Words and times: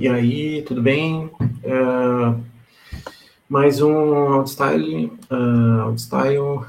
E 0.00 0.08
aí, 0.08 0.62
tudo 0.62 0.80
bem? 0.80 1.30
Uh, 1.62 2.42
mais 3.46 3.82
um 3.82 3.92
Outstyle, 4.32 5.12
uh, 5.30 5.82
Outstyle 5.82 6.38
uh, 6.38 6.64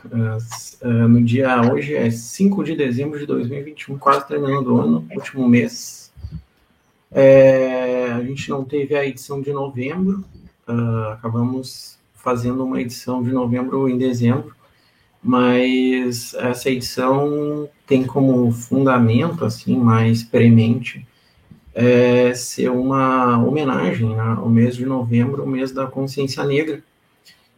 uh, 0.81 1.07
no 1.07 1.23
dia 1.23 1.61
hoje 1.71 1.95
é 1.95 2.11
5 2.11 2.61
de 2.61 2.75
dezembro 2.75 3.17
de 3.17 3.25
2021, 3.25 3.97
quase 3.97 4.27
terminando 4.27 4.75
o 4.75 4.81
ano, 4.81 5.07
último 5.15 5.47
mês. 5.47 6.11
É, 7.09 8.11
a 8.11 8.21
gente 8.21 8.49
não 8.49 8.65
teve 8.65 8.97
a 8.97 9.05
edição 9.05 9.41
de 9.41 9.53
novembro, 9.53 10.25
acabamos 11.13 11.97
fazendo 12.13 12.65
uma 12.65 12.81
edição 12.81 13.23
de 13.23 13.31
novembro 13.31 13.87
em 13.87 13.97
dezembro, 13.97 14.53
mas 15.23 16.33
essa 16.33 16.69
edição 16.69 17.69
tem 17.87 18.03
como 18.03 18.51
fundamento, 18.51 19.45
assim, 19.45 19.77
mais 19.77 20.21
premente, 20.21 21.07
é, 21.73 22.33
ser 22.33 22.69
uma 22.69 23.37
homenagem 23.43 24.09
né, 24.09 24.35
ao 24.37 24.49
mês 24.49 24.75
de 24.75 24.85
novembro, 24.85 25.43
o 25.43 25.47
mês 25.47 25.71
da 25.71 25.87
consciência 25.87 26.43
negra. 26.43 26.83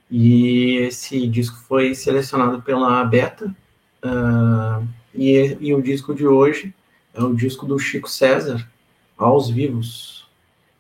E 0.10 0.78
esse 0.78 1.28
disco 1.28 1.58
foi 1.68 1.96
selecionado 1.96 2.62
pela 2.62 3.04
Beta, 3.04 3.54
uh, 4.04 4.88
e, 5.14 5.58
e 5.60 5.74
o 5.74 5.82
disco 5.82 6.14
de 6.14 6.28
hoje 6.28 6.74
é 7.14 7.24
o 7.24 7.34
disco 7.34 7.66
do 7.66 7.80
Chico 7.80 8.10
César, 8.10 8.68
Aos 9.18 9.50
Vivos. 9.50 10.28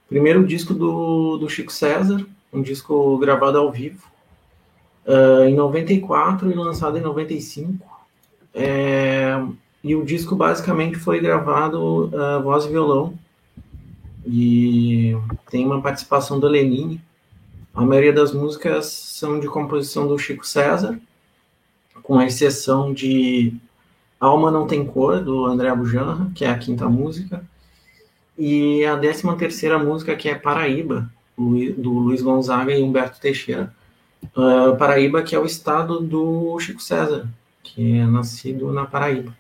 Primeiro 0.07 0.45
disco 0.45 0.73
do, 0.73 1.37
do 1.37 1.49
Chico 1.49 1.71
César, 1.71 2.25
um 2.51 2.61
disco 2.61 3.17
gravado 3.17 3.57
ao 3.57 3.71
vivo, 3.71 4.07
uh, 5.07 5.45
em 5.45 5.55
94 5.55 6.51
e 6.51 6.53
lançado 6.53 6.97
em 6.97 7.01
95. 7.01 7.83
É, 8.53 9.43
e 9.83 9.95
o 9.95 10.05
disco 10.05 10.35
basicamente 10.35 10.97
foi 10.97 11.19
gravado 11.19 12.05
uh, 12.05 12.43
voz 12.43 12.65
e 12.65 12.69
violão 12.69 13.17
e 14.25 15.15
tem 15.49 15.65
uma 15.65 15.81
participação 15.81 16.39
do 16.39 16.47
Lenine. 16.47 17.01
A 17.73 17.81
maioria 17.81 18.13
das 18.13 18.31
músicas 18.31 18.85
são 18.85 19.39
de 19.39 19.47
composição 19.47 20.07
do 20.07 20.17
Chico 20.17 20.45
César, 20.45 20.99
com 22.03 22.19
a 22.19 22.25
exceção 22.25 22.93
de 22.93 23.53
Alma 24.19 24.51
Não 24.51 24.67
Tem 24.67 24.85
Cor, 24.85 25.19
do 25.19 25.45
André 25.45 25.69
Abujanra, 25.69 26.31
que 26.35 26.45
é 26.45 26.49
a 26.49 26.57
quinta 26.57 26.87
música, 26.87 27.43
e 28.37 28.85
a 28.85 28.95
décima 28.95 29.35
terceira 29.35 29.77
música, 29.77 30.15
que 30.15 30.29
é 30.29 30.35
Paraíba, 30.35 31.09
do 31.37 31.91
Luiz 31.91 32.21
Gonzaga 32.21 32.73
e 32.73 32.81
Humberto 32.81 33.19
Teixeira. 33.19 33.73
Uh, 34.35 34.75
Paraíba, 34.77 35.21
que 35.21 35.35
é 35.35 35.39
o 35.39 35.45
estado 35.45 35.99
do 35.99 36.57
Chico 36.59 36.81
César, 36.81 37.27
que 37.61 37.97
é 37.97 38.05
nascido 38.05 38.71
na 38.71 38.85
Paraíba. 38.85 39.35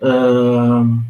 Uh, 0.00 1.00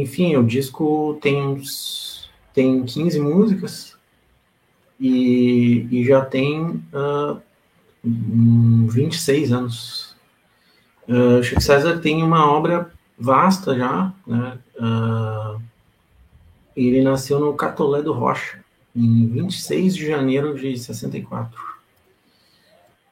enfim, 0.00 0.36
o 0.36 0.44
disco 0.44 1.18
tem 1.20 1.40
uns 1.40 2.30
tem 2.54 2.84
15 2.84 3.18
músicas 3.18 3.96
e, 5.00 5.86
e 5.90 6.04
já 6.04 6.24
tem 6.24 6.62
uh, 6.62 6.92
ah, 6.94 7.40
26 8.04 9.52
anos. 9.52 10.16
Uh, 11.08 11.42
Chico 11.42 11.60
César 11.60 11.98
tem 11.98 12.22
uma 12.22 12.50
obra 12.50 12.92
vasta 13.18 13.74
já, 13.76 14.12
né? 14.26 14.58
Uh, 14.78 15.60
ele 16.76 17.02
nasceu 17.02 17.38
no 17.38 17.54
Catolé 17.54 18.02
do 18.02 18.12
Rocha, 18.12 18.62
em 18.94 19.26
26 19.26 19.94
de 19.94 20.06
janeiro 20.06 20.54
de 20.58 20.78
64. 20.78 21.60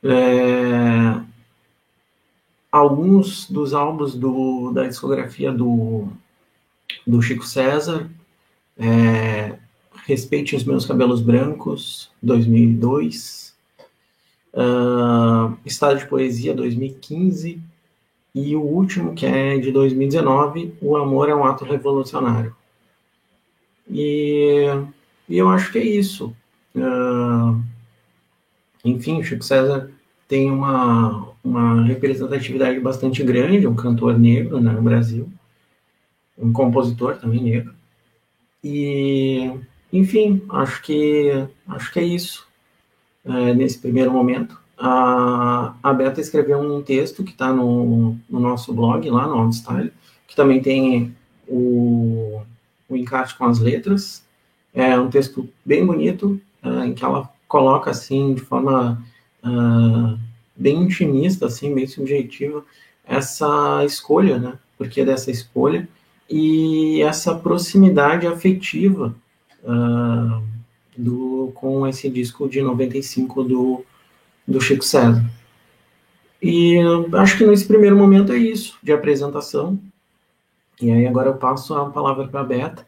É, 0.03 1.21
alguns 2.73 3.51
dos 3.51 3.75
álbuns 3.75 4.15
do, 4.15 4.73
da 4.73 4.87
discografia 4.87 5.53
do 5.53 6.09
do 7.07 7.21
Chico 7.23 7.47
César, 7.47 8.11
é, 8.79 9.57
Respeite 10.07 10.57
os 10.57 10.65
Meus 10.65 10.87
Cabelos 10.87 11.21
Brancos, 11.21 12.11
2002, 12.21 13.55
uh, 14.55 15.57
Estado 15.65 15.99
de 15.99 16.07
Poesia, 16.07 16.55
2015, 16.55 17.61
e 18.35 18.57
o 18.57 18.61
último, 18.61 19.15
que 19.15 19.27
é 19.27 19.59
de 19.59 19.71
2019, 19.71 20.75
O 20.81 20.97
Amor 20.97 21.29
é 21.29 21.35
um 21.35 21.45
Ato 21.45 21.65
Revolucionário. 21.65 22.57
E, 23.89 24.67
e 25.29 25.39
eu 25.39 25.49
acho 25.49 25.71
que 25.71 25.79
é 25.79 25.85
isso. 25.85 26.35
Uh, 26.75 27.63
enfim, 28.85 29.23
Chico 29.23 29.45
César 29.45 29.91
tem 30.27 30.51
uma, 30.51 31.29
uma 31.45 31.85
representatividade 31.85 32.81
bastante 32.81 33.23
grande, 33.23 33.67
um 33.67 33.77
cantor 33.77 34.19
negro 34.19 34.61
né, 34.61 34.73
no 34.73 34.83
Brasil 34.83 35.31
um 36.41 36.53
compositor 36.53 37.17
também 37.17 37.43
negro. 37.43 37.75
E, 38.65 39.53
enfim, 39.93 40.43
acho 40.51 40.83
que 40.83 41.47
acho 41.69 41.93
que 41.93 42.01
é 42.01 42.05
isso 42.05 42.47
é, 43.25 43.55
nesse 43.55 43.79
primeiro 43.79 44.11
momento. 44.11 44.59
A, 44.79 45.75
a 45.83 45.93
Beta 45.93 46.21
escreveu 46.21 46.59
um 46.59 46.83
texto 46.83 47.23
que 47.23 47.33
está 47.33 47.53
no, 47.53 48.17
no, 48.29 48.41
nosso 48.41 48.73
blog, 48.73 49.09
lá 49.11 49.27
no 49.27 49.37
OnStyle, 49.37 49.93
que 50.27 50.35
também 50.35 50.63
tem 50.63 51.15
o, 51.47 52.41
o 52.89 52.97
encarte 52.97 53.37
com 53.37 53.45
as 53.45 53.59
letras. 53.59 54.25
É 54.73 54.99
um 54.99 55.11
texto 55.11 55.49
bem 55.65 55.85
bonito, 55.85 56.41
é, 56.63 56.87
em 56.87 56.95
que 56.95 57.05
ela 57.05 57.31
coloca, 57.47 57.91
assim, 57.91 58.33
de 58.33 58.41
forma 58.41 59.05
uh, 59.45 60.19
bem 60.57 60.83
intimista, 60.83 61.47
assim, 61.47 61.75
bem 61.75 61.87
subjetiva, 61.87 62.65
essa 63.05 63.85
escolha, 63.85 64.39
né? 64.39 64.59
Porque 64.79 65.05
dessa 65.05 65.31
escolha 65.31 65.89
e 66.31 67.03
essa 67.03 67.35
proximidade 67.35 68.27
afetiva 68.27 69.15
uh, 69.65 70.43
do, 70.97 71.51
com 71.57 71.85
esse 71.89 72.09
disco 72.09 72.49
de 72.49 72.63
95 72.63 73.43
do, 73.43 73.85
do 74.47 74.61
Chico 74.61 74.85
César. 74.85 75.29
E 76.41 76.79
acho 77.15 77.37
que 77.37 77.45
nesse 77.45 77.67
primeiro 77.67 77.97
momento 77.97 78.33
é 78.33 78.39
isso, 78.39 78.79
de 78.81 78.93
apresentação. 78.93 79.79
E 80.81 80.91
aí 80.91 81.07
agora 81.07 81.31
eu 81.31 81.37
passo 81.37 81.75
a 81.75 81.91
palavra 81.91 82.29
para 82.29 82.41
a 82.41 82.45
Beta 82.45 82.87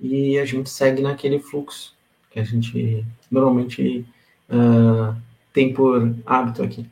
e 0.00 0.38
a 0.38 0.44
gente 0.44 0.70
segue 0.70 1.02
naquele 1.02 1.38
fluxo 1.38 1.94
que 2.30 2.40
a 2.40 2.44
gente 2.44 3.04
normalmente 3.30 4.04
uh, 4.48 5.14
tem 5.52 5.72
por 5.74 6.14
hábito 6.24 6.62
aqui. 6.62 6.86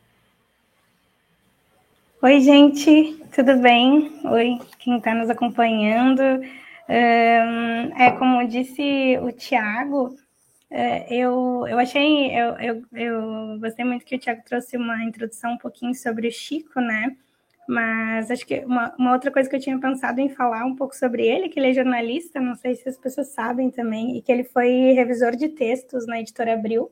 Oi, 2.26 2.40
gente, 2.40 3.22
tudo 3.32 3.56
bem? 3.58 4.10
Oi, 4.24 4.58
quem 4.80 4.96
está 4.96 5.14
nos 5.14 5.30
acompanhando. 5.30 6.22
é 6.88 8.10
como 8.18 8.44
disse 8.48 9.16
o 9.22 9.30
Tiago, 9.30 10.12
é, 10.68 11.06
eu, 11.14 11.64
eu 11.68 11.78
achei, 11.78 12.36
eu, 12.36 12.58
eu, 12.58 12.82
eu 12.94 13.60
gostei 13.60 13.84
muito 13.84 14.04
que 14.04 14.16
o 14.16 14.18
Tiago 14.18 14.42
trouxe 14.44 14.76
uma 14.76 15.04
introdução 15.04 15.52
um 15.52 15.58
pouquinho 15.58 15.94
sobre 15.94 16.26
o 16.26 16.32
Chico, 16.32 16.80
né? 16.80 17.16
Mas 17.68 18.28
acho 18.28 18.44
que 18.44 18.58
uma, 18.64 18.92
uma, 18.98 19.12
outra 19.12 19.30
coisa 19.30 19.48
que 19.48 19.54
eu 19.54 19.60
tinha 19.60 19.78
pensado 19.78 20.20
em 20.20 20.28
falar 20.28 20.64
um 20.64 20.74
pouco 20.74 20.96
sobre 20.96 21.24
ele, 21.24 21.48
que 21.48 21.60
ele 21.60 21.70
é 21.70 21.74
jornalista, 21.74 22.40
não 22.40 22.56
sei 22.56 22.74
se 22.74 22.88
as 22.88 22.98
pessoas 22.98 23.28
sabem 23.28 23.70
também, 23.70 24.16
e 24.18 24.20
que 24.20 24.32
ele 24.32 24.42
foi 24.42 24.68
revisor 24.94 25.36
de 25.36 25.50
textos 25.50 26.04
na 26.08 26.20
editora 26.20 26.54
Abril. 26.54 26.90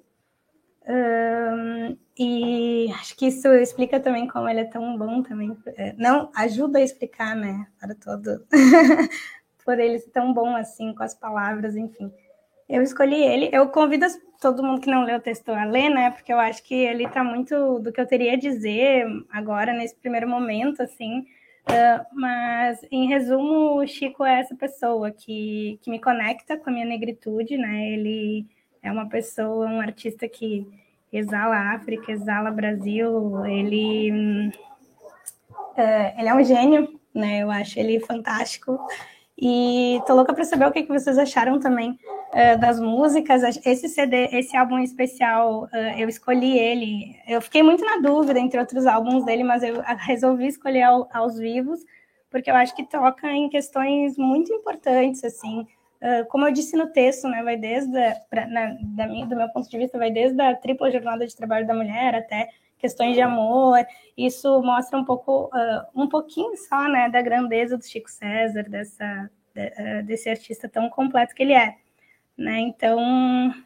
Um, 0.86 1.96
e 2.18 2.92
acho 2.92 3.16
que 3.16 3.26
isso 3.26 3.48
explica 3.54 3.98
também 3.98 4.28
como 4.28 4.48
ele 4.48 4.60
é 4.60 4.64
tão 4.64 4.96
bom 4.96 5.22
também. 5.22 5.56
É, 5.76 5.94
não 5.96 6.30
ajuda 6.34 6.78
a 6.78 6.82
explicar, 6.82 7.34
né? 7.34 7.66
Para 7.80 7.94
todo. 7.94 8.46
Por 9.64 9.78
ele 9.78 9.98
ser 9.98 10.10
tão 10.10 10.32
bom 10.32 10.54
assim, 10.54 10.94
com 10.94 11.02
as 11.02 11.14
palavras, 11.14 11.74
enfim. 11.74 12.12
Eu 12.68 12.82
escolhi 12.82 13.22
ele. 13.22 13.48
Eu 13.52 13.68
convido 13.68 14.06
todo 14.40 14.62
mundo 14.62 14.80
que 14.80 14.90
não 14.90 15.04
leu 15.04 15.16
o 15.16 15.22
texto 15.22 15.48
a 15.50 15.64
ler, 15.64 15.88
né? 15.88 16.10
Porque 16.10 16.32
eu 16.32 16.38
acho 16.38 16.62
que 16.62 16.74
ele 16.74 17.04
está 17.04 17.24
muito 17.24 17.78
do 17.78 17.92
que 17.92 18.00
eu 18.00 18.06
teria 18.06 18.34
a 18.34 18.38
dizer 18.38 19.06
agora, 19.30 19.72
nesse 19.72 19.96
primeiro 19.96 20.28
momento, 20.28 20.82
assim. 20.82 21.20
Uh, 21.66 22.04
mas, 22.12 22.78
em 22.90 23.08
resumo, 23.08 23.80
o 23.80 23.86
Chico 23.86 24.22
é 24.22 24.40
essa 24.40 24.54
pessoa 24.54 25.10
que, 25.10 25.78
que 25.82 25.90
me 25.90 25.98
conecta 25.98 26.58
com 26.58 26.68
a 26.68 26.72
minha 26.72 26.84
negritude, 26.84 27.56
né? 27.56 27.88
Ele 27.88 28.46
é 28.84 28.92
uma 28.92 29.08
pessoa, 29.08 29.66
um 29.66 29.80
artista 29.80 30.28
que 30.28 30.68
exala 31.10 31.74
África, 31.74 32.12
exala 32.12 32.50
Brasil, 32.50 33.44
ele, 33.46 34.52
é, 35.74 36.20
ele 36.20 36.28
é 36.28 36.34
um 36.34 36.44
gênio, 36.44 37.00
né? 37.14 37.42
Eu 37.42 37.50
acho 37.50 37.78
ele 37.78 37.98
fantástico. 38.00 38.78
E 39.36 40.00
tô 40.06 40.14
louca 40.14 40.34
para 40.34 40.44
saber 40.44 40.66
o 40.66 40.70
que, 40.70 40.82
que 40.82 40.92
vocês 40.92 41.18
acharam 41.18 41.58
também 41.58 41.92
uh, 41.92 42.60
das 42.60 42.78
músicas. 42.78 43.42
Esse 43.64 43.88
CD, 43.88 44.28
esse 44.32 44.56
álbum 44.56 44.78
especial, 44.78 45.64
uh, 45.64 45.98
eu 45.98 46.08
escolhi 46.08 46.58
ele. 46.58 47.16
Eu 47.26 47.40
fiquei 47.40 47.62
muito 47.62 47.84
na 47.84 47.96
dúvida 47.96 48.38
entre 48.38 48.60
outros 48.60 48.86
álbuns 48.86 49.24
dele, 49.24 49.42
mas 49.42 49.62
eu 49.62 49.82
resolvi 49.98 50.46
escolher 50.46 50.82
ao, 50.82 51.08
aos 51.12 51.38
vivos, 51.38 51.80
porque 52.30 52.50
eu 52.50 52.54
acho 52.54 52.76
que 52.76 52.84
toca 52.84 53.32
em 53.32 53.48
questões 53.48 54.16
muito 54.16 54.52
importantes, 54.52 55.24
assim, 55.24 55.66
ah, 56.04 56.22
como 56.28 56.46
eu 56.46 56.52
disse 56.52 56.76
no 56.76 56.88
texto, 56.88 57.26
né, 57.28 57.42
vai 57.42 57.56
desde, 57.56 57.98
pra, 58.28 58.46
na, 58.46 58.76
da 58.82 59.06
minha, 59.06 59.26
do 59.26 59.34
meu 59.34 59.48
ponto 59.48 59.68
de 59.70 59.78
vista, 59.78 59.96
vai 59.96 60.10
desde 60.10 60.38
a 60.38 60.54
tripla 60.54 60.90
jornada 60.90 61.26
de 61.26 61.34
trabalho 61.34 61.66
da 61.66 61.72
mulher 61.72 62.14
até 62.14 62.50
questões 62.76 63.14
de 63.14 63.22
amor. 63.22 63.78
Isso 64.14 64.60
mostra 64.62 64.98
um 64.98 65.04
pouco, 65.04 65.46
uh, 65.46 65.86
um 65.94 66.06
pouquinho 66.06 66.54
só, 66.58 66.86
né, 66.88 67.08
da 67.08 67.22
grandeza 67.22 67.78
do 67.78 67.84
Chico 67.86 68.10
César, 68.10 68.64
dessa, 68.64 69.30
de, 69.54 69.66
uh, 69.66 70.02
desse 70.04 70.28
artista 70.28 70.68
tão 70.68 70.90
completo 70.90 71.34
que 71.34 71.42
ele 71.42 71.54
é. 71.54 71.74
né? 72.36 72.60
Então, 72.60 73.00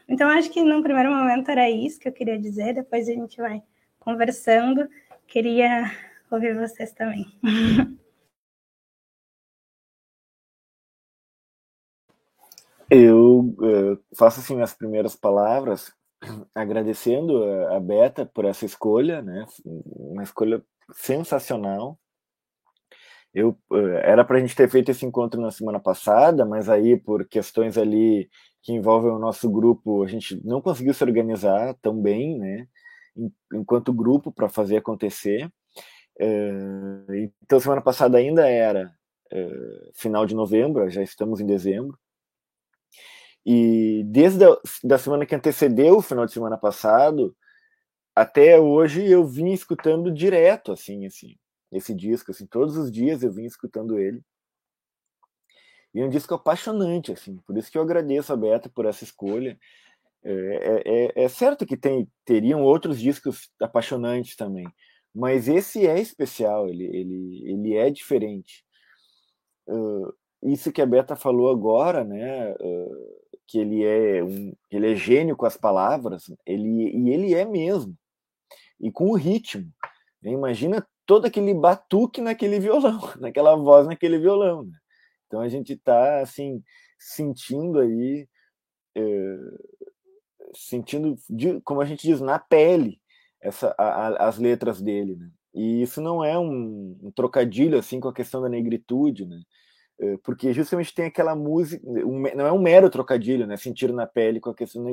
então 0.08 0.30
acho 0.30 0.50
que 0.50 0.62
no 0.62 0.80
primeiro 0.82 1.10
momento 1.10 1.50
era 1.50 1.68
isso 1.68 1.98
que 1.98 2.08
eu 2.08 2.12
queria 2.12 2.38
dizer, 2.38 2.74
depois 2.74 3.08
a 3.08 3.12
gente 3.12 3.36
vai 3.38 3.62
conversando. 3.98 4.88
Queria 5.26 5.90
ouvir 6.30 6.54
vocês 6.54 6.92
também. 6.92 7.26
Eu 12.90 13.54
uh, 13.58 13.98
faço 14.16 14.40
assim 14.40 14.60
as 14.62 14.72
primeiras 14.72 15.14
palavras 15.14 15.92
agradecendo 16.54 17.44
a 17.70 17.78
Beta 17.78 18.24
por 18.24 18.46
essa 18.46 18.64
escolha, 18.64 19.20
né? 19.20 19.44
Uma 19.64 20.22
escolha 20.22 20.62
sensacional. 20.92 21.98
Eu 23.34 23.50
uh, 23.70 23.98
era 24.02 24.24
para 24.24 24.38
a 24.38 24.40
gente 24.40 24.56
ter 24.56 24.70
feito 24.70 24.90
esse 24.90 25.04
encontro 25.04 25.38
na 25.38 25.50
semana 25.50 25.78
passada, 25.78 26.46
mas 26.46 26.70
aí 26.70 26.96
por 26.98 27.28
questões 27.28 27.76
ali 27.76 28.30
que 28.62 28.72
envolvem 28.72 29.12
o 29.12 29.18
nosso 29.18 29.50
grupo, 29.50 30.02
a 30.02 30.06
gente 30.06 30.40
não 30.44 30.62
conseguiu 30.62 30.94
se 30.94 31.04
organizar 31.04 31.74
tão 31.82 32.00
bem, 32.00 32.38
né? 32.38 32.66
Enquanto 33.52 33.92
grupo 33.92 34.32
para 34.32 34.48
fazer 34.48 34.78
acontecer. 34.78 35.46
Uh, 36.18 37.28
então 37.42 37.60
semana 37.60 37.82
passada 37.82 38.16
ainda 38.16 38.48
era 38.48 38.90
final 39.94 40.24
de 40.24 40.34
novembro, 40.34 40.88
já 40.88 41.02
estamos 41.02 41.38
em 41.38 41.44
dezembro. 41.44 41.98
E 43.46 44.02
desde 44.06 44.44
a 44.44 44.56
da 44.84 44.98
semana 44.98 45.24
que 45.24 45.34
antecedeu 45.34 45.96
o 45.96 46.02
final 46.02 46.26
de 46.26 46.32
semana 46.32 46.58
passado 46.58 47.34
até 48.18 48.58
hoje 48.58 49.08
eu 49.08 49.24
vim 49.24 49.52
escutando 49.52 50.12
direto 50.12 50.72
assim, 50.72 51.06
assim, 51.06 51.36
esse 51.70 51.94
disco, 51.94 52.32
assim, 52.32 52.46
todos 52.46 52.76
os 52.76 52.90
dias 52.90 53.22
eu 53.22 53.30
vim 53.30 53.44
escutando 53.44 53.96
ele. 53.96 54.20
E 55.94 56.00
é 56.00 56.04
um 56.04 56.10
disco 56.10 56.34
apaixonante, 56.34 57.12
assim, 57.12 57.36
por 57.46 57.56
isso 57.56 57.70
que 57.70 57.78
eu 57.78 57.82
agradeço 57.82 58.32
a 58.32 58.36
Beta 58.36 58.68
por 58.68 58.86
essa 58.86 59.04
escolha. 59.04 59.56
É, 60.24 60.32
é, 60.32 60.82
é, 60.84 61.24
é 61.24 61.28
certo 61.28 61.64
que 61.64 61.76
tem, 61.76 62.10
teriam 62.24 62.62
outros 62.62 62.98
discos 63.00 63.50
apaixonantes 63.62 64.34
também, 64.34 64.66
mas 65.14 65.48
esse 65.48 65.86
é 65.86 66.00
especial, 66.00 66.68
ele, 66.68 66.84
ele, 66.86 67.52
ele 67.52 67.76
é 67.76 67.88
diferente. 67.88 68.64
Uh, 69.68 70.12
isso 70.42 70.72
que 70.72 70.82
a 70.82 70.86
Beta 70.86 71.14
falou 71.14 71.50
agora, 71.50 72.02
né? 72.02 72.52
Uh, 72.54 73.27
que 73.48 73.58
ele 73.58 73.82
é 73.82 74.22
um, 74.22 74.52
ele 74.70 74.92
é 74.92 74.94
gênio 74.94 75.34
com 75.34 75.46
as 75.46 75.56
palavras, 75.56 76.30
ele 76.46 76.90
e 76.94 77.10
ele 77.10 77.34
é 77.34 77.44
mesmo. 77.46 77.96
E 78.78 78.92
com 78.92 79.10
o 79.10 79.16
ritmo. 79.16 79.72
Né? 80.22 80.32
Imagina 80.32 80.86
todo 81.06 81.24
aquele 81.24 81.54
batuque 81.54 82.20
naquele 82.20 82.60
violão, 82.60 83.00
naquela 83.18 83.56
voz 83.56 83.86
naquele 83.86 84.18
violão. 84.18 84.64
Né? 84.64 84.72
Então 85.26 85.40
a 85.40 85.48
gente 85.48 85.72
está 85.72 86.20
assim 86.20 86.62
sentindo 86.98 87.78
aí, 87.80 88.28
é, 88.94 89.36
sentindo, 90.54 91.16
de, 91.28 91.60
como 91.62 91.80
a 91.80 91.86
gente 91.86 92.06
diz, 92.06 92.20
na 92.20 92.38
pele 92.38 93.00
essa, 93.40 93.74
a, 93.78 94.08
a, 94.08 94.28
as 94.28 94.38
letras 94.38 94.82
dele. 94.82 95.16
Né? 95.16 95.30
E 95.54 95.82
isso 95.82 96.00
não 96.00 96.22
é 96.22 96.38
um, 96.38 96.98
um, 97.02 97.10
trocadilho 97.10 97.78
assim 97.78 97.98
com 97.98 98.08
a 98.08 98.14
questão 98.14 98.42
da 98.42 98.48
negritude, 98.48 99.24
né? 99.24 99.40
Eh, 100.00 100.16
porque 100.22 100.52
justamente 100.52 100.94
tem 100.94 101.06
aquela 101.06 101.34
música, 101.34 101.82
não 101.84 102.46
é 102.46 102.52
um 102.52 102.60
mero 102.60 102.88
trocadilho, 102.88 103.46
né, 103.48 103.56
sentir 103.56 103.92
na 103.92 104.06
pele 104.06 104.38
com 104.38 104.50
a 104.50 104.54
questão 104.54 104.84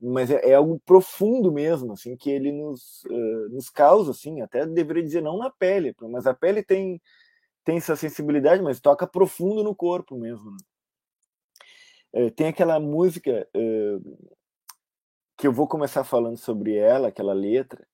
mas 0.00 0.30
é, 0.30 0.50
é, 0.50 0.54
algo 0.54 0.78
profundo 0.84 1.50
mesmo, 1.50 1.94
assim, 1.94 2.14
que 2.14 2.30
ele 2.30 2.52
nos, 2.52 3.04
uh, 3.04 3.48
nos 3.50 3.70
causa, 3.70 4.10
assim, 4.10 4.42
até 4.42 4.66
deveria 4.66 5.02
dizer 5.02 5.22
não 5.22 5.38
na 5.38 5.50
pele, 5.50 5.94
mas 6.10 6.26
a 6.26 6.34
pele 6.34 6.62
tem 6.62 7.00
tem 7.64 7.78
essa 7.78 7.96
sensibilidade, 7.96 8.62
mas 8.62 8.80
toca 8.80 9.06
profundo 9.06 9.64
no 9.64 9.74
corpo 9.74 10.14
mesmo. 10.18 10.50
Né? 12.12 12.26
Uh, 12.26 12.30
tem 12.30 12.48
aquela 12.48 12.78
música 12.78 13.48
uh, 13.56 14.28
que 15.38 15.46
eu 15.46 15.52
vou 15.52 15.66
começar 15.66 16.04
falando 16.04 16.36
sobre 16.36 16.76
ela, 16.76 17.08
aquela 17.08 17.32
letra, 17.32 17.86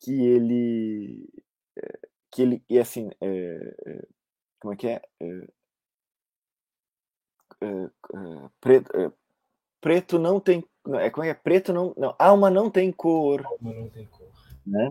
que 0.00 0.12
ele 0.22 1.28
que 2.30 2.42
ele 2.42 2.64
e 2.70 2.78
assim 2.78 3.10
como 4.62 4.74
é 4.74 4.76
que 4.76 4.86
é? 4.86 5.02
Uh, 7.60 7.90
uh, 8.14 8.50
preto, 8.60 9.14
preto 9.80 10.18
não 10.20 10.38
tem. 10.38 10.64
Não, 10.86 11.00
é 11.00 11.10
como 11.10 11.24
é 11.24 11.34
que 11.34 11.38
é? 11.40 11.42
Preto 11.42 11.72
não. 11.72 11.92
Não, 11.96 12.14
alma 12.16 12.48
não 12.48 12.70
tem 12.70 12.92
cor. 12.92 13.44
Alma 13.44 13.74
não 13.74 13.90
tem 13.90 14.06
cor. 14.06 14.30
Né? 14.64 14.88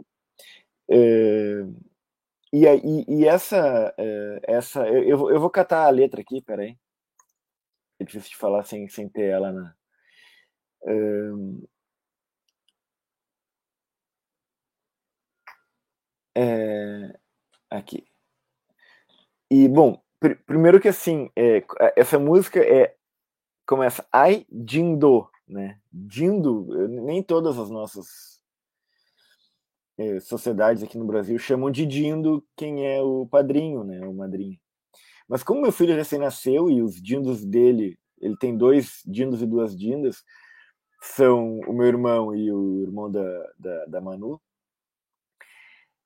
e, 2.51 2.65
e, 2.65 3.05
e 3.07 3.25
essa. 3.25 3.95
essa 4.43 4.85
eu, 4.89 5.31
eu 5.31 5.39
vou 5.39 5.49
catar 5.49 5.85
a 5.85 5.89
letra 5.89 6.19
aqui, 6.19 6.41
peraí. 6.41 6.77
É 7.97 8.03
difícil 8.03 8.31
de 8.31 8.37
falar 8.37 8.65
sem, 8.65 8.89
sem 8.89 9.07
ter 9.07 9.29
ela 9.29 9.53
na. 9.53 9.73
É, 16.35 17.17
aqui. 17.69 18.10
E, 19.51 19.67
bom, 19.67 20.01
pr 20.17 20.37
primeiro 20.45 20.79
que 20.79 20.87
assim, 20.87 21.29
é, 21.35 21.61
essa 21.97 22.17
música 22.17 22.61
é 22.61 22.95
começa 23.67 24.07
Ai 24.09 24.45
Dindo, 24.49 25.29
né? 25.45 25.77
Dindo, 25.91 26.87
nem 26.87 27.21
todas 27.21 27.59
as 27.59 27.69
nossas 27.69 28.41
é, 29.97 30.21
sociedades 30.21 30.81
aqui 30.81 30.97
no 30.97 31.03
Brasil 31.03 31.37
chamam 31.37 31.69
de 31.69 31.85
Dindo 31.85 32.41
quem 32.55 32.87
é 32.87 33.01
o 33.01 33.27
padrinho, 33.27 33.83
né? 33.83 33.99
O 34.07 34.13
madrinho. 34.13 34.57
Mas 35.27 35.43
como 35.43 35.61
meu 35.61 35.71
filho 35.73 35.95
recém 35.95 36.17
nasceu 36.17 36.69
e 36.69 36.81
os 36.81 36.95
dindos 37.01 37.43
dele, 37.43 37.99
ele 38.21 38.37
tem 38.37 38.55
dois 38.57 39.01
dindos 39.05 39.41
e 39.41 39.45
duas 39.45 39.77
dindas, 39.77 40.23
são 41.01 41.59
o 41.67 41.73
meu 41.73 41.87
irmão 41.87 42.33
e 42.33 42.49
o 42.53 42.83
irmão 42.83 43.11
da, 43.11 43.51
da, 43.59 43.85
da 43.87 44.01
Manu. 44.01 44.41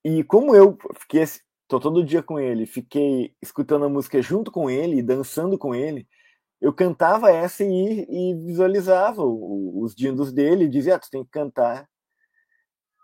E 0.04 0.24
como 0.24 0.56
eu 0.56 0.76
fiquei 0.96 1.22
tô 1.68 1.80
todo 1.80 2.04
dia 2.04 2.22
com 2.22 2.40
ele, 2.40 2.66
fiquei 2.66 3.34
escutando 3.42 3.86
a 3.86 3.90
música 3.90 4.22
junto 4.22 4.52
com 4.52 4.70
ele, 4.70 5.02
dançando 5.02 5.58
com 5.58 5.74
ele, 5.74 6.08
eu 6.62 6.74
cantava 6.74 7.32
essa 7.32 7.64
e, 7.64 8.08
e 8.10 8.34
visualizava 8.36 9.22
o, 9.22 9.82
os 9.84 9.94
dindos 9.94 10.32
dele, 10.34 10.68
dizia, 10.68 10.96
ah, 10.96 11.00
tu 11.00 11.10
tem 11.10 11.24
que 11.24 11.30
cantar. 11.30 11.88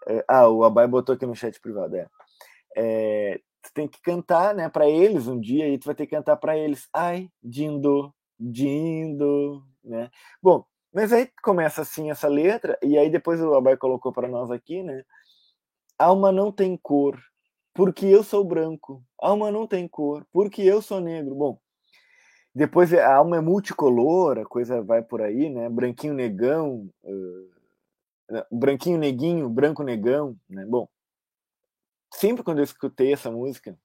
É, 0.08 0.26
ah, 0.28 0.50
o 0.50 0.64
Abai 0.64 0.88
botou 0.88 1.14
aqui 1.16 1.26
no 1.26 1.36
chat 1.36 1.60
privado, 1.60 1.96
é. 1.96 2.08
é 2.76 3.40
tu 3.62 3.72
tem 3.74 3.88
que 3.88 4.02
cantar, 4.02 4.56
né, 4.56 4.70
para 4.70 4.90
eles 4.90 5.28
um 5.28 5.40
dia 5.40 5.70
e 5.70 5.78
tu 5.78 5.86
vai 5.86 5.96
ter 5.96 6.08
que 6.08 6.16
cantar 6.16 6.38
para 6.38 6.58
eles. 6.58 6.88
Ai, 6.94 7.30
dindo, 7.44 8.14
dindo, 8.40 9.64
né? 9.84 10.10
Bom, 10.42 10.66
mas 10.94 11.14
aí 11.14 11.30
começa 11.44 11.82
assim 11.84 12.10
essa 12.10 12.28
letra 12.28 12.78
e 12.82 12.98
aí 12.98 13.10
depois 13.10 13.42
o 13.42 13.54
Abai 13.54 13.78
colocou 13.78 14.12
para 14.12 14.28
nós 14.28 14.50
aqui, 14.52 14.82
né? 14.84 15.04
Alma 16.00 16.32
não 16.32 16.52
tem 16.52 16.76
cor, 16.78 17.20
porque 17.74 18.06
eu 18.06 18.24
sou 18.24 18.44
branco. 18.44 19.04
Alma 19.18 19.52
não 19.52 19.68
tem 19.68 19.88
cor, 19.88 20.26
porque 20.32 20.62
eu 20.62 20.82
sou 20.82 21.00
negro. 21.00 21.36
Bom, 21.36 21.60
depois 22.54 22.94
a 22.94 23.16
alma 23.16 23.38
é 23.38 23.42
multicolor, 23.42 24.38
a 24.38 24.46
coisa 24.46 24.82
vai 24.82 25.02
por 25.02 25.22
aí, 25.22 25.50
né? 25.50 25.70
Branquinho 25.70 26.14
negão, 26.14 26.90
uh, 27.04 28.46
branquinho 28.52 28.98
neguinho, 28.98 29.50
branco 29.50 29.84
negão, 29.84 30.38
né? 30.50 30.66
Bom, 30.66 30.88
sempre 32.14 32.44
quando 32.44 32.60
eu 32.60 32.64
escutei 32.64 33.14
essa 33.14 33.32
música, 33.32 33.78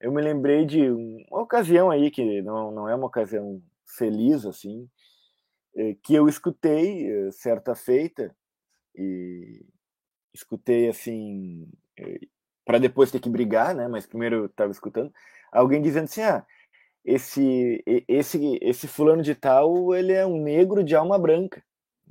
eu 0.00 0.10
me 0.12 0.20
lembrei 0.20 0.66
de 0.66 0.90
uma 0.90 1.42
ocasião 1.42 1.90
aí 1.90 2.10
que 2.10 2.42
não, 2.42 2.72
não 2.72 2.88
é 2.88 2.94
uma 2.94 3.06
ocasião 3.06 3.62
feliz 3.86 4.44
assim, 4.44 4.88
eh, 5.76 5.96
que 6.02 6.14
eu 6.14 6.28
escutei 6.28 7.08
eh, 7.08 7.30
certa 7.30 7.74
feita 7.74 8.34
e 8.96 9.64
escutei 10.34 10.88
assim 10.88 11.68
para 12.64 12.78
depois 12.78 13.10
ter 13.10 13.20
que 13.20 13.28
brigar, 13.28 13.74
né? 13.74 13.88
Mas 13.88 14.06
primeiro 14.06 14.36
eu 14.36 14.46
estava 14.46 14.70
escutando 14.70 15.12
alguém 15.50 15.82
dizendo 15.82 16.04
assim: 16.04 16.22
ah, 16.22 16.44
esse, 17.04 17.82
esse, 18.08 18.58
esse 18.62 18.88
fulano 18.88 19.22
de 19.22 19.34
tal, 19.34 19.94
ele 19.94 20.12
é 20.12 20.24
um 20.26 20.40
negro 20.40 20.82
de 20.82 20.94
alma 20.94 21.18
branca. 21.18 21.62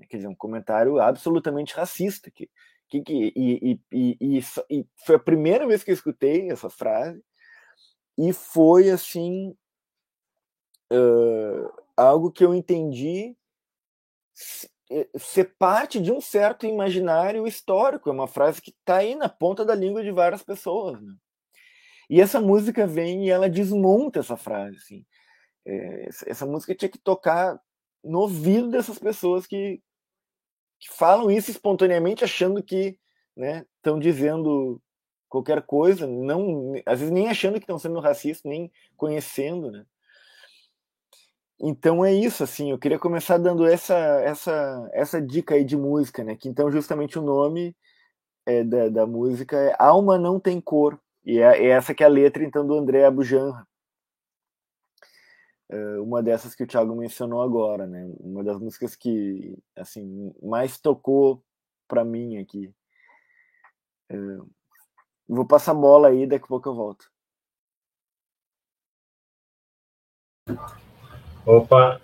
Quer 0.09 0.17
dizer, 0.17 0.27
um 0.27 0.35
comentário 0.35 0.99
absolutamente 0.99 1.75
racista. 1.75 2.31
Que, 2.31 2.49
que, 2.89 3.01
que 3.01 3.33
e, 3.35 3.79
e, 3.91 4.17
e, 4.19 4.39
e, 4.69 4.87
foi 5.05 5.15
a 5.15 5.19
primeira 5.19 5.67
vez 5.67 5.83
que 5.83 5.91
eu 5.91 5.95
escutei 5.95 6.49
essa 6.51 6.69
frase, 6.69 7.23
e 8.17 8.33
foi 8.33 8.89
assim. 8.89 9.55
Uh, 10.91 11.71
algo 11.95 12.31
que 12.31 12.43
eu 12.43 12.53
entendi 12.53 13.35
ser 15.17 15.55
parte 15.57 16.01
de 16.01 16.11
um 16.11 16.19
certo 16.21 16.65
imaginário 16.65 17.47
histórico. 17.47 18.09
É 18.09 18.13
uma 18.13 18.27
frase 18.27 18.61
que 18.61 18.71
está 18.71 18.97
aí 18.97 19.15
na 19.15 19.29
ponta 19.29 19.63
da 19.63 19.75
língua 19.75 20.03
de 20.03 20.11
várias 20.11 20.43
pessoas. 20.43 21.01
Né? 21.01 21.13
E 22.09 22.19
essa 22.19 22.41
música 22.41 22.85
vem 22.85 23.25
e 23.25 23.29
ela 23.29 23.49
desmonta 23.49 24.19
essa 24.19 24.35
frase. 24.35 24.77
Assim. 24.77 25.05
É, 25.65 26.09
essa 26.27 26.45
música 26.45 26.75
tinha 26.75 26.89
que 26.89 26.97
tocar 26.97 27.59
no 28.03 28.19
ouvido 28.19 28.69
dessas 28.69 28.97
pessoas 28.97 29.45
que, 29.45 29.81
que 30.79 30.89
falam 30.89 31.29
isso 31.29 31.51
espontaneamente, 31.51 32.23
achando 32.23 32.61
que 32.61 32.97
estão 33.77 33.95
né, 33.95 34.01
dizendo 34.01 34.81
qualquer 35.29 35.61
coisa, 35.61 36.05
não, 36.05 36.73
às 36.85 36.99
vezes 36.99 37.13
nem 37.13 37.29
achando 37.29 37.53
que 37.53 37.63
estão 37.63 37.79
sendo 37.79 37.99
racistas, 38.01 38.49
nem 38.49 38.69
conhecendo. 38.97 39.71
Né? 39.71 39.85
Então 41.61 42.03
é 42.03 42.11
isso, 42.13 42.43
assim, 42.43 42.71
eu 42.71 42.79
queria 42.79 42.97
começar 42.97 43.37
dando 43.37 43.67
essa, 43.67 43.95
essa, 43.95 44.89
essa 44.93 45.21
dica 45.21 45.53
aí 45.55 45.63
de 45.63 45.77
música, 45.77 46.23
né? 46.23 46.35
Que 46.35 46.49
então 46.49 46.71
justamente 46.71 47.19
o 47.19 47.21
nome 47.21 47.75
é, 48.45 48.63
da, 48.63 48.89
da 48.89 49.05
música 49.05 49.55
é 49.57 49.75
Alma 49.77 50.17
Não 50.17 50.39
Tem 50.39 50.59
Cor, 50.59 50.99
e 51.23 51.39
é, 51.39 51.65
é 51.65 51.67
essa 51.69 51.93
que 51.93 52.03
é 52.03 52.07
a 52.07 52.09
letra 52.09 52.43
então 52.43 52.65
do 52.65 52.73
André 52.75 53.05
Abujanra. 53.05 53.67
É 55.69 55.99
uma 55.99 56.21
dessas 56.21 56.55
que 56.55 56.63
o 56.63 56.67
Thiago 56.67 56.95
mencionou 56.95 57.41
agora, 57.41 57.87
né? 57.87 58.11
Uma 58.19 58.43
das 58.43 58.59
músicas 58.59 58.95
que 58.95 59.57
assim 59.75 60.33
mais 60.41 60.79
tocou 60.79 61.43
para 61.87 62.03
mim 62.03 62.37
aqui. 62.37 62.73
É, 64.09 64.15
vou 65.27 65.45
passar 65.45 65.71
a 65.71 65.75
bola 65.75 66.09
aí, 66.09 66.27
daqui 66.27 66.45
a 66.45 66.47
pouco 66.47 66.67
eu 66.69 66.75
volto. 66.75 67.11
Opa, 71.43 71.99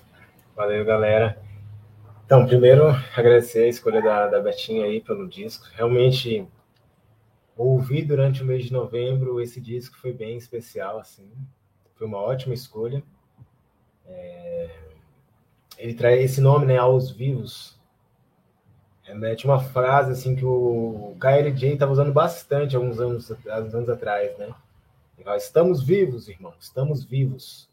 valeu 0.56 0.84
galera. 0.84 1.40
Então, 2.26 2.48
primeiro 2.48 2.88
agradecer 3.16 3.66
a 3.66 3.68
escolha 3.68 4.02
da, 4.02 4.28
da 4.28 4.40
Betinha 4.40 4.86
aí 4.86 5.00
pelo 5.00 5.28
disco. 5.28 5.68
Realmente 5.76 6.48
ouvi 7.56 8.02
durante 8.02 8.42
o 8.42 8.46
mês 8.46 8.66
de 8.66 8.74
novembro 8.74 9.40
esse 9.40 9.62
disco 9.62 9.96
foi 9.98 10.12
bem 10.12 10.38
especial, 10.38 10.98
assim. 10.98 11.30
Foi 11.94 12.08
uma 12.08 12.18
ótima 12.18 12.56
escolha. 12.56 13.04
É... 14.08 14.72
Ele 15.78 15.94
traz 15.94 16.20
esse 16.20 16.42
nome, 16.42 16.66
né, 16.66 16.80
aos 16.80 17.12
vivos. 17.12 17.80
É, 19.06 19.36
tinha 19.36 19.54
uma 19.54 19.62
frase 19.62 20.14
assim 20.14 20.36
que 20.36 20.44
o 20.44 21.16
KLJ 21.20 21.74
estava 21.74 21.92
usando 21.92 22.12
bastante 22.12 22.76
alguns 22.76 23.00
anos, 23.00 23.32
alguns 23.48 23.76
anos 23.76 23.90
atrás, 23.90 24.36
né? 24.40 24.50
Estamos 25.38 25.84
vivos, 25.84 26.28
irmão, 26.28 26.54
estamos 26.60 27.06
vivos 27.06 27.70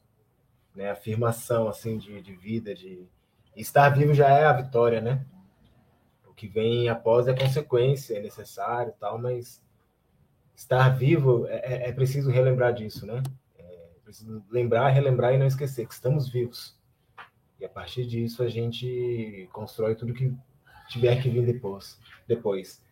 né? 0.74 0.90
Afirmação 0.90 1.68
assim 1.68 1.98
de, 1.98 2.20
de 2.20 2.34
vida, 2.34 2.74
de 2.74 3.06
estar 3.56 3.88
vivo 3.90 4.12
já 4.12 4.28
é 4.28 4.44
a 4.44 4.52
vitória, 4.52 5.00
né? 5.00 5.24
O 6.26 6.34
que 6.34 6.48
vem 6.48 6.88
após 6.88 7.28
é 7.28 7.34
consequência, 7.34 8.18
é 8.18 8.20
necessário, 8.20 8.92
tal, 8.98 9.18
mas 9.18 9.62
estar 10.54 10.88
vivo 10.90 11.46
é, 11.46 11.56
é, 11.56 11.88
é 11.88 11.92
preciso 11.92 12.30
relembrar 12.30 12.72
disso, 12.72 13.06
né? 13.06 13.22
É 13.58 13.88
preciso 14.02 14.44
lembrar, 14.50 14.88
relembrar 14.88 15.34
e 15.34 15.38
não 15.38 15.46
esquecer 15.46 15.86
que 15.86 15.94
estamos 15.94 16.28
vivos. 16.28 16.76
E 17.60 17.64
a 17.64 17.68
partir 17.68 18.06
disso 18.06 18.42
a 18.42 18.48
gente 18.48 19.48
constrói 19.52 19.94
tudo 19.94 20.12
que 20.12 20.34
tiver 20.88 21.22
que 21.22 21.30
vir 21.30 21.46
depois. 21.46 21.98
depois. 22.26 22.82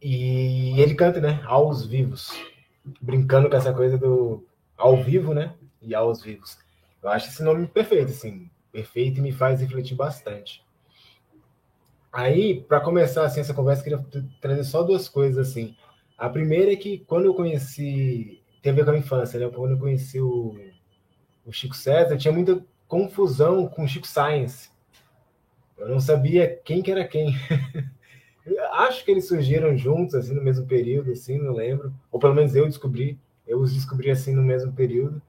E 0.00 0.80
ele 0.80 0.94
canta, 0.94 1.20
né? 1.20 1.42
Aos 1.44 1.84
vivos, 1.86 2.30
brincando 3.00 3.50
com 3.50 3.56
essa 3.56 3.72
coisa 3.72 3.98
do 3.98 4.46
ao 4.76 5.02
vivo, 5.02 5.34
né? 5.34 5.56
E 5.80 5.94
aos 5.94 6.22
vivos. 6.22 6.58
Eu 7.02 7.10
acho 7.10 7.28
esse 7.28 7.42
nome 7.42 7.66
perfeito, 7.66 8.10
assim, 8.10 8.50
perfeito 8.72 9.18
e 9.18 9.22
me 9.22 9.32
faz 9.32 9.60
refletir 9.60 9.94
bastante. 9.94 10.62
Aí, 12.12 12.62
para 12.62 12.80
começar 12.80 13.24
assim, 13.24 13.40
essa 13.40 13.54
conversa, 13.54 13.88
eu 13.88 14.02
queria 14.02 14.28
trazer 14.40 14.64
só 14.64 14.82
duas 14.82 15.08
coisas 15.08 15.48
assim. 15.48 15.76
A 16.16 16.28
primeira 16.28 16.72
é 16.72 16.76
que 16.76 16.98
quando 17.06 17.26
eu 17.26 17.34
conheci, 17.34 18.42
tem 18.62 18.72
a 18.72 18.74
ver 18.74 18.84
com 18.84 18.90
a 18.90 18.98
infância, 18.98 19.38
né? 19.38 19.48
Quando 19.54 19.72
eu 19.72 19.78
conheci 19.78 20.20
o, 20.20 20.58
o 21.46 21.52
Chico 21.52 21.76
César, 21.76 22.16
tinha 22.16 22.32
muita 22.32 22.64
confusão 22.88 23.68
com 23.68 23.84
o 23.84 23.88
Chico 23.88 24.06
Science. 24.06 24.70
Eu 25.76 25.88
não 25.88 26.00
sabia 26.00 26.60
quem 26.64 26.82
que 26.82 26.90
era 26.90 27.06
quem. 27.06 27.34
Acho 28.72 29.04
que 29.04 29.10
eles 29.10 29.28
surgiram 29.28 29.76
juntos, 29.76 30.14
assim, 30.14 30.34
no 30.34 30.42
mesmo 30.42 30.66
período, 30.66 31.12
assim, 31.12 31.38
não 31.38 31.52
lembro. 31.52 31.94
Ou 32.10 32.18
pelo 32.18 32.34
menos 32.34 32.56
eu 32.56 32.66
descobri. 32.66 33.18
Eu 33.46 33.60
os 33.60 33.72
descobri, 33.72 34.10
assim, 34.10 34.34
no 34.34 34.42
mesmo 34.42 34.72
período. 34.72 35.22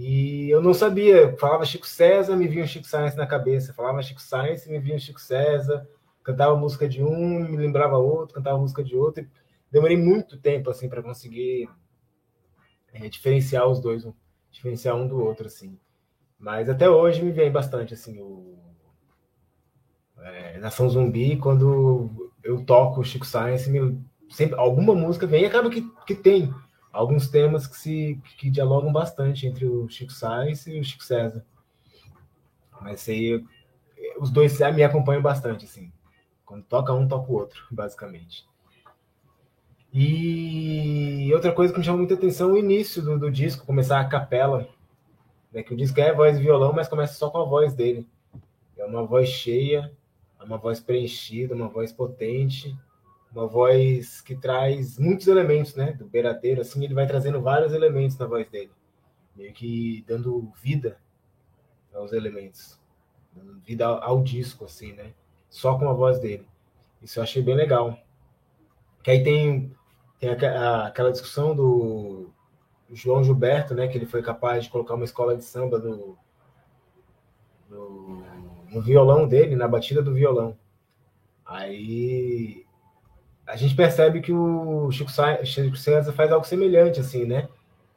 E 0.00 0.48
eu 0.48 0.62
não 0.62 0.72
sabia, 0.72 1.36
falava 1.38 1.64
Chico 1.64 1.84
César, 1.84 2.36
me 2.36 2.46
vinha 2.46 2.62
o 2.62 2.68
Chico 2.68 2.86
Science 2.86 3.16
na 3.16 3.26
cabeça. 3.26 3.74
Falava 3.74 4.00
Chico 4.00 4.22
Science, 4.22 4.70
me 4.70 4.78
vinha 4.78 4.94
o 4.94 5.00
Chico 5.00 5.20
César. 5.20 5.84
Cantava 6.22 6.54
música 6.54 6.88
de 6.88 7.02
um, 7.02 7.40
me 7.40 7.56
lembrava 7.56 7.98
outro, 7.98 8.36
cantava 8.36 8.56
música 8.56 8.84
de 8.84 8.94
outro. 8.94 9.24
E 9.24 9.28
demorei 9.72 9.96
muito 9.96 10.40
tempo 10.40 10.70
assim 10.70 10.88
para 10.88 11.02
conseguir 11.02 11.68
é, 12.92 13.08
diferenciar 13.08 13.66
os 13.66 13.80
dois, 13.80 14.04
um, 14.04 14.14
diferenciar 14.52 14.94
um 14.94 15.08
do 15.08 15.20
outro 15.20 15.48
assim. 15.48 15.76
Mas 16.38 16.68
até 16.68 16.88
hoje 16.88 17.20
me 17.20 17.32
vem 17.32 17.50
bastante 17.50 17.92
assim 17.92 18.20
o 18.20 18.56
é, 20.20 20.58
Nação 20.58 20.88
Zumbi 20.88 21.38
quando 21.38 22.30
eu 22.44 22.64
toco 22.64 23.02
Chico 23.02 23.26
Science, 23.26 23.68
me, 23.68 24.00
sempre 24.30 24.60
alguma 24.60 24.94
música 24.94 25.26
vem 25.26 25.42
e 25.42 25.46
acaba 25.46 25.68
que, 25.68 25.82
que 26.06 26.14
tem 26.14 26.54
alguns 26.98 27.28
temas 27.28 27.64
que 27.64 27.76
se 27.76 28.20
que 28.36 28.50
dialogam 28.50 28.92
bastante 28.92 29.46
entre 29.46 29.64
o 29.64 29.88
Chico 29.88 30.12
Sainz 30.12 30.66
e 30.66 30.80
o 30.80 30.84
Chico 30.84 31.04
César. 31.04 31.44
Mas 32.80 33.08
aí 33.08 33.44
os 34.18 34.30
dois 34.30 34.58
me 34.74 34.82
acompanham 34.82 35.22
bastante, 35.22 35.64
assim. 35.64 35.92
Quando 36.44 36.64
toca 36.64 36.92
um, 36.92 37.06
toca 37.06 37.30
o 37.30 37.36
outro, 37.36 37.64
basicamente. 37.70 38.44
E 39.92 41.30
outra 41.32 41.52
coisa 41.52 41.72
que 41.72 41.78
me 41.78 41.84
chamou 41.84 42.00
muita 42.00 42.14
atenção 42.14 42.50
é 42.50 42.52
o 42.54 42.58
início 42.58 43.00
do, 43.00 43.16
do 43.16 43.30
disco, 43.30 43.64
começar 43.64 44.00
a 44.00 44.08
capela. 44.08 44.68
Né? 45.52 45.62
Que 45.62 45.74
o 45.74 45.76
disco 45.76 46.00
é 46.00 46.12
voz 46.12 46.36
e 46.36 46.42
violão, 46.42 46.72
mas 46.72 46.88
começa 46.88 47.14
só 47.14 47.30
com 47.30 47.38
a 47.38 47.44
voz 47.44 47.74
dele. 47.74 48.08
É 48.76 48.84
uma 48.84 49.04
voz 49.04 49.28
cheia, 49.28 49.92
é 50.40 50.42
uma 50.42 50.58
voz 50.58 50.80
preenchida, 50.80 51.54
uma 51.54 51.68
voz 51.68 51.92
potente 51.92 52.76
uma 53.38 53.46
voz 53.46 54.20
que 54.20 54.34
traz 54.34 54.98
muitos 54.98 55.28
elementos, 55.28 55.76
né? 55.76 55.92
Do 55.92 56.06
beiradeiro, 56.06 56.60
assim, 56.60 56.84
ele 56.84 56.94
vai 56.94 57.06
trazendo 57.06 57.40
vários 57.40 57.72
elementos 57.72 58.18
na 58.18 58.26
voz 58.26 58.48
dele, 58.50 58.72
meio 59.36 59.52
que 59.52 60.04
dando 60.08 60.52
vida 60.60 60.98
aos 61.94 62.12
elementos, 62.12 62.78
dando 63.32 63.60
vida 63.60 63.86
ao, 63.86 64.22
disco, 64.22 64.64
assim, 64.64 64.92
né? 64.92 65.12
Só 65.48 65.78
com 65.78 65.88
a 65.88 65.92
voz 65.92 66.18
dele. 66.18 66.46
Isso 67.00 67.20
eu 67.20 67.22
achei 67.22 67.40
bem 67.40 67.54
legal. 67.54 67.96
Que 69.04 69.12
aí 69.12 69.22
tem, 69.22 69.72
tem 70.18 70.30
aquela 70.30 71.12
discussão 71.12 71.54
do 71.54 72.30
João 72.90 73.22
Gilberto, 73.22 73.72
né? 73.72 73.86
Que 73.86 73.96
ele 73.96 74.06
foi 74.06 74.20
capaz 74.20 74.64
de 74.64 74.70
colocar 74.70 74.94
uma 74.94 75.04
escola 75.04 75.36
de 75.36 75.44
samba 75.44 75.78
no, 75.78 76.18
no, 77.70 78.24
no 78.68 78.82
violão 78.82 79.28
dele, 79.28 79.54
na 79.54 79.68
batida 79.68 80.02
do 80.02 80.12
violão. 80.12 80.58
Aí 81.46 82.67
a 83.48 83.56
gente 83.56 83.74
percebe 83.74 84.20
que 84.20 84.30
o 84.30 84.90
Chico, 84.92 85.10
Chico 85.42 85.76
César 85.76 86.12
faz 86.12 86.30
algo 86.30 86.46
semelhante, 86.46 87.00
assim, 87.00 87.24
né? 87.24 87.48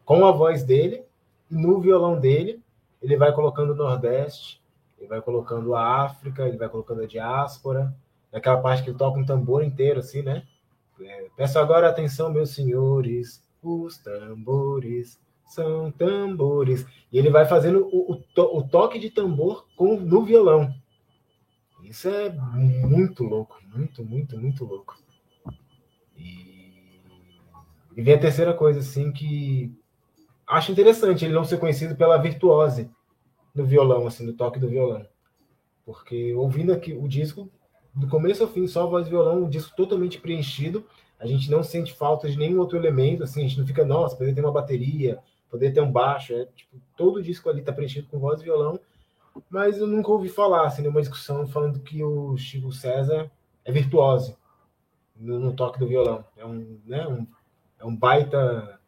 Com 0.06 0.26
a 0.26 0.32
voz 0.32 0.64
dele, 0.64 1.04
no 1.50 1.82
violão 1.82 2.18
dele, 2.18 2.62
ele 3.02 3.18
vai 3.18 3.34
colocando 3.34 3.72
o 3.72 3.76
Nordeste, 3.76 4.62
ele 4.98 5.10
vai 5.10 5.22
colocando 5.22 5.76
a 5.76 6.04
África, 6.06 6.48
ele 6.48 6.58
vai 6.58 6.70
colocando 6.70 7.02
a 7.02 7.06
diáspora, 7.06 7.94
naquela 8.32 8.62
parte 8.62 8.82
que 8.82 8.92
ele 8.92 8.98
toca 8.98 9.20
um 9.20 9.26
tambor 9.26 9.62
inteiro, 9.62 10.00
assim, 10.00 10.22
né? 10.22 10.44
É, 11.02 11.28
peço 11.36 11.60
agora 11.60 11.90
atenção, 11.90 12.32
meus 12.32 12.52
senhores, 12.52 13.44
os 13.62 13.98
tambores 13.98 15.20
são 15.48 15.92
tambores. 15.92 16.86
E 17.12 17.18
ele 17.18 17.30
vai 17.30 17.46
fazendo 17.46 17.90
o, 17.92 18.14
o, 18.14 18.16
to, 18.16 18.58
o 18.58 18.64
toque 18.64 18.98
de 18.98 19.10
tambor 19.10 19.66
com, 19.76 19.98
no 20.00 20.24
violão. 20.24 20.74
Isso 21.84 22.08
é 22.08 22.30
muito 22.30 23.24
louco, 23.26 23.58
muito, 23.76 24.02
muito, 24.06 24.38
muito 24.38 24.64
louco. 24.64 24.96
E 26.18 28.02
vem 28.02 28.14
a 28.14 28.20
terceira 28.20 28.54
coisa, 28.54 28.80
assim, 28.80 29.12
que 29.12 29.74
acho 30.48 30.72
interessante 30.72 31.26
ele 31.26 31.34
não 31.34 31.44
ser 31.44 31.58
conhecido 31.58 31.96
pela 31.96 32.18
virtuose 32.18 32.90
do 33.54 33.66
violão, 33.66 34.08
assim, 34.08 34.26
do 34.26 34.34
toque 34.34 34.60
do 34.60 34.70
violão. 34.70 35.06
Porque 35.86 36.34
ouvindo 36.34 36.72
aqui 36.72 36.94
o 36.94 37.08
disco, 37.08 37.50
do 37.94 38.08
começo 38.08 38.44
ao 38.44 38.50
fim, 38.50 38.66
só 38.68 38.88
voz 38.88 39.08
e 39.08 39.10
violão, 39.10 39.44
o 39.44 39.50
disco 39.50 39.76
totalmente 39.76 40.20
preenchido, 40.20 40.86
a 41.20 41.28
gente 41.28 41.52
não 41.52 41.64
sente 41.64 41.94
falta 41.94 42.30
de 42.30 42.38
nenhum 42.38 42.60
outro 42.60 42.78
elemento, 42.78 43.24
assim, 43.24 43.42
a 43.42 43.48
gente 43.48 43.60
não 43.60 43.68
fica, 43.68 43.86
nossa, 43.86 44.16
poderia 44.16 44.36
ter 44.36 44.42
uma 44.42 44.52
bateria, 44.52 45.20
poderia 45.50 45.74
ter 45.74 45.82
um 45.82 45.92
baixo, 45.92 46.34
é, 46.34 46.46
tipo, 46.56 46.82
todo 46.96 47.18
o 47.18 47.22
disco 47.22 47.50
ali 47.50 47.60
está 47.60 47.74
preenchido 47.74 48.08
com 48.08 48.20
voz 48.20 48.40
e 48.40 48.46
violão, 48.46 48.80
mas 49.50 49.78
eu 49.78 49.88
nunca 49.88 50.12
ouvi 50.12 50.30
falar, 50.30 50.66
assim, 50.66 50.82
numa 50.82 51.02
discussão 51.02 51.48
falando 51.48 51.80
que 51.80 52.04
o 52.04 52.38
Chico 52.38 52.72
César 52.72 53.30
é 53.64 53.72
virtuoso 53.72 54.36
no, 55.22 55.40
no 55.40 55.54
toque 55.54 55.80
do 55.80 55.88
violão. 55.88 56.26
É 56.36 56.46
um, 56.46 56.82
né, 56.86 57.08
um 57.08 57.28
é 57.82 57.86
um 57.86 57.96
baita 57.96 58.80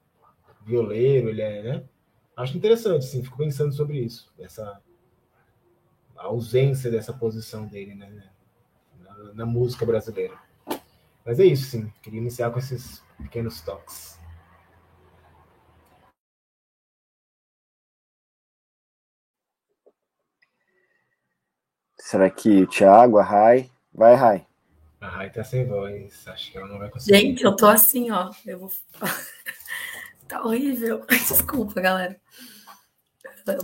violeiro, 0.61 1.29
ele 1.29 1.41
é, 1.41 1.63
né? 1.63 1.83
Acho 2.37 2.57
interessante, 2.57 3.05
sim, 3.05 3.23
fico 3.23 3.37
pensando 3.37 3.73
sobre 3.73 3.99
isso, 3.99 4.31
essa 4.39 4.81
ausência 6.15 6.89
dessa 6.89 7.11
posição 7.11 7.67
dele, 7.67 7.95
né, 7.95 8.31
na, 8.99 9.33
na, 9.33 9.45
música 9.45 9.85
brasileira. 9.85 10.35
Mas 11.25 11.39
é 11.39 11.45
isso, 11.45 11.69
sim, 11.69 11.91
queria 12.01 12.19
iniciar 12.19 12.51
com 12.51 12.59
esses 12.59 13.03
pequenos 13.17 13.61
toques. 13.61 14.19
Será 21.97 22.29
que 22.29 22.63
o 22.63 22.67
Thiago, 22.67 23.17
a 23.17 23.23
Rai, 23.23 23.71
vai, 23.93 24.15
Rai? 24.15 24.47
A 25.03 25.09
Rai 25.09 25.29
tá 25.29 25.43
sem 25.43 25.67
voz, 25.67 26.25
acho 26.29 26.49
que 26.49 26.57
ela 26.57 26.65
não 26.65 26.79
vai 26.79 26.89
conseguir. 26.89 27.19
Gente, 27.19 27.43
eu 27.43 27.53
tô 27.53 27.67
assim, 27.67 28.09
ó. 28.09 28.31
Eu 28.45 28.57
vou... 28.57 28.71
tá 30.29 30.41
horrível. 30.41 31.05
Desculpa, 31.27 31.81
galera. 31.81 32.17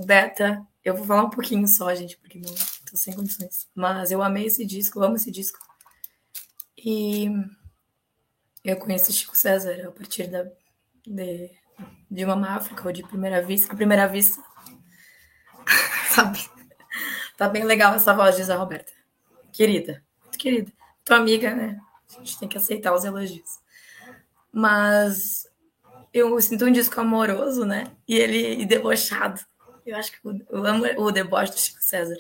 Beta, 0.06 0.62
eu 0.84 0.94
vou 0.98 1.06
falar 1.06 1.24
um 1.24 1.30
pouquinho 1.30 1.66
só, 1.66 1.96
gente, 1.96 2.18
porque 2.18 2.38
não 2.40 2.54
tô 2.92 2.98
sem 2.98 3.16
condições. 3.16 3.70
Mas 3.74 4.12
eu 4.12 4.22
amei 4.22 4.48
esse 4.48 4.66
disco, 4.66 5.02
amo 5.02 5.16
esse 5.16 5.32
disco. 5.32 5.58
E 6.78 7.30
eu 8.66 8.76
conheci 8.76 9.14
Chico 9.14 9.38
César 9.38 9.88
a 9.88 9.92
partir 9.92 10.28
da, 10.28 10.46
de, 11.08 11.52
de 12.12 12.26
uma 12.26 12.58
África, 12.58 12.86
ou 12.86 12.92
de 12.92 13.02
primeira 13.02 13.42
vista. 13.42 13.74
Primeira 13.74 14.10
vista, 14.10 14.44
sabe? 16.14 16.38
Tá 17.38 17.48
bem 17.48 17.64
legal 17.64 17.94
essa 17.94 18.14
voz, 18.14 18.36
diz 18.36 18.50
a 18.50 18.58
Roberta. 18.58 18.92
Querida, 19.54 20.04
muito 20.22 20.38
querida. 20.38 20.79
Tua 21.10 21.18
amiga, 21.18 21.56
né? 21.56 21.82
A 22.08 22.20
gente 22.20 22.38
tem 22.38 22.48
que 22.48 22.56
aceitar 22.56 22.94
os 22.94 23.04
elogios. 23.04 23.58
Mas 24.54 25.48
eu 26.14 26.40
sinto 26.40 26.66
um 26.66 26.72
disco 26.72 27.02
amoroso, 27.02 27.66
né? 27.66 27.92
E 28.08 28.16
ele 28.16 28.62
e 28.62 28.66
debochado. 28.68 29.42
Eu 29.84 29.98
acho 29.98 30.12
que 30.12 30.20
eu 30.24 30.64
amo 30.64 30.86
o 30.98 31.12
deboche 31.12 31.52
do 31.52 31.58
Chico 31.58 31.82
César. 31.82 32.16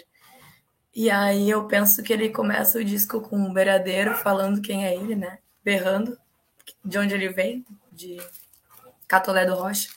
E 0.92 1.08
aí 1.08 1.48
eu 1.48 1.68
penso 1.68 2.02
que 2.02 2.12
ele 2.12 2.30
começa 2.30 2.80
o 2.80 2.84
disco 2.84 3.22
com 3.22 3.38
um 3.38 3.54
beiradeiro 3.54 4.16
falando 4.16 4.60
quem 4.60 4.84
é 4.84 4.96
ele, 4.96 5.16
né? 5.16 5.38
Berrando 5.64 6.18
de 6.84 6.98
onde 6.98 7.14
ele 7.14 7.30
vem, 7.30 7.64
de 7.92 8.18
Catolé 9.08 9.46
do 9.46 9.54
Rocha. 9.54 9.88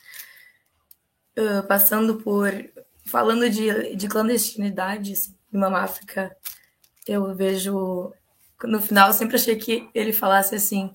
Uh, 1.35 1.65
passando 1.67 2.17
por 2.17 2.51
falando 3.03 3.49
de, 3.49 3.95
de 3.95 4.07
clandestinidade 4.07 5.13
assim, 5.13 5.35
em 5.51 5.57
uma 5.57 5.79
África, 5.79 6.37
eu 7.07 7.33
vejo 7.33 8.13
no 8.63 8.81
final 8.81 9.07
eu 9.09 9.13
sempre 9.13 9.35
achei 9.35 9.55
que 9.55 9.89
ele 9.93 10.13
falasse 10.13 10.55
assim 10.55 10.93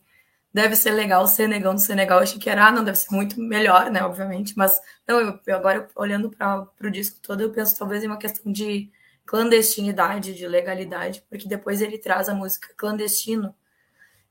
deve 0.52 0.74
ser 0.76 0.92
legal 0.92 1.26
ser 1.26 1.48
negão 1.48 1.74
do 1.74 1.80
Senegal. 1.80 2.18
Eu 2.18 2.22
achei 2.24 2.38
que 2.38 2.50
era, 2.50 2.66
ah, 2.66 2.72
não, 2.72 2.84
deve 2.84 2.98
ser 2.98 3.14
muito 3.14 3.40
melhor, 3.40 3.90
né, 3.90 4.02
obviamente. 4.02 4.56
Mas, 4.56 4.80
não, 5.06 5.20
eu, 5.20 5.40
agora, 5.54 5.88
olhando 5.94 6.30
para 6.30 6.68
o 6.82 6.90
disco 6.90 7.18
todo, 7.22 7.42
eu 7.42 7.52
penso 7.52 7.78
talvez 7.78 8.02
em 8.02 8.06
uma 8.06 8.18
questão 8.18 8.50
de 8.50 8.90
clandestinidade, 9.26 10.34
de 10.34 10.46
legalidade, 10.46 11.22
porque 11.28 11.46
depois 11.46 11.82
ele 11.82 11.98
traz 11.98 12.28
a 12.28 12.34
música 12.34 12.72
Clandestino, 12.76 13.54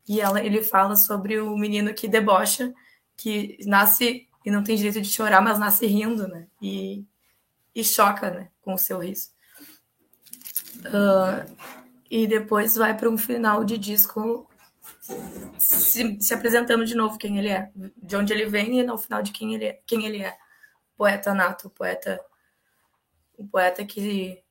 e 0.07 0.19
ela, 0.21 0.43
ele 0.43 0.63
fala 0.63 0.95
sobre 0.95 1.39
o 1.39 1.55
menino 1.57 1.93
que 1.93 2.07
debocha, 2.07 2.73
que 3.15 3.57
nasce 3.65 4.27
e 4.45 4.49
não 4.49 4.63
tem 4.63 4.75
direito 4.75 5.01
de 5.01 5.09
chorar, 5.09 5.41
mas 5.41 5.59
nasce 5.59 5.85
rindo, 5.85 6.27
né? 6.27 6.47
E, 6.61 7.05
e 7.75 7.83
choca, 7.83 8.31
né, 8.31 8.49
com 8.61 8.73
o 8.73 8.77
seu 8.77 8.99
riso. 8.99 9.29
Uh, 10.77 11.55
e 12.09 12.27
depois 12.27 12.75
vai 12.75 12.95
para 12.95 13.09
um 13.09 13.17
final 13.17 13.63
de 13.63 13.77
disco 13.77 14.49
se, 15.57 16.19
se, 16.21 16.33
apresentando 16.33 16.85
de 16.85 16.95
novo 16.95 17.17
quem 17.17 17.37
ele 17.37 17.49
é, 17.49 17.71
de 17.97 18.15
onde 18.15 18.33
ele 18.33 18.45
vem 18.45 18.79
e 18.79 18.83
no 18.83 18.97
final 18.97 19.21
de 19.21 19.31
quem 19.31 19.53
ele 19.55 19.65
é, 19.65 19.81
quem 19.85 20.05
ele 20.05 20.23
é. 20.23 20.37
Poeta 20.95 21.33
nato, 21.33 21.69
poeta, 21.69 22.19
um 23.37 23.47
poeta 23.47 23.85
que 23.85 24.43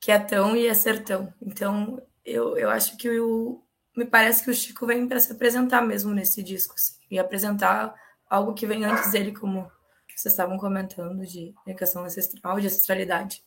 que 0.00 0.10
é 0.10 0.18
tão 0.18 0.56
e 0.56 0.66
é 0.66 0.74
sertão. 0.74 1.32
Então, 1.42 2.02
eu, 2.24 2.56
eu 2.56 2.70
acho 2.70 2.96
que 2.96 3.20
o, 3.20 3.62
me 3.96 4.04
parece 4.04 4.42
que 4.42 4.50
o 4.50 4.54
Chico 4.54 4.86
vem 4.86 5.06
para 5.06 5.20
se 5.20 5.30
apresentar 5.32 5.82
mesmo 5.82 6.14
nesse 6.14 6.42
disco, 6.42 6.74
assim, 6.76 6.94
e 7.10 7.18
apresentar 7.18 7.94
algo 8.28 8.54
que 8.54 8.66
vem 8.66 8.84
antes 8.84 9.10
dele, 9.10 9.32
como 9.32 9.70
vocês 10.08 10.32
estavam 10.32 10.58
comentando, 10.58 11.26
de 11.26 11.54
educação 11.66 12.04
ancestral, 12.04 12.60
de 12.60 12.66
ancestralidade. 12.66 13.42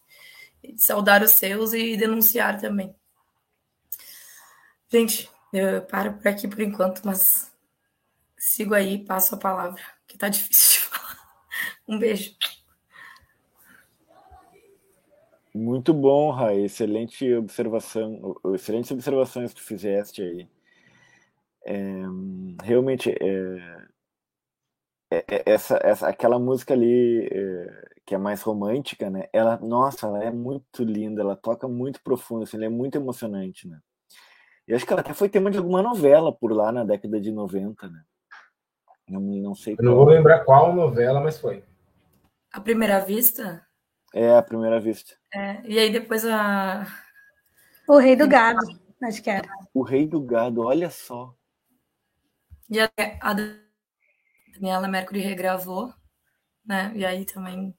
Saudar 0.77 1.21
os 1.23 1.31
seus 1.31 1.73
e 1.73 1.97
denunciar 1.97 2.59
também. 2.59 2.95
Gente, 4.89 5.29
eu 5.51 5.81
paro 5.83 6.13
por 6.13 6.27
aqui 6.27 6.47
por 6.47 6.61
enquanto, 6.61 7.01
mas 7.03 7.51
sigo 8.37 8.73
aí, 8.73 9.03
passo 9.03 9.35
a 9.35 9.39
palavra, 9.39 9.81
que 10.07 10.17
tá 10.17 10.29
difícil 10.29 10.81
de 10.81 10.87
falar. 10.87 11.17
Um 11.87 11.99
beijo. 11.99 12.35
Muito 15.53 15.93
bom, 15.93 16.31
Rai. 16.31 16.63
Excelente 16.65 17.31
observação, 17.35 18.35
excelentes 18.53 18.89
observações 18.91 19.53
que 19.53 19.61
fizeste 19.61 20.21
aí. 20.21 20.47
É, 21.65 22.01
realmente, 22.63 23.11
é, 23.11 23.87
é, 25.11 25.25
é 25.27 25.43
essa, 25.45 25.79
essa, 25.83 26.07
aquela 26.07 26.39
música 26.39 26.73
ali 26.73 27.27
é, 27.31 27.92
que 28.05 28.13
é 28.15 28.17
mais 28.17 28.41
romântica, 28.41 29.09
né? 29.09 29.27
Ela, 29.31 29.57
nossa, 29.57 30.07
ela 30.07 30.23
é 30.23 30.31
muito 30.31 30.83
linda, 30.83 31.21
ela 31.21 31.35
toca 31.35 31.67
muito 31.67 32.01
profundo, 32.03 32.43
assim, 32.43 32.57
ela 32.57 32.65
é 32.65 32.69
muito 32.69 32.95
emocionante, 32.95 33.67
né? 33.67 33.79
Eu 34.67 34.75
acho 34.75 34.85
que 34.85 34.93
ela 34.93 35.01
até 35.01 35.13
foi 35.13 35.29
tema 35.29 35.51
de 35.51 35.57
alguma 35.57 35.81
novela 35.81 36.33
por 36.33 36.51
lá 36.53 36.71
na 36.71 36.83
década 36.83 37.19
de 37.19 37.31
90, 37.31 37.89
né? 37.89 38.01
Não, 39.09 39.19
não 39.19 39.55
sei. 39.55 39.75
Eu 39.77 39.83
não 39.83 39.95
vou 39.95 40.05
lembrar 40.05 40.45
qual 40.45 40.73
novela, 40.73 41.19
mas 41.19 41.37
foi. 41.37 41.63
A 42.51 42.61
primeira 42.61 42.99
vista? 42.99 43.65
É, 44.13 44.37
a 44.37 44.41
primeira 44.41 44.79
vista. 44.79 45.15
É, 45.33 45.61
e 45.65 45.77
aí 45.77 45.91
depois 45.91 46.25
a. 46.25 46.85
O 47.87 47.97
Rei 47.97 48.15
do 48.15 48.27
Gado, 48.27 48.59
acho 49.03 49.21
que 49.21 49.29
era. 49.29 49.49
O 49.73 49.83
Rei 49.83 50.07
do 50.07 50.21
Gado, 50.21 50.61
olha 50.61 50.89
só. 50.89 51.35
E 52.69 52.79
a, 52.79 52.89
a 53.19 53.35
Daniela 54.53 54.87
Mercury 54.87 55.19
regravou, 55.19 55.93
né? 56.65 56.93
E 56.95 57.05
aí 57.05 57.25
também. 57.25 57.75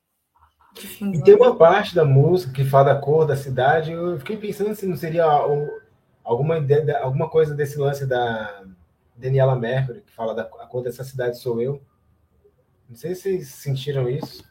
E 1.12 1.22
tem 1.22 1.34
uma 1.34 1.56
parte 1.56 1.94
da 1.94 2.04
música 2.04 2.52
que 2.52 2.64
fala 2.64 2.94
da 2.94 3.00
cor 3.00 3.26
da 3.26 3.36
cidade. 3.36 3.92
Eu 3.92 4.18
fiquei 4.18 4.36
pensando 4.36 4.74
se 4.74 4.86
não 4.86 4.96
seria 4.96 5.24
alguma, 6.22 6.58
ideia, 6.58 6.98
alguma 6.98 7.28
coisa 7.28 7.54
desse 7.54 7.78
lance 7.78 8.06
da 8.06 8.64
Daniela 9.16 9.54
Mercury, 9.54 10.00
que 10.00 10.12
fala 10.12 10.34
da 10.34 10.42
a 10.42 10.66
cor 10.66 10.82
dessa 10.82 11.04
cidade 11.04 11.38
sou 11.38 11.60
eu. 11.60 11.80
Não 12.88 12.96
sei 12.96 13.14
se 13.14 13.22
vocês 13.22 13.48
sentiram 13.48 14.08
isso. 14.08 14.44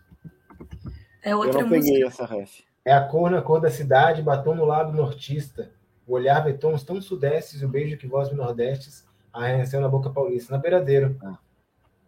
É 1.21 1.36
outra 1.36 1.59
eu 1.59 1.63
não 1.63 1.69
música. 1.69 1.93
peguei 1.93 2.07
essa 2.07 2.25
ref. 2.25 2.63
É 2.86 2.93
a 2.93 3.05
cor 3.05 3.29
na 3.29 3.41
cor 3.41 3.59
da 3.59 3.69
cidade, 3.69 4.21
batom 4.21 4.55
no 4.55 4.65
lábio 4.65 4.93
nortista. 4.93 5.71
O 6.05 6.13
olhar 6.13 6.41
vê 6.41 6.53
tons 6.53 6.83
tão 6.83 7.01
sudestes 7.01 7.62
e 7.62 7.65
o 7.65 7.69
beijo 7.69 7.97
que 7.97 8.07
voz 8.07 8.29
me 8.29 8.36
nordestes 8.36 9.05
arranheceu 9.31 9.79
na 9.81 9.88
boca 9.88 10.09
paulista, 10.09 10.53
na 10.53 10.62
beiradeira. 10.62 11.15
Ah. 11.23 11.38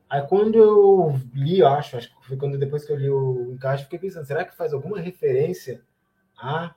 Aí 0.10 0.22
quando 0.28 0.56
eu 0.56 1.20
li, 1.34 1.60
eu 1.60 1.68
acho, 1.68 1.98
acho 1.98 2.16
que 2.16 2.28
foi 2.28 2.38
quando 2.38 2.58
depois 2.58 2.86
que 2.86 2.92
eu 2.92 2.98
li 2.98 3.10
o 3.10 3.54
encaixe, 3.54 3.84
fiquei 3.84 4.00
pensando, 4.00 4.26
será 4.26 4.46
que 4.46 4.56
faz 4.56 4.74
alguma 4.74 5.00
referência 5.00 5.82
a 6.38 6.76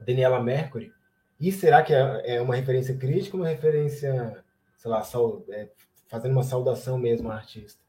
Daniela 0.00 0.42
Mercury? 0.42 0.92
E 1.38 1.52
será 1.52 1.82
que 1.82 1.92
é, 1.92 2.36
é 2.36 2.40
uma 2.40 2.54
referência 2.54 2.96
crítica 2.96 3.36
ou 3.36 3.42
uma 3.42 3.48
referência, 3.48 4.42
sei 4.76 4.90
lá, 4.90 5.02
sal, 5.02 5.44
é, 5.50 5.68
fazendo 6.08 6.32
uma 6.32 6.42
saudação 6.42 6.98
mesmo 6.98 7.30
à 7.30 7.34
artista? 7.34 7.84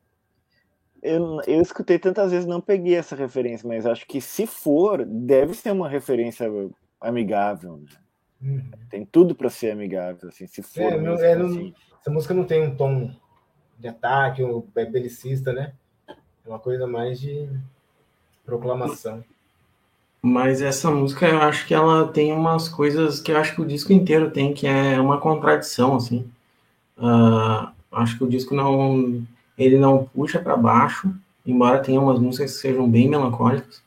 Eu, 1.02 1.40
eu 1.48 1.62
escutei 1.62 1.98
tantas 1.98 2.32
vezes, 2.32 2.46
não 2.46 2.60
peguei 2.60 2.96
essa 2.96 3.16
referência, 3.16 3.68
mas 3.68 3.86
acho 3.86 4.06
que 4.06 4.20
se 4.20 4.46
for, 4.46 5.06
deve 5.06 5.54
ser 5.54 5.72
uma 5.72 5.88
referência 5.88 6.50
amigável. 7.00 7.78
Né? 7.78 7.90
Uhum. 8.42 8.72
Tem 8.90 9.06
tudo 9.06 9.34
para 9.36 9.50
ser 9.50 9.72
amigável, 9.72 10.28
assim, 10.28 10.48
se 10.48 10.62
for. 10.62 10.82
É, 10.82 11.00
não, 11.00 11.14
é, 11.14 11.34
assim. 11.34 11.74
essa 12.02 12.12
música 12.12 12.34
não 12.34 12.46
tem 12.46 12.62
um 12.62 12.76
tom 12.76 13.16
de 13.78 13.88
ataque, 13.88 14.42
é 14.76 14.86
belicista, 14.86 15.54
né? 15.54 15.74
É 16.08 16.50
uma 16.50 16.60
coisa 16.60 16.88
mais 16.88 17.20
de 17.20 17.48
proclamação. 18.46 19.24
Mas 20.22 20.62
essa 20.62 20.90
música, 20.90 21.28
eu 21.28 21.42
acho 21.42 21.66
que 21.68 21.74
ela 21.74 22.08
tem 22.08 22.34
umas 22.34 22.68
coisas 22.68 23.20
que 23.20 23.32
eu 23.32 23.38
acho 23.38 23.54
que 23.56 23.62
o 23.62 23.68
disco 23.68 23.94
inteiro 23.94 24.32
tem, 24.32 24.54
que 24.54 24.66
é 24.66 25.00
uma 25.00 25.20
contradição, 25.20 25.96
assim. 25.96 26.30
Uh, 26.98 27.70
acho 27.92 28.18
que 28.18 28.24
o 28.24 28.30
disco 28.30 28.56
não, 28.56 29.24
ele 29.58 29.78
não 29.78 30.06
puxa 30.06 30.40
para 30.40 30.58
baixo, 30.58 31.14
embora 31.46 31.84
tenha 31.84 32.02
umas 32.02 32.20
músicas 32.20 32.54
que 32.54 32.62
sejam 32.62 32.90
bem 32.90 33.08
melancólicas. 33.08 33.82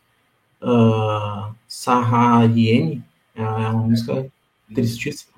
Uh, 0.62 1.54
Sahariene 1.66 3.02
é 3.34 3.42
uma 3.42 3.72
música 3.72 4.26
tristíssima. 4.72 5.32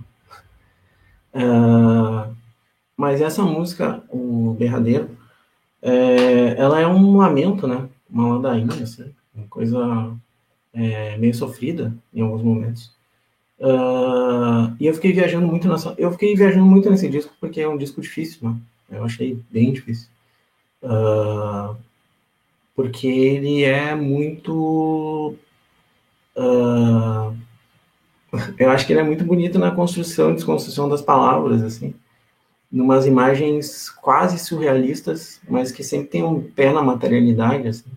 Uh, 1.34 2.34
mas 2.96 3.20
essa 3.20 3.42
música, 3.42 4.02
o 4.08 4.54
Berradeiro, 4.58 5.10
é, 5.80 6.54
ela 6.58 6.80
é 6.80 6.86
um 6.86 7.16
lamento, 7.16 7.66
né? 7.66 7.88
Uma 8.08 8.36
ladainha, 8.36 8.82
assim, 8.82 9.12
uma 9.34 9.46
coisa 9.48 10.14
é, 10.72 11.16
meio 11.18 11.34
sofrida 11.34 11.94
em 12.14 12.20
alguns 12.20 12.42
momentos. 12.42 12.92
Uh, 13.62 14.74
e 14.80 14.86
eu 14.86 14.94
fiquei 14.94 15.12
viajando 15.12 15.46
muito 15.46 15.68
nessa, 15.68 15.94
eu 15.96 16.10
fiquei 16.10 16.34
viajando 16.34 16.66
muito 16.66 16.90
nesse 16.90 17.08
disco 17.08 17.32
porque 17.38 17.60
é 17.60 17.68
um 17.68 17.78
disco 17.78 18.00
difícil, 18.00 18.48
né? 18.48 18.56
Eu 18.90 19.04
achei 19.04 19.40
bem 19.52 19.72
difícil, 19.72 20.08
uh, 20.82 21.76
porque 22.74 23.06
ele 23.06 23.62
é 23.62 23.94
muito, 23.94 25.36
uh, 26.36 27.36
eu 28.58 28.70
acho 28.70 28.84
que 28.84 28.92
ele 28.92 29.00
é 29.00 29.04
muito 29.04 29.24
bonito 29.24 29.60
na 29.60 29.70
construção 29.70 30.32
e 30.32 30.34
desconstrução 30.34 30.88
das 30.88 31.00
palavras, 31.00 31.62
assim, 31.62 31.94
numas 32.72 33.06
imagens 33.06 33.90
quase 33.90 34.38
surrealistas, 34.38 35.40
mas 35.48 35.70
que 35.72 35.84
sempre 35.84 36.08
tem 36.08 36.22
um 36.24 36.40
pé 36.42 36.72
na 36.72 36.82
materialidade, 36.82 37.68
assim. 37.68 37.90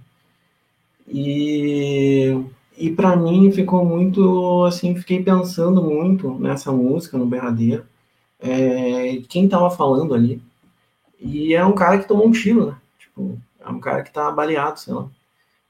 E 1.08 2.36
e 2.78 2.92
para 2.92 3.16
mim 3.16 3.52
ficou 3.52 3.86
muito 3.86 4.66
assim, 4.66 4.96
fiquei 4.96 5.24
pensando 5.24 5.82
muito 5.82 6.38
nessa 6.40 6.72
música 6.72 7.18
no 7.18 7.26
Berradeiro, 7.26 7.86
é, 8.40 9.22
quem 9.30 9.48
tava 9.48 9.70
falando 9.72 10.14
ali. 10.14 10.42
E 11.20 11.54
é 11.54 11.66
um 11.66 11.74
cara 11.74 12.00
que 12.00 12.08
tomou 12.08 12.28
um 12.28 12.32
tiro, 12.32 12.68
né? 12.68 12.78
Tipo, 13.00 13.40
é 13.60 13.70
um 13.70 13.80
cara 13.80 14.04
que 14.04 14.12
tá 14.12 14.32
baleado, 14.32 14.80
sei 14.80 14.94
lá. 14.94 15.04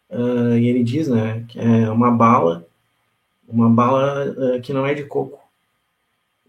uh, 0.09 0.57
e 0.57 0.67
ele 0.67 0.83
diz, 0.83 1.07
né, 1.07 1.45
que 1.47 1.59
é 1.59 1.89
uma 1.91 2.11
bala, 2.11 2.65
uma 3.47 3.69
bala 3.69 4.25
uh, 4.31 4.61
que 4.61 4.73
não 4.73 4.85
é 4.85 4.93
de 4.93 5.03
coco. 5.05 5.39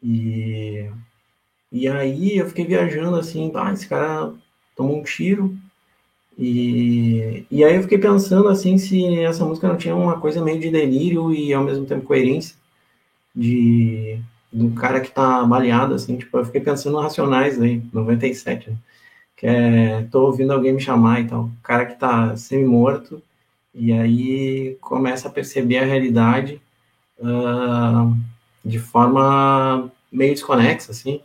E, 0.03 0.91
e 1.83 1.89
aí 1.89 2.39
eu 2.39 2.47
fiquei 2.49 2.65
viajando 2.65 3.17
assim, 3.17 3.53
ah, 3.55 3.73
esse 3.73 3.89
cara 3.89 4.33
tomou 4.77 4.99
um 4.99 5.03
tiro, 5.03 5.57
e, 6.39 7.47
e 7.51 7.65
aí 7.65 7.77
eu 7.77 7.83
fiquei 7.83 7.99
pensando 7.99 8.49
assim 8.49 8.79
se 8.79 9.19
essa 9.21 9.45
música 9.45 9.69
não 9.69 9.77
tinha 9.77 9.95
uma 9.97 10.21
coisa 10.21 10.43
meio 10.43 10.61
de 10.61 10.71
delírio 10.71 11.33
e 11.33 11.53
ao 11.55 11.65
mesmo 11.65 11.87
tempo 11.87 12.07
coerência 12.07 12.57
de 13.35 14.21
do 14.53 14.71
cara 14.73 15.01
que 15.01 15.11
tá 15.11 15.45
baleado, 15.45 15.95
assim, 15.95 16.17
tipo, 16.17 16.39
eu 16.39 16.45
fiquei 16.47 16.61
pensando 16.61 16.95
no 16.95 17.03
Racionais 17.03 17.61
aí, 17.61 17.83
97, 17.93 18.71
né? 18.71 18.77
que 19.37 19.47
é, 19.47 20.03
tô 20.11 20.27
ouvindo 20.27 20.53
alguém 20.53 20.73
me 20.73 20.81
chamar 20.81 21.21
e 21.21 21.27
tal, 21.29 21.45
o 21.45 21.53
cara 21.63 21.87
que 21.87 21.97
tá 21.99 22.37
semi-morto, 22.37 23.23
e 23.75 23.93
aí 23.93 24.79
começa 24.81 25.29
a 25.29 25.31
perceber 25.31 25.79
a 25.79 25.85
realidade 25.85 26.61
uh, 27.19 28.17
de 28.65 28.79
forma 28.79 29.91
meio 30.11 30.33
desconexa, 30.33 30.93
assim, 30.93 31.21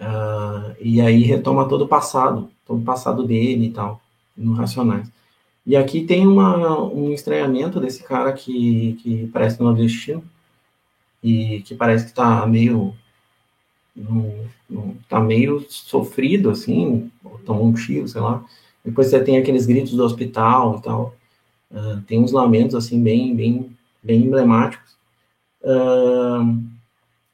uh, 0.00 0.74
e 0.80 1.00
aí 1.00 1.22
retoma 1.22 1.68
todo 1.68 1.84
o 1.84 1.88
passado, 1.88 2.50
todo 2.66 2.80
o 2.80 2.84
passado 2.84 3.24
dele 3.24 3.66
e 3.66 3.70
tal 3.70 4.00
no 4.36 4.54
Racionais. 4.54 5.10
E 5.66 5.76
aqui 5.76 6.04
tem 6.04 6.26
uma, 6.26 6.82
um 6.84 7.12
estranhamento 7.12 7.78
desse 7.78 8.02
cara 8.02 8.32
que, 8.32 8.98
que 9.02 9.26
parece 9.32 9.60
nordestino 9.60 10.24
e 11.22 11.60
que 11.62 11.74
parece 11.74 12.04
que 12.04 12.10
está 12.10 12.46
meio 12.46 12.94
tá 15.08 15.20
meio 15.20 15.66
sofrido 15.68 16.48
assim, 16.48 17.10
tomou 17.44 17.66
um 17.66 17.74
tiro, 17.74 18.08
sei 18.08 18.20
lá. 18.20 18.42
Depois 18.84 19.08
você 19.08 19.22
tem 19.22 19.36
aqueles 19.36 19.66
gritos 19.66 19.92
do 19.92 20.02
hospital 20.02 20.78
e 20.78 20.82
tal. 20.82 21.16
Uh, 21.70 22.00
tem 22.06 22.18
uns 22.18 22.32
lamentos 22.32 22.74
assim 22.74 23.02
bem 23.02 23.36
bem 23.36 23.76
bem 24.02 24.22
emblemáticos. 24.22 24.96
Uh, 25.62 26.64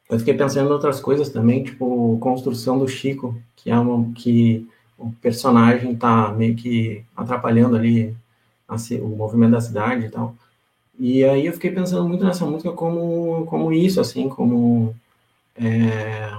eu 0.08 0.18
fiquei 0.18 0.34
pensando 0.34 0.68
em 0.68 0.72
outras 0.72 1.00
coisas 1.00 1.30
também, 1.30 1.64
tipo 1.64 2.18
construção 2.20 2.78
do 2.78 2.88
Chico, 2.88 3.40
que 3.56 3.70
é 3.70 3.78
uma 3.78 4.12
que 4.14 4.66
o 4.98 5.12
personagem 5.20 5.94
tá 5.96 6.32
meio 6.32 6.54
que 6.54 7.04
atrapalhando 7.16 7.76
ali 7.76 8.14
o 9.00 9.08
movimento 9.08 9.52
da 9.52 9.60
cidade 9.60 10.06
e 10.06 10.10
tal. 10.10 10.34
E 10.98 11.24
aí 11.24 11.46
eu 11.46 11.52
fiquei 11.52 11.70
pensando 11.70 12.08
muito 12.08 12.24
nessa 12.24 12.46
música 12.46 12.72
como, 12.72 13.46
como 13.46 13.72
isso, 13.72 14.00
assim, 14.00 14.28
como 14.28 14.94
é, 15.56 16.30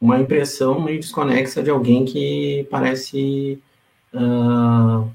uma 0.00 0.20
impressão 0.20 0.80
meio 0.80 1.00
desconexa 1.00 1.62
de 1.62 1.70
alguém 1.70 2.04
que 2.04 2.66
parece 2.70 3.60
uh, 4.14 5.10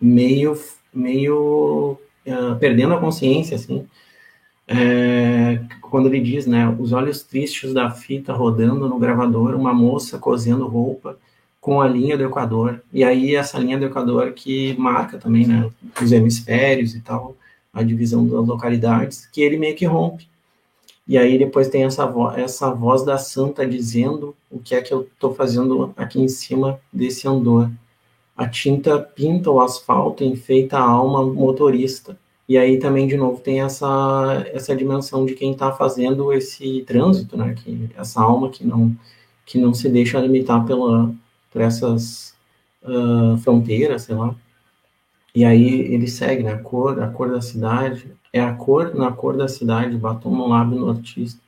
meio, 0.00 0.58
meio 0.92 1.98
uh, 2.26 2.56
perdendo 2.58 2.94
a 2.94 3.00
consciência, 3.00 3.56
assim. 3.56 3.86
É, 4.68 5.60
quando 5.80 6.08
ele 6.08 6.20
diz, 6.20 6.46
né, 6.46 6.68
os 6.78 6.92
olhos 6.92 7.22
tristes 7.22 7.72
da 7.72 7.90
fita 7.90 8.32
rodando 8.32 8.88
no 8.88 8.98
gravador, 8.98 9.54
uma 9.54 9.72
moça 9.72 10.18
cozendo 10.18 10.66
roupa, 10.66 11.16
com 11.60 11.80
a 11.80 11.88
linha 11.88 12.16
do 12.16 12.24
Equador. 12.24 12.80
E 12.92 13.02
aí 13.02 13.34
essa 13.34 13.58
linha 13.58 13.78
do 13.78 13.86
Equador 13.86 14.32
que 14.32 14.76
marca 14.78 15.18
também, 15.18 15.46
né, 15.46 15.68
os 16.00 16.12
hemisférios 16.12 16.94
e 16.94 17.00
tal, 17.00 17.36
a 17.72 17.82
divisão 17.82 18.26
das 18.26 18.46
localidades, 18.46 19.26
que 19.26 19.40
ele 19.40 19.56
meio 19.56 19.74
que 19.74 19.84
rompe. 19.84 20.28
E 21.08 21.16
aí 21.16 21.38
depois 21.38 21.68
tem 21.68 21.84
essa, 21.84 22.04
vo 22.06 22.30
essa 22.32 22.70
voz 22.70 23.04
da 23.04 23.16
santa 23.16 23.66
dizendo 23.66 24.34
o 24.50 24.58
que 24.58 24.74
é 24.74 24.82
que 24.82 24.92
eu 24.92 25.02
estou 25.02 25.34
fazendo 25.34 25.92
aqui 25.96 26.20
em 26.20 26.28
cima 26.28 26.80
desse 26.92 27.28
andor. 27.28 27.70
A 28.36 28.48
tinta 28.48 28.98
pinta 28.98 29.50
o 29.50 29.60
asfalto, 29.60 30.24
enfeita 30.24 30.78
a 30.78 30.82
alma 30.82 31.24
motorista. 31.24 32.18
E 32.48 32.56
aí 32.56 32.78
também, 32.78 33.08
de 33.08 33.16
novo, 33.16 33.40
tem 33.40 33.60
essa, 33.60 34.46
essa 34.52 34.74
dimensão 34.76 35.26
de 35.26 35.34
quem 35.34 35.52
está 35.52 35.72
fazendo 35.72 36.32
esse 36.32 36.82
trânsito, 36.82 37.36
né? 37.36 37.54
Que, 37.54 37.90
essa 37.96 38.20
alma 38.20 38.50
que 38.50 38.64
não, 38.64 38.94
que 39.44 39.58
não 39.58 39.74
se 39.74 39.88
deixa 39.88 40.20
limitar 40.20 40.64
pela, 40.64 41.12
por 41.50 41.60
essas 41.60 42.34
uh, 42.82 43.36
fronteiras, 43.38 44.02
sei 44.02 44.14
lá. 44.14 44.34
E 45.34 45.44
aí 45.44 45.80
ele 45.92 46.06
segue, 46.06 46.44
né? 46.44 46.52
A 46.52 46.58
cor, 46.58 47.02
a 47.02 47.08
cor 47.08 47.30
da 47.30 47.40
cidade, 47.40 48.12
é 48.32 48.40
a 48.40 48.52
cor 48.54 48.94
na 48.94 49.10
cor 49.10 49.36
da 49.36 49.48
cidade, 49.48 49.96
batom 49.96 50.30
no 50.30 50.48
lábio 50.48 50.78
nortista. 50.78 51.40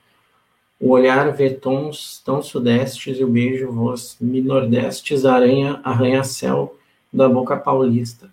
O 0.80 0.90
olhar 0.90 1.32
vê 1.32 1.50
tons 1.50 2.20
tão 2.24 2.42
sudestes 2.42 3.18
e 3.18 3.24
o 3.24 3.28
beijo 3.28 3.72
voz 3.72 4.16
me 4.20 4.40
nordestes, 4.40 5.24
aranha, 5.24 5.80
arranha-céu 5.82 6.76
da 7.12 7.28
boca 7.28 7.56
paulista. 7.56 8.32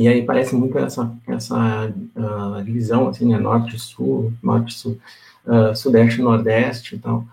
E 0.00 0.08
aí 0.08 0.24
parece 0.24 0.56
muito 0.56 0.78
essa, 0.78 1.14
essa 1.28 1.92
uh, 2.16 2.64
divisão, 2.64 3.08
assim, 3.08 3.26
né? 3.26 3.38
Norte-sul, 3.38 4.32
norte-sul, 4.42 4.98
uh, 5.46 5.76
sudeste-nordeste 5.76 6.96
e 6.96 6.98
tal. 6.98 7.26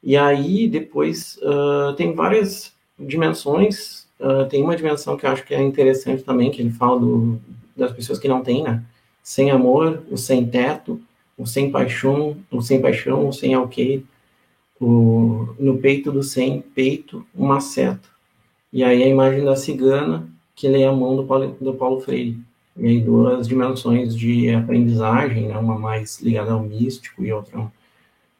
E 0.00 0.16
aí, 0.16 0.68
depois, 0.68 1.36
uh, 1.38 1.92
tem 1.96 2.14
várias 2.14 2.72
dimensões. 2.96 4.04
Tem 4.48 4.62
uma 4.62 4.76
dimensão 4.76 5.16
que 5.16 5.26
eu 5.26 5.30
acho 5.30 5.44
que 5.44 5.52
é 5.52 5.60
interessante 5.60 6.22
também, 6.22 6.50
que 6.52 6.62
ele 6.62 6.70
fala 6.70 7.00
do, 7.00 7.38
das 7.76 7.90
pessoas 7.90 8.18
que 8.18 8.28
não 8.28 8.42
têm, 8.42 8.62
né? 8.62 8.80
Sem 9.20 9.50
amor, 9.50 10.04
o 10.08 10.16
sem 10.16 10.46
teto, 10.46 11.00
o 11.36 11.44
sem 11.44 11.70
paixão, 11.70 12.36
o 12.48 12.62
sem 12.62 12.80
paixão, 12.80 13.28
o 13.28 13.32
sem 13.32 13.54
alqueire, 13.54 14.06
o, 14.80 15.48
no 15.58 15.78
peito 15.78 16.12
do 16.12 16.22
sem 16.22 16.60
peito, 16.60 17.26
uma 17.34 17.60
seta. 17.60 18.08
E 18.72 18.84
aí 18.84 19.02
a 19.02 19.08
imagem 19.08 19.44
da 19.44 19.56
cigana 19.56 20.32
que 20.54 20.68
lê 20.68 20.84
a 20.84 20.92
mão 20.92 21.16
do 21.16 21.24
Paulo, 21.24 21.56
do 21.60 21.74
Paulo 21.74 22.00
Freire. 22.00 22.38
E 22.76 22.86
aí 22.86 23.00
duas 23.00 23.46
dimensões 23.46 24.16
de 24.16 24.50
aprendizagem, 24.50 25.48
né? 25.48 25.56
uma 25.56 25.78
mais 25.78 26.20
ligada 26.20 26.52
ao 26.52 26.62
místico 26.62 27.24
e 27.24 27.32
outra 27.32 27.70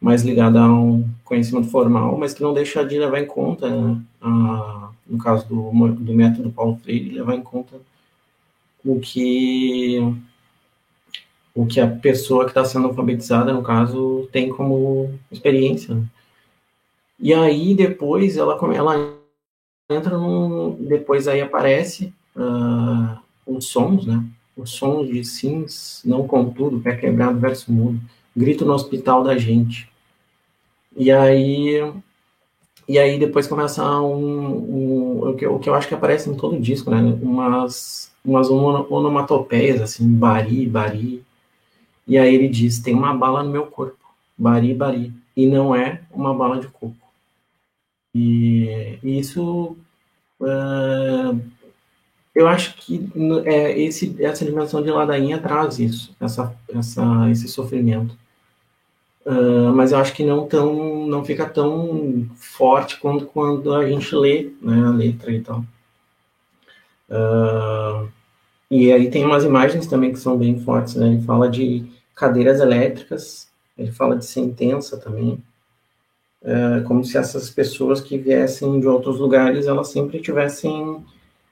mais 0.04 0.22
ligada 0.22 0.60
a 0.60 0.70
um 0.70 1.08
conhecimento 1.24 1.70
formal, 1.70 2.18
mas 2.18 2.34
que 2.34 2.42
não 2.42 2.52
deixa 2.52 2.84
de 2.84 2.98
levar 2.98 3.20
em 3.20 3.26
conta, 3.26 3.70
né, 3.70 3.98
a, 4.20 4.90
no 5.06 5.16
caso 5.16 5.48
do, 5.48 5.70
do 5.94 6.12
método 6.12 6.52
Paulo 6.52 6.78
Freire, 6.82 7.08
levar 7.08 7.34
em 7.34 7.42
conta 7.42 7.80
o 8.84 9.00
que 9.00 9.98
o 11.54 11.64
que 11.64 11.80
a 11.80 11.88
pessoa 11.88 12.44
que 12.44 12.50
está 12.50 12.64
sendo 12.66 12.88
alfabetizada, 12.88 13.52
no 13.52 13.62
caso, 13.62 14.28
tem 14.30 14.50
como 14.50 15.14
experiência. 15.32 15.94
Né? 15.94 16.04
E 17.18 17.32
aí 17.32 17.74
depois 17.74 18.36
ela 18.36 18.58
ela 18.74 19.16
entra 19.88 20.16
num 20.16 20.76
depois 20.80 21.28
aí 21.28 21.40
aparece 21.40 22.12
uh, 22.36 23.18
os 23.46 23.66
sons, 23.66 24.06
né? 24.06 24.24
Os 24.56 24.70
sons 24.70 25.08
de 25.08 25.24
sims, 25.24 26.00
não 26.04 26.26
contudo, 26.26 26.80
pé 26.80 26.96
quebrado 26.96 27.38
verso 27.38 27.72
mudo, 27.72 28.00
grito 28.36 28.64
no 28.64 28.72
hospital 28.72 29.22
da 29.24 29.36
gente. 29.36 29.90
E 30.96 31.10
aí, 31.10 31.92
e 32.88 32.98
aí 32.98 33.18
depois 33.18 33.46
começa 33.46 33.84
um, 34.00 34.54
um 34.54 35.28
o, 35.30 35.34
que, 35.34 35.46
o 35.46 35.58
que 35.58 35.68
eu 35.68 35.74
acho 35.74 35.88
que 35.88 35.94
aparece 35.94 36.30
em 36.30 36.36
todo 36.36 36.56
o 36.56 36.60
disco, 36.60 36.90
né? 36.90 37.00
Umas, 37.20 38.12
umas 38.24 38.48
onomatopeias, 38.48 39.80
assim, 39.80 40.06
bari, 40.08 40.66
bari. 40.66 41.24
E 42.06 42.16
aí 42.16 42.34
ele 42.34 42.48
diz, 42.48 42.78
tem 42.80 42.94
uma 42.94 43.14
bala 43.14 43.42
no 43.42 43.50
meu 43.50 43.66
corpo, 43.66 43.98
bari, 44.38 44.72
bari. 44.72 45.12
E 45.36 45.46
não 45.46 45.74
é 45.74 46.02
uma 46.12 46.32
bala 46.32 46.60
de 46.60 46.68
coco. 46.68 46.94
E, 48.14 48.98
isso... 49.02 49.76
Uh, 50.40 51.40
eu 52.34 52.48
acho 52.48 52.74
que 52.76 53.08
é, 53.44 53.78
esse, 53.80 54.16
essa 54.22 54.44
dimensão 54.44 54.82
de 54.82 54.90
ladainha 54.90 55.38
traz 55.38 55.78
isso, 55.78 56.14
essa, 56.20 56.54
essa, 56.68 57.30
esse 57.30 57.46
sofrimento. 57.46 58.16
Uh, 59.24 59.72
mas 59.72 59.92
eu 59.92 59.98
acho 59.98 60.12
que 60.12 60.24
não 60.24 60.46
tão 60.46 61.06
não 61.06 61.24
fica 61.24 61.48
tão 61.48 62.28
forte 62.36 63.00
quando 63.00 63.24
quando 63.24 63.72
a 63.72 63.88
gente 63.88 64.14
lê 64.14 64.52
né, 64.60 64.86
a 64.86 64.90
letra 64.90 65.32
e 65.32 65.40
tal 65.40 65.64
uh, 67.08 68.06
e 68.70 68.92
aí 68.92 69.10
tem 69.10 69.24
umas 69.24 69.42
imagens 69.42 69.86
também 69.86 70.12
que 70.12 70.18
são 70.18 70.36
bem 70.36 70.60
fortes 70.60 70.96
né? 70.96 71.06
ele 71.06 71.22
fala 71.22 71.48
de 71.48 71.90
cadeiras 72.14 72.60
elétricas 72.60 73.48
ele 73.78 73.90
fala 73.92 74.14
de 74.14 74.26
sentença 74.26 74.98
também 74.98 75.42
uh, 76.44 76.84
como 76.84 77.04
se 77.04 77.18
essas 77.18 77.50
pessoas 77.50 78.00
que 78.00 78.16
viessem 78.16 78.78
de 78.78 78.86
outros 78.86 79.18
lugares 79.18 79.66
elas 79.66 79.88
sempre 79.88 80.20
tivessem 80.20 81.04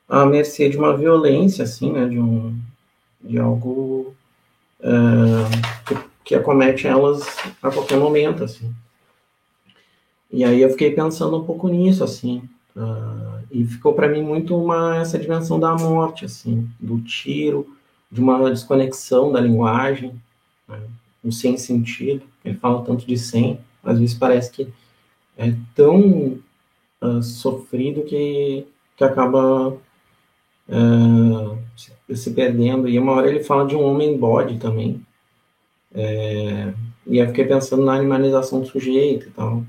à 0.09 0.24
mercê 0.24 0.68
de 0.68 0.76
uma 0.76 0.96
violência 0.96 1.64
assim 1.64 1.92
né 1.92 2.07
de 2.07 2.18
um 2.18 2.57
de 3.20 3.38
algo 3.38 4.14
que 5.87 5.94
que 6.24 6.35
acomete 6.35 6.87
elas 6.87 7.26
a 7.62 7.70
qualquer 7.70 7.98
momento, 7.98 8.44
assim. 8.44 8.72
E 10.31 10.44
aí 10.44 10.62
eu 10.62 10.70
fiquei 10.70 10.90
pensando 10.90 11.37
um 11.37 11.44
pouco 11.44 11.68
nisso, 11.68 12.02
assim, 12.02 12.42
uh, 12.74 13.44
e 13.50 13.66
ficou 13.66 13.92
para 13.92 14.09
mim 14.09 14.22
muito 14.22 14.57
uma 14.57 14.96
essa 14.96 15.18
dimensão 15.18 15.61
da 15.61 15.74
morte, 15.74 16.24
assim, 16.24 16.68
do 16.81 17.00
tiro, 17.00 17.76
de 18.11 18.20
uma 18.20 18.48
desconexão 18.48 19.31
da 19.31 19.40
linguagem, 19.40 20.14
né, 20.66 20.81
um 21.22 21.31
sem 21.31 21.59
sentido. 21.59 22.22
Ele 22.44 22.57
fala 22.57 22.83
tanto 22.83 23.07
de 23.07 23.18
sem, 23.18 23.61
às 23.85 23.98
vezes 23.98 24.14
parece 24.14 24.50
que 24.50 24.68
é 25.42 25.55
tão 25.74 26.38
uh, 27.00 27.22
sofrido 27.22 28.02
que, 28.02 28.66
que 28.96 29.05
acaba 29.05 29.68
uh, 29.68 31.59
se, 31.76 31.92
se, 32.16 32.31
perdendo. 32.33 32.88
E 32.88 32.98
uma 32.98 33.12
hora 33.12 33.28
ele 33.28 33.42
fala 33.42 33.66
de 33.66 33.74
um 33.74 33.83
homem 33.83 34.16
bode 34.16 34.59
também. 34.59 35.05
É, 35.94 36.72
e 37.07 37.18
eu 37.18 37.26
fiquei 37.28 37.44
pensando 37.44 37.85
na 37.85 37.94
animalização 37.94 38.61
do 38.61 38.66
sujeito 38.66 39.28
e 39.28 39.31
tal. 39.31 39.64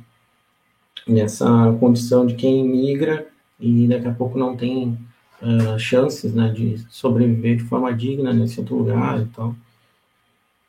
Nessa 1.08 1.46
condição 1.80 2.26
de 2.26 2.36
quem 2.36 2.64
migra 2.64 3.28
e 3.60 3.88
daqui 3.88 4.08
a 4.08 4.14
pouco 4.14 4.38
não 4.38 4.56
tem 4.56 4.98
uh, 5.42 5.78
chances 5.78 6.34
né, 6.34 6.50
de 6.50 6.78
sobreviver 6.90 7.58
de 7.58 7.64
forma 7.64 7.94
digna 7.94 8.32
nesse 8.32 8.60
outro 8.60 8.78
lugar 8.78 9.22
e 9.22 9.26
tal. 9.28 9.56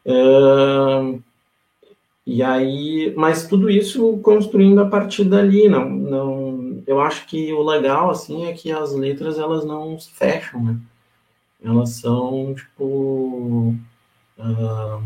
Uh, 0.07 1.23
e 2.27 2.43
aí, 2.43 3.13
mas 3.17 3.47
tudo 3.47 3.69
isso 3.69 4.19
construindo 4.19 4.81
a 4.81 4.89
partir 4.89 5.25
dali, 5.25 5.69
não, 5.69 5.91
não, 5.91 6.83
eu 6.87 6.99
acho 7.01 7.27
que 7.27 7.53
o 7.53 7.63
legal, 7.63 8.11
assim, 8.11 8.47
é 8.47 8.53
que 8.55 8.73
as 8.73 8.95
letras, 8.95 9.39
elas 9.39 9.65
não 9.65 9.99
se 10.01 10.11
fecham, 10.11 10.63
né, 10.65 10.79
elas 11.63 11.91
são, 11.91 12.55
tipo, 12.55 13.75
uh, 14.39 15.03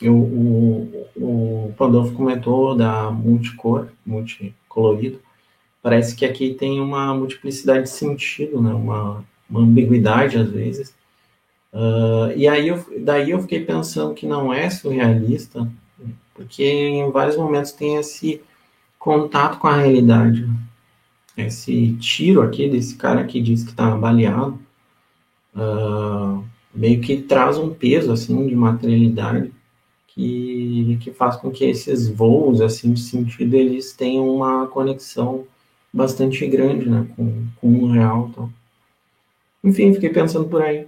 eu, 0.00 0.14
o, 0.14 1.06
o 1.16 1.74
Pandolfo 1.78 2.14
comentou 2.14 2.76
da 2.76 3.10
multicor, 3.10 3.88
multicolorido, 4.04 5.18
parece 5.82 6.14
que 6.14 6.26
aqui 6.26 6.52
tem 6.54 6.78
uma 6.78 7.14
multiplicidade 7.14 7.84
de 7.84 7.90
sentido, 7.90 8.60
né, 8.60 8.74
uma, 8.74 9.24
uma 9.48 9.60
ambiguidade, 9.60 10.36
às 10.36 10.50
vezes, 10.50 10.94
uh, 11.72 12.32
e 12.36 12.46
aí, 12.46 12.68
eu, 12.68 12.84
daí 13.00 13.30
eu 13.30 13.40
fiquei 13.40 13.64
pensando 13.64 14.14
que 14.14 14.26
não 14.26 14.52
é 14.52 14.68
surrealista, 14.68 15.66
porque 16.40 16.64
em 16.64 17.10
vários 17.10 17.36
momentos 17.36 17.70
tem 17.70 17.96
esse 17.96 18.40
contato 18.98 19.58
com 19.58 19.68
a 19.68 19.76
realidade. 19.76 20.48
Esse 21.36 21.92
tiro 22.00 22.40
aqui 22.40 22.66
desse 22.66 22.96
cara 22.96 23.24
que 23.24 23.42
diz 23.42 23.62
que 23.62 23.70
está 23.70 23.94
baleado, 23.94 24.58
uh, 25.54 26.42
meio 26.74 26.98
que 27.02 27.20
traz 27.20 27.58
um 27.58 27.68
peso 27.74 28.10
assim 28.10 28.46
de 28.46 28.56
materialidade 28.56 29.52
que, 30.06 30.98
que 31.02 31.10
faz 31.10 31.36
com 31.36 31.50
que 31.50 31.66
esses 31.66 32.08
voos 32.08 32.62
assim 32.62 32.94
de 32.94 33.00
sentido 33.00 33.54
eles 33.54 33.92
tenham 33.92 34.26
uma 34.34 34.66
conexão 34.66 35.44
bastante 35.92 36.46
grande 36.46 36.88
né, 36.88 37.06
com, 37.14 37.46
com 37.60 37.84
o 37.84 37.92
real. 37.92 38.30
Então. 38.30 38.50
Enfim, 39.62 39.92
fiquei 39.92 40.08
pensando 40.08 40.48
por 40.48 40.62
aí. 40.62 40.86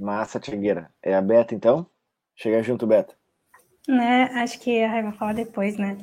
Massa, 0.00 0.40
Tingueira. 0.40 0.90
É 1.02 1.14
a 1.14 1.20
Beta, 1.20 1.54
então? 1.54 1.86
Chega 2.34 2.62
junto, 2.62 2.86
Beta. 2.86 3.14
Né, 3.86 4.24
acho 4.34 4.58
que 4.60 4.82
a 4.82 4.90
Rai 4.90 5.02
vai 5.02 5.12
falar 5.12 5.32
depois, 5.34 5.76
né? 5.76 5.98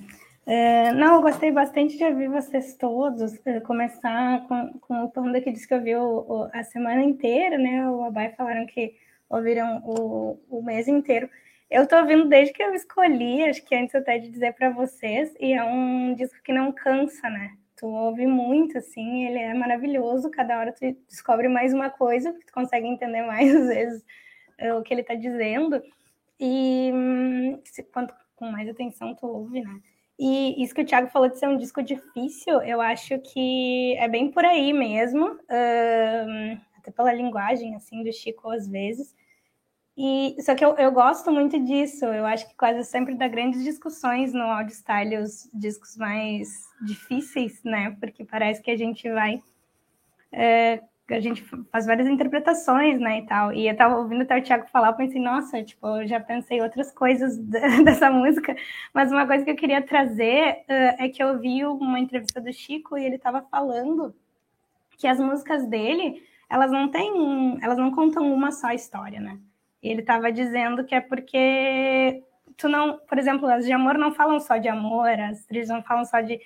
É, 0.46 0.92
não, 0.94 1.16
eu 1.16 1.22
gostei 1.22 1.52
bastante 1.52 1.98
de 1.98 2.04
ouvir 2.06 2.30
vocês 2.30 2.76
todos. 2.76 3.34
É, 3.46 3.60
começar 3.60 4.48
com, 4.48 4.80
com 4.80 5.04
o 5.04 5.12
Panda 5.12 5.42
que 5.42 5.52
disse 5.52 5.68
que 5.68 5.74
ouviu 5.74 6.02
o, 6.02 6.50
a 6.54 6.64
semana 6.64 7.04
inteira, 7.04 7.58
né? 7.58 7.90
O 7.90 8.04
Abai 8.04 8.34
falaram 8.34 8.66
que 8.66 8.96
ouviram 9.30 9.82
o, 9.84 10.40
o 10.50 10.62
mês 10.64 10.88
inteiro. 10.88 11.30
Eu 11.70 11.86
tô 11.86 11.98
ouvindo 11.98 12.30
desde 12.30 12.54
que 12.54 12.64
eu 12.64 12.74
escolhi, 12.74 13.44
acho 13.44 13.64
que 13.66 13.76
antes 13.76 13.94
até 13.94 14.18
de 14.18 14.30
dizer 14.30 14.54
para 14.54 14.70
vocês, 14.70 15.36
e 15.38 15.52
é 15.54 15.64
um 15.64 16.14
disco 16.14 16.42
que 16.44 16.54
não 16.54 16.72
cansa, 16.72 17.30
né? 17.30 17.58
Tu 17.78 17.86
ouve 17.88 18.26
muito, 18.26 18.78
assim, 18.80 19.26
ele 19.28 19.38
é 19.38 19.54
maravilhoso, 19.54 20.32
cada 20.32 20.58
hora 20.58 20.74
tu 20.74 20.80
descobre 21.08 21.48
mais 21.48 21.74
uma 21.74 21.92
coisa, 21.92 22.34
tu 22.46 22.52
consegue 22.52 22.88
entender 22.88 23.22
mais, 23.22 23.54
às 23.56 23.68
vezes, 23.68 24.06
eh, 24.58 24.74
o 24.74 24.82
que 24.82 24.94
ele 24.94 25.02
está 25.02 25.14
dizendo, 25.14 25.82
e 26.40 26.92
hum, 26.94 27.62
se, 27.64 27.84
quanto 27.84 28.16
com 28.36 28.50
mais 28.52 28.68
atenção 28.68 29.16
tu 29.16 29.28
ouve, 29.28 29.62
né? 29.62 29.80
E 30.20 30.64
isso 30.64 30.74
que 30.74 30.82
o 30.82 30.86
Thiago 30.86 31.10
falou 31.10 31.30
de 31.30 31.38
ser 31.38 31.48
um 31.48 31.58
disco 31.58 31.84
difícil, 31.84 32.60
eu 32.64 32.82
acho 32.82 33.20
que 33.20 33.96
é 33.98 34.08
bem 34.08 34.32
por 34.32 34.44
aí 34.44 34.74
mesmo, 34.74 35.26
uh, 35.34 36.62
até 36.78 36.90
pela 36.92 37.14
linguagem, 37.14 37.76
assim, 37.76 38.04
do 38.04 38.12
Chico, 38.12 38.50
às 38.50 38.68
vezes, 38.68 39.16
e, 39.98 40.36
só 40.44 40.54
que 40.54 40.64
eu, 40.64 40.76
eu 40.78 40.92
gosto 40.92 41.32
muito 41.32 41.60
disso. 41.60 42.06
Eu 42.06 42.26
acho 42.26 42.48
que 42.48 42.56
quase 42.56 42.84
sempre 42.84 43.16
dá 43.16 43.28
grandes 43.28 43.64
discussões 43.64 44.32
no 44.32 44.44
audio 44.44 44.76
style, 44.76 45.18
os 45.18 45.50
discos 45.52 45.98
mais 45.98 46.48
difíceis, 46.82 47.64
né? 47.64 47.98
Porque 48.00 48.24
parece 48.24 48.62
que 48.62 48.70
a 48.70 48.78
gente 48.78 49.12
vai. 49.12 49.42
É, 50.32 50.84
a 51.10 51.20
gente 51.20 51.44
faz 51.72 51.86
várias 51.86 52.08
interpretações, 52.08 53.00
né, 53.00 53.20
e 53.20 53.26
tal. 53.26 53.54
E 53.54 53.68
eu 53.68 53.76
tava 53.76 53.98
ouvindo 53.98 54.22
até 54.24 54.38
o 54.38 54.44
Thiago 54.44 54.68
falar, 54.68 54.90
eu 54.90 54.94
pensei, 54.94 55.22
nossa, 55.22 55.64
tipo, 55.64 55.88
eu 55.88 56.08
já 56.08 56.20
pensei 56.20 56.62
outras 56.62 56.92
coisas 56.92 57.38
dessa 57.84 58.12
música, 58.12 58.56
mas 58.94 59.12
uma 59.12 59.26
coisa 59.26 59.46
que 59.46 59.52
eu 59.52 59.56
queria 59.56 59.82
trazer 59.82 60.66
uh, 60.70 61.02
é 61.02 61.10
que 61.10 61.24
eu 61.24 61.40
vi 61.40 61.66
uma 61.66 61.98
entrevista 62.00 62.42
do 62.42 62.52
Chico 62.52 62.98
e 62.98 63.06
ele 63.06 63.18
tava 63.18 63.42
falando 63.42 64.14
que 64.98 65.08
as 65.08 65.20
músicas 65.20 65.66
dele, 65.66 66.22
elas 66.50 66.72
não 66.72 66.90
têm, 66.90 67.58
elas 67.62 67.78
não 67.78 67.92
contam 67.92 68.32
uma 68.32 68.52
só 68.52 68.72
história, 68.72 69.22
né? 69.22 69.40
Ele 69.90 70.02
estava 70.02 70.32
dizendo 70.32 70.84
que 70.86 70.96
é 70.96 71.02
porque 71.02 72.24
tu 72.58 72.68
não, 72.68 72.98
por 72.98 73.18
exemplo, 73.18 73.48
as 73.48 73.66
de 73.66 73.72
amor 73.72 73.98
não 73.98 74.12
falam 74.12 74.40
só 74.40 74.58
de 74.58 74.68
amor, 74.68 75.10
as 75.20 75.46
trilhas 75.46 75.70
não 75.70 75.84
falam 75.84 76.06
só 76.06 76.22
de 76.22 76.40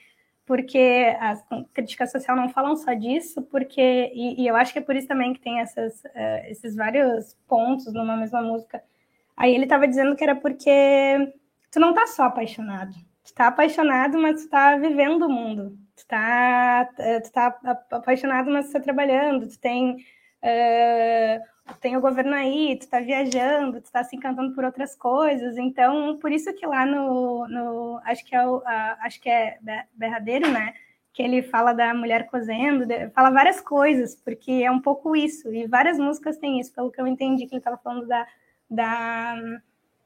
porque 0.46 1.16
as 1.20 1.42
críticas 1.74 2.12
social 2.12 2.36
não 2.36 2.50
falam 2.50 2.76
só 2.76 2.94
disso, 2.94 3.42
porque 3.44 4.12
e, 4.14 4.42
e, 4.42 4.48
eu 4.48 4.56
acho 4.56 4.74
que 4.74 4.80
é 4.80 4.82
por 4.82 4.96
isso 4.96 5.08
também 5.08 5.34
que 5.34 5.40
tem 5.40 5.60
essas, 5.60 6.04
uh, 6.04 6.46
esses 6.50 6.76
vários 6.76 7.38
pontos 7.48 7.94
numa 7.94 8.18
mesma 8.18 8.42
música. 8.42 8.84
Aí 9.38 9.56
ele 9.56 9.64
estava 9.64 9.88
dizendo 9.88 10.16
que 10.16 10.24
era 10.24 10.36
porque 10.36 11.34
tu 11.72 11.80
não 11.80 11.94
tá 11.94 12.06
só 12.08 12.24
apaixonado, 12.24 12.94
tu 13.24 13.34
tá 13.34 13.48
apaixonado, 13.48 14.20
mas 14.20 14.44
tu 14.44 14.50
tá 14.50 14.76
vivendo 14.78 15.24
o 15.24 15.30
mundo, 15.30 15.78
tu 15.96 16.06
tá, 16.06 16.90
tu 17.24 17.32
tá 17.32 17.58
apaixonado, 17.92 18.52
mas 18.52 18.68
tu 18.68 18.74
tá 18.74 18.80
trabalhando, 18.82 19.48
tu 19.48 19.58
tem 19.60 19.94
uh, 19.94 21.51
tem 21.80 21.96
o 21.96 22.02
governo 22.02 22.34
aí, 22.34 22.78
tu 22.80 22.88
tá 22.88 23.00
viajando, 23.00 23.82
tu 23.82 23.92
tá 23.92 24.04
se 24.04 24.16
encantando 24.16 24.54
por 24.54 24.64
outras 24.64 24.96
coisas, 24.96 25.58
então 25.58 26.18
por 26.18 26.32
isso 26.32 26.54
que 26.54 26.66
lá 26.66 26.86
no, 26.86 27.48
no 27.48 28.02
acho 28.04 28.26
que 28.26 28.36
é 28.36 28.46
o, 28.48 28.62
acho 28.66 29.22
que 29.22 29.30
é 29.30 29.58
Berradeiro, 29.94 30.52
né, 30.52 30.74
que 31.14 31.22
ele 31.22 31.42
fala 31.44 31.74
da 31.74 31.94
mulher 31.94 32.28
cozendo, 32.28 32.86
fala 33.14 33.30
várias 33.30 33.62
coisas, 33.62 34.16
porque 34.16 34.52
é 34.52 34.72
um 34.72 34.80
pouco 34.80 35.16
isso, 35.16 35.54
e 35.54 35.68
várias 35.68 35.98
músicas 35.98 36.38
têm 36.38 36.60
isso, 36.60 36.74
pelo 36.74 36.92
que 36.92 37.00
eu 37.00 37.08
entendi 37.08 37.46
que 37.46 37.54
ele 37.54 37.60
estava 37.60 37.78
falando 37.78 38.08
da, 38.08 38.28
da 38.70 39.36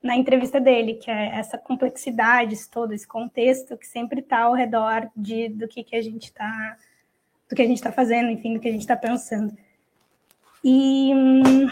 na 0.06 0.16
entrevista 0.16 0.62
dele, 0.62 0.96
que 0.96 1.10
é 1.10 1.36
essa 1.36 1.58
complexidade 1.58 2.56
todo, 2.70 2.94
esse 2.94 3.08
contexto 3.08 3.76
que 3.76 3.88
sempre 3.88 4.20
está 4.20 4.44
ao 4.44 4.54
redor 4.54 5.10
de, 5.16 5.50
do 5.50 5.68
que, 5.68 5.84
que 5.84 5.96
a 5.96 6.02
gente 6.02 6.26
está 6.26 6.78
do 7.50 7.56
que 7.56 7.62
a 7.62 7.66
gente 7.66 7.78
está 7.78 7.92
fazendo, 7.92 8.30
enfim, 8.30 8.54
do 8.54 8.60
que 8.60 8.68
a 8.68 8.72
gente 8.72 8.82
está 8.82 8.96
pensando. 8.96 9.56
E 10.68 11.14
hum, 11.14 11.70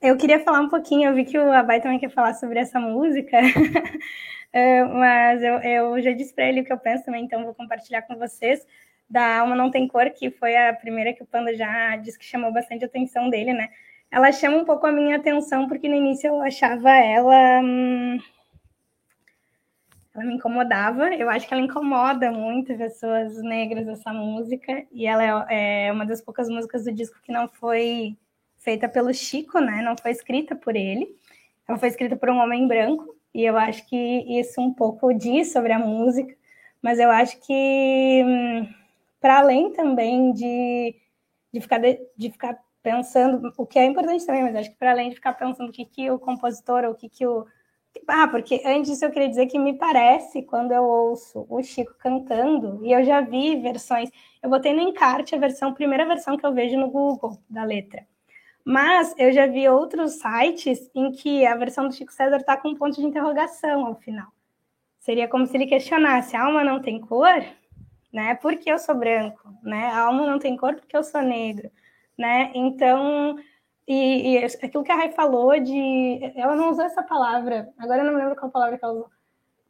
eu 0.00 0.16
queria 0.16 0.40
falar 0.40 0.60
um 0.60 0.70
pouquinho, 0.70 1.10
eu 1.10 1.14
vi 1.14 1.26
que 1.26 1.38
o 1.38 1.52
Abai 1.52 1.82
também 1.82 1.98
quer 1.98 2.08
falar 2.08 2.32
sobre 2.32 2.58
essa 2.58 2.80
música, 2.80 3.36
é, 4.50 4.82
mas 4.88 5.42
eu, 5.42 5.58
eu 5.58 6.00
já 6.00 6.10
disse 6.10 6.34
para 6.34 6.48
ele 6.48 6.62
o 6.62 6.64
que 6.64 6.72
eu 6.72 6.78
penso 6.78 7.04
também, 7.04 7.22
então 7.22 7.44
vou 7.44 7.52
compartilhar 7.52 8.00
com 8.00 8.16
vocês. 8.16 8.66
Da 9.10 9.40
Alma 9.40 9.54
Não 9.54 9.70
Tem 9.70 9.86
Cor, 9.86 10.10
que 10.10 10.30
foi 10.30 10.56
a 10.56 10.72
primeira 10.72 11.12
que 11.12 11.22
o 11.22 11.26
Panda 11.26 11.54
já 11.54 11.96
disse 11.96 12.18
que 12.18 12.24
chamou 12.24 12.50
bastante 12.50 12.82
atenção 12.82 13.28
dele, 13.28 13.52
né? 13.52 13.68
Ela 14.10 14.32
chama 14.32 14.56
um 14.56 14.64
pouco 14.64 14.86
a 14.86 14.92
minha 14.92 15.16
atenção, 15.16 15.68
porque 15.68 15.86
no 15.86 15.94
início 15.94 16.28
eu 16.28 16.40
achava 16.40 16.96
ela. 16.96 17.60
Hum, 17.62 18.18
ela 20.14 20.24
me 20.24 20.34
incomodava. 20.34 21.12
Eu 21.12 21.28
acho 21.28 21.46
que 21.46 21.52
ela 21.52 21.62
incomoda 21.62 22.30
muito 22.30 22.76
pessoas 22.76 23.42
negras 23.42 23.88
essa 23.88 24.12
música. 24.12 24.86
E 24.92 25.06
ela 25.06 25.46
é, 25.50 25.86
é 25.86 25.92
uma 25.92 26.06
das 26.06 26.20
poucas 26.20 26.48
músicas 26.48 26.84
do 26.84 26.92
disco 26.92 27.20
que 27.22 27.32
não 27.32 27.48
foi 27.48 28.16
feita 28.58 28.88
pelo 28.88 29.12
Chico, 29.12 29.58
né? 29.58 29.82
Não 29.82 29.96
foi 29.96 30.12
escrita 30.12 30.54
por 30.54 30.76
ele. 30.76 31.08
Ela 31.66 31.78
foi 31.78 31.88
escrita 31.88 32.16
por 32.16 32.30
um 32.30 32.38
homem 32.38 32.68
branco. 32.68 33.16
E 33.34 33.44
eu 33.44 33.56
acho 33.56 33.84
que 33.88 33.96
isso 34.38 34.60
um 34.60 34.72
pouco 34.72 35.12
diz 35.12 35.52
sobre 35.52 35.72
a 35.72 35.78
música. 35.78 36.32
Mas 36.80 37.00
eu 37.00 37.10
acho 37.10 37.40
que, 37.40 38.22
hum, 38.24 38.68
para 39.20 39.40
além 39.40 39.72
também 39.72 40.32
de, 40.32 40.94
de, 41.52 41.60
ficar, 41.60 41.78
de, 41.78 41.98
de 42.16 42.30
ficar 42.30 42.56
pensando, 42.82 43.52
o 43.56 43.66
que 43.66 43.78
é 43.78 43.84
importante 43.86 44.24
também, 44.26 44.42
mas 44.44 44.54
acho 44.54 44.70
que 44.70 44.76
para 44.76 44.92
além 44.92 45.08
de 45.08 45.16
ficar 45.16 45.32
pensando 45.32 45.70
o 45.70 45.72
que, 45.72 45.84
que 45.86 46.10
o 46.10 46.18
compositor 46.18 46.84
ou 46.84 46.92
o 46.92 46.94
que, 46.94 47.08
que 47.08 47.26
o 47.26 47.46
ah, 48.08 48.28
porque 48.28 48.62
antes 48.64 49.00
eu 49.02 49.10
queria 49.10 49.28
dizer 49.28 49.46
que 49.46 49.58
me 49.58 49.74
parece 49.74 50.42
quando 50.42 50.72
eu 50.72 50.84
ouço 50.84 51.46
o 51.48 51.62
Chico 51.62 51.94
cantando, 51.98 52.84
e 52.84 52.92
eu 52.92 53.04
já 53.04 53.20
vi 53.20 53.56
versões, 53.56 54.10
eu 54.42 54.50
botei 54.50 54.72
no 54.72 54.80
encarte 54.80 55.34
a 55.34 55.38
versão, 55.38 55.70
a 55.70 55.74
primeira 55.74 56.06
versão 56.06 56.36
que 56.36 56.44
eu 56.44 56.52
vejo 56.52 56.76
no 56.76 56.90
Google 56.90 57.38
da 57.48 57.64
letra. 57.64 58.06
Mas 58.64 59.14
eu 59.18 59.30
já 59.30 59.46
vi 59.46 59.68
outros 59.68 60.12
sites 60.12 60.90
em 60.94 61.12
que 61.12 61.44
a 61.44 61.54
versão 61.54 61.86
do 61.86 61.94
Chico 61.94 62.12
César 62.12 62.36
está 62.36 62.56
com 62.56 62.70
um 62.70 62.74
ponto 62.74 62.98
de 62.98 63.04
interrogação 63.04 63.86
ao 63.86 63.94
final. 63.96 64.28
Seria 64.98 65.28
como 65.28 65.46
se 65.46 65.54
ele 65.54 65.66
questionasse: 65.66 66.34
a 66.34 66.44
alma 66.44 66.64
não 66.64 66.80
tem 66.80 66.98
cor, 66.98 67.44
né? 68.10 68.34
Porque 68.36 68.72
eu 68.72 68.78
sou 68.78 68.94
branco, 68.94 69.52
né? 69.62 69.88
A 69.88 70.06
alma 70.06 70.26
não 70.26 70.38
tem 70.38 70.56
cor 70.56 70.74
porque 70.76 70.96
eu 70.96 71.04
sou 71.04 71.20
negro, 71.20 71.70
né? 72.16 72.50
Então 72.54 73.36
e, 73.86 74.38
e, 74.38 74.38
aquilo 74.38 74.84
que 74.84 74.92
a 74.92 74.96
Rai 74.96 75.12
falou 75.12 75.58
de. 75.60 76.32
Ela 76.36 76.56
não 76.56 76.70
usou 76.70 76.84
essa 76.84 77.02
palavra, 77.02 77.68
agora 77.78 78.02
eu 78.02 78.10
não 78.10 78.18
lembro 78.18 78.36
qual 78.36 78.50
palavra 78.50 78.78
que 78.78 78.84
ela 78.84 78.94
usou. 78.94 79.10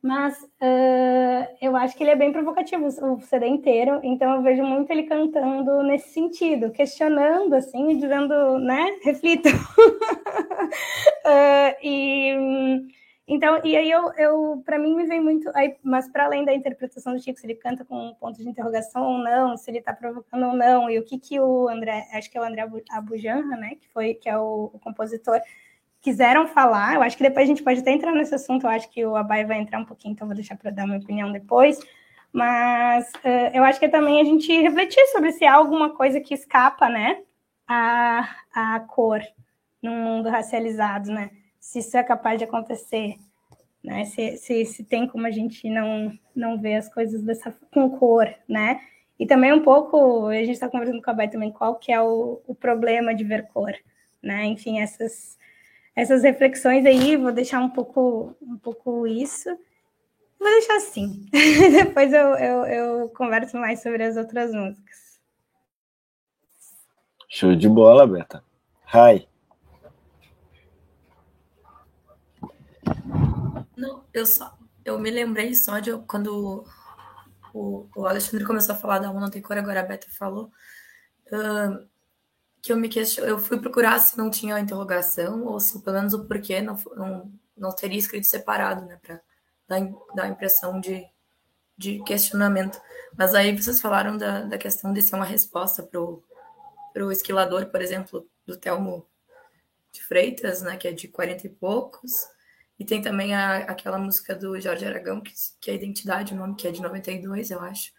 mas 0.03 0.41
uh, 0.43 1.49
eu 1.61 1.77
acho 1.77 1.97
que 1.97 2.05
ele 2.05 2.11
é 2.11 2.17
bem 2.17 2.33
provocativo 2.33 2.87
o 2.87 3.21
CD 3.21 3.47
inteiro, 3.47 4.01
então 4.03 4.35
eu 4.37 4.43
vejo 4.43 4.63
muito 4.63 4.91
ele 4.91 5.05
cantando 5.05 5.83
nesse 5.83 6.11
sentido, 6.11 6.71
questionando 6.71 7.55
assim, 7.55 7.91
e 7.93 7.97
dizendo, 7.97 8.59
né, 8.59 8.99
reflita. 9.03 9.49
uh, 11.27 11.77
e 11.83 12.87
então, 13.27 13.61
e 13.65 13.77
aí 13.77 13.91
eu, 13.91 14.13
eu 14.19 14.63
para 14.65 14.79
mim 14.79 14.95
me 14.95 15.07
vem 15.07 15.21
muito, 15.21 15.51
aí, 15.55 15.77
mas 15.83 16.09
para 16.09 16.25
além 16.25 16.45
da 16.45 16.53
interpretação 16.55 17.15
do 17.15 17.23
Chico, 17.23 17.39
se 17.39 17.47
ele 17.47 17.55
canta 17.55 17.85
com 17.85 18.09
um 18.09 18.15
ponto 18.15 18.37
de 18.37 18.49
interrogação 18.49 19.03
ou 19.03 19.19
não, 19.19 19.57
se 19.57 19.71
ele 19.71 19.79
está 19.79 19.95
provocando 19.95 20.47
ou 20.47 20.55
não, 20.55 20.91
e 20.91 20.99
o 20.99 21.05
que 21.05 21.19
que 21.19 21.41
o 21.41 21.69
André, 21.69 22.07
acho 22.13 22.31
que 22.31 22.37
é 22.37 22.41
o 22.41 22.45
André 22.45 22.69
Abujanra, 22.91 23.57
né, 23.57 23.77
que 23.81 23.89
foi 23.89 24.15
que 24.15 24.29
é 24.29 24.37
o, 24.39 24.71
o 24.75 24.79
compositor, 24.79 25.41
quiseram 26.05 26.47
falar. 26.47 26.97
Eu 26.97 27.03
acho 27.03 27.17
que 27.17 27.23
depois 27.23 27.45
a 27.45 27.49
gente 27.49 27.63
pode 27.63 27.81
até 27.81 27.91
entrar 27.93 28.13
nesse 28.13 28.35
assunto. 28.35 28.67
Eu 28.67 28.71
acho 28.71 28.91
que 28.91 29.05
o 29.07 29.17
Abai 29.17 29.45
vai 29.47 29.59
entrar 29.59 29.79
um 29.81 29.87
pouquinho, 29.87 30.13
então 30.13 30.27
vou 30.27 30.37
deixar 30.37 30.57
para 30.57 30.71
dar 30.71 30.87
minha 30.87 30.99
opinião 30.99 31.33
depois. 31.33 31.81
Mas 32.31 33.11
uh, 33.25 33.51
eu 33.55 33.65
acho 33.65 33.79
que 33.79 33.87
é 33.87 33.89
também 33.89 34.21
a 34.21 34.25
gente 34.25 34.53
refletir 34.61 35.05
sobre 35.09 35.33
se 35.33 35.47
há 35.47 35.55
alguma 35.55 35.97
coisa 35.97 36.21
que 36.21 36.35
escapa, 36.35 36.89
né, 36.91 37.23
a, 37.67 38.29
a 38.53 38.81
cor 38.81 39.21
num 39.83 39.97
mundo 39.97 40.29
racializado, 40.29 41.11
né? 41.11 41.31
Se 41.65 41.79
isso 41.79 41.97
é 41.97 42.03
capaz 42.05 42.37
de 42.37 42.45
acontecer, 42.45 43.17
né? 43.83 44.05
Se, 44.05 44.37
se, 44.37 44.67
se 44.67 44.85
tem 44.85 45.09
como 45.09 45.27
a 45.27 45.31
gente 45.31 45.69
não 45.71 46.13
não 46.37 46.61
ver 46.61 46.75
as 46.75 46.93
coisas 46.93 47.23
dessa 47.23 47.57
com 47.73 47.89
cor, 47.99 48.33
né? 48.47 48.79
E 49.19 49.27
também 49.27 49.51
um 49.51 49.63
pouco, 49.63 50.27
a 50.27 50.35
gente 50.35 50.51
está 50.51 50.69
conversando 50.69 51.01
com 51.01 51.11
a 51.11 51.13
Abai 51.15 51.31
também, 51.31 51.51
qual 51.51 51.77
que 51.77 51.91
é 51.91 52.01
o, 52.03 52.43
o 52.47 52.55
problema 52.55 53.15
de 53.15 53.25
ver 53.25 53.49
cor, 53.49 53.73
né? 54.23 54.45
Enfim, 54.45 54.79
essas 54.79 55.39
essas 55.97 56.23
reflexões 56.23 56.85
aí, 56.85 57.17
vou 57.17 57.33
deixar 57.33 57.61
um 57.61 57.71
pouco, 57.71 58.37
um 58.43 58.59
pouco 58.59 59.07
isso. 59.07 59.49
Vou 60.39 60.51
deixar 60.51 60.77
assim. 60.77 61.25
Depois 61.33 62.13
eu, 62.13 62.35
eu, 62.37 62.67
eu 62.67 63.09
converso 63.09 63.57
mais 63.57 63.81
sobre 63.81 64.03
as 64.05 64.19
outras 64.19 64.53
músicas. 64.53 65.19
Show 67.31 67.57
de 67.57 67.71
bola, 67.71 68.07
Beta. 68.07 68.45
Hi. 68.93 69.27
Não, 73.77 74.05
eu 74.13 74.27
só. 74.27 74.57
Eu 74.85 74.99
me 74.99 75.11
lembrei 75.11 75.55
só 75.55 75.79
de 75.79 75.97
quando 76.07 76.65
o, 77.55 77.89
o 77.95 78.07
Alexandre 78.07 78.45
começou 78.45 78.75
a 78.75 78.79
falar 78.79 78.99
da 78.99 79.13
Não 79.13 79.31
Tem 79.31 79.41
Cor, 79.41 79.57
agora 79.57 79.81
a 79.81 79.85
Beta 79.85 80.09
falou. 80.11 80.51
Uh, 81.27 81.89
que 82.61 82.73
eu 82.73 82.77
me 82.77 82.89
question... 82.89 83.25
eu 83.25 83.39
fui 83.39 83.59
procurar 83.61 83.99
se 83.99 84.17
não 84.17 84.31
tinha 84.31 84.59
interrogação 84.59 85.45
ou 85.45 85.61
se 85.61 85.81
pelo 85.81 85.99
menos 85.99 86.15
o 86.15 86.25
porquê 86.25 86.63
não, 86.63 86.77
não, 86.97 87.33
não 87.57 87.73
teria 87.73 87.99
escrito 87.99 88.27
separado, 88.27 88.87
né, 88.87 88.99
para 89.03 89.21
dar, 89.69 89.81
dar 90.15 90.23
a 90.25 90.29
impressão 90.29 90.81
de, 90.81 91.07
de 91.77 92.03
questionamento. 92.05 92.81
Mas 93.17 93.35
aí 93.35 93.57
vocês 93.57 93.81
falaram 93.81 94.17
da, 94.17 94.43
da 94.43 94.59
questão 94.59 94.93
de 94.93 95.03
ser 95.03 95.15
uma 95.15 95.25
resposta 95.25 95.83
para 95.83 97.05
o 97.05 97.13
esquilador, 97.13 97.67
por 97.67 97.83
exemplo, 97.83 98.27
do 98.47 98.57
Telmo 98.57 99.07
de 99.93 100.03
Freitas, 100.03 100.63
né, 100.63 100.77
que 100.77 100.89
é 100.89 100.93
de 100.93 101.07
40 101.07 101.47
e 101.47 101.51
poucos. 101.51 102.29
E 102.79 102.85
tem 102.85 103.01
também 103.01 103.35
a, 103.35 103.59
aquela 103.59 103.99
música 103.99 104.35
do 104.35 104.61
Jorge 104.61 104.85
Aragão, 104.85 105.21
que, 105.21 105.33
que 105.61 105.71
é 105.71 105.75
Identidade, 105.75 106.35
o 106.35 106.37
nome 106.37 106.57
que 106.57 106.67
é 106.67 106.73
de 106.73 106.83
92, 106.83 107.51
eu 107.51 107.61
acho 107.61 107.93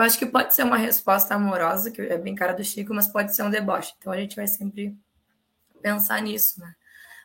eu 0.00 0.04
acho 0.04 0.18
que 0.18 0.24
pode 0.24 0.54
ser 0.54 0.62
uma 0.62 0.78
resposta 0.78 1.34
amorosa, 1.34 1.90
que 1.90 2.00
é 2.00 2.16
bem 2.16 2.34
cara 2.34 2.54
do 2.54 2.64
Chico, 2.64 2.94
mas 2.94 3.06
pode 3.06 3.34
ser 3.34 3.42
um 3.42 3.50
deboche. 3.50 3.92
Então 3.98 4.10
a 4.10 4.16
gente 4.16 4.34
vai 4.34 4.46
sempre 4.46 4.96
pensar 5.82 6.22
nisso, 6.22 6.58
né? 6.58 6.74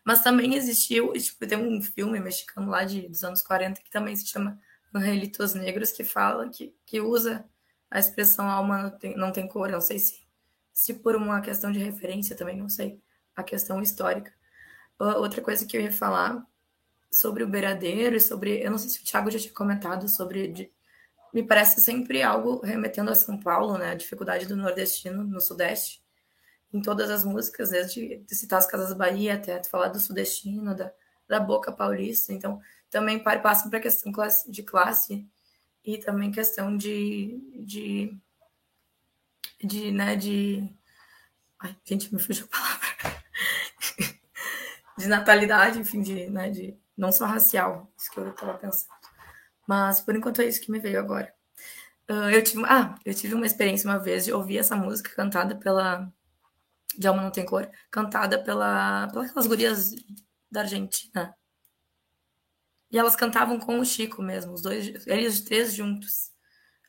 Mas 0.03 0.21
também 0.21 0.55
existiu, 0.55 1.13
tipo, 1.13 1.47
tem 1.47 1.57
um 1.57 1.81
filme 1.81 2.19
mexicano 2.19 2.69
lá 2.69 2.83
de, 2.83 3.07
dos 3.07 3.23
anos 3.23 3.41
40 3.41 3.81
que 3.81 3.89
também 3.89 4.13
se 4.15 4.27
chama 4.27 4.59
Angelitos 4.93 5.53
Negros, 5.53 5.91
que 5.93 6.03
fala, 6.03 6.49
que, 6.49 6.75
que 6.85 6.99
usa 6.99 7.45
a 7.89 7.97
expressão 7.97 8.49
alma 8.49 8.83
não 8.83 8.89
tem, 8.91 9.17
não 9.17 9.31
tem 9.31 9.47
cor. 9.47 9.69
não 9.69 9.79
sei 9.79 9.97
se, 9.97 10.27
se 10.73 10.95
por 10.95 11.15
uma 11.15 11.39
questão 11.39 11.71
de 11.71 11.79
referência 11.79 12.35
também, 12.35 12.57
não 12.57 12.67
sei, 12.67 13.01
a 13.35 13.41
questão 13.41 13.81
histórica. 13.81 14.33
Outra 14.99 15.41
coisa 15.41 15.65
que 15.65 15.77
eu 15.77 15.81
ia 15.81 15.91
falar 15.93 16.45
sobre 17.15 17.43
o 17.43 17.47
beiradeiro 17.47 18.17
e 18.17 18.19
sobre. 18.19 18.61
Eu 18.61 18.69
não 18.69 18.77
sei 18.77 18.89
se 18.89 18.99
o 18.99 19.03
Thiago 19.03 19.31
já 19.31 19.39
tinha 19.39 19.53
comentado 19.53 20.09
sobre 20.09 20.49
de, 20.49 20.69
me 21.33 21.41
parece 21.41 21.79
sempre 21.79 22.21
algo 22.21 22.59
remetendo 22.61 23.09
a 23.09 23.15
São 23.15 23.39
Paulo, 23.39 23.77
né? 23.77 23.91
A 23.91 23.95
dificuldade 23.95 24.45
do 24.45 24.55
nordestino 24.55 25.23
no 25.23 25.39
Sudeste, 25.39 26.03
em 26.73 26.81
todas 26.81 27.09
as 27.09 27.23
músicas, 27.23 27.69
desde 27.69 28.17
de 28.17 28.35
citar 28.35 28.59
as 28.59 28.67
Casas 28.67 28.93
Bahia 28.93 29.35
até 29.35 29.63
falar 29.63 29.87
do 29.87 29.99
sudestino, 29.99 30.75
da, 30.75 30.91
da 31.25 31.39
boca 31.39 31.71
paulista. 31.71 32.33
Então, 32.33 32.61
também 32.89 33.17
passam 33.19 33.69
para 33.69 33.79
a 33.79 33.81
questão 33.81 34.11
de 34.49 34.63
classe 34.63 35.25
e 35.85 35.97
também 35.97 36.31
questão 36.31 36.75
de, 36.75 37.39
de, 37.65 38.17
de, 39.63 39.91
né, 39.91 40.17
de... 40.17 40.69
Ai, 41.59 41.75
gente, 41.85 42.13
me 42.13 42.19
fugiu 42.19 42.45
a 42.45 42.47
palavra. 42.49 43.23
de 44.97 45.07
natalidade, 45.07 45.79
enfim, 45.79 46.01
de, 46.01 46.29
né, 46.29 46.49
de 46.49 46.77
não 46.97 47.11
só 47.11 47.25
racial, 47.25 47.91
isso 47.97 48.11
que 48.11 48.19
eu 48.19 48.29
estava 48.29 48.57
pensando. 48.57 48.93
Mas 49.67 49.99
por 49.99 50.15
enquanto 50.15 50.41
é 50.41 50.45
isso 50.45 50.61
que 50.61 50.71
me 50.71 50.79
veio 50.79 50.99
agora. 50.99 51.33
Uh, 52.09 52.29
eu, 52.29 52.43
tive, 52.43 52.63
ah, 52.65 52.95
eu 53.03 53.13
tive 53.13 53.33
uma 53.33 53.45
experiência 53.45 53.89
uma 53.89 53.97
vez 53.97 54.25
de 54.25 54.33
ouvir 54.33 54.59
essa 54.59 54.75
música 54.75 55.09
cantada 55.15 55.55
pela. 55.55 56.11
De 56.97 57.07
Alma 57.07 57.23
Não 57.23 57.31
Tem 57.31 57.45
Cor, 57.45 57.69
cantada 57.91 58.41
pela, 58.41 59.09
pelas 59.09 59.47
gurias 59.47 59.93
da 60.49 60.61
Argentina. 60.61 61.35
E 62.89 62.97
elas 62.97 63.15
cantavam 63.15 63.59
com 63.59 63.79
o 63.79 63.85
Chico 63.85 64.21
mesmo, 64.21 64.53
os 64.53 64.61
dois, 64.61 65.05
eles 65.05 65.41
três 65.41 65.73
juntos. 65.73 66.31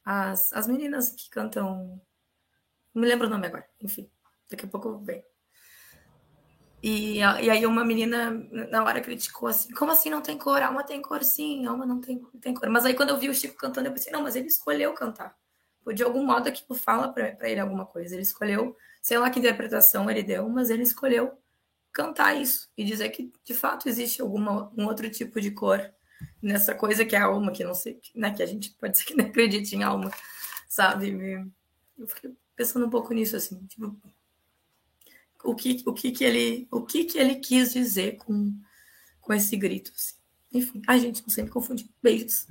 As, 0.05 0.53
as 0.53 0.69
meninas 0.69 1.11
que 1.11 1.29
cantam. 1.31 2.01
Não 2.95 3.03
me 3.03 3.09
lembro 3.09 3.27
o 3.27 3.31
nome 3.31 3.49
agora, 3.49 3.67
enfim, 3.81 4.09
daqui 4.49 4.65
a 4.67 4.69
pouco 4.69 4.99
vem. 5.01 5.25
E, 6.89 7.17
e 7.17 7.51
aí 7.51 7.67
uma 7.67 7.85
menina 7.85 8.31
na 8.71 8.85
hora 8.85 9.01
criticou 9.01 9.49
assim, 9.49 9.75
como 9.75 9.91
assim 9.91 10.09
não 10.09 10.23
tem 10.23 10.39
cor? 10.39 10.63
Alma 10.63 10.85
tem 10.85 11.03
cor, 11.03 11.25
sim, 11.25 11.67
alma 11.67 11.85
não 11.85 12.01
tem, 12.01 12.25
tem 12.41 12.55
cor. 12.55 12.69
Mas 12.69 12.85
aí 12.85 12.95
quando 12.95 13.09
eu 13.09 13.19
vi 13.19 13.29
o 13.29 13.35
Chico 13.35 13.57
cantando, 13.57 13.89
eu 13.89 13.93
pensei, 13.93 14.13
não, 14.13 14.23
mas 14.23 14.37
ele 14.37 14.47
escolheu 14.47 14.95
cantar. 14.95 15.37
De 15.93 16.05
algum 16.05 16.25
modo 16.25 16.49
aquilo 16.49 16.79
fala 16.79 17.13
para 17.13 17.51
ele 17.51 17.59
alguma 17.59 17.85
coisa. 17.87 18.15
Ele 18.15 18.23
escolheu, 18.23 18.77
sei 19.03 19.19
lá 19.19 19.29
que 19.31 19.41
interpretação 19.41 20.09
ele 20.09 20.23
deu, 20.23 20.49
mas 20.49 20.71
ele 20.71 20.85
escolheu 20.85 21.37
cantar 21.93 22.41
isso 22.41 22.71
e 22.77 22.85
dizer 22.85 23.09
que 23.09 23.33
de 23.45 23.55
fato 23.55 23.89
existe 23.89 24.23
alguma 24.23 24.73
um 24.79 24.87
outro 24.87 25.11
tipo 25.11 25.41
de 25.41 25.51
cor 25.51 25.93
nessa 26.41 26.73
coisa 26.73 27.05
que 27.05 27.17
é 27.17 27.19
a 27.19 27.25
alma, 27.25 27.51
que 27.51 27.65
não 27.65 27.75
sei, 27.75 28.01
né, 28.15 28.33
que 28.33 28.45
a 28.45 28.47
gente 28.47 28.71
pode 28.79 28.97
ser 28.97 29.07
que 29.07 29.17
não 29.17 29.25
acredite 29.27 29.75
em 29.75 29.83
alma, 29.83 30.13
sabe? 30.69 31.11
Eu 31.99 32.07
fiquei 32.07 32.33
pensando 32.55 32.87
um 32.87 32.91
pouco 32.91 33.13
nisso 33.13 33.35
assim, 33.35 33.67
tipo, 33.67 33.99
o 35.45 35.55
que, 35.55 35.83
o 35.87 35.93
que, 35.93 36.11
que, 36.11 36.25
ele, 36.25 36.69
o 36.71 36.83
que, 36.83 37.05
que 37.05 37.19
ele 37.19 37.37
quis 37.37 37.73
dizer 37.73 38.17
com, 38.17 38.53
com 39.21 39.33
esse 39.33 39.57
grito. 39.57 39.93
Assim. 39.95 40.15
Enfim, 40.53 40.83
a 40.87 40.97
gente 40.97 41.23
não 41.23 41.29
sempre 41.29 41.53
confundir. 41.53 41.89
Beijos. 42.03 42.47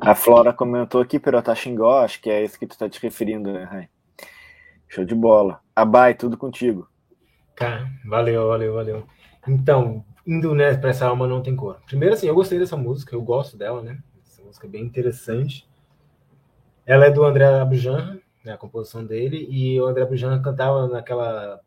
A 0.00 0.14
Flora 0.14 0.52
comentou 0.52 1.00
aqui, 1.00 1.18
Perotaxingó, 1.18 2.00
acho 2.04 2.20
que 2.20 2.28
é 2.28 2.44
isso 2.44 2.58
que 2.58 2.66
tu 2.66 2.76
tá 2.76 2.88
te 2.88 3.00
referindo, 3.00 3.52
né, 3.52 3.64
Rai? 3.64 3.88
Show 4.88 5.04
de 5.04 5.14
bola. 5.14 5.60
Abai, 5.74 6.14
tudo 6.14 6.36
contigo. 6.36 6.88
Cara, 7.54 7.90
valeu, 8.04 8.48
valeu, 8.48 8.74
valeu. 8.74 9.06
Então, 9.48 10.04
indo 10.26 10.54
né, 10.54 10.76
para 10.76 10.90
essa 10.90 11.06
alma 11.06 11.26
não 11.26 11.42
tem 11.42 11.56
cor. 11.56 11.80
Primeiro, 11.86 12.14
assim, 12.14 12.26
eu 12.26 12.34
gostei 12.34 12.58
dessa 12.58 12.76
música, 12.76 13.14
eu 13.14 13.22
gosto 13.22 13.56
dela, 13.56 13.80
né? 13.80 13.98
Essa 14.26 14.42
música 14.42 14.66
é 14.66 14.70
bem 14.70 14.84
interessante. 14.84 15.66
Ela 16.84 17.06
é 17.06 17.10
do 17.10 17.24
André 17.24 17.46
Abujan, 17.46 18.20
né, 18.46 18.52
a 18.52 18.56
composição 18.56 19.04
dele, 19.04 19.44
e 19.50 19.78
o 19.80 19.86
André 19.86 20.06
Bujan 20.06 20.40
cantava 20.40 20.86
naquela, 20.86 21.60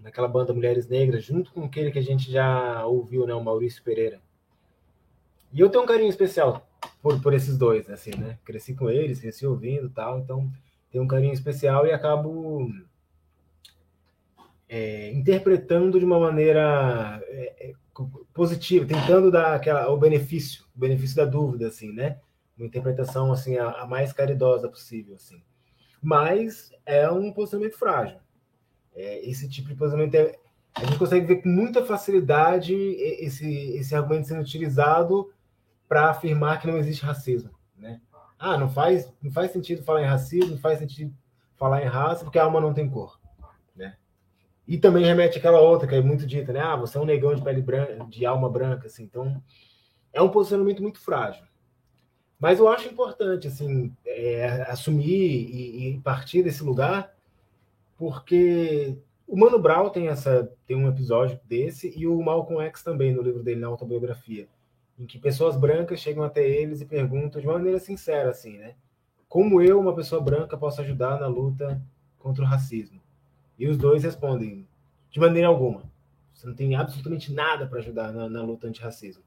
naquela 0.00 0.26
banda 0.26 0.54
Mulheres 0.54 0.88
Negras, 0.88 1.22
junto 1.22 1.52
com 1.52 1.64
aquele 1.64 1.92
que 1.92 1.98
a 1.98 2.02
gente 2.02 2.32
já 2.32 2.86
ouviu, 2.86 3.26
né, 3.26 3.34
o 3.34 3.44
Maurício 3.44 3.84
Pereira. 3.84 4.18
E 5.52 5.60
eu 5.60 5.68
tenho 5.68 5.84
um 5.84 5.86
carinho 5.86 6.08
especial 6.08 6.66
por, 7.02 7.20
por 7.20 7.34
esses 7.34 7.56
dois, 7.58 7.88
assim, 7.90 8.10
né? 8.18 8.38
Cresci 8.44 8.74
com 8.74 8.90
eles, 8.90 9.20
cresci 9.20 9.46
ouvindo 9.46 9.90
tal, 9.90 10.18
então 10.18 10.50
tenho 10.90 11.04
um 11.04 11.08
carinho 11.08 11.32
especial 11.32 11.86
e 11.86 11.92
acabo 11.92 12.70
é, 14.68 15.12
interpretando 15.12 15.98
de 15.98 16.04
uma 16.04 16.18
maneira 16.18 17.22
é, 17.28 17.70
é 17.70 17.72
positiva, 18.34 18.86
tentando 18.86 19.30
dar 19.30 19.54
aquela, 19.54 19.88
o 19.90 19.96
benefício, 19.98 20.64
o 20.74 20.78
benefício 20.80 21.16
da 21.16 21.24
dúvida, 21.24 21.68
assim, 21.68 21.92
né? 21.92 22.18
Uma 22.56 22.66
interpretação 22.66 23.30
assim 23.32 23.56
a, 23.58 23.70
a 23.82 23.86
mais 23.86 24.12
caridosa 24.12 24.68
possível, 24.68 25.14
assim 25.16 25.40
mas 26.06 26.70
é 26.86 27.10
um 27.10 27.32
posicionamento 27.32 27.76
frágil. 27.76 28.16
É, 28.94 29.28
esse 29.28 29.48
tipo 29.48 29.66
de 29.66 29.74
posicionamento 29.74 30.14
é, 30.14 30.38
a 30.72 30.84
gente 30.84 30.98
consegue 30.98 31.26
ver 31.26 31.42
com 31.42 31.48
muita 31.48 31.84
facilidade 31.84 32.72
esse, 32.72 33.70
esse 33.70 33.92
argumento 33.92 34.28
sendo 34.28 34.40
utilizado 34.40 35.32
para 35.88 36.10
afirmar 36.10 36.60
que 36.60 36.68
não 36.68 36.78
existe 36.78 37.04
racismo, 37.04 37.50
né? 37.76 38.00
Ah, 38.38 38.56
não 38.56 38.68
faz, 38.68 39.12
não 39.20 39.32
faz 39.32 39.50
sentido 39.50 39.82
falar 39.82 40.02
em 40.02 40.06
racismo, 40.06 40.52
não 40.52 40.58
faz 40.58 40.78
sentido 40.78 41.12
falar 41.56 41.82
em 41.82 41.88
raça 41.88 42.22
porque 42.22 42.38
a 42.38 42.44
alma 42.44 42.60
não 42.60 42.72
tem 42.72 42.88
cor, 42.88 43.18
né? 43.74 43.96
E 44.64 44.78
também 44.78 45.04
remete 45.04 45.38
àquela 45.38 45.60
outra 45.60 45.88
que 45.88 45.96
é 45.96 46.00
muito 46.00 46.24
dita, 46.24 46.52
né? 46.52 46.60
Ah, 46.60 46.76
você 46.76 46.98
é 46.98 47.00
um 47.00 47.04
negão 47.04 47.34
de 47.34 47.42
pele 47.42 47.62
branca, 47.62 48.04
de 48.04 48.24
alma 48.24 48.48
branca, 48.48 48.86
assim. 48.86 49.02
Então, 49.02 49.42
é 50.12 50.22
um 50.22 50.28
posicionamento 50.28 50.80
muito 50.80 51.00
frágil. 51.00 51.44
Mas 52.38 52.58
eu 52.58 52.68
acho 52.68 52.88
importante, 52.88 53.48
assim, 53.48 53.92
é, 54.04 54.62
assumir 54.68 55.06
e, 55.06 55.94
e, 55.94 56.00
partir 56.00 56.42
desse 56.42 56.62
lugar, 56.62 57.14
porque 57.96 58.96
o 59.26 59.36
Mano 59.36 59.58
Brown 59.58 59.88
tem 59.88 60.08
essa 60.08 60.50
tem 60.66 60.76
um 60.76 60.88
episódio 60.88 61.40
desse 61.44 61.92
e 61.96 62.06
o 62.06 62.20
Malcolm 62.22 62.62
X 62.66 62.82
também 62.82 63.12
no 63.12 63.22
livro 63.22 63.42
dele 63.42 63.60
na 63.60 63.68
autobiografia, 63.68 64.46
em 64.98 65.06
que 65.06 65.18
pessoas 65.18 65.56
brancas 65.56 66.00
chegam 66.00 66.22
até 66.22 66.46
eles 66.46 66.80
e 66.80 66.86
perguntam 66.86 67.40
de 67.40 67.46
maneira 67.46 67.78
sincera, 67.78 68.30
assim, 68.30 68.58
né? 68.58 68.74
Como 69.28 69.60
eu, 69.60 69.80
uma 69.80 69.94
pessoa 69.94 70.20
branca, 70.20 70.56
posso 70.56 70.80
ajudar 70.80 71.18
na 71.18 71.26
luta 71.26 71.82
contra 72.18 72.44
o 72.44 72.46
racismo? 72.46 73.00
E 73.58 73.66
os 73.66 73.76
dois 73.76 74.04
respondem 74.04 74.66
de 75.10 75.18
maneira 75.18 75.48
alguma. 75.48 75.82
Você 76.34 76.46
não 76.46 76.54
tem 76.54 76.74
absolutamente 76.76 77.32
nada 77.32 77.66
para 77.66 77.78
ajudar 77.78 78.12
na, 78.12 78.28
na 78.28 78.42
luta 78.42 78.66
antirracismo. 78.66 79.22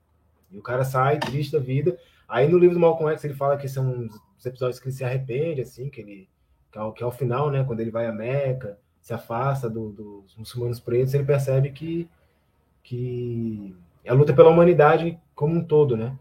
E 0.51 0.57
o 0.57 0.61
cara 0.61 0.83
sai 0.83 1.19
triste 1.19 1.51
da 1.51 1.59
vida. 1.59 1.97
Aí 2.29 2.47
no 2.47 2.59
livro 2.59 2.75
do 2.75 2.79
Malcolm 2.79 3.11
X 3.11 3.23
ele 3.23 3.33
fala 3.33 3.57
que 3.57 3.67
são 3.67 4.07
os 4.37 4.45
episódios 4.45 4.79
que 4.79 4.87
ele 4.87 4.95
se 4.95 5.03
arrepende, 5.03 5.61
assim, 5.61 5.89
que 5.89 6.01
ele 6.01 6.29
que 6.71 6.77
é, 6.77 6.91
que 6.91 7.03
é 7.03 7.05
o 7.05 7.11
final, 7.11 7.49
né, 7.49 7.63
quando 7.63 7.79
ele 7.79 7.89
vai 7.89 8.05
a 8.05 8.11
Meca, 8.11 8.77
se 9.01 9.11
afasta 9.11 9.67
do, 9.67 9.91
dos 9.91 10.35
muçulmanos 10.37 10.79
pretos, 10.79 11.13
ele 11.13 11.23
percebe 11.25 11.71
que 11.71 12.07
que 12.83 13.75
a 14.07 14.13
luta 14.13 14.33
pela 14.33 14.49
humanidade 14.49 15.19
como 15.35 15.55
um 15.55 15.63
todo, 15.63 15.95
né? 15.95 16.17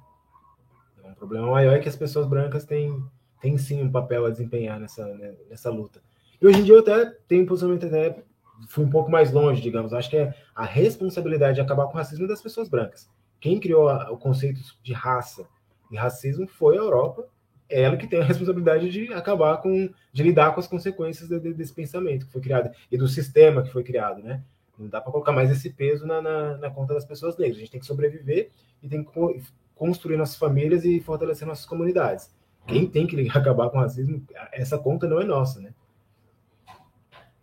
É 1.03 1.09
um 1.09 1.15
problema 1.15 1.51
maior 1.51 1.75
é 1.77 1.79
que 1.79 1.89
as 1.89 1.97
pessoas 1.97 2.27
brancas 2.27 2.65
têm, 2.65 3.03
têm 3.41 3.57
sim 3.57 3.83
um 3.83 3.91
papel 3.91 4.27
a 4.27 4.31
desempenhar 4.31 4.79
nessa, 4.79 5.07
né, 5.15 5.35
nessa 5.49 5.71
luta. 5.71 6.03
E 6.41 6.47
hoje 6.47 6.61
em 6.61 6.65
dia 6.65 6.75
eu 6.75 6.81
até 6.81 7.07
tenho 7.27 7.47
posicionamento 7.47 7.87
até 7.87 8.23
fui 8.69 8.85
um 8.85 8.91
pouco 8.91 9.11
mais 9.11 9.33
longe, 9.33 9.63
digamos. 9.63 9.93
Acho 9.93 10.11
que 10.11 10.17
é 10.17 10.35
a 10.55 10.65
responsabilidade 10.65 11.57
de 11.57 11.61
acabar 11.61 11.87
com 11.87 11.95
o 11.95 11.97
racismo 11.97 12.27
das 12.27 12.43
pessoas 12.43 12.69
brancas. 12.69 13.09
Quem 13.41 13.61
criou 13.61 13.89
a, 13.89 14.11
o 14.11 14.19
conceito 14.19 14.61
de 14.83 14.93
raça 14.93 15.47
e 15.91 15.97
racismo 15.97 16.47
foi 16.47 16.77
a 16.77 16.81
Europa. 16.81 17.27
É 17.69 17.83
ela 17.83 17.97
que 17.97 18.07
tem 18.07 18.21
a 18.21 18.25
responsabilidade 18.25 18.89
de 18.89 19.13
acabar 19.13 19.59
com, 19.59 19.91
de 20.13 20.23
lidar 20.23 20.55
com 20.55 20.61
as 20.61 20.67
consequências 20.67 21.29
de, 21.29 21.39
de, 21.39 21.53
desse 21.53 21.73
pensamento 21.73 22.27
que 22.27 22.33
foi 22.33 22.41
criado 22.41 22.71
e 22.91 22.97
do 22.97 23.07
sistema 23.07 23.63
que 23.63 23.71
foi 23.71 23.83
criado, 23.83 24.23
né? 24.23 24.43
Não 24.79 24.89
dá 24.89 25.01
para 25.01 25.13
colocar 25.13 25.33
mais 25.33 25.51
esse 25.51 25.71
peso 25.71 26.07
na, 26.07 26.23
na, 26.23 26.57
na, 26.57 26.71
conta 26.71 26.95
das 26.95 27.05
pessoas 27.05 27.37
negras. 27.37 27.57
A 27.57 27.61
gente 27.61 27.73
tem 27.73 27.81
que 27.81 27.87
sobreviver 27.87 28.51
e 28.83 28.89
tem 28.89 29.05
que 29.05 29.43
construir 29.75 30.17
nossas 30.17 30.37
famílias 30.37 30.85
e 30.85 31.01
fortalecer 31.01 31.47
nossas 31.47 31.67
comunidades. 31.67 32.33
Quem 32.67 32.87
tem 32.87 33.07
que 33.07 33.29
acabar 33.37 33.69
com 33.71 33.79
o 33.79 33.81
racismo, 33.81 34.25
essa 34.53 34.79
conta 34.79 35.07
não 35.07 35.21
é 35.21 35.25
nossa, 35.25 35.61
né? 35.61 35.75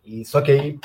E 0.04 0.24
só 0.24 0.40
que 0.40 0.50
aí 0.50 0.78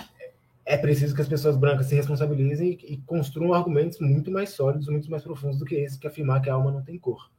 é 0.66 0.78
preciso 0.78 1.14
que 1.14 1.22
as 1.22 1.28
pessoas 1.28 1.58
brancas 1.58 1.88
se 1.88 1.96
responsabilizem 1.96 2.78
e, 2.84 2.98
construam 2.98 3.54
argumentos 3.54 4.00
muito 4.00 4.32
mais 4.32 4.52
sólidos, 4.52 4.88
muito 4.88 5.10
mais 5.10 5.24
profundos 5.24 5.60
do 5.60 5.66
que 5.66 5.76
esse 5.76 6.00
que 6.00 6.08
afirmar 6.08 6.42
que 6.42 6.50
a 6.50 6.54
alma 6.54 6.72
não 6.72 6.82
tem 6.82 6.98
cor. 6.98 7.30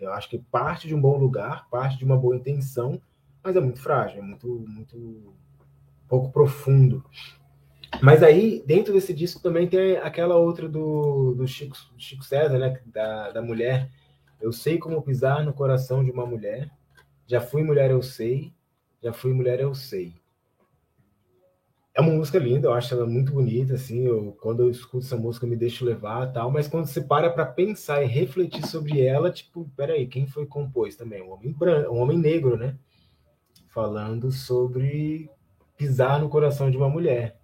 Eu 0.00 0.12
acho 0.12 0.28
que 0.28 0.38
parte 0.38 0.88
de 0.88 0.94
um 0.94 1.00
bom 1.00 1.16
lugar, 1.16 1.68
parte 1.70 1.96
de 1.96 2.04
uma 2.04 2.16
boa 2.16 2.36
intenção, 2.36 3.00
mas 3.42 3.56
é 3.56 3.60
muito 3.60 3.80
frágil, 3.80 4.18
é 4.18 4.22
muito, 4.22 4.48
muito 4.68 5.34
pouco 6.08 6.30
profundo. 6.30 7.04
Mas 8.02 8.22
aí, 8.22 8.62
dentro 8.66 8.92
desse 8.92 9.14
disco 9.14 9.40
também 9.40 9.68
tem 9.68 9.96
aquela 9.98 10.36
outra 10.36 10.68
do, 10.68 11.34
do 11.34 11.46
Chico, 11.46 11.76
Chico 11.96 12.24
César, 12.24 12.58
né? 12.58 12.80
Da, 12.86 13.30
da 13.30 13.42
mulher. 13.42 13.90
Eu 14.40 14.52
sei 14.52 14.78
como 14.78 15.02
pisar 15.02 15.44
no 15.44 15.52
coração 15.52 16.04
de 16.04 16.10
uma 16.10 16.26
mulher. 16.26 16.70
Já 17.26 17.40
fui 17.40 17.62
mulher, 17.62 17.90
eu 17.90 18.02
sei. 18.02 18.52
Já 19.02 19.12
fui 19.12 19.32
mulher, 19.32 19.60
eu 19.60 19.74
sei. 19.74 20.14
É 21.96 22.00
uma 22.00 22.12
música 22.12 22.40
linda, 22.40 22.66
eu 22.66 22.74
acho 22.74 22.92
ela 22.92 23.06
muito 23.06 23.32
bonita, 23.32 23.74
assim, 23.74 24.04
eu, 24.04 24.36
quando 24.40 24.64
eu 24.64 24.70
escuto 24.70 25.06
essa 25.06 25.16
música 25.16 25.46
eu 25.46 25.50
me 25.50 25.54
deixo 25.56 25.84
levar 25.84 26.32
tal, 26.32 26.50
mas 26.50 26.66
quando 26.66 26.86
você 26.86 27.00
para 27.00 27.30
para 27.30 27.46
pensar 27.46 28.02
e 28.02 28.06
refletir 28.06 28.66
sobre 28.66 29.00
ela, 29.00 29.30
tipo, 29.30 29.70
peraí, 29.76 30.04
quem 30.08 30.26
foi 30.26 30.44
compôs 30.44 30.96
também? 30.96 31.22
Um 31.22 31.30
homem 31.30 31.52
branco, 31.52 31.94
um 31.94 32.00
homem 32.00 32.18
negro, 32.18 32.56
né? 32.56 32.76
Falando 33.68 34.32
sobre 34.32 35.30
pisar 35.76 36.20
no 36.20 36.28
coração 36.28 36.68
de 36.68 36.76
uma 36.76 36.88
mulher. 36.88 37.38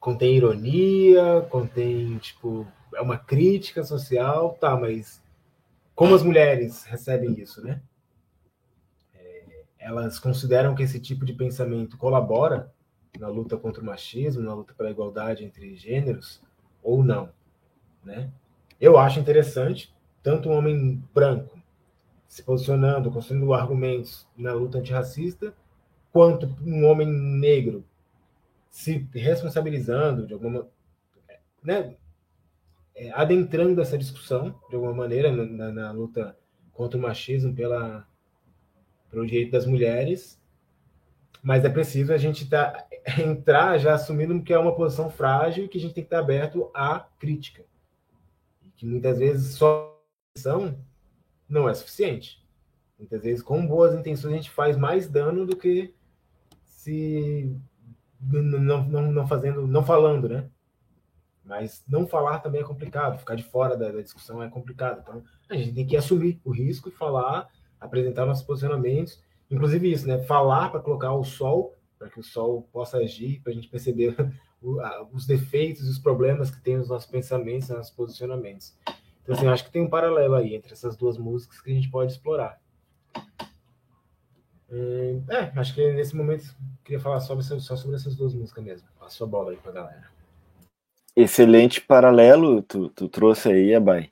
Contém 0.00 0.34
ironia, 0.34 1.46
contém, 1.50 2.16
tipo, 2.18 2.66
é 2.94 3.02
uma 3.02 3.18
crítica 3.18 3.84
social, 3.84 4.56
tá, 4.58 4.74
mas 4.76 5.22
como 5.94 6.14
as 6.14 6.22
mulheres 6.22 6.84
recebem 6.84 7.38
isso, 7.38 7.62
né? 7.62 7.82
Elas 9.82 10.18
consideram 10.18 10.74
que 10.74 10.82
esse 10.82 11.00
tipo 11.00 11.24
de 11.24 11.32
pensamento 11.32 11.98
colabora 11.98 12.72
na 13.18 13.28
luta 13.28 13.56
contra 13.56 13.82
o 13.82 13.86
machismo, 13.86 14.42
na 14.42 14.54
luta 14.54 14.72
pela 14.74 14.90
igualdade 14.90 15.44
entre 15.44 15.74
gêneros, 15.76 16.40
ou 16.82 17.04
não, 17.04 17.28
né? 18.02 18.30
Eu 18.80 18.98
acho 18.98 19.20
interessante 19.20 19.94
tanto 20.22 20.48
um 20.48 20.52
homem 20.52 21.02
branco 21.12 21.58
se 22.28 22.42
posicionando, 22.42 23.10
construindo 23.10 23.52
argumentos 23.52 24.26
na 24.36 24.54
luta 24.54 24.78
antirracista, 24.78 25.54
quanto 26.12 26.46
um 26.64 26.86
homem 26.86 27.06
negro 27.06 27.84
se 28.70 29.06
responsabilizando 29.12 30.26
de 30.26 30.32
alguma, 30.32 30.66
né, 31.62 31.94
é, 32.94 33.10
adentrando 33.12 33.82
essa 33.82 33.98
discussão 33.98 34.58
de 34.70 34.74
alguma 34.74 34.94
maneira 34.94 35.30
na, 35.30 35.44
na, 35.44 35.72
na 35.72 35.92
luta 35.92 36.36
contra 36.72 36.98
o 36.98 37.02
machismo 37.02 37.54
pela 37.54 38.06
pelo 39.12 39.26
direito 39.26 39.52
das 39.52 39.66
mulheres, 39.66 40.40
mas 41.42 41.64
é 41.64 41.68
preciso 41.68 42.12
a 42.12 42.16
gente 42.16 42.48
tá, 42.48 42.88
entrar 43.22 43.76
já 43.78 43.94
assumindo 43.94 44.42
que 44.42 44.52
é 44.52 44.58
uma 44.58 44.74
posição 44.74 45.10
frágil 45.10 45.66
e 45.66 45.68
que 45.68 45.76
a 45.76 45.80
gente 45.80 45.94
tem 45.94 46.02
que 46.02 46.06
estar 46.06 46.18
aberto 46.18 46.70
à 46.74 47.06
crítica. 47.18 47.64
Que 48.74 48.86
muitas 48.86 49.18
vezes 49.18 49.54
só 49.54 50.02
ação 50.36 50.78
não 51.48 51.68
é 51.68 51.74
suficiente. 51.74 52.42
Muitas 52.98 53.22
vezes, 53.22 53.42
com 53.42 53.66
boas 53.66 53.94
intenções, 53.94 54.32
a 54.32 54.36
gente 54.36 54.50
faz 54.50 54.76
mais 54.76 55.08
dano 55.08 55.44
do 55.44 55.56
que 55.56 55.94
se 56.64 57.54
não, 58.20 58.82
não, 58.84 59.12
não 59.12 59.26
fazendo, 59.26 59.66
não 59.66 59.84
falando, 59.84 60.28
né? 60.28 60.48
Mas 61.44 61.82
não 61.86 62.06
falar 62.06 62.38
também 62.38 62.60
é 62.60 62.64
complicado, 62.64 63.18
ficar 63.18 63.34
de 63.34 63.42
fora 63.42 63.76
da, 63.76 63.90
da 63.90 64.00
discussão 64.00 64.42
é 64.42 64.48
complicado. 64.48 65.00
Então, 65.02 65.22
a 65.50 65.56
gente 65.56 65.74
tem 65.74 65.86
que 65.86 65.96
assumir 65.96 66.40
o 66.44 66.50
risco 66.50 66.88
e 66.88 66.92
falar 66.92 67.48
apresentar 67.82 68.24
nossos 68.24 68.44
posicionamentos, 68.44 69.22
inclusive 69.50 69.90
isso, 69.90 70.06
né? 70.06 70.22
Falar 70.22 70.70
para 70.70 70.80
colocar 70.80 71.12
o 71.12 71.24
sol, 71.24 71.76
para 71.98 72.08
que 72.08 72.20
o 72.20 72.22
sol 72.22 72.68
possa 72.72 72.98
agir, 72.98 73.40
para 73.42 73.52
a 73.52 73.54
gente 73.54 73.68
perceber 73.68 74.16
os 75.12 75.26
defeitos 75.26 75.86
e 75.86 75.90
os 75.90 75.98
problemas 75.98 76.50
que 76.50 76.62
tem 76.62 76.76
nos 76.76 76.88
nossos 76.88 77.10
pensamentos, 77.10 77.68
nos 77.68 77.78
nossos 77.78 77.94
posicionamentos. 77.94 78.74
Então, 79.22 79.34
assim, 79.34 79.46
acho 79.46 79.64
que 79.64 79.70
tem 79.70 79.82
um 79.82 79.90
paralelo 79.90 80.34
aí 80.34 80.54
entre 80.54 80.72
essas 80.72 80.96
duas 80.96 81.18
músicas 81.18 81.60
que 81.60 81.70
a 81.70 81.74
gente 81.74 81.90
pode 81.90 82.12
explorar. 82.12 82.60
Hum, 84.70 85.22
é, 85.28 85.52
acho 85.58 85.74
que 85.74 85.92
nesse 85.92 86.16
momento 86.16 86.56
queria 86.82 86.98
falar 86.98 87.20
só 87.20 87.38
sobre, 87.40 87.62
só 87.62 87.76
sobre 87.76 87.96
essas 87.96 88.16
duas 88.16 88.34
músicas 88.34 88.64
mesmo. 88.64 88.88
Passo 88.98 89.22
a 89.22 89.26
bola 89.26 89.50
aí 89.50 89.56
para 89.56 89.70
a 89.70 89.74
galera. 89.74 90.12
Excelente 91.14 91.80
paralelo 91.80 92.62
tu, 92.62 92.88
tu 92.88 93.08
trouxe 93.08 93.50
aí, 93.50 93.74
Abai. 93.74 94.10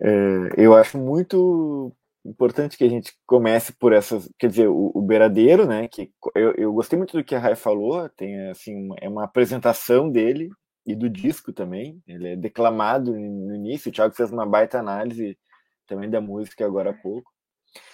É, 0.00 0.10
eu 0.56 0.76
acho 0.76 0.96
muito 0.96 1.92
importante 2.24 2.76
que 2.78 2.84
a 2.84 2.88
gente 2.88 3.12
comece 3.26 3.72
por 3.72 3.92
essas, 3.92 4.30
quer 4.38 4.48
dizer, 4.48 4.68
o, 4.68 4.90
o 4.94 5.02
Beiradeiro, 5.02 5.66
né, 5.66 5.86
que 5.88 6.10
eu, 6.34 6.52
eu 6.54 6.72
gostei 6.72 6.96
muito 6.96 7.16
do 7.16 7.24
que 7.24 7.34
a 7.34 7.38
Rai 7.38 7.54
falou, 7.54 8.08
tem 8.10 8.48
assim, 8.48 8.88
é 9.00 9.08
uma 9.08 9.24
apresentação 9.24 10.10
dele 10.10 10.48
e 10.86 10.94
do 10.94 11.08
disco 11.08 11.52
também, 11.52 12.02
ele 12.06 12.28
é 12.28 12.36
declamado 12.36 13.12
no 13.12 13.54
início, 13.54 13.90
o 13.90 13.92
Thiago 13.92 14.14
fez 14.14 14.30
uma 14.32 14.46
baita 14.46 14.78
análise 14.78 15.38
também 15.86 16.08
da 16.08 16.20
música 16.20 16.64
agora 16.64 16.90
há 16.90 16.94
pouco, 16.94 17.30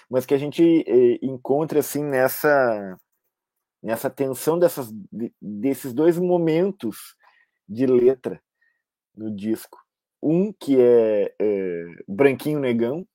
mas 0.08 0.24
que 0.24 0.34
a 0.34 0.38
gente 0.38 0.84
eh, 0.86 1.18
encontra 1.22 1.80
assim 1.80 2.04
nessa 2.04 2.96
nessa 3.82 4.10
tensão 4.10 4.58
dessas 4.58 4.92
desses 5.40 5.94
dois 5.94 6.18
momentos 6.18 7.16
de 7.66 7.86
letra 7.86 8.42
no 9.16 9.34
disco, 9.34 9.78
um 10.22 10.52
que 10.52 10.78
é, 10.78 11.34
é 11.40 11.84
branquinho 12.06 12.60
negão 12.60 13.06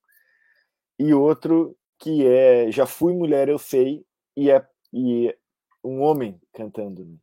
e 0.98 1.14
outro 1.14 1.78
que 2.00 2.26
é 2.26 2.72
Já 2.72 2.86
Fui 2.86 3.14
Mulher, 3.14 3.50
Eu 3.50 3.58
Sei, 3.58 4.06
e 4.36 4.50
é 4.52 4.66
e 4.94 5.36
um 5.84 6.02
homem 6.02 6.40
cantando. 6.54 7.06
Né? 7.06 7.18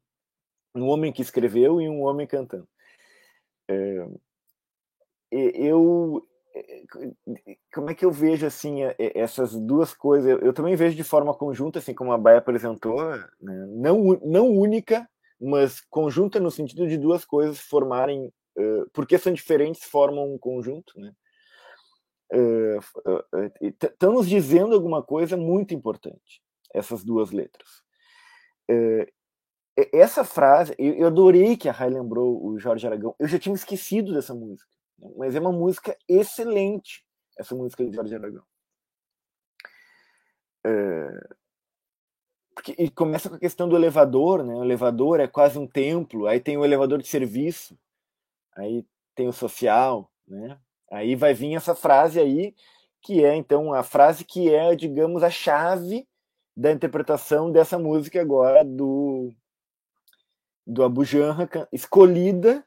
Um 0.74 0.88
homem 0.88 1.12
que 1.12 1.22
escreveu 1.22 1.80
e 1.80 1.88
um 1.88 2.02
homem 2.02 2.26
cantando. 2.26 2.68
É, 3.68 4.06
eu 5.30 6.26
como 7.72 7.90
é 7.90 7.94
que 7.94 8.04
eu 8.04 8.10
vejo 8.10 8.44
assim 8.44 8.80
essas 8.98 9.54
duas 9.54 9.94
coisas 9.94 10.38
eu, 10.42 10.52
também 10.52 10.76
vejo 10.76 10.94
de 10.94 11.02
forma 11.02 11.32
conjunta 11.32 11.78
assim 11.78 11.94
como 11.94 12.12
a 12.12 12.18
Baia 12.18 12.38
apresentou 12.38 13.02
né? 13.40 13.66
não 13.68 14.20
não 14.22 14.50
única 14.50 15.08
mas 15.40 15.80
conjunta 15.80 16.38
no 16.38 16.50
sentido 16.50 16.86
de 16.86 16.98
duas 16.98 17.24
coisas 17.24 17.58
formarem 17.58 18.26
uh, 18.26 18.90
porque 18.92 19.16
são 19.16 19.32
diferentes 19.32 19.84
formam 19.84 20.34
um 20.34 20.38
conjunto 20.38 20.92
né 21.00 21.14
estão 23.60 24.12
nos 24.12 24.28
dizendo 24.28 24.74
alguma 24.74 25.02
coisa 25.02 25.36
muito 25.36 25.74
importante, 25.74 26.42
essas 26.72 27.04
duas 27.04 27.30
letras. 27.30 27.82
essa 29.92 30.24
frase, 30.24 30.74
eu, 30.78 31.06
adorei 31.06 31.56
que 31.56 31.68
a 31.68 31.72
Rai 31.72 31.90
lembrou 31.90 32.44
o 32.44 32.58
Jorge 32.58 32.86
Aragão. 32.86 33.14
Eu 33.18 33.28
já 33.28 33.38
tinha 33.38 33.54
esquecido 33.54 34.12
dessa 34.12 34.34
música, 34.34 34.70
né? 34.98 35.10
mas 35.16 35.34
é 35.34 35.40
uma 35.40 35.52
música 35.52 35.96
excelente, 36.08 37.04
essa 37.38 37.54
música 37.54 37.84
de 37.84 37.94
Jorge 37.94 38.14
Aragão. 38.14 38.44
Porque, 42.54 42.74
e 42.78 42.90
começa 42.90 43.28
com 43.28 43.34
a 43.34 43.40
questão 43.40 43.68
do 43.68 43.76
elevador, 43.76 44.44
né? 44.44 44.54
O 44.54 44.62
elevador 44.62 45.20
é 45.20 45.26
quase 45.26 45.58
um 45.58 45.66
templo, 45.66 46.26
aí 46.26 46.38
tem 46.38 46.56
o 46.56 46.64
elevador 46.64 47.00
de 47.00 47.08
serviço, 47.08 47.76
aí 48.54 48.86
tem 49.14 49.26
o 49.26 49.32
social, 49.32 50.10
né? 50.26 50.60
Aí 50.92 51.16
vai 51.16 51.32
vir 51.32 51.54
essa 51.54 51.74
frase 51.74 52.20
aí, 52.20 52.54
que 53.00 53.24
é 53.24 53.34
então 53.34 53.72
a 53.72 53.82
frase 53.82 54.26
que 54.26 54.54
é, 54.54 54.76
digamos, 54.76 55.22
a 55.22 55.30
chave 55.30 56.06
da 56.54 56.70
interpretação 56.70 57.50
dessa 57.50 57.78
música 57.78 58.20
agora 58.20 58.62
do 58.62 59.32
do 60.66 60.84
Abu 60.84 61.02
Janra, 61.02 61.48
escolhida 61.72 62.64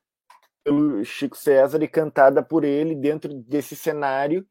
pelo 0.63 1.05
Chico 1.05 1.38
César 1.38 1.82
e 1.84 1.88
cantada 1.88 2.43
por 2.43 2.63
ele 2.63 2.95
dentro 2.95 3.32
desse 3.32 3.76
cenário, 3.76 4.45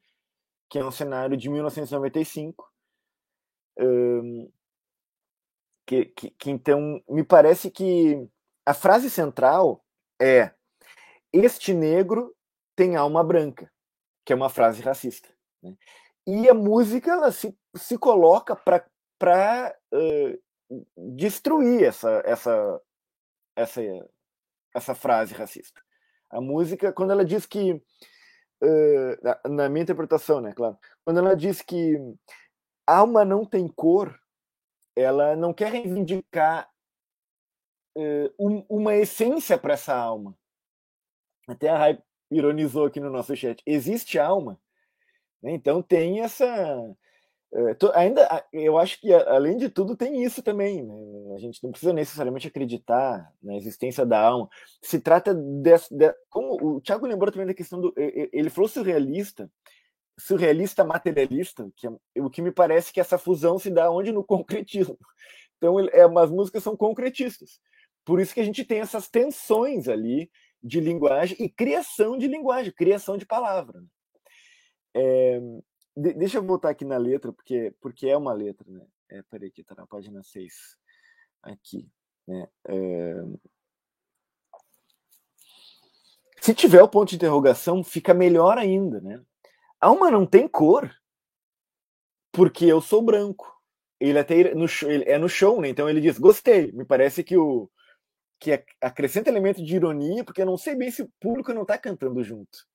que 0.70 0.78
é 0.78 0.84
um 0.84 0.92
cenário 0.92 1.36
de 1.36 1.50
1995. 1.50 2.72
Um, 3.76 4.50
que, 5.84 6.06
que, 6.06 6.30
que, 6.30 6.50
então 6.50 7.02
me 7.08 7.24
parece 7.24 7.70
que 7.70 8.26
a 8.64 8.72
frase 8.72 9.10
central 9.10 9.84
é 10.18 10.54
este 11.32 11.74
negro 11.74 12.34
tem 12.74 12.96
alma 12.96 13.22
branca, 13.22 13.70
que 14.24 14.32
é 14.32 14.36
uma 14.36 14.48
frase 14.48 14.82
racista. 14.82 15.28
Né? 15.62 15.76
E 16.26 16.48
a 16.48 16.54
música 16.54 17.10
ela 17.10 17.30
se, 17.30 17.56
se 17.76 17.98
coloca 17.98 18.56
para 19.18 19.76
uh, 19.92 21.14
destruir 21.14 21.84
essa, 21.84 22.22
essa, 22.24 22.80
essa, 23.56 23.82
essa 24.74 24.94
frase 24.94 25.34
racista. 25.34 25.82
A 26.30 26.40
música, 26.40 26.92
quando 26.92 27.12
ela 27.12 27.24
diz 27.24 27.46
que, 27.46 27.72
uh, 27.72 29.48
na 29.48 29.68
minha 29.68 29.82
interpretação, 29.82 30.40
né, 30.40 30.52
claro, 30.52 30.78
quando 31.04 31.18
ela 31.18 31.36
diz 31.36 31.60
que 31.60 31.96
alma 32.86 33.24
não 33.24 33.44
tem 33.44 33.68
cor, 33.68 34.18
ela 34.96 35.36
não 35.36 35.52
quer 35.52 35.72
reivindicar 35.72 36.70
uh, 37.96 38.34
um, 38.38 38.64
uma 38.68 38.94
essência 38.94 39.58
para 39.58 39.74
essa 39.74 39.94
alma. 39.94 40.36
Até 41.46 41.68
a 41.68 41.98
ironizou 42.36 42.86
aqui 42.86 43.00
no 43.00 43.10
nosso 43.10 43.34
chat. 43.36 43.62
Existe 43.66 44.18
alma, 44.18 44.58
né? 45.42 45.52
então 45.52 45.82
tem 45.82 46.20
essa 46.20 46.46
é, 47.54 47.76
ainda, 47.94 48.44
eu 48.52 48.76
acho 48.76 49.00
que 49.00 49.12
além 49.12 49.56
de 49.56 49.68
tudo 49.68 49.96
tem 49.96 50.24
isso 50.24 50.42
também. 50.42 50.82
Né? 50.82 51.34
A 51.36 51.38
gente 51.38 51.62
não 51.62 51.70
precisa 51.70 51.92
necessariamente 51.92 52.48
acreditar 52.48 53.32
na 53.40 53.54
existência 53.54 54.04
da 54.04 54.20
alma. 54.20 54.48
Se 54.82 54.98
trata 54.98 55.32
desse, 55.32 55.94
de, 55.94 56.12
como 56.28 56.58
o 56.60 56.80
Tiago 56.80 57.06
lembrou 57.06 57.30
também 57.30 57.46
da 57.46 57.54
questão 57.54 57.80
do, 57.80 57.94
ele 57.96 58.50
falou 58.50 58.68
surrealista, 58.68 59.48
surrealista 60.18 60.82
materialista, 60.82 61.70
que 61.76 61.86
é, 61.86 61.90
o 62.20 62.28
que 62.28 62.42
me 62.42 62.50
parece 62.50 62.92
que 62.92 63.00
essa 63.00 63.18
fusão 63.18 63.56
se 63.56 63.70
dá 63.70 63.88
onde 63.88 64.10
no 64.10 64.24
concretismo. 64.24 64.98
Então, 65.56 65.78
é, 65.78 66.02
as 66.02 66.30
músicas 66.32 66.62
são 66.64 66.76
concretistas. 66.76 67.60
Por 68.04 68.20
isso 68.20 68.34
que 68.34 68.40
a 68.40 68.44
gente 68.44 68.64
tem 68.64 68.80
essas 68.80 69.08
tensões 69.08 69.86
ali 69.86 70.28
de 70.64 70.80
linguagem 70.80 71.36
e 71.38 71.48
criação 71.50 72.16
de 72.16 72.26
linguagem, 72.26 72.72
criação 72.72 73.18
de 73.18 73.26
palavra. 73.26 73.84
É, 74.94 75.38
de, 75.94 76.14
deixa 76.14 76.38
eu 76.38 76.42
voltar 76.42 76.70
aqui 76.70 76.86
na 76.86 76.96
letra, 76.96 77.30
porque, 77.30 77.74
porque 77.82 78.08
é 78.08 78.16
uma 78.16 78.32
letra, 78.32 78.64
né? 78.70 78.86
É, 79.10 79.22
peraí, 79.24 79.48
aqui 79.48 79.62
tá 79.62 79.74
na 79.74 79.86
página 79.86 80.22
6. 80.22 80.54
Aqui, 81.42 81.86
né? 82.26 82.48
É... 82.66 83.14
Se 86.40 86.54
tiver 86.54 86.82
o 86.82 86.88
ponto 86.88 87.10
de 87.10 87.16
interrogação, 87.16 87.84
fica 87.84 88.14
melhor 88.14 88.56
ainda, 88.56 89.00
né? 89.00 89.22
Alma 89.78 90.10
não 90.10 90.26
tem 90.26 90.48
cor, 90.48 90.90
porque 92.32 92.64
eu 92.64 92.80
sou 92.80 93.02
branco. 93.02 93.52
Ele 94.00 94.18
até 94.18 94.54
no 94.54 94.66
show, 94.66 94.90
é 94.90 95.18
no 95.18 95.28
show, 95.28 95.60
né? 95.60 95.68
Então 95.68 95.88
ele 95.88 96.00
diz: 96.00 96.18
"Gostei". 96.18 96.72
Me 96.72 96.84
parece 96.84 97.22
que 97.22 97.36
o 97.36 97.70
que 98.44 98.64
acrescenta 98.78 99.30
elemento 99.30 99.64
de 99.64 99.74
ironia, 99.74 100.22
porque 100.22 100.42
eu 100.42 100.46
não 100.46 100.58
sei 100.58 100.74
bem 100.74 100.90
se 100.90 101.00
o 101.00 101.10
público 101.18 101.54
não 101.54 101.62
está 101.62 101.78
cantando 101.78 102.22
junto 102.22 102.66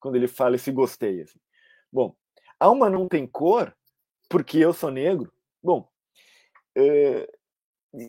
quando 0.00 0.16
ele 0.16 0.26
fala 0.26 0.56
esse 0.56 0.72
gostei. 0.72 1.20
Assim. 1.20 1.38
Bom, 1.92 2.16
Alma 2.58 2.88
não 2.88 3.06
tem 3.06 3.26
cor 3.26 3.76
porque 4.26 4.56
eu 4.56 4.72
sou 4.72 4.90
negro? 4.90 5.30
Bom, 5.62 5.86
é, 6.74 7.28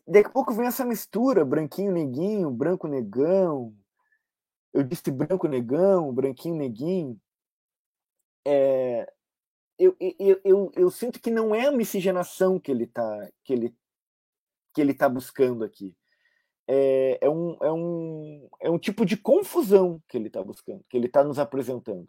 daqui 0.08 0.30
a 0.30 0.32
pouco 0.32 0.54
vem 0.54 0.68
essa 0.68 0.86
mistura, 0.86 1.44
branquinho, 1.44 1.92
neguinho, 1.92 2.50
branco, 2.50 2.88
negão. 2.88 3.76
Eu 4.74 4.84
disse 4.84 5.12
branco, 5.12 5.46
negão, 5.46 6.14
branquinho, 6.14 6.56
neguinho. 6.56 7.20
É, 8.48 9.12
eu, 9.78 9.94
eu, 10.00 10.42
eu, 10.46 10.72
eu, 10.74 10.90
sinto 10.90 11.20
que 11.20 11.30
não 11.30 11.54
é 11.54 11.68
a 11.68 11.72
miscigenação 11.72 12.58
que 12.58 12.72
ele 12.72 12.86
está 12.86 13.30
que 13.44 13.52
ele, 13.52 13.76
que 14.74 14.80
ele 14.80 14.94
tá 14.94 15.10
buscando 15.10 15.66
aqui. 15.66 15.94
É, 16.72 17.18
é, 17.22 17.30
um, 17.30 17.58
é, 17.64 17.72
um, 17.72 18.50
é 18.62 18.70
um 18.70 18.78
tipo 18.78 19.04
de 19.04 19.18
confusão 19.18 20.00
que 20.08 20.16
ele 20.16 20.28
está 20.28 20.44
buscando, 20.44 20.84
que 20.88 20.96
ele 20.96 21.08
está 21.08 21.24
nos 21.24 21.40
apresentando. 21.40 22.08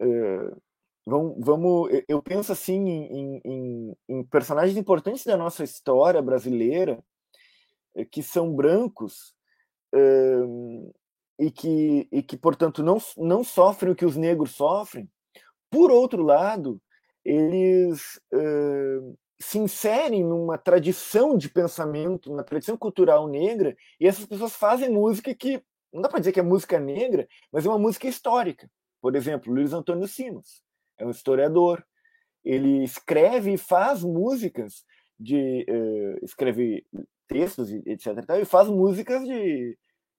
É, 0.00 0.50
Vamos, 1.06 1.36
vamos, 1.38 1.90
eu 2.08 2.22
penso 2.22 2.50
assim 2.50 2.88
em, 2.88 3.40
em, 3.44 3.96
em, 4.08 4.24
personagens 4.24 4.76
importantes 4.78 5.22
da 5.24 5.36
nossa 5.36 5.62
história 5.62 6.22
brasileira 6.22 7.04
eh, 7.94 8.06
que 8.06 8.22
são 8.22 8.54
brancos 8.54 9.34
um, 9.94 10.90
e, 11.38 11.50
que, 11.50 12.08
e 12.10 12.22
que, 12.22 12.38
portanto, 12.38 12.82
não, 12.82 12.96
não 13.18 13.44
sofrem 13.44 13.92
o 13.92 13.94
que 13.94 14.06
os 14.06 14.16
negros 14.16 14.52
sofrem. 14.52 15.06
Por 15.70 15.90
outro 15.90 16.22
lado, 16.22 16.80
eles 17.22 18.18
se 19.44 19.58
inserem 19.58 20.24
numa 20.24 20.56
tradição 20.56 21.36
de 21.36 21.50
pensamento, 21.50 22.32
uma 22.32 22.42
tradição 22.42 22.76
cultural 22.76 23.28
negra, 23.28 23.76
e 24.00 24.06
essas 24.06 24.24
pessoas 24.24 24.56
fazem 24.56 24.88
música 24.88 25.34
que, 25.34 25.62
não 25.92 26.00
dá 26.00 26.08
para 26.08 26.18
dizer 26.18 26.32
que 26.32 26.40
é 26.40 26.42
música 26.42 26.80
negra, 26.80 27.28
mas 27.52 27.66
é 27.66 27.68
uma 27.68 27.78
música 27.78 28.08
histórica. 28.08 28.70
Por 29.02 29.14
exemplo, 29.14 29.52
Luiz 29.52 29.74
Antônio 29.74 30.08
Simas 30.08 30.62
é 30.96 31.04
um 31.04 31.10
historiador. 31.10 31.84
Ele 32.42 32.82
escreve 32.82 33.52
e 33.52 33.58
faz 33.58 34.02
músicas 34.02 34.84
de 35.20 35.66
uh, 35.68 36.24
escreve 36.24 36.86
textos 37.28 37.70
etc 37.70 38.08
e, 38.40 38.44
faz 38.44 38.68
músicas 38.68 39.24
de, 39.24 39.78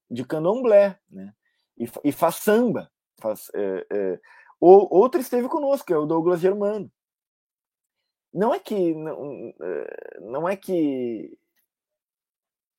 de 0.09 0.26
candomblé 0.26 0.97
né 1.09 1.34
e, 1.78 1.86
e 2.05 2.11
faz 2.13 2.36
samba 2.36 2.89
faz 3.19 3.49
uh, 3.49 4.15
uh, 4.15 4.19
outro 4.61 5.19
esteve 5.19 5.49
conosco 5.49 5.93
é 5.93 5.97
o 5.97 6.05
Douglas 6.05 6.39
Germano 6.39 6.89
não 8.36 8.53
é 8.53 8.59
que 8.59 8.93
não, 8.93 9.53
não 10.21 10.49
é 10.49 10.55
que 10.55 11.38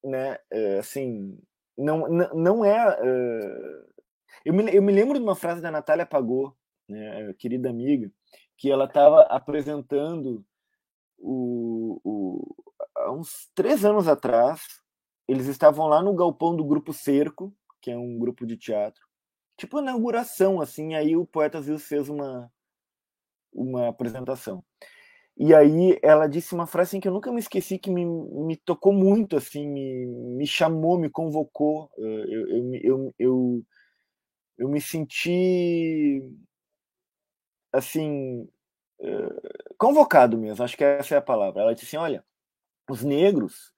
né 0.05 0.39
assim 0.79 1.39
não 1.77 2.09
não, 2.09 2.65
é 2.65 2.97
eu 4.45 4.55
me, 4.55 4.75
eu 4.75 4.83
me 4.83 4.93
lembro 4.93 5.19
de 5.19 5.25
uma 5.25 5.35
frase 5.35 5.61
da 5.61 5.71
Natália 5.71 6.07
Pagou 6.07 6.57
né, 6.89 7.35
querida 7.35 7.69
amiga, 7.69 8.11
que 8.57 8.71
ela 8.71 8.85
estava 8.85 9.23
apresentando 9.23 10.45
o, 11.19 12.01
o, 12.05 12.57
há 12.97 13.13
uns 13.13 13.51
três 13.55 13.85
anos 13.85 14.09
atrás. 14.09 14.63
Eles 15.29 15.47
estavam 15.47 15.87
lá 15.87 16.03
no 16.03 16.15
galpão 16.15 16.57
do 16.57 16.65
Grupo 16.65 16.93
Cerco, 16.93 17.55
que 17.83 17.91
é 17.91 17.99
um 17.99 18.19
grupo 18.19 18.47
de 18.47 18.57
teatro, 18.57 19.03
tipo 19.57 19.81
inauguração, 19.81 20.61
assim. 20.61 20.95
Aí 20.95 21.17
o 21.17 21.27
Poeta 21.27 21.61
Zil 21.61 21.79
fez 21.79 22.09
uma, 22.09 22.51
uma 23.53 23.89
apresentação. 23.89 24.65
E 25.39 25.55
aí 25.55 25.99
ela 26.03 26.27
disse 26.27 26.55
uma 26.55 26.67
frase 26.67 26.91
assim, 26.91 27.01
que 27.01 27.07
eu 27.07 27.13
nunca 27.13 27.31
me 27.31 27.41
esqueci, 27.41 27.79
que 27.79 27.91
me, 27.91 28.07
me 28.07 28.57
tocou 28.57 28.93
muito, 28.93 29.37
assim, 29.37 29.69
me, 29.69 30.07
me 30.07 30.47
chamou, 30.47 30.99
me 30.99 31.11
convocou. 31.11 31.91
Eu, 31.99 32.27
eu, 32.29 32.75
eu, 32.83 33.15
eu, 33.19 33.63
eu 34.57 34.69
me 34.69 34.81
senti 34.81 36.23
assim, 37.71 38.49
uh, 39.01 39.75
convocado 39.77 40.39
mesmo, 40.39 40.65
acho 40.65 40.77
que 40.77 40.85
essa 40.85 41.15
é 41.17 41.19
a 41.19 41.23
palavra. 41.23 41.63
Ela 41.63 41.75
disse 41.75 41.87
assim: 41.87 41.97
olha, 41.99 42.25
os 42.91 43.05
negros. 43.05 43.75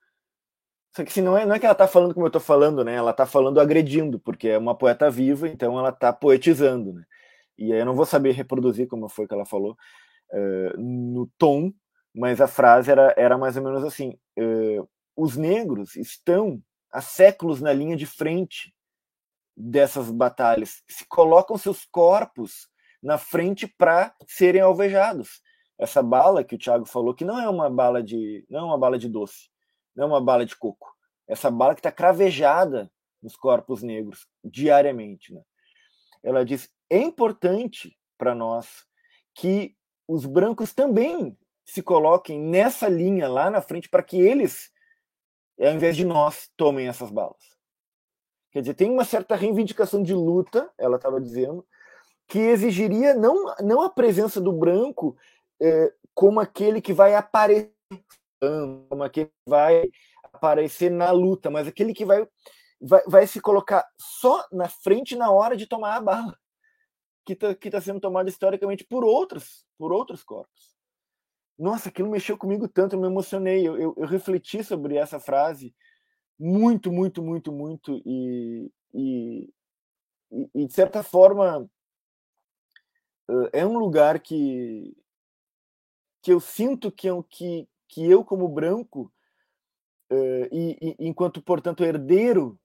Só 0.97 1.05
que 1.05 1.11
assim, 1.11 1.23
não, 1.23 1.37
é, 1.37 1.45
não 1.45 1.55
é 1.55 1.59
que 1.59 1.67
ela 1.67 1.73
está 1.73 1.89
falando 1.89 2.15
como 2.15 2.27
eu 2.27 2.29
estou 2.29 2.41
falando, 2.41 2.85
né? 2.85 2.95
Ela 2.95 3.11
está 3.11 3.27
falando 3.27 3.61
agredindo, 3.61 4.19
porque 4.21 4.49
é 4.49 4.59
uma 4.59 4.77
poeta 4.77 5.11
viva, 5.11 5.49
então 5.49 5.79
ela 5.79 5.91
está 5.91 6.13
poetizando, 6.13 6.93
né? 6.93 7.05
E 7.59 7.73
aí 7.73 7.81
eu 7.81 7.87
não 7.87 7.97
vou 7.97 8.07
saber 8.07 8.33
reproduzir 8.33 8.87
como 8.89 9.09
foi 9.09 9.27
que 9.27 9.35
ela 9.35 9.45
falou 9.45 9.77
uh, 10.33 10.81
no 10.81 11.29
tom, 11.39 11.73
mas 12.15 12.41
a 12.41 12.47
frase 12.47 12.91
era, 12.91 13.15
era 13.17 13.39
mais 13.39 13.57
ou 13.57 13.63
menos 13.63 13.85
assim: 13.85 14.19
uh, 14.39 14.89
os 15.17 15.37
negros 15.37 15.97
estão 15.97 16.63
há 16.91 17.01
séculos 17.01 17.61
na 17.61 17.73
linha 17.73 17.97
de 17.97 18.07
frente 18.07 18.75
dessas 19.57 20.11
batalhas, 20.11 20.83
se 20.89 21.07
colocam 21.07 21.59
seus 21.59 21.85
corpos 21.85 22.69
na 23.03 23.19
frente 23.19 23.67
para 23.67 24.15
serem 24.27 24.61
alvejados. 24.61 25.43
Essa 25.79 26.03
bala 26.03 26.45
que 26.45 26.55
o 26.55 26.59
Thiago 26.59 26.87
falou 26.87 27.15
que 27.15 27.25
não 27.25 27.39
é 27.39 27.49
uma 27.49 27.71
bala 27.71 28.03
de 28.03 28.45
não 28.49 28.61
é 28.61 28.65
uma 28.65 28.79
bala 28.79 28.99
de 28.99 29.09
doce, 29.09 29.49
não 29.95 30.05
é 30.05 30.07
uma 30.07 30.21
bala 30.21 30.45
de 30.45 30.57
coco, 30.57 30.93
essa 31.27 31.51
bala 31.51 31.75
que 31.75 31.81
está 31.81 31.93
cravejada 31.93 32.91
nos 33.23 33.37
corpos 33.37 33.83
negros 33.83 34.27
diariamente. 34.43 35.33
Né? 35.33 35.43
Ela 36.23 36.45
diz: 36.45 36.69
é 36.91 36.99
importante 36.99 37.97
para 38.17 38.35
nós 38.35 38.87
que 39.35 39.77
os 40.09 40.25
brancos 40.25 40.73
também 40.73 41.37
se 41.67 41.83
coloquem 41.83 42.41
nessa 42.41 42.89
linha 42.89 43.29
lá 43.29 43.51
na 43.51 43.61
frente 43.61 43.91
para 43.91 44.03
que 44.03 44.19
eles, 44.19 44.73
ao 45.61 45.73
invés 45.73 45.95
de 45.95 46.05
nós, 46.05 46.51
tomem 46.57 46.89
essas 46.89 47.11
balas. 47.11 47.59
Quer 48.51 48.61
dizer, 48.61 48.75
tem 48.75 48.91
uma 48.91 49.05
certa 49.05 49.37
reivindicação 49.37 50.03
de 50.03 50.15
luta, 50.15 50.73
ela 50.79 50.97
estava 50.97 51.21
dizendo, 51.21 51.67
que 52.27 52.39
exigiria 52.39 53.13
não, 53.15 53.55
não 53.61 53.83
a 53.83 53.91
presença 53.91 54.41
do 54.41 54.53
branco 54.53 55.15
é, 55.61 55.93
como 56.15 56.41
aquele 56.41 56.81
que 56.81 56.93
vai 56.93 57.15
aparecer, 57.15 57.71
como 58.89 59.03
aquele 59.03 59.27
que 59.27 59.51
vai 59.51 59.85
aparecer 60.23 60.91
na 60.91 61.11
luta, 61.11 61.51
mas 61.51 61.69
aquele 61.69 61.93
que 61.93 62.07
vai, 62.07 62.27
vai, 62.81 63.03
vai 63.07 63.27
se 63.27 63.41
colocar 63.41 63.87
só 63.99 64.47
na 64.51 64.69
frente 64.69 65.15
na 65.17 65.31
hora 65.31 65.57
de 65.57 65.67
tomar 65.67 65.97
a 65.97 66.01
bala, 66.01 66.39
que 67.29 67.35
está 67.35 67.55
que 67.55 67.71
tá 67.71 67.79
sendo 67.79 68.01
tomada 68.01 68.31
historicamente 68.31 68.85
por 68.85 69.05
outros, 69.05 69.67
por 69.77 69.93
outros 69.93 70.25
corpos. 70.25 70.75
Nossa, 71.59 71.91
aquilo 71.91 72.11
mexeu 72.11 72.39
comigo 72.39 72.67
tanto, 72.67 72.97
eu 72.97 73.01
me 73.01 73.07
emocionei, 73.07 73.69
eu, 73.69 73.77
eu, 73.77 73.95
eu 73.99 74.07
refleti 74.07 74.65
sobre 74.65 74.97
essa 74.97 75.21
frase 75.21 75.75
muito, 76.39 76.91
muito, 76.91 77.23
muito, 77.23 77.53
muito, 77.53 78.01
e, 78.07 78.73
e, 78.95 79.51
e 80.55 80.67
de 80.67 80.73
certa 80.73 81.03
forma 81.03 81.69
é 83.53 83.67
um 83.67 83.77
lugar 83.77 84.21
que, 84.21 84.97
que 86.23 86.33
eu 86.33 86.41
sinto 86.41 86.91
que, 86.91 87.09
que, 87.29 87.69
que 87.89 88.11
eu, 88.11 88.25
como 88.25 88.49
branco, 88.49 89.13
uh, 90.11 90.49
e, 90.51 90.79
e, 90.81 90.97
enquanto, 91.01 91.43
portanto, 91.43 91.85
herdeiro 91.85 92.59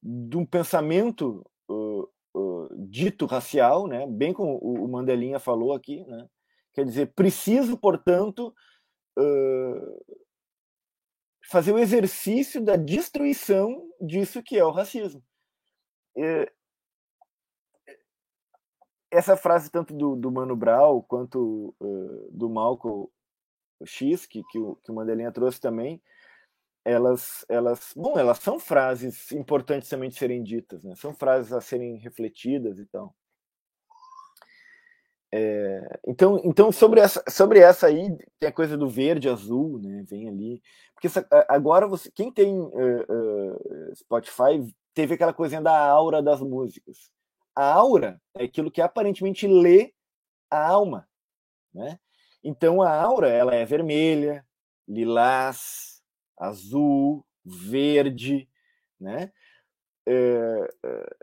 de 0.00 0.36
um 0.36 0.46
pensamento 0.46 1.44
dito 2.76 3.26
racial, 3.26 3.86
né, 3.86 4.06
bem 4.06 4.32
como 4.32 4.58
o, 4.58 4.88
Mandelinha 4.88 5.38
falou 5.38 5.72
aqui, 5.72 6.04
né, 6.04 6.28
quer 6.72 6.84
dizer, 6.84 7.12
preciso, 7.14 7.76
portanto, 7.78 8.54
fazer 11.48 11.72
o 11.72 11.78
exercício 11.78 12.60
da 12.62 12.76
destruição 12.76 13.88
disso 14.00 14.42
que 14.42 14.58
é 14.58 14.64
o 14.64 14.70
racismo. 14.70 15.22
essa 19.10 19.36
frase 19.36 19.70
tanto 19.70 19.94
do, 19.94 20.16
do 20.16 20.32
Mano 20.32 20.56
Brown 20.56 21.00
quanto 21.02 21.74
uh, 21.80 22.28
do 22.32 22.50
Malcolm 22.50 23.08
X, 23.84 24.26
que, 24.26 24.42
que, 24.50 24.58
o, 24.58 24.76
que 24.76 24.90
o 24.90 24.94
Mandelinha 24.94 25.30
trouxe 25.32 25.60
também, 25.60 26.02
elas, 26.84 27.44
elas, 27.48 27.92
bom, 27.96 28.18
elas 28.18 28.38
são 28.38 28.60
frases 28.60 29.32
importantes 29.32 29.88
também 29.88 30.10
de 30.10 30.16
serem 30.16 30.42
ditas, 30.42 30.84
né? 30.84 30.94
São 30.96 31.14
frases 31.14 31.52
a 31.52 31.60
serem 31.60 31.96
refletidas 31.96 32.78
e 32.78 32.86
tal. 32.86 33.14
É, 35.32 35.98
então, 36.06 36.40
então 36.44 36.70
sobre 36.70 37.00
essa, 37.00 37.24
sobre 37.28 37.58
essa 37.58 37.88
aí 37.88 38.16
tem 38.38 38.48
a 38.48 38.52
coisa 38.52 38.76
do 38.76 38.88
verde, 38.88 39.28
azul, 39.28 39.80
né? 39.80 40.04
Vem 40.08 40.28
ali, 40.28 40.62
porque 40.94 41.08
essa, 41.08 41.26
agora 41.48 41.88
você, 41.88 42.10
quem 42.12 42.30
tem 42.30 42.56
uh, 42.56 42.68
uh, 42.70 43.96
Spotify 43.96 44.64
teve 44.92 45.14
aquela 45.14 45.32
coisinha 45.32 45.60
da 45.60 45.76
aura 45.76 46.22
das 46.22 46.40
músicas. 46.40 47.10
A 47.56 47.64
aura 47.64 48.20
é 48.36 48.44
aquilo 48.44 48.70
que 48.70 48.80
aparentemente 48.80 49.46
lê 49.46 49.92
a 50.50 50.68
alma, 50.68 51.08
né? 51.72 51.98
Então 52.42 52.80
a 52.80 52.94
aura 52.94 53.28
ela 53.28 53.54
é 53.54 53.64
vermelha, 53.64 54.46
lilás, 54.86 55.93
azul, 56.36 57.24
verde, 57.44 58.48
né? 59.00 59.32
É, 60.06 60.68
é, 60.84 61.16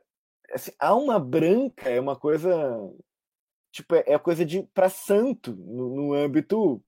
assim, 0.53 0.71
alma 0.79 1.19
branca 1.19 1.89
é 1.89 1.99
uma 1.99 2.15
coisa 2.15 2.51
tipo 3.71 3.95
é, 3.95 4.03
é 4.07 4.19
coisa 4.19 4.45
de 4.45 4.63
para 4.73 4.89
santo 4.89 5.55
no, 5.55 5.95
no, 5.95 6.13
âmbito 6.13 6.83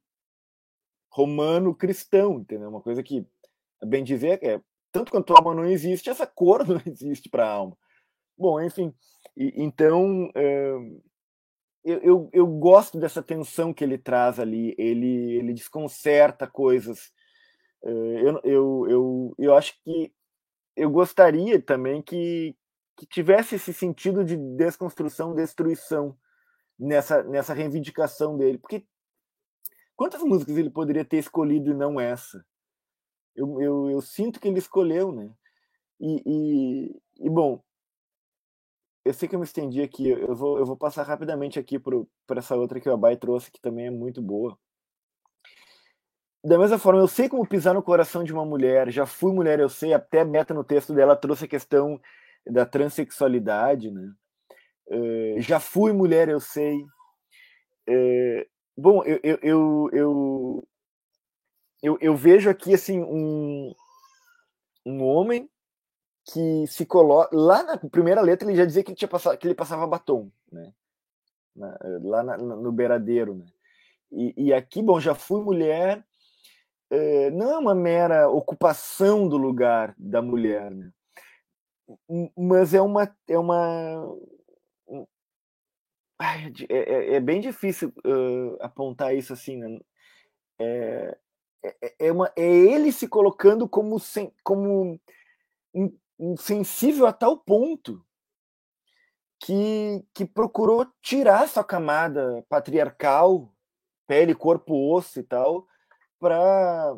romano 1.12 1.76
cristão, 1.76 2.40
entendeu? 2.40 2.70
Uma 2.70 2.82
coisa 2.82 3.04
que 3.04 3.26
bem 3.86 4.04
dizer 4.04 4.44
é 4.44 4.62
tanto 4.92 5.12
quanto 5.12 5.34
a 5.34 5.38
alma 5.38 5.54
não 5.56 5.66
existe, 5.66 6.10
essa 6.10 6.28
cor 6.28 6.66
não 6.68 6.82
existe 6.86 7.30
para 7.30 7.46
a 7.46 7.52
alma. 7.52 7.78
Bom, 8.38 8.62
enfim, 8.62 8.94
e, 9.38 9.54
então 9.56 10.26
uh, 10.30 11.04
eu, 11.84 12.00
eu, 12.02 12.30
eu, 12.32 12.48
gosto 12.48 12.98
dessa 12.98 13.22
tensão 13.22 13.74
que 13.74 13.84
ele 13.84 13.98
traz 13.98 14.40
ali. 14.40 14.74
Ele, 14.78 15.36
ele 15.36 15.54
desconcerta 15.54 16.48
coisas. 16.48 17.12
Uh, 17.84 17.90
eu, 17.90 18.42
eu, 18.44 18.88
eu, 18.90 19.36
eu 19.38 19.56
acho 19.58 19.74
que 19.84 20.14
eu 20.76 20.90
gostaria 20.90 21.62
também 21.62 22.02
que, 22.02 22.56
que 22.98 23.06
tivesse 23.06 23.56
esse 23.56 23.74
sentido 23.74 24.24
de 24.24 24.38
desconstrução, 24.38 25.36
destruição 25.36 26.18
nessa, 26.80 27.24
nessa 27.24 27.54
reivindicação 27.54 28.38
dele. 28.38 28.58
Porque 28.58 28.86
quantas 29.96 30.22
músicas 30.22 30.58
ele 30.58 30.70
poderia 30.70 31.06
ter 31.06 31.18
escolhido 31.18 31.72
e 31.72 31.74
não 31.74 32.00
essa? 32.00 32.46
Eu, 33.36 33.62
eu, 33.62 33.90
eu 33.92 34.02
sinto 34.02 34.40
que 34.40 34.48
ele 34.48 34.60
escolheu, 34.60 35.12
né? 35.12 35.32
E, 36.00 36.24
e, 36.26 37.02
e 37.28 37.30
bom, 37.30 37.64
eu 39.06 39.14
sei 39.14 39.28
que 39.28 39.36
eu 39.36 39.40
me 39.40 39.46
estendi 39.46 39.82
aqui, 39.82 40.10
eu 40.10 40.36
vou, 40.36 40.58
eu 40.58 40.66
vou 40.66 40.78
passar 40.78 41.04
rapidamente 41.04 41.60
aqui 41.60 41.78
para 41.80 42.40
essa 42.40 42.56
outra 42.56 42.80
que 42.80 42.90
o 42.90 42.94
Abai 42.94 43.18
trouxe, 43.18 43.52
que 43.52 43.60
também 43.62 43.88
é 43.88 43.92
muito 43.92 44.22
boa. 44.22 44.58
Da 46.44 46.58
mesma 46.58 46.78
forma, 46.78 47.00
eu 47.00 47.08
sei 47.08 47.30
como 47.30 47.48
pisar 47.48 47.74
no 47.74 47.82
coração 47.82 48.22
de 48.22 48.34
uma 48.34 48.44
mulher, 48.44 48.92
já 48.92 49.06
fui 49.06 49.32
mulher, 49.32 49.62
eu 49.62 49.70
sei, 49.70 49.94
até 49.94 50.20
a 50.20 50.26
Beta 50.26 50.54
no 50.54 50.64
texto 50.64 50.94
dela 50.94 51.16
trouxe 51.16 51.46
a 51.46 51.48
questão 51.48 52.02
da 52.46 52.66
transexualidade, 52.66 53.90
né? 53.90 54.14
Uh, 54.88 55.40
já 55.40 55.58
fui 55.60 55.94
mulher, 55.94 56.28
eu 56.28 56.42
sei. 56.42 56.82
Uh, 57.88 58.46
bom, 58.76 59.04
eu, 59.06 59.20
eu, 59.24 59.40
eu, 59.42 59.90
eu, 59.94 60.68
eu, 61.82 61.98
eu 62.02 62.16
vejo 62.16 62.50
aqui, 62.50 62.74
assim, 62.74 63.02
um, 63.02 63.74
um 64.86 65.02
homem 65.02 65.50
que 66.26 66.68
se 66.68 66.86
coloca. 66.86 67.34
Lá 67.34 67.64
na 67.64 67.78
primeira 67.78 68.22
letra 68.22 68.50
ele 68.50 68.58
já 68.58 68.66
dizia 68.66 68.84
que 68.84 68.92
ele, 68.92 68.98
tinha 68.98 69.08
passado, 69.08 69.38
que 69.38 69.48
ele 69.48 69.56
passava 69.56 69.88
batom, 69.88 70.30
né? 70.52 70.74
Na, 71.56 71.78
lá 72.02 72.24
na, 72.24 72.38
no 72.38 72.72
beiradeiro, 72.72 73.36
né? 73.36 73.46
E, 74.12 74.34
e, 74.48 74.54
aqui, 74.54 74.82
bom, 74.82 75.00
já 75.00 75.16
fui 75.16 75.42
mulher, 75.42 76.06
é, 76.94 77.32
não 77.32 77.52
é 77.52 77.58
uma 77.58 77.74
mera 77.74 78.30
ocupação 78.30 79.28
do 79.28 79.36
lugar 79.36 79.96
da 79.98 80.22
mulher, 80.22 80.70
né? 80.70 80.92
Mas 82.38 82.74
é 82.74 82.82
uma. 82.82 83.16
É 83.28 83.38
uma 83.38 84.16
Ai, 86.20 86.54
é, 86.70 86.78
é, 86.78 87.16
é, 87.16 87.20
bem 87.20 87.42
difícil 87.42 87.92
uh, 88.06 88.58
apontar 88.62 89.16
isso 89.16 89.34
assim, 89.34 89.58
né? 89.58 89.80
É, 90.60 91.18
é, 91.64 91.96
é, 92.08 92.12
uma, 92.12 92.32
é 92.36 92.48
ele 92.48 92.92
se 92.92 93.08
colocando 93.08 93.68
como, 93.68 94.00
sem, 94.00 94.32
como 94.44 95.02
insensível 96.20 97.08
a 97.08 97.12
tal 97.12 97.38
ponto 97.38 98.06
que, 99.40 100.06
que 100.14 100.26
procurou 100.26 100.86
tirar 101.02 101.50
sua 101.50 101.64
camada 101.64 102.46
patriarcal, 102.48 103.52
pele, 104.08 104.36
corpo, 104.36 104.94
osso 104.94 105.20
e 105.20 105.24
tal, 105.24 105.68
para 106.24 106.98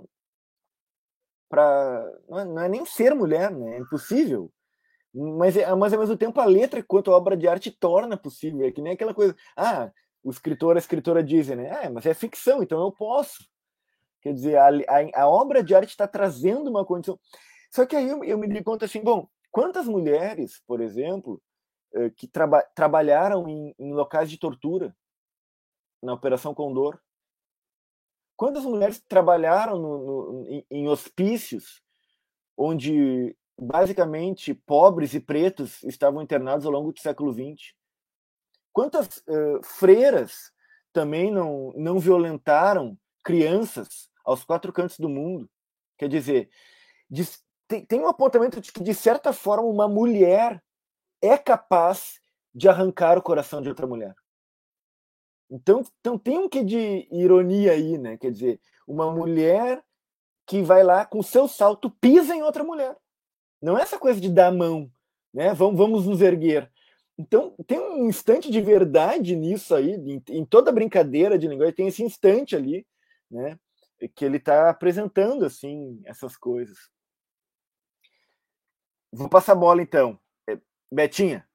para 1.49 2.11
não, 2.29 2.39
é, 2.39 2.45
não, 2.45 2.61
é 2.61 2.69
nem 2.69 2.85
ser 2.85 3.15
mulher, 3.15 3.51
né? 3.51 3.77
É 3.77 3.79
impossível. 3.79 4.51
Mas, 5.13 5.55
é, 5.57 5.73
mas 5.73 5.93
ao 5.93 5.99
mesmo 5.99 6.17
tempo 6.17 6.39
a 6.39 6.45
letra 6.45 6.83
quanto 6.83 7.11
a 7.11 7.17
obra 7.17 7.35
de 7.35 7.47
arte 7.47 7.71
torna 7.71 8.17
possível. 8.17 8.67
É 8.67 8.71
que 8.71 8.81
nem 8.81 8.93
aquela 8.93 9.13
coisa, 9.13 9.35
ah, 9.55 9.91
o 10.23 10.29
escritor, 10.29 10.75
a 10.75 10.79
escritora 10.79 11.23
dizem, 11.23 11.55
né? 11.55 11.71
Ah, 11.71 11.89
mas 11.89 12.05
é 12.05 12.13
ficção, 12.13 12.61
então 12.61 12.81
eu 12.81 12.91
posso. 12.91 13.47
Quer 14.21 14.33
dizer, 14.33 14.57
a, 14.57 14.67
a, 14.67 15.23
a 15.23 15.27
obra 15.27 15.63
de 15.63 15.73
arte 15.73 15.89
está 15.89 16.07
trazendo 16.07 16.69
uma 16.69 16.85
condição. 16.85 17.19
Só 17.71 17.85
que 17.85 17.95
aí 17.95 18.07
eu, 18.07 18.23
eu 18.23 18.37
me 18.37 18.47
dei 18.47 18.63
conta 18.63 18.85
assim, 18.85 19.01
bom, 19.01 19.27
quantas 19.51 19.87
mulheres, 19.87 20.61
por 20.67 20.81
exemplo, 20.81 21.41
eh, 21.93 22.09
que 22.09 22.27
traba 22.27 22.61
trabalharam 22.75 23.47
em, 23.47 23.73
em 23.79 23.93
locais 23.93 24.29
de 24.29 24.37
tortura 24.37 24.95
na 26.01 26.13
Operação 26.13 26.53
Condor? 26.53 26.99
Quantas 28.35 28.65
mulheres 28.65 29.01
trabalharam 29.07 29.79
no, 29.79 29.97
no, 29.97 30.49
em, 30.49 30.65
em 30.69 30.87
hospícios 30.87 31.81
onde 32.57 33.35
basicamente 33.57 34.53
pobres 34.53 35.13
e 35.13 35.19
pretos 35.19 35.83
estavam 35.83 36.21
internados 36.21 36.65
ao 36.65 36.71
longo 36.71 36.91
do 36.91 36.99
século 36.99 37.33
XX? 37.33 37.73
Quantas 38.73 39.17
uh, 39.17 39.63
freiras 39.63 40.51
também 40.91 41.31
não, 41.31 41.73
não 41.75 41.99
violentaram 41.99 42.97
crianças 43.23 44.09
aos 44.25 44.43
quatro 44.43 44.73
cantos 44.73 44.99
do 44.99 45.07
mundo? 45.07 45.49
Quer 45.97 46.09
dizer, 46.09 46.49
tem, 47.67 47.85
tem 47.85 47.99
um 47.99 48.07
apontamento 48.07 48.59
de 48.61 48.71
que, 48.71 48.83
de 48.83 48.93
certa 48.93 49.33
forma, 49.33 49.67
uma 49.67 49.87
mulher 49.87 50.61
é 51.21 51.37
capaz 51.37 52.19
de 52.53 52.69
arrancar 52.69 53.17
o 53.17 53.21
coração 53.21 53.61
de 53.61 53.69
outra 53.69 53.87
mulher. 53.87 54.15
Então, 55.49 55.83
então 55.99 56.17
tem 56.17 56.37
um 56.37 56.49
que 56.49 56.63
de 56.63 57.07
ironia 57.11 57.73
aí, 57.73 57.97
né? 57.97 58.17
Quer 58.17 58.31
dizer, 58.31 58.59
uma 58.87 59.11
mulher 59.11 59.83
que 60.45 60.61
vai 60.61 60.83
lá 60.83 61.05
com 61.05 61.21
seu 61.23 61.47
salto 61.47 61.89
pisa 61.89 62.35
em 62.35 62.43
outra 62.43 62.63
mulher. 62.63 62.95
Não 63.61 63.77
é 63.77 63.81
essa 63.81 63.97
coisa 63.97 64.19
de 64.19 64.29
dar 64.29 64.47
a 64.47 64.51
mão, 64.51 64.91
né? 65.33 65.53
Vamos, 65.53 65.77
vamos 65.77 66.05
nos 66.05 66.21
erguer. 66.21 66.71
Então, 67.17 67.55
tem 67.65 67.79
um 67.79 68.07
instante 68.07 68.51
de 68.51 68.59
verdade 68.61 69.35
nisso 69.35 69.73
aí, 69.73 69.91
em, 69.93 70.21
em 70.29 70.45
toda 70.45 70.71
brincadeira 70.71 71.37
de 71.37 71.47
linguagem, 71.47 71.73
tem 71.73 71.87
esse 71.87 72.03
instante 72.03 72.55
ali, 72.55 72.85
né? 73.31 73.57
Que 74.13 74.25
ele 74.25 74.37
está 74.37 74.69
apresentando, 74.69 75.45
assim, 75.45 76.01
essas 76.05 76.35
coisas. 76.35 76.77
Vou 79.11 79.29
passar 79.29 79.53
a 79.53 79.55
bola, 79.55 79.81
então. 79.81 80.19
É, 80.47 80.59
Betinha. 80.91 81.47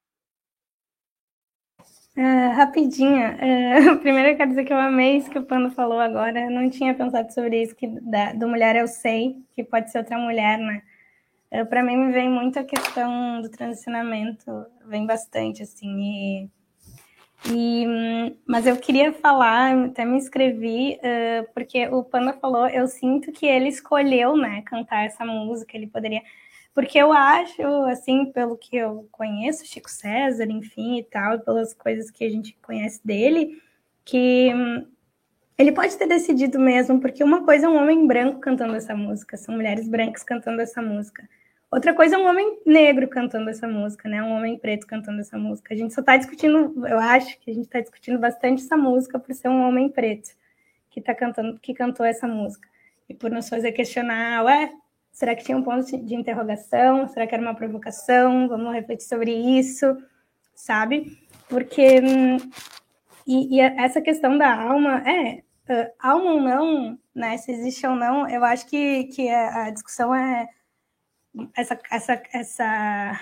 É, 2.21 2.49
rapidinho. 2.49 3.16
É, 3.16 3.97
primeiro 3.97 4.29
eu 4.29 4.37
quero 4.37 4.51
dizer 4.51 4.64
que 4.66 4.73
eu 4.75 4.77
amei 4.77 5.16
isso 5.16 5.31
que 5.31 5.39
o 5.39 5.43
Pando 5.43 5.71
falou 5.71 5.99
agora. 5.99 6.39
Eu 6.39 6.51
não 6.51 6.68
tinha 6.68 6.95
pensado 6.95 7.33
sobre 7.33 7.62
isso, 7.62 7.75
que 7.75 7.87
da, 7.87 8.35
do 8.35 8.47
mulher 8.47 8.77
eu 8.77 8.87
sei, 8.87 9.37
que 9.53 9.64
pode 9.64 9.91
ser 9.91 9.99
outra 9.99 10.18
mulher, 10.18 10.59
né? 10.59 10.83
para 11.68 11.83
mim 11.83 11.97
me 11.97 12.12
vem 12.12 12.29
muito 12.29 12.59
a 12.59 12.64
questão 12.64 13.41
do 13.41 13.49
transicionamento, 13.49 14.45
vem 14.87 15.05
bastante, 15.05 15.64
assim, 15.64 15.99
e, 15.99 16.49
e, 17.51 17.87
mas 18.47 18.68
eu 18.68 18.77
queria 18.77 19.12
falar, 19.12 19.77
até 19.87 20.05
me 20.05 20.16
inscrevi, 20.16 20.97
uh, 20.99 21.53
porque 21.53 21.89
o 21.89 22.05
Panda 22.05 22.35
falou, 22.35 22.68
eu 22.68 22.87
sinto 22.87 23.33
que 23.33 23.47
ele 23.47 23.68
escolheu, 23.68 24.37
né, 24.37 24.62
cantar 24.62 25.07
essa 25.07 25.25
música, 25.25 25.77
ele 25.77 25.89
poderia, 25.89 26.23
porque 26.75 26.99
eu 26.99 27.12
acho, 27.12 27.62
assim, 27.87 28.27
pelo 28.33 28.57
que 28.57 28.77
eu 28.77 29.09
conheço, 29.11 29.66
Chico 29.66 29.91
César, 29.91 30.45
enfim, 30.45 30.99
e 30.99 31.05
tal, 31.05 31.41
pelas 31.41 31.75
coisas 31.75 32.11
que 32.11 32.25
a 32.25 32.31
gente 32.31 32.57
conhece 32.62 33.01
dele, 33.05 33.61
que 34.05 34.53
um, 34.55 34.87
ele 35.59 35.73
pode 35.73 35.97
ter 35.97 36.07
decidido 36.07 36.59
mesmo, 36.59 37.01
porque 37.01 37.23
uma 37.23 37.45
coisa 37.45 37.66
é 37.66 37.68
um 37.68 37.77
homem 37.77 38.07
branco 38.07 38.41
cantando 38.41 38.75
essa 38.75 38.95
música, 38.95 39.37
são 39.37 39.55
mulheres 39.55 39.89
brancas 39.89 40.23
cantando 40.23 40.61
essa 40.62 40.81
música. 40.81 41.29
Outra 41.71 41.95
coisa 41.95 42.16
é 42.16 42.18
um 42.18 42.27
homem 42.27 42.59
negro 42.66 43.07
cantando 43.07 43.49
essa 43.49 43.68
música, 43.68 44.09
né? 44.09 44.23
Um 44.23 44.33
homem 44.33 44.59
preto 44.59 44.87
cantando 44.87 45.21
essa 45.21 45.39
música. 45.39 45.73
A 45.73 45.77
gente 45.77 45.95
só 45.95 46.01
está 46.01 46.16
discutindo, 46.16 46.85
eu 46.87 46.99
acho 46.99 47.39
que 47.39 47.51
a 47.51 47.55
gente 47.55 47.66
está 47.66 47.81
discutindo 47.81 48.18
bastante 48.18 48.64
essa 48.64 48.77
música 48.77 49.18
por 49.21 49.33
ser 49.35 49.49
um 49.49 49.62
homem 49.62 49.89
preto 49.89 50.31
que 50.91 51.01
tá 51.01 51.14
cantando, 51.14 51.61
que 51.61 51.73
cantou 51.73 52.05
essa 52.05 52.27
música. 52.27 52.68
E 53.09 53.14
por 53.14 53.31
nos 53.31 53.49
fazer 53.49 53.73
questionar, 53.73 54.45
ué, 54.45 54.73
será 55.21 55.37
que 55.37 55.45
tinha 55.45 55.59
um 55.59 55.62
ponto 55.62 55.85
de 55.85 56.14
interrogação? 56.14 57.07
Será 57.07 57.27
que 57.27 57.35
era 57.35 57.43
uma 57.43 57.55
provocação? 57.55 58.49
Vamos 58.49 58.73
refletir 58.73 59.07
sobre 59.07 59.31
isso, 59.31 59.95
sabe? 60.55 61.18
Porque 61.47 62.01
hum, 62.01 62.39
e, 63.27 63.57
e, 63.57 63.61
essa 63.61 64.01
questão 64.01 64.39
da 64.39 64.51
alma, 64.51 65.03
é, 65.07 65.43
alma 65.99 66.33
ou 66.33 66.41
não, 66.41 66.99
né? 67.14 67.37
Se 67.37 67.53
existe 67.53 67.87
ou 67.87 67.95
não, 67.95 68.27
eu 68.31 68.43
acho 68.43 68.66
que, 68.66 69.05
que 69.09 69.29
a, 69.29 69.66
a 69.66 69.71
discussão 69.71 70.14
é 70.14 70.49
essa, 71.55 71.79
essa, 71.91 72.23
essa, 72.33 73.21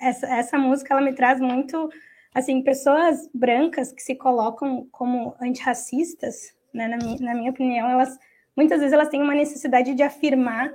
essa, 0.00 0.26
essa 0.28 0.58
música 0.58 0.94
ela 0.94 1.02
me 1.02 1.12
traz 1.12 1.38
muito 1.38 1.90
assim 2.34 2.62
pessoas 2.62 3.28
brancas 3.34 3.92
que 3.92 4.00
se 4.00 4.14
colocam 4.14 4.88
como 4.90 5.36
antirracistas, 5.42 6.56
né, 6.72 6.88
na, 6.88 6.96
minha, 6.96 7.18
na 7.20 7.34
minha 7.34 7.50
opinião, 7.50 7.90
elas 7.90 8.18
muitas 8.56 8.80
vezes 8.80 8.94
elas 8.94 9.10
têm 9.10 9.22
uma 9.22 9.34
necessidade 9.34 9.94
de 9.94 10.02
afirmar 10.02 10.72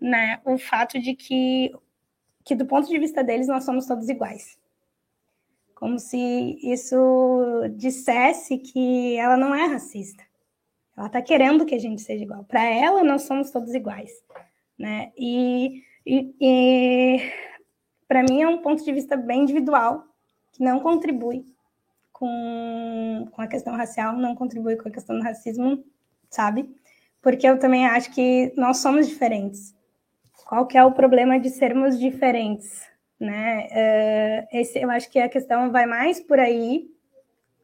né, 0.00 0.40
o 0.44 0.58
fato 0.58 0.98
de 0.98 1.14
que, 1.14 1.72
que 2.44 2.54
do 2.54 2.66
ponto 2.66 2.88
de 2.88 2.98
vista 2.98 3.22
deles 3.22 3.48
nós 3.48 3.64
somos 3.64 3.86
todos 3.86 4.08
iguais. 4.08 4.58
Como 5.74 5.98
se 5.98 6.58
isso 6.62 6.96
dissesse 7.76 8.58
que 8.58 9.16
ela 9.16 9.36
não 9.36 9.54
é 9.54 9.66
racista. 9.66 10.24
Ela 10.96 11.06
está 11.06 11.22
querendo 11.22 11.64
que 11.64 11.74
a 11.74 11.78
gente 11.78 12.02
seja 12.02 12.24
igual. 12.24 12.44
Para 12.44 12.64
ela, 12.64 13.04
nós 13.04 13.22
somos 13.22 13.50
todos 13.50 13.72
iguais. 13.72 14.10
Né? 14.76 15.12
E 15.16 15.84
e, 16.10 16.34
e 16.40 17.32
para 18.08 18.22
mim 18.22 18.40
é 18.40 18.48
um 18.48 18.62
ponto 18.62 18.82
de 18.82 18.90
vista 18.90 19.14
bem 19.14 19.42
individual, 19.42 20.06
que 20.52 20.64
não 20.64 20.80
contribui 20.80 21.44
com, 22.10 23.28
com 23.30 23.42
a 23.42 23.46
questão 23.46 23.76
racial, 23.76 24.16
não 24.16 24.34
contribui 24.34 24.76
com 24.76 24.88
a 24.88 24.90
questão 24.90 25.18
do 25.18 25.22
racismo, 25.22 25.84
sabe? 26.30 26.74
Porque 27.20 27.46
eu 27.46 27.58
também 27.58 27.84
acho 27.86 28.10
que 28.10 28.54
nós 28.56 28.78
somos 28.78 29.06
diferentes. 29.06 29.76
Qual 30.48 30.66
que 30.66 30.78
é 30.78 30.82
o 30.82 30.92
problema 30.92 31.38
de 31.38 31.50
sermos 31.50 31.98
diferentes? 31.98 32.88
Né? 33.20 33.66
Uh, 33.66 34.56
esse, 34.56 34.78
eu 34.78 34.90
acho 34.90 35.10
que 35.10 35.18
a 35.18 35.28
questão 35.28 35.70
vai 35.70 35.84
mais 35.84 36.20
por 36.20 36.40
aí, 36.40 36.88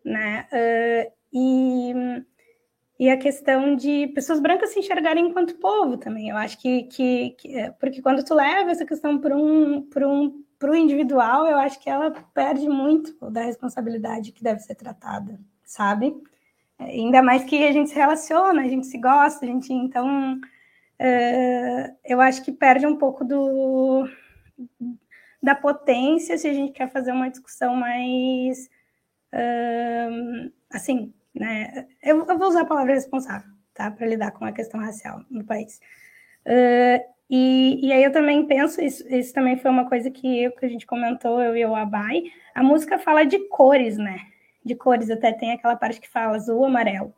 né? 0.05 0.47
Uh, 0.53 1.13
e 1.33 1.95
e 2.99 3.11
a 3.11 3.17
questão 3.17 3.75
de 3.75 4.07
pessoas 4.09 4.39
brancas 4.39 4.71
se 4.71 4.79
enxergarem 4.79 5.27
enquanto 5.27 5.57
povo 5.57 5.97
também. 5.97 6.29
Eu 6.29 6.37
acho 6.37 6.59
que, 6.61 6.85
que, 6.85 7.31
que 7.31 7.59
é, 7.59 7.71
porque 7.73 8.01
quando 8.01 8.23
tu 8.25 8.35
leva 8.35 8.71
essa 8.71 8.85
questão 8.85 9.19
para 9.19 9.35
um, 9.35 9.83
para 9.83 10.07
um, 10.07 10.45
para 10.59 10.71
o 10.71 10.77
individual, 10.77 11.47
eu 11.47 11.57
acho 11.57 11.81
que 11.81 11.91
ela 11.91 12.13
perde 12.33 12.69
muito 12.69 13.17
da 13.31 13.43
responsabilidade 13.43 14.31
que 14.31 14.45
deve 14.45 14.61
ser 14.61 14.77
tratada, 14.77 15.41
sabe? 15.65 16.15
Ainda 16.79 17.21
mais 17.23 17.45
que 17.45 17.65
a 17.65 17.73
gente 17.73 17.91
se 17.91 17.97
relaciona, 17.97 18.63
a 18.63 18.69
gente 18.69 18.87
se 18.87 18.99
gosta, 18.99 19.45
a 19.45 19.49
gente 19.49 19.73
então 19.73 20.39
é, 20.99 21.95
eu 22.05 22.21
acho 22.21 22.43
que 22.45 22.53
perde 22.53 22.87
um 22.87 22.97
pouco 22.97 23.25
do 23.25 24.09
da 25.43 25.55
potência 25.55 26.39
se 26.39 26.49
a 26.49 26.53
gente 26.53 26.73
quer 26.73 26.91
fazer 26.91 27.13
uma 27.13 27.29
discussão 27.29 27.77
mais 27.77 28.71
assim 30.71 31.13
né? 31.35 31.87
Eu, 32.03 32.25
eu 32.27 32.39
vou 32.39 32.49
usar 32.49 32.63
a 32.63 32.67
palavra 32.67 32.95
responsável, 32.95 33.51
tá? 33.75 33.91
Para 33.91 34.07
lidar 34.07 34.31
com 34.31 34.45
a 34.45 34.53
questão 34.53 34.81
racial 34.81 35.23
no 35.29 35.45
país. 35.45 35.81
Uh, 36.47 37.03
e, 37.29 37.87
e 37.87 37.93
aí 37.93 38.05
eu 38.05 38.13
também 38.13 38.47
penso, 38.47 38.81
isso, 38.81 39.07
isso 39.09 39.35
também 39.35 39.59
foi 39.59 39.71
uma 39.71 39.89
coisa 39.89 40.11
que, 40.11 40.45
eu, 40.45 40.53
que 40.53 40.65
a 40.65 40.69
gente 40.69 40.87
comentou, 40.87 41.41
eu 41.43 41.57
e 41.57 41.65
o 41.65 41.75
Abai, 41.75 42.23
a 42.55 42.63
música 42.63 42.99
fala 42.99 43.25
de 43.25 43.39
cores, 43.49 43.99
né? 43.99 44.21
De 44.65 44.75
cores, 44.75 45.11
até 45.11 45.33
tem 45.33 45.53
aquela 45.53 45.77
parte 45.77 46.01
que 46.01 46.09
fala 46.09 46.37
azul, 46.37 46.65
amarelo. 46.65 47.13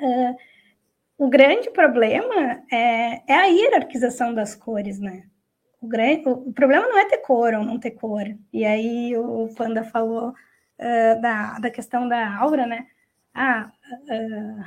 Uh, 0.00 0.36
o 1.18 1.28
grande 1.28 1.70
problema 1.70 2.62
é, 2.70 3.22
é, 3.26 3.34
a 3.34 3.44
hierarquização 3.44 4.34
das 4.34 4.54
cores, 4.54 4.98
né? 4.98 5.24
O, 5.80 5.86
grande, 5.88 6.28
o, 6.28 6.48
o, 6.48 6.52
problema 6.52 6.86
não 6.86 6.98
é 6.98 7.06
ter 7.06 7.18
cor 7.18 7.54
ou 7.54 7.64
não 7.64 7.78
ter 7.78 7.92
cor. 7.92 8.24
E 8.52 8.64
aí 8.64 9.16
o 9.16 9.48
Panda 9.56 9.84
falou 9.84 10.30
uh, 10.30 11.20
da, 11.20 11.58
da 11.58 11.70
questão 11.70 12.08
da 12.08 12.36
aura, 12.36 12.66
né? 12.66 12.86
ah, 13.36 13.70
uh, 14.08 14.64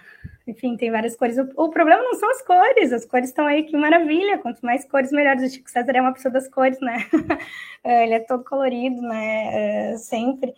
enfim, 0.47 0.77
tem 0.77 0.91
várias 0.91 1.15
cores. 1.15 1.37
O, 1.37 1.49
o, 1.57 1.69
problema 1.69 2.03
não 2.03 2.13
são 2.13 2.29
as 2.29 2.41
cores, 2.43 2.93
as 2.93 3.03
cores 3.03 3.29
estão 3.29 3.47
aí, 3.47 3.63
que 3.63 3.75
maravilha. 3.75 4.37
Quanto 4.37 4.61
mais 4.61 4.85
cores, 4.85 5.11
melhor. 5.11 5.35
O 5.37 5.49
Chico 5.49 5.69
César 5.69 5.91
é 5.95 6.01
uma 6.01 6.13
pessoa 6.13 6.31
das 6.31 6.47
cores, 6.47 6.79
né? 6.79 6.97
Ele 7.83 8.13
é 8.13 8.19
todo 8.19 8.43
colorido, 8.43 9.01
né? 9.01 9.93
Uh, 9.93 9.97
sempre. 9.97 10.53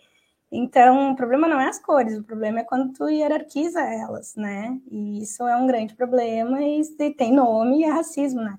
Então, 0.54 1.12
o 1.12 1.16
problema 1.16 1.48
não 1.48 1.58
é 1.58 1.68
as 1.68 1.78
cores, 1.78 2.18
o 2.18 2.22
problema 2.22 2.60
é 2.60 2.64
quando 2.64 2.92
tu 2.92 3.08
hierarquiza 3.08 3.80
elas, 3.80 4.36
né? 4.36 4.78
E 4.90 5.22
isso 5.22 5.42
é 5.48 5.56
um 5.56 5.66
grande 5.66 5.94
problema 5.94 6.60
e, 6.62 6.82
tem 7.16 7.32
nome 7.32 7.80
e 7.80 7.84
é 7.84 7.88
racismo, 7.90 8.42
né? 8.42 8.58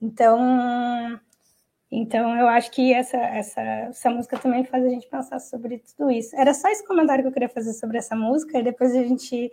Então, 0.00 1.20
então, 1.90 2.34
eu 2.38 2.48
acho 2.48 2.70
que 2.70 2.94
essa, 2.94 3.18
essa, 3.18 3.60
essa 3.60 4.10
música 4.10 4.38
também 4.38 4.64
faz 4.64 4.82
a 4.86 4.88
gente 4.88 5.06
pensar 5.06 5.38
sobre 5.38 5.78
tudo 5.80 6.10
isso. 6.10 6.34
Era 6.34 6.54
só 6.54 6.66
esse 6.68 6.86
comentário 6.86 7.22
que 7.22 7.28
eu 7.28 7.32
queria 7.32 7.48
fazer 7.50 7.74
sobre 7.74 7.98
essa 7.98 8.16
música, 8.16 8.58
e 8.58 8.62
depois 8.62 8.96
a 8.96 9.02
gente 9.02 9.52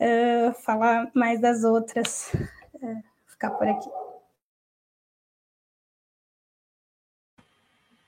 uh, 0.00 0.52
falar 0.62 1.10
mais 1.12 1.40
das 1.40 1.64
outras. 1.64 2.32
Uh, 2.74 3.02
ficar 3.26 3.50
por 3.50 3.66
aqui. 3.66 3.90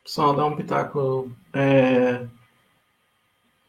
Só 0.05 0.33
dar 0.33 0.47
um 0.47 0.57
pitaco. 0.57 1.33
É... 1.53 2.38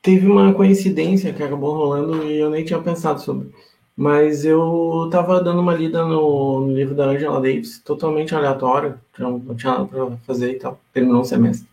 Teve 0.02 0.28
uma 0.28 0.54
coincidência 0.54 1.34
que 1.34 1.43
acabou 1.43 1.76
rolando 1.76 2.24
e 2.24 2.39
eu 2.39 2.50
nem 2.50 2.64
tinha 2.64 2.80
pensado 2.82 3.20
sobre. 3.22 3.52
Mas 3.95 4.45
eu 4.45 5.06
estava 5.08 5.43
dando 5.43 5.62
uma 5.62 5.76
lida 5.76 6.06
no, 6.06 6.62
no, 6.62 6.74
livro 6.74 6.95
da 6.95 7.06
Angela 7.08 7.41
Davis, 7.41 7.80
totalmente 7.80 8.34
aleatório, 8.34 9.00
não, 9.18 9.39
não 9.39 9.56
tinha 9.56 9.74
nada 9.74 9.86
para 9.86 10.18
fazer 10.20 10.54
e 10.54 10.60
tal, 10.60 10.80
terminou 10.93 11.22
o 11.22 11.26
semestre. 11.26 11.68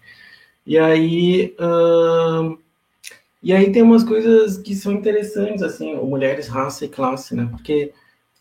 E 0.67 0.77
aí, 0.77 1.55
uh, 1.61 2.59
e 3.41 3.53
aí 3.53 3.71
tem 3.71 3.83
umas 3.83 4.03
coisas 4.03 4.59
que 4.59 4.75
são 4.75 4.93
interessantes, 4.93 5.63
assim, 5.63 5.95
mulheres, 5.95 6.49
raça 6.49 6.85
e 6.85 6.89
classe, 6.89 7.37
né? 7.37 7.47
Porque 7.53 7.93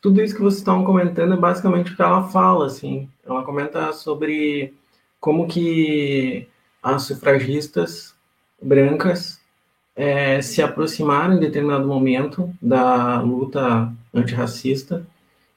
tudo 0.01 0.21
isso 0.21 0.33
que 0.33 0.41
vocês 0.41 0.59
estão 0.59 0.83
comentando 0.83 1.33
é 1.36 1.38
basicamente 1.38 1.93
o 1.93 1.95
que 1.95 2.01
ela 2.01 2.27
fala, 2.29 2.65
assim. 2.65 3.07
Ela 3.23 3.43
comenta 3.43 3.93
sobre 3.93 4.73
como 5.19 5.47
que 5.47 6.47
as 6.81 7.03
sufragistas 7.03 8.15
brancas 8.61 9.39
é, 9.95 10.41
se 10.41 10.61
aproximaram 10.61 11.35
em 11.35 11.39
determinado 11.39 11.87
momento 11.87 12.53
da 12.61 13.21
luta 13.21 13.91
antirracista 14.13 15.05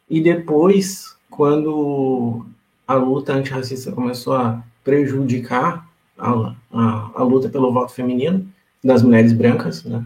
e 0.08 0.20
depois, 0.20 1.16
quando 1.28 2.46
a 2.86 2.94
luta 2.94 3.32
antirracista 3.32 3.92
começou 3.92 4.34
a 4.34 4.62
prejudicar 4.84 5.86
a, 6.16 6.54
a, 6.72 7.10
a 7.16 7.22
luta 7.22 7.48
pelo 7.48 7.72
voto 7.72 7.92
feminino 7.92 8.46
das 8.82 9.02
mulheres 9.02 9.32
brancas, 9.32 9.84
né, 9.84 10.04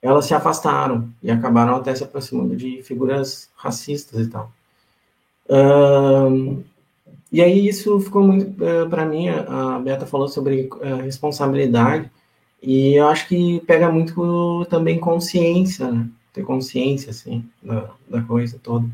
elas 0.00 0.24
se 0.24 0.34
afastaram 0.34 1.08
e 1.22 1.30
acabaram 1.30 1.76
até 1.76 1.94
se 1.94 2.02
aproximando 2.02 2.56
de 2.56 2.82
figuras 2.82 3.50
racistas 3.54 4.26
e 4.26 4.30
tal. 4.30 4.52
Uh, 5.48 6.62
e 7.30 7.42
aí 7.42 7.68
isso 7.68 8.00
ficou 8.00 8.22
muito 8.22 8.62
uh, 8.64 8.88
para 8.88 9.04
mim. 9.04 9.28
A 9.28 9.78
Beta 9.78 10.06
falou 10.06 10.28
sobre 10.28 10.68
uh, 10.72 11.02
responsabilidade 11.02 12.10
e 12.62 12.94
eu 12.94 13.08
acho 13.08 13.26
que 13.26 13.60
pega 13.66 13.90
muito 13.90 14.64
também 14.70 14.98
consciência, 14.98 15.90
né? 15.90 16.08
ter 16.32 16.42
consciência 16.44 17.10
assim 17.10 17.44
da, 17.62 17.90
da 18.08 18.22
coisa 18.22 18.58
toda. 18.62 18.88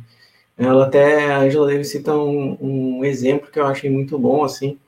Ela 0.57 0.87
até 0.87 1.33
a 1.33 1.41
Angela 1.41 1.69
Davis 1.69 1.91
cita 1.91 2.17
um, 2.17 2.57
um 2.61 3.05
exemplo 3.05 3.51
que 3.51 3.61
eu 3.61 3.67
achei 3.67 3.89
muito 3.89 4.19
bom 4.19 4.43
assim, 4.43 4.79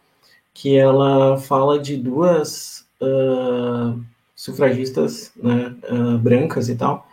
que 0.53 0.77
ela 0.77 1.39
fala 1.39 1.79
de 1.79 1.97
duas 1.97 2.87
uh, 3.01 4.03
sufragistas 4.35 5.33
né, 5.37 5.75
uh, 5.89 6.19
brancas 6.19 6.69
e 6.69 6.75
tal, 6.75 7.07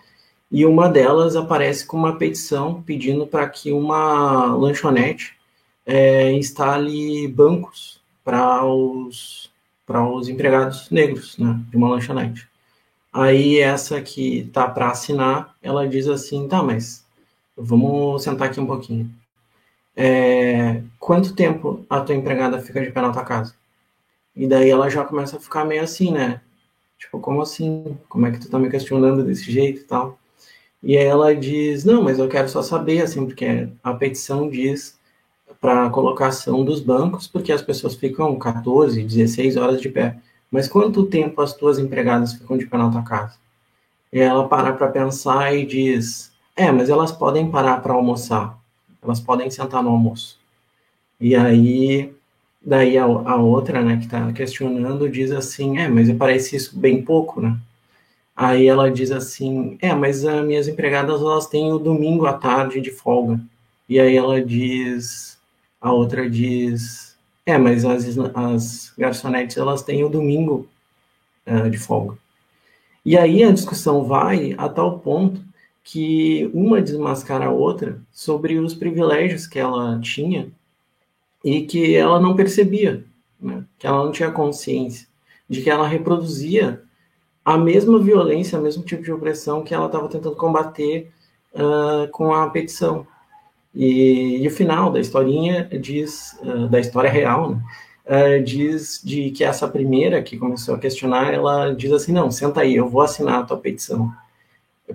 e 0.51 0.65
uma 0.65 0.89
delas 0.89 1.36
aparece 1.36 1.86
com 1.86 1.97
uma 1.97 2.18
petição 2.18 2.82
pedindo 2.82 3.28
para 3.28 3.47
que 3.47 3.72
uma 3.72 4.55
lanchonete 4.55 5.36
é, 5.86 6.32
instale 6.32 7.28
bancos 7.28 8.01
para 8.24 8.65
os, 8.65 9.51
para 9.88 10.05
os 10.05 10.27
empregados 10.27 10.91
negros 10.91 11.38
né, 11.38 11.59
de 11.69 11.77
uma 11.77 11.89
lanchonete. 11.89 12.47
Aí 13.11 13.59
essa 13.59 14.01
que 14.01 14.49
tá 14.53 14.67
para 14.67 14.91
assinar, 14.91 15.55
ela 15.63 15.88
diz 15.88 16.07
assim, 16.07 16.47
tá, 16.47 16.61
mas 16.61 17.05
vamos 17.55 18.21
sentar 18.21 18.49
aqui 18.49 18.59
um 18.59 18.67
pouquinho. 18.67 19.09
É, 19.95 20.83
quanto 20.99 21.33
tempo 21.33 21.85
a 21.89 22.01
tua 22.01 22.13
empregada 22.13 22.61
fica 22.61 22.81
de 22.81 22.91
pé 22.91 23.01
na 23.01 23.13
tua 23.13 23.23
casa? 23.23 23.55
E 24.35 24.45
daí 24.45 24.69
ela 24.69 24.89
já 24.89 25.03
começa 25.05 25.38
a 25.38 25.39
ficar 25.39 25.65
meio 25.65 25.81
assim, 25.81 26.11
né? 26.11 26.41
Tipo, 26.99 27.19
como 27.19 27.41
assim? 27.41 27.97
Como 28.09 28.27
é 28.27 28.31
que 28.31 28.39
tu 28.39 28.49
tá 28.49 28.59
me 28.59 28.69
questionando 28.69 29.23
desse 29.23 29.51
jeito 29.51 29.81
e 29.81 29.83
tal? 29.85 30.19
E 30.83 30.97
aí 30.97 31.05
ela 31.05 31.35
diz, 31.35 31.83
não, 31.85 32.03
mas 32.03 32.19
eu 32.19 32.29
quero 32.29 32.49
só 32.49 32.61
saber, 32.61 33.01
assim, 33.01 33.25
porque 33.25 33.69
a 33.83 33.93
petição 33.93 34.49
diz 34.49 34.97
para 35.60 35.89
colocação 35.89 36.64
dos 36.64 36.80
bancos, 36.80 37.28
porque 37.28 37.52
as 37.52 37.62
pessoas 37.62 37.95
ficam 37.95 38.38
14, 38.38 39.04
16 39.04 39.58
horas 39.58 39.82
de 39.82 39.89
pé. 39.89 40.18
Mas 40.52 40.68
quanto 40.68 41.06
tempo 41.06 41.41
as 41.41 41.54
tuas 41.54 41.80
empregadas 41.80 42.34
ficam 42.34 42.58
de 42.58 42.66
pé 42.66 42.78
na 42.78 42.91
tua 42.91 43.04
casa? 43.04 43.36
E 44.12 44.20
ela 44.20 44.48
para 44.48 44.74
para 44.74 44.88
pensar 44.88 45.54
e 45.56 45.66
diz: 45.66 46.32
É, 46.56 46.72
mas 46.72 46.89
elas 46.89 47.12
podem 47.12 47.50
parar 47.52 47.82
para 47.82 47.93
almoçar. 47.93 48.58
Elas 49.02 49.20
podem 49.20 49.50
sentar 49.52 49.84
no 49.84 49.89
almoço. 49.89 50.39
E 51.20 51.36
aí, 51.36 52.14
daí 52.62 52.98
a, 52.98 53.06
a 53.06 53.36
outra, 53.36 53.82
né, 53.82 53.98
que 53.98 54.06
está 54.06 54.32
questionando, 54.34 55.10
diz 55.10 55.32
assim: 55.32 55.78
É, 55.80 55.88
mas 55.88 56.12
parece 56.14 56.56
isso 56.56 56.78
bem 56.78 57.02
pouco, 57.04 57.41
né? 57.41 57.58
Aí 58.36 58.68
ela 58.68 58.91
diz 58.91 59.12
assim: 59.12 59.78
É, 59.82 59.93
mas 59.95 60.26
as 60.26 60.45
minhas 60.45 60.68
empregadas 60.68 61.22
elas 61.22 61.48
têm 61.48 61.74
o 61.74 61.80
domingo 61.80 62.26
à 62.26 62.34
tarde 62.34 62.80
de 62.82 62.91
folga. 62.91 63.39
E 63.89 64.00
aí 64.00 64.16
ela 64.16 64.41
diz: 64.43 65.36
A 65.88 65.93
outra 65.93 66.29
diz: 66.29 67.17
é, 67.45 67.57
mas 67.57 67.85
as, 67.85 68.17
as 68.35 68.93
garçonetes, 68.97 69.55
elas 69.55 69.83
têm 69.83 70.03
o 70.03 70.09
domingo 70.09 70.67
uh, 71.47 71.69
de 71.69 71.77
folga. 71.77 72.17
E 73.05 73.17
aí 73.17 73.41
a 73.41 73.53
discussão 73.53 74.03
vai 74.03 74.53
a 74.57 74.67
tal 74.67 74.99
ponto 74.99 75.41
que 75.81 76.51
uma 76.53 76.81
desmascara 76.81 77.45
a 77.45 77.51
outra 77.51 78.01
sobre 78.11 78.59
os 78.59 78.73
privilégios 78.73 79.47
que 79.47 79.57
ela 79.57 79.97
tinha 80.01 80.51
e 81.41 81.61
que 81.61 81.95
ela 81.95 82.19
não 82.19 82.35
percebia, 82.35 83.05
né? 83.39 83.63
que 83.79 83.88
ela 83.88 84.03
não 84.03 84.11
tinha 84.11 84.29
consciência 84.29 85.07
de 85.47 85.61
que 85.61 85.69
ela 85.69 85.88
reproduzia 85.88 86.83
a 87.45 87.57
mesma 87.57 87.97
violência, 87.97 88.59
o 88.59 88.61
mesmo 88.61 88.83
tipo 88.83 89.03
de 89.03 89.11
opressão 89.13 89.63
que 89.63 89.73
ela 89.73 89.85
estava 89.85 90.09
tentando 90.09 90.35
combater 90.35 91.09
uh, 91.53 92.11
com 92.11 92.33
a 92.33 92.49
petição. 92.49 93.07
E, 93.80 94.41
e, 94.41 94.47
o 94.47 94.51
final 94.51 94.91
da 94.91 94.99
historinha 94.99 95.69
diz, 95.80 96.36
uh, 96.41 96.67
da 96.67 96.80
história 96.80 97.11
real, 97.11 97.51
né? 97.51 97.61
uh, 98.07 98.43
diz 98.43 98.99
de 99.05 99.30
que 99.30 99.43
essa 99.43 99.67
primeira 99.67 100.23
que 100.23 100.36
começou 100.36 100.73
a 100.73 100.80
questionar, 100.80 101.32
ela 101.32 101.75
diz 101.75 101.91
assim, 101.91 102.11
não, 102.11 102.32
senta 102.32 102.61
aí, 102.61 102.75
eu 102.75 102.89
vou 102.89 103.03
assinar 103.03 103.39
a 103.39 103.43
tua 103.43 103.57
petição. 103.57 104.11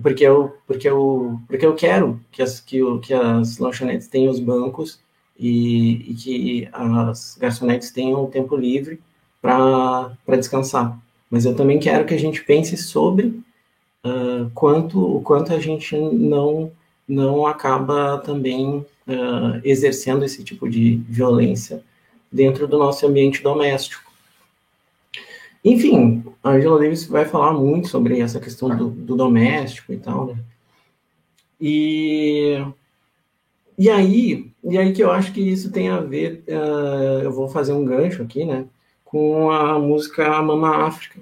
Porque 0.01 0.25
eu, 0.25 0.53
porque 0.67 0.89
eu, 0.89 1.39
porque 1.47 1.65
eu 1.65 1.73
quero 1.75 2.19
que 2.29 2.41
as, 2.41 2.59
que, 2.59 2.79
que 2.99 3.13
as 3.13 3.57
lanchonetes 3.57 4.09
tenham 4.09 4.29
os 4.29 4.39
bancos 4.41 4.99
e, 5.39 6.11
e 6.11 6.13
que 6.15 6.69
as 6.73 7.37
garçonetes 7.39 7.89
tenham 7.89 8.21
o 8.21 8.27
tempo 8.27 8.57
livre 8.57 8.99
para 9.41 10.17
descansar. 10.37 10.99
Mas 11.31 11.45
eu 11.45 11.55
também 11.55 11.79
quero 11.79 12.05
que 12.05 12.13
a 12.13 12.19
gente 12.19 12.43
pense 12.43 12.75
sobre 12.75 13.27
uh, 14.05 14.49
quanto, 14.53 15.17
o 15.17 15.21
quanto 15.21 15.53
a 15.53 15.59
gente 15.59 15.95
não 15.95 16.69
não 17.07 17.45
acaba 17.45 18.17
também 18.19 18.85
uh, 19.07 19.61
exercendo 19.63 20.23
esse 20.23 20.43
tipo 20.43 20.69
de 20.69 20.95
violência 21.07 21.83
dentro 22.31 22.67
do 22.67 22.77
nosso 22.77 23.05
ambiente 23.05 23.43
doméstico. 23.43 24.11
Enfim, 25.63 26.23
a 26.43 26.51
Angela 26.51 26.79
Davis 26.79 27.05
vai 27.05 27.25
falar 27.25 27.53
muito 27.53 27.87
sobre 27.87 28.19
essa 28.19 28.39
questão 28.39 28.75
do, 28.75 28.89
do 28.89 29.15
doméstico 29.15 29.93
e 29.93 29.97
tal, 29.97 30.27
né? 30.27 30.37
E, 31.59 32.57
e 33.77 33.89
aí, 33.89 34.51
e 34.63 34.77
aí 34.77 34.91
que 34.91 35.01
eu 35.01 35.09
acho 35.09 35.31
que 35.31 35.39
isso 35.39 35.71
tem 35.71 35.87
a 35.87 36.01
ver, 36.01 36.43
uh, 36.49 37.21
eu 37.23 37.31
vou 37.31 37.47
fazer 37.47 37.71
um 37.71 37.85
gancho 37.85 38.21
aqui, 38.21 38.43
né, 38.43 38.65
com 39.05 39.49
a 39.49 39.79
música 39.79 40.41
Mama 40.41 40.85
África, 40.85 41.21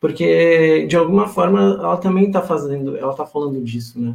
porque 0.00 0.86
de 0.86 0.96
alguma 0.96 1.28
forma 1.28 1.60
ela 1.60 1.98
também 1.98 2.28
está 2.28 2.40
fazendo, 2.40 2.96
ela 2.96 3.10
está 3.10 3.26
falando 3.26 3.62
disso, 3.62 4.00
né? 4.00 4.14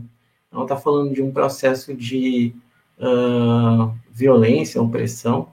Ela 0.51 0.63
está 0.63 0.77
falando 0.77 1.13
de 1.13 1.21
um 1.21 1.31
processo 1.31 1.93
de 1.95 2.53
uh, 2.99 3.93
violência, 4.11 4.81
opressão 4.81 5.49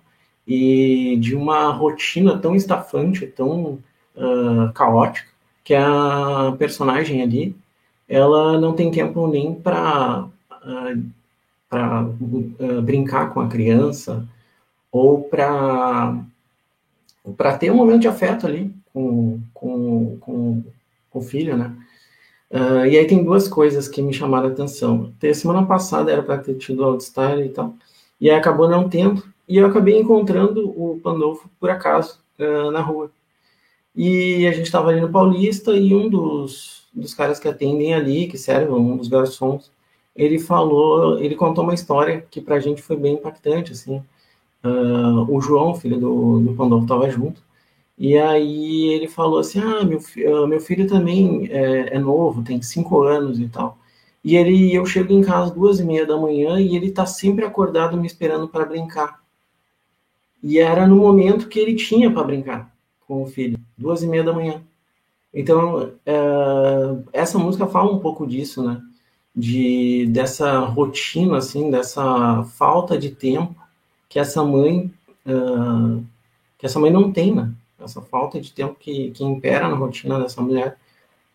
e 0.46 1.16
de 1.20 1.36
uma 1.36 1.70
rotina 1.70 2.38
tão 2.38 2.56
estafante, 2.56 3.26
tão 3.26 3.78
uh, 4.16 4.72
caótica, 4.74 5.28
que 5.62 5.74
a 5.74 6.54
personagem 6.58 7.22
ali, 7.22 7.54
ela 8.08 8.58
não 8.58 8.72
tem 8.72 8.90
tempo 8.90 9.28
nem 9.28 9.54
para 9.54 10.24
uh, 10.24 11.18
para 11.68 12.02
uh, 12.02 12.82
brincar 12.82 13.32
com 13.32 13.40
a 13.40 13.48
criança 13.48 14.26
ou 14.90 15.22
para 15.24 16.18
para 17.36 17.58
ter 17.58 17.70
um 17.70 17.76
momento 17.76 18.00
de 18.00 18.08
afeto 18.08 18.46
ali 18.46 18.74
com, 18.92 19.38
com, 19.52 20.16
com, 20.18 20.64
com 21.10 21.18
o 21.18 21.22
filho, 21.22 21.56
né? 21.56 21.76
Uh, 22.50 22.86
e 22.86 22.98
aí 22.98 23.06
tem 23.06 23.22
duas 23.22 23.46
coisas 23.46 23.88
que 23.88 24.00
me 24.00 24.12
chamaram 24.12 24.48
a 24.48 24.52
atenção. 24.52 25.12
Até 25.16 25.32
semana 25.34 25.66
passada 25.66 26.10
era 26.10 26.22
para 26.22 26.38
ter 26.38 26.54
tido 26.56 26.84
Outstyle 26.84 27.44
e 27.44 27.48
tal, 27.50 27.74
e 28.20 28.30
aí 28.30 28.36
acabou 28.36 28.68
não 28.68 28.88
tendo, 28.88 29.22
e 29.46 29.56
eu 29.58 29.66
acabei 29.66 29.98
encontrando 29.98 30.68
o 30.70 30.98
Pandolfo 31.02 31.48
por 31.60 31.70
acaso 31.70 32.20
uh, 32.38 32.70
na 32.70 32.80
rua. 32.80 33.10
E 33.94 34.46
a 34.46 34.52
gente 34.52 34.66
estava 34.66 34.90
ali 34.90 35.00
no 35.00 35.10
Paulista 35.10 35.72
e 35.72 35.94
um 35.94 36.08
dos, 36.08 36.88
dos 36.94 37.14
caras 37.14 37.38
que 37.38 37.48
atendem 37.48 37.94
ali, 37.94 38.28
que 38.28 38.38
servem, 38.38 38.74
um 38.74 38.96
dos 38.96 39.08
garçons, 39.08 39.70
ele 40.14 40.38
falou, 40.38 41.18
ele 41.20 41.36
contou 41.36 41.64
uma 41.64 41.74
história 41.74 42.26
que 42.30 42.40
para 42.40 42.56
a 42.56 42.60
gente 42.60 42.82
foi 42.82 42.96
bem 42.96 43.14
impactante, 43.14 43.72
assim. 43.72 44.02
Uh, 44.64 45.24
o 45.28 45.40
João, 45.40 45.74
filho 45.74 45.98
do, 45.98 46.40
do 46.40 46.54
Pandolfo, 46.54 46.84
estava 46.84 47.10
junto, 47.10 47.40
e 47.98 48.16
aí 48.16 48.90
ele 48.92 49.08
falou 49.08 49.40
assim: 49.40 49.60
Ah, 49.60 49.84
meu, 49.84 50.00
ah, 50.42 50.46
meu 50.46 50.60
filho 50.60 50.86
também 50.86 51.48
é, 51.50 51.96
é, 51.96 51.98
novo, 51.98 52.44
tem 52.44 52.62
cinco 52.62 53.02
anos 53.02 53.40
e 53.40 53.48
tal. 53.48 53.78
E 54.22 54.36
ele, 54.36 54.74
eu 54.74 54.86
chego 54.86 55.12
em 55.12 55.22
casa 55.22 55.52
duas 55.52 55.80
e 55.80 55.84
meia 55.84 56.06
da 56.06 56.16
manhã 56.16 56.60
e 56.60 56.76
ele 56.76 56.90
tá 56.90 57.06
sempre 57.06 57.44
acordado 57.44 57.96
me 57.96 58.06
esperando 58.06 58.48
para 58.48 58.64
brincar. 58.64 59.22
E 60.42 60.58
era 60.58 60.86
no 60.86 60.96
momento 60.96 61.48
que 61.48 61.58
ele 61.58 61.74
tinha 61.74 62.10
para 62.12 62.22
brincar 62.24 62.72
com 63.06 63.22
o 63.22 63.26
filho, 63.26 63.58
duas 63.76 64.02
e 64.02 64.06
meia 64.06 64.22
da 64.22 64.32
manhã. 64.32 64.62
Então, 65.34 65.92
é, 66.06 66.16
essa 67.12 67.38
música 67.38 67.66
fala 67.66 67.92
um 67.92 67.98
pouco 67.98 68.26
disso, 68.26 68.62
né? 68.62 68.80
De, 69.34 70.06
dessa 70.10 70.58
rotina, 70.60 71.38
assim, 71.38 71.70
dessa 71.70 72.44
falta 72.44 72.98
de 72.98 73.10
tempo 73.10 73.56
que 74.08 74.18
essa 74.18 74.42
mãe, 74.44 74.92
uh, 75.26 76.04
que 76.56 76.66
essa 76.66 76.80
mãe 76.80 76.90
não 76.90 77.12
tem, 77.12 77.34
né? 77.34 77.52
Essa 77.80 78.00
falta 78.00 78.40
de 78.40 78.52
tempo 78.52 78.76
que, 78.78 79.10
que 79.10 79.24
impera 79.24 79.68
na 79.68 79.76
rotina 79.76 80.18
dessa 80.20 80.40
mulher 80.42 80.76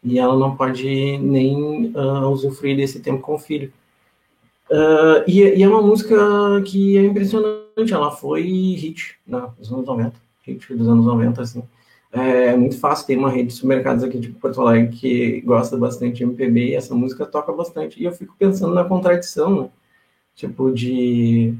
e 0.04 0.20
ela 0.20 0.38
não 0.38 0.56
pode 0.56 1.18
nem 1.18 1.94
uh, 1.96 2.28
usufruir 2.30 2.76
desse 2.76 3.00
tempo 3.00 3.22
com 3.22 3.36
o 3.36 3.40
filho. 3.40 3.72
Uh, 4.70 5.24
e, 5.28 5.42
e, 5.42 5.64
é 5.64 5.68
uma 5.68 5.82
música 5.82 6.16
que 6.66 6.98
é 6.98 7.06
impressionante, 7.06 7.94
ela 7.94 8.12
foi 8.12 8.42
hit 8.44 9.16
né, 9.26 9.48
nos 9.58 9.72
anos 9.72 9.86
90, 9.86 10.14
hit 10.44 10.74
dos 10.76 10.88
anos 10.88 11.06
90, 11.06 11.42
assim. 11.42 11.64
É 12.12 12.56
muito 12.56 12.78
fácil, 12.80 13.08
tem 13.08 13.18
uma 13.18 13.30
rede 13.30 13.48
de 13.48 13.54
supermercados 13.56 14.04
aqui 14.04 14.20
de 14.20 14.30
Porto 14.30 14.62
Alegre 14.62 14.96
que 14.96 15.42
gosta 15.42 15.76
bastante 15.76 16.18
de 16.18 16.24
MPB 16.24 16.70
e 16.70 16.76
essa 16.76 16.94
música 16.94 17.26
toca 17.26 17.52
bastante. 17.52 18.00
E 18.00 18.06
eu 18.06 18.12
fico 18.12 18.36
pensando 18.38 18.74
na 18.74 18.84
contradição, 18.84 19.64
né? 19.64 19.70
Tipo, 20.36 20.72
de 20.72 21.56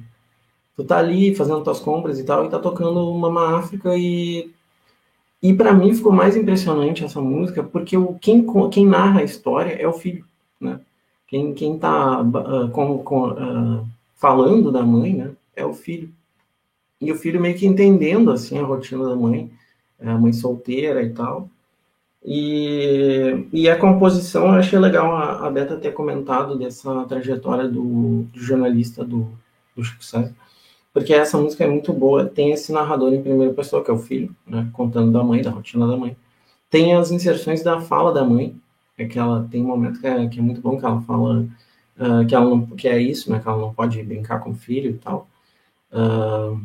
tu 0.76 0.84
tá 0.84 0.98
ali 1.00 1.34
fazendo 1.36 1.64
tuas 1.64 1.80
compras 1.80 2.20
e 2.20 2.24
tal, 2.24 2.46
e 2.46 2.50
tá 2.50 2.60
tocando 2.60 3.14
Mama 3.16 3.58
África 3.58 3.98
e 3.98 4.52
e 5.44 5.54
para 5.54 5.74
mim 5.74 5.94
ficou 5.94 6.14
mais 6.14 6.38
impressionante 6.38 7.04
essa 7.04 7.20
música 7.20 7.62
porque 7.62 7.98
o, 7.98 8.14
quem, 8.14 8.46
quem 8.72 8.88
narra 8.88 9.20
a 9.20 9.24
história 9.24 9.74
é 9.74 9.86
o 9.86 9.92
filho, 9.92 10.26
né? 10.60 10.80
Quem, 11.28 11.54
quem 11.54 11.74
uh, 11.76 12.70
com, 12.72 13.00
com, 13.00 13.30
uh, 13.32 13.86
falando 14.16 14.72
da 14.72 14.84
mãe, 14.84 15.14
né, 15.16 15.32
é 15.54 15.66
o 15.66 15.74
filho. 15.74 16.10
E 17.02 17.12
o 17.12 17.16
filho 17.16 17.42
meio 17.42 17.58
que 17.58 17.68
entendendo, 17.68 18.32
assim, 18.32 18.58
a 18.58 18.64
rotina 18.64 19.10
da 19.10 19.16
mãe, 19.16 19.52
é, 20.00 20.10
a 20.10 20.18
mãe 20.18 20.32
solteira 20.32 21.04
e 21.04 21.10
tal. 21.10 21.50
E, 22.24 23.48
e 23.52 23.70
a 23.70 23.78
composição, 23.78 24.46
eu 24.46 24.52
achei 24.52 24.80
legal 24.80 25.14
a, 25.14 25.46
a 25.46 25.52
Beta 25.52 25.76
ter 25.76 25.92
comentado 25.92 26.58
dessa 26.58 27.04
trajetória 27.04 27.68
do, 27.68 28.24
do 28.32 28.40
jornalista 28.40 29.04
do, 29.04 29.28
do 29.76 29.84
Chico 29.84 30.06
César, 30.06 30.34
porque 30.94 31.14
essa 31.14 31.38
música 31.38 31.64
é 31.64 31.68
muito 31.68 31.92
boa. 31.92 32.26
Tem 32.26 32.52
esse 32.52 32.72
narrador 32.72 33.12
em 33.14 33.22
primeira 33.22 33.54
pessoa, 33.54 33.84
que 33.84 33.90
é 33.90 33.94
o 33.94 33.98
filho, 33.98 34.34
né, 34.46 34.70
contando 34.72 35.12
da 35.12 35.24
mãe, 35.24 35.42
da 35.42 35.50
rotina 35.50 35.88
da 35.88 35.98
mãe. 35.98 36.16
Tem 36.70 36.94
as 36.94 37.12
inserções 37.12 37.64
da 37.64 37.82
fala 37.82 38.14
da 38.14 38.24
mãe, 38.24 38.56
é 38.98 39.06
que 39.06 39.18
ela 39.18 39.48
tem 39.50 39.64
um 39.64 39.68
momento 39.68 40.00
que 40.00 40.08
é, 40.08 40.28
que 40.28 40.40
é 40.40 40.42
muito 40.42 40.62
bom, 40.62 40.78
que 40.78 40.86
ela 40.86 41.02
fala 41.02 41.48
uh, 41.98 42.26
que, 42.28 42.36
ela 42.36 42.46
não, 42.46 42.66
que 42.68 42.88
é 42.88 43.00
isso, 43.02 43.32
né, 43.32 43.40
que 43.40 43.48
ela 43.48 43.58
não 43.58 43.74
pode 43.74 44.02
brincar 44.04 44.40
com 44.40 44.52
o 44.52 44.56
filho 44.56 44.92
e 44.92 44.98
tal. 45.00 45.28
Uh, 45.92 46.62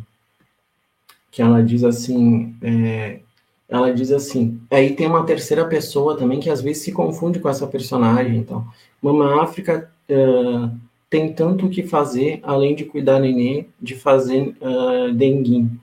que 1.31 1.43
ela 1.43 1.63
diz 1.63 1.85
assim, 1.85 2.57
é, 2.63 3.21
ela 3.69 3.93
diz 3.93 4.11
assim, 4.11 4.61
aí 4.71 4.95
tem 4.95 5.07
uma 5.07 5.25
terceira 5.25 5.67
pessoa 5.67 6.17
também 6.17 6.41
que 6.41 6.51
às 6.51 6.61
vezes 6.61 6.83
se 6.83 6.93
confunde 6.93 7.39
com 7.39 7.49
essa 7.49 7.67
personagem, 7.67 8.37
então, 8.39 8.67
Mama 9.01 9.43
África 9.43 9.91
uh, 10.11 10.88
tem 11.11 11.33
tanto 11.33 11.67
o 11.67 11.71
que 11.71 11.83
fazer, 11.83 12.41
além 12.43 12.75
de 12.75 12.85
cuidar 12.85 13.19
nenê, 13.19 13.67
de 13.81 13.95
fazer 13.95 14.55
uh, 14.61 15.13
denguinho. 15.13 15.81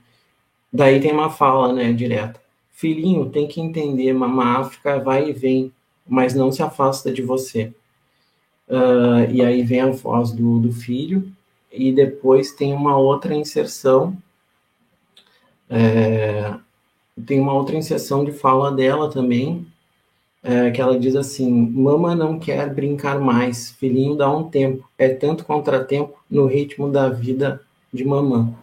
Daí 0.72 1.00
tem 1.00 1.12
uma 1.12 1.30
fala, 1.30 1.74
né, 1.74 1.92
direta. 1.94 2.40
Filhinho, 2.72 3.30
tem 3.30 3.48
que 3.48 3.62
entender, 3.62 4.14
Mama 4.14 4.60
África 4.60 5.00
vai 5.00 5.30
e 5.30 5.34
vem, 5.34 5.72
mas 6.08 6.36
não 6.36 6.52
se 6.52 6.62
afasta 6.62 7.12
de 7.12 7.22
você. 7.22 7.74
Uh, 8.68 9.32
e 9.32 9.42
aí 9.44 9.64
vem 9.64 9.82
a 9.82 9.92
voz 9.92 10.32
do, 10.32 10.60
do 10.60 10.72
filho, 10.72 11.32
e 11.72 11.92
depois 11.92 12.52
tem 12.52 12.74
uma 12.74 12.98
outra 12.98 13.34
inserção 13.34 14.18
é, 15.70 16.54
tem 17.26 17.40
uma 17.40 17.54
outra 17.54 17.76
inserção 17.76 18.24
de 18.24 18.32
fala 18.32 18.72
dela 18.72 19.10
também, 19.10 19.66
é, 20.46 20.70
que 20.70 20.80
ela 20.80 21.00
diz 21.00 21.16
assim: 21.16 21.50
Mama 21.50 22.16
não 22.16 22.38
quer 22.38 22.72
brincar 22.72 23.20
mais, 23.20 23.72
filhinho 23.72 24.16
dá 24.16 24.32
um 24.32 24.48
tempo, 24.48 24.88
é 24.98 25.10
tanto 25.10 25.44
contratempo 25.44 26.14
no 26.30 26.46
ritmo 26.46 26.92
da 26.92 27.10
vida 27.10 27.62
de 27.92 28.06
mamã. 28.06 28.54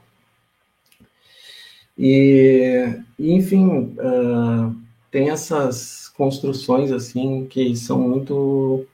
E, 1.99 2.89
enfim, 3.19 3.95
uh, 3.99 4.75
tem 5.11 5.31
essas 5.31 6.09
construções 6.17 6.93
assim 6.93 7.47
que 7.51 7.75
são 7.77 7.99
muito. 7.99 8.87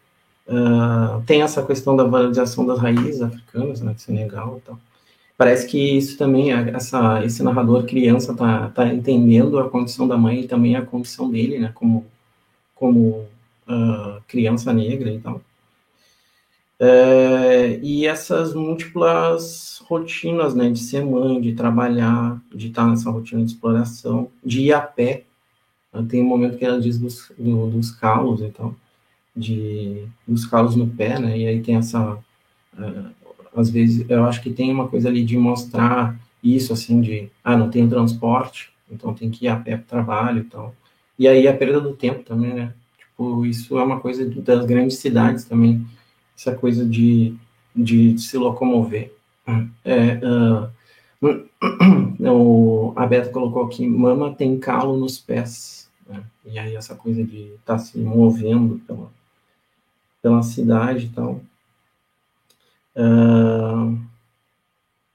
Uh, 0.49 1.23
tem 1.27 1.43
essa 1.43 1.63
questão 1.63 1.95
da 1.95 2.05
valorização 2.05 2.65
das 2.67 2.79
raízes 2.79 3.21
africanas, 3.21 3.83
né, 3.83 3.93
de 3.93 4.01
Senegal 4.01 4.59
e 4.59 4.61
tal 4.63 4.79
parece 5.39 5.69
que 5.69 5.79
isso 5.97 6.19
também, 6.19 6.51
essa, 6.51 7.25
esse 7.25 7.45
narrador 7.45 7.85
criança 7.85 8.35
tá, 8.35 8.71
tá 8.71 8.93
entendendo 8.93 9.61
a 9.61 9.71
condição 9.71 10.09
da 10.09 10.17
mãe 10.17 10.41
e 10.41 10.49
também 10.49 10.75
a 10.75 10.83
condição 10.83 11.31
dele, 11.31 11.61
né, 11.61 11.71
como, 11.73 12.05
como 12.79 13.27
uh, 13.69 14.21
criança 14.27 14.73
negra 14.73 15.13
e 15.13 15.21
tal. 15.21 15.41
É, 16.81 17.81
e 17.83 18.07
essas 18.07 18.55
múltiplas 18.55 19.83
rotinas, 19.85 20.55
né, 20.55 20.71
de 20.71 20.79
ser 20.79 21.05
mãe, 21.05 21.41
de 21.41 21.53
trabalhar, 21.55 22.41
de 22.55 22.69
estar 22.69 22.87
nessa 22.87 23.11
rotina 23.11 23.45
de 23.45 23.53
exploração, 23.53 24.31
de 24.45 24.61
ir 24.63 24.73
a 24.73 24.81
pé. 24.81 25.25
Tem 26.09 26.23
um 26.23 26.27
momento 26.27 26.57
que 26.57 26.65
ela 26.65 26.81
diz 26.81 26.99
dos, 26.99 27.33
do, 27.37 27.69
dos 27.71 27.91
calos 27.91 28.41
e 28.43 28.51
tal, 28.51 28.75
de, 29.35 30.07
dos 30.27 30.47
calos 30.47 30.77
no 30.77 30.87
pé, 30.87 31.19
né, 31.19 31.37
e 31.37 31.47
aí 31.49 31.61
tem 31.61 31.77
essa 31.77 32.13
uh, 32.15 33.19
às 33.55 33.71
vezes, 33.71 34.09
eu 34.09 34.25
acho 34.25 34.41
que 34.41 34.51
tem 34.51 34.73
uma 34.73 34.89
coisa 34.89 35.09
ali 35.09 35.25
de 35.25 35.37
mostrar 35.37 36.17
isso, 36.43 36.73
assim, 36.73 37.01
de, 37.01 37.29
ah, 37.43 37.57
não 37.57 37.71
tem 37.71 37.89
transporte, 37.89 38.71
então 38.91 39.13
tem 39.13 39.31
que 39.31 39.47
ir 39.47 39.49
a 39.49 39.57
pé 39.57 39.77
para 39.77 39.83
o 39.83 39.89
trabalho 39.89 40.41
e 40.41 40.45
tal. 40.45 40.75
E 41.19 41.27
aí 41.27 41.49
a 41.49 41.57
perda 41.57 41.81
do 41.81 41.95
tempo 41.95 42.23
também, 42.23 42.55
né? 42.55 42.75
Tipo, 42.97 43.45
isso 43.45 43.79
é 43.79 43.83
uma 43.83 43.99
coisa 43.99 44.25
das 44.25 44.65
grandes 44.65 44.99
cidades 44.99 45.45
também, 45.45 45.85
essa 46.37 46.55
coisa 46.55 46.85
de, 46.85 47.35
de 47.75 48.17
se 48.19 48.39
locomover. 48.39 49.13
É, 49.85 50.21
uh, 50.25 50.71
o, 52.31 52.93
a 52.95 53.07
Beta 53.07 53.31
colocou 53.31 53.65
aqui, 53.65 53.87
mama 53.87 54.35
tem 54.35 54.59
calo 54.59 54.97
nos 54.97 55.19
pés. 55.19 55.91
Né? 56.07 56.23
E 56.45 56.59
aí 56.59 56.77
essa 56.77 56.95
coisa 56.95 57.25
de 57.25 57.55
estar 57.55 57.75
tá 57.75 57.79
se 57.79 57.99
movendo 57.99 58.81
pela, 58.87 59.11
pela 60.23 60.43
cidade 60.43 61.07
e 61.07 61.09
tal. 61.09 61.41
Uh, 62.95 63.99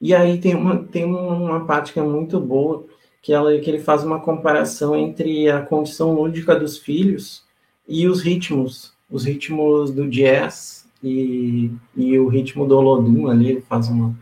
e 0.00 0.14
aí 0.14 0.38
tem 0.38 0.54
uma, 0.54 0.84
tem 0.84 1.04
uma 1.04 1.64
parte 1.64 1.92
que 1.92 1.98
é 1.98 2.02
muito 2.02 2.38
boa, 2.38 2.84
que, 3.24 3.32
ela, 3.32 3.58
que 3.58 3.70
ele 3.70 3.78
faz 3.78 4.04
uma 4.04 4.20
comparação 4.20 4.94
entre 4.94 5.48
a 5.48 5.62
condição 5.62 6.12
lúdica 6.12 6.54
dos 6.54 6.76
filhos 6.76 7.42
e 7.88 8.06
os 8.06 8.20
ritmos, 8.20 8.92
os 9.10 9.24
ritmos 9.24 9.90
do 9.90 10.06
jazz 10.10 10.86
e, 11.02 11.70
e 11.96 12.18
o 12.18 12.28
ritmo 12.28 12.66
do 12.66 12.76
Olodum 12.76 13.28
ali, 13.28 13.48
ele 13.48 13.60
faz 13.62 13.88
uma, 13.88 14.14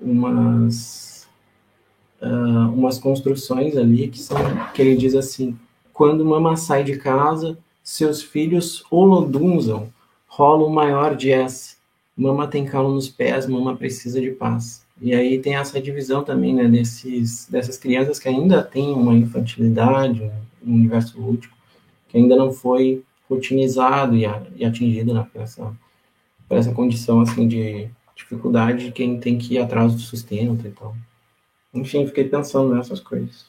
umas, 0.00 1.28
uh, 2.20 2.72
umas 2.74 2.98
construções 2.98 3.76
ali 3.76 4.08
que 4.08 4.18
são, 4.18 4.36
que 4.74 4.82
ele 4.82 4.96
diz 4.96 5.14
assim, 5.14 5.56
quando 5.92 6.24
mama 6.24 6.56
sai 6.56 6.82
de 6.82 6.98
casa, 6.98 7.56
seus 7.84 8.20
filhos 8.20 8.84
olodunzam, 8.90 9.92
rola 10.26 10.64
o 10.64 10.74
maior 10.74 11.14
jazz, 11.14 11.78
mama 12.16 12.48
tem 12.48 12.64
calo 12.64 12.92
nos 12.92 13.08
pés, 13.08 13.46
mama 13.46 13.76
precisa 13.76 14.20
de 14.20 14.32
paz. 14.32 14.83
E 15.04 15.14
aí 15.14 15.38
tem 15.38 15.54
essa 15.54 15.78
divisão 15.82 16.24
também, 16.24 16.54
né, 16.54 16.66
desses, 16.66 17.46
dessas 17.46 17.76
crianças 17.76 18.18
que 18.18 18.26
ainda 18.26 18.62
têm 18.62 18.90
uma 18.90 19.12
infantilidade, 19.12 20.32
um 20.66 20.76
universo 20.76 21.20
lúdico, 21.20 21.54
que 22.08 22.16
ainda 22.16 22.34
não 22.34 22.50
foi 22.50 23.04
rotinizado 23.28 24.16
e, 24.16 24.24
e 24.56 24.64
atingido 24.64 25.12
né, 25.12 25.28
por, 25.30 25.42
essa, 25.42 25.76
por 26.48 26.56
essa 26.56 26.72
condição, 26.72 27.20
assim, 27.20 27.46
de 27.46 27.90
dificuldade 28.16 28.86
de 28.86 28.92
quem 28.92 29.20
tem 29.20 29.36
que 29.36 29.56
ir 29.56 29.58
atrás 29.58 29.92
do 29.92 30.00
sustento 30.00 30.66
e 30.66 30.70
tal. 30.70 30.96
Enfim, 31.74 32.06
fiquei 32.06 32.24
pensando 32.24 32.74
nessas 32.74 32.98
coisas. 32.98 33.44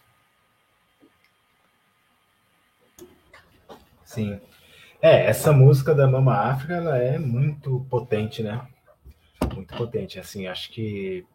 Sim. 4.03 4.41
É, 5.01 5.27
essa 5.27 5.53
música 5.53 5.95
da 5.95 6.05
Mama 6.05 6.35
África, 6.35 6.73
ela 6.73 6.97
é 6.97 7.17
muito 7.17 7.85
potente, 7.89 8.43
né? 8.43 8.61
Muito 9.53 9.73
potente. 9.77 10.19
Assim, 10.19 10.47
acho 10.47 10.69
que 10.73 11.25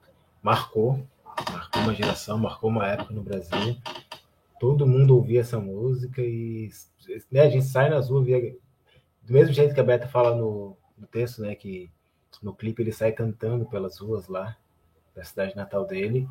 marcou, 0.42 1.06
marcou 1.50 1.82
uma 1.82 1.94
geração, 1.94 2.38
marcou 2.38 2.70
uma 2.70 2.86
época 2.86 3.12
no 3.12 3.22
Brasil. 3.22 3.76
Todo 4.58 4.86
mundo 4.86 5.16
ouvia 5.16 5.40
essa 5.40 5.58
música 5.58 6.20
e 6.20 6.70
né, 7.30 7.42
a 7.42 7.48
gente 7.48 7.64
sai 7.64 7.88
nas 7.88 8.10
ruas, 8.10 8.26
via, 8.26 8.56
do 9.22 9.32
mesmo 9.32 9.52
jeito 9.52 9.74
que 9.74 9.80
a 9.80 9.84
Beta 9.84 10.06
fala 10.06 10.36
no, 10.36 10.76
no 10.98 11.06
texto, 11.06 11.40
né? 11.42 11.54
Que 11.54 11.90
no 12.42 12.54
clipe 12.54 12.82
ele 12.82 12.92
sai 12.92 13.12
cantando 13.12 13.64
pelas 13.66 13.98
ruas 13.98 14.28
lá 14.28 14.56
da 15.14 15.24
cidade 15.24 15.56
natal 15.56 15.86
dele. 15.86 16.28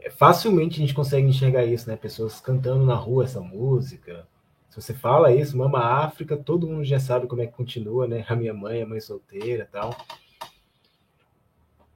É, 0.00 0.10
facilmente 0.10 0.76
a 0.76 0.80
gente 0.80 0.94
consegue 0.94 1.26
enxergar 1.26 1.64
isso, 1.64 1.88
né? 1.88 1.96
Pessoas 1.96 2.40
cantando 2.40 2.84
na 2.84 2.94
rua 2.94 3.24
essa 3.24 3.40
música, 3.40 4.26
se 4.72 4.80
você 4.80 4.94
fala 4.94 5.30
isso, 5.30 5.54
Mama 5.54 5.80
África, 5.80 6.34
todo 6.34 6.66
mundo 6.66 6.82
já 6.82 6.98
sabe 6.98 7.26
como 7.26 7.42
é 7.42 7.46
que 7.46 7.52
continua, 7.52 8.08
né? 8.08 8.24
A 8.26 8.34
minha 8.34 8.54
mãe, 8.54 8.80
a 8.80 8.86
mãe 8.86 9.00
solteira 9.00 9.68
tal. 9.70 9.94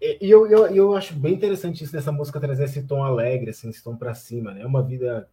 E 0.01 0.31
eu, 0.31 0.47
eu, 0.47 0.67
eu 0.67 0.95
acho 0.95 1.15
bem 1.15 1.35
interessante 1.35 1.83
isso 1.83 1.93
dessa 1.93 2.13
música 2.13 2.41
trazer 2.41 2.65
esse 2.65 2.83
tom 2.83 3.03
alegre, 3.03 3.51
assim, 3.51 3.71
esse 3.71 3.83
tom 3.83 3.97
para 3.97 4.15
cima, 4.15 4.53
né? 4.53 4.63
É 4.63 4.67
uma 4.67 4.83
vida 4.83 5.29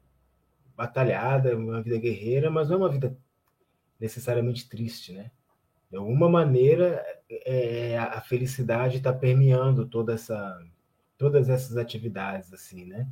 batalhada, 0.75 1.55
uma 1.55 1.81
vida 1.81 1.97
guerreira, 1.97 2.49
mas 2.49 2.69
não 2.69 2.75
é 2.75 2.79
uma 2.79 2.89
vida 2.89 3.15
necessariamente 3.99 4.67
triste, 4.67 5.11
né? 5.11 5.31
De 5.91 5.97
alguma 5.97 6.29
maneira, 6.29 7.05
é, 7.29 7.97
a 7.97 8.19
felicidade 8.21 8.97
está 8.97 9.13
permeando 9.13 9.85
toda 9.85 10.13
essa, 10.13 10.59
todas 11.17 11.49
essas 11.49 11.77
atividades, 11.77 12.51
assim, 12.51 12.85
né? 12.85 13.07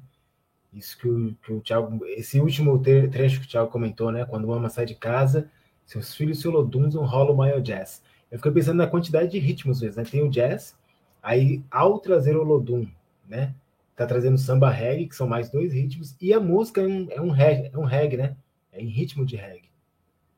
Isso 0.73 0.97
que 0.97 1.07
o, 1.07 1.35
que 1.35 1.53
o 1.53 1.61
Thiago, 1.61 2.05
esse 2.05 2.39
último 2.39 2.79
trecho 2.79 3.41
que 3.41 3.45
o 3.45 3.49
Thiago 3.49 3.69
comentou, 3.69 4.11
né? 4.11 4.25
Quando 4.25 4.49
uma 4.49 4.69
sai 4.69 4.85
de 4.85 4.95
casa, 4.95 5.49
seus 5.85 6.15
filhos 6.15 6.39
se 6.39 6.47
olodunzam, 6.47 7.05
rola 7.05 7.31
o 7.31 7.37
maior 7.37 7.61
jazz. 7.61 8.01
Eu 8.31 8.37
fiquei 8.39 8.51
pensando 8.51 8.77
na 8.77 8.87
quantidade 8.87 9.29
de 9.29 9.37
ritmos 9.37 9.81
vezes, 9.81 9.97
né? 9.97 10.03
Tem 10.03 10.23
o 10.23 10.29
jazz, 10.29 10.75
aí 11.21 11.63
ao 11.69 11.99
trazer 11.99 12.35
o 12.35 12.41
Olodum, 12.41 12.87
né? 13.27 13.53
Tá 13.95 14.05
trazendo 14.05 14.37
samba 14.37 14.69
reggae, 14.69 15.07
que 15.07 15.15
são 15.15 15.27
mais 15.27 15.49
dois 15.49 15.73
ritmos, 15.73 16.15
e 16.19 16.33
a 16.33 16.39
música 16.39 16.81
é 16.81 16.87
um, 16.87 17.07
é 17.11 17.21
um 17.21 17.29
reggae, 17.29 17.69
é 17.73 17.77
um 17.77 17.83
reggae, 17.83 18.17
né? 18.17 18.35
É 18.71 18.81
em 18.81 18.87
ritmo 18.87 19.25
de 19.25 19.35
reggae. 19.35 19.69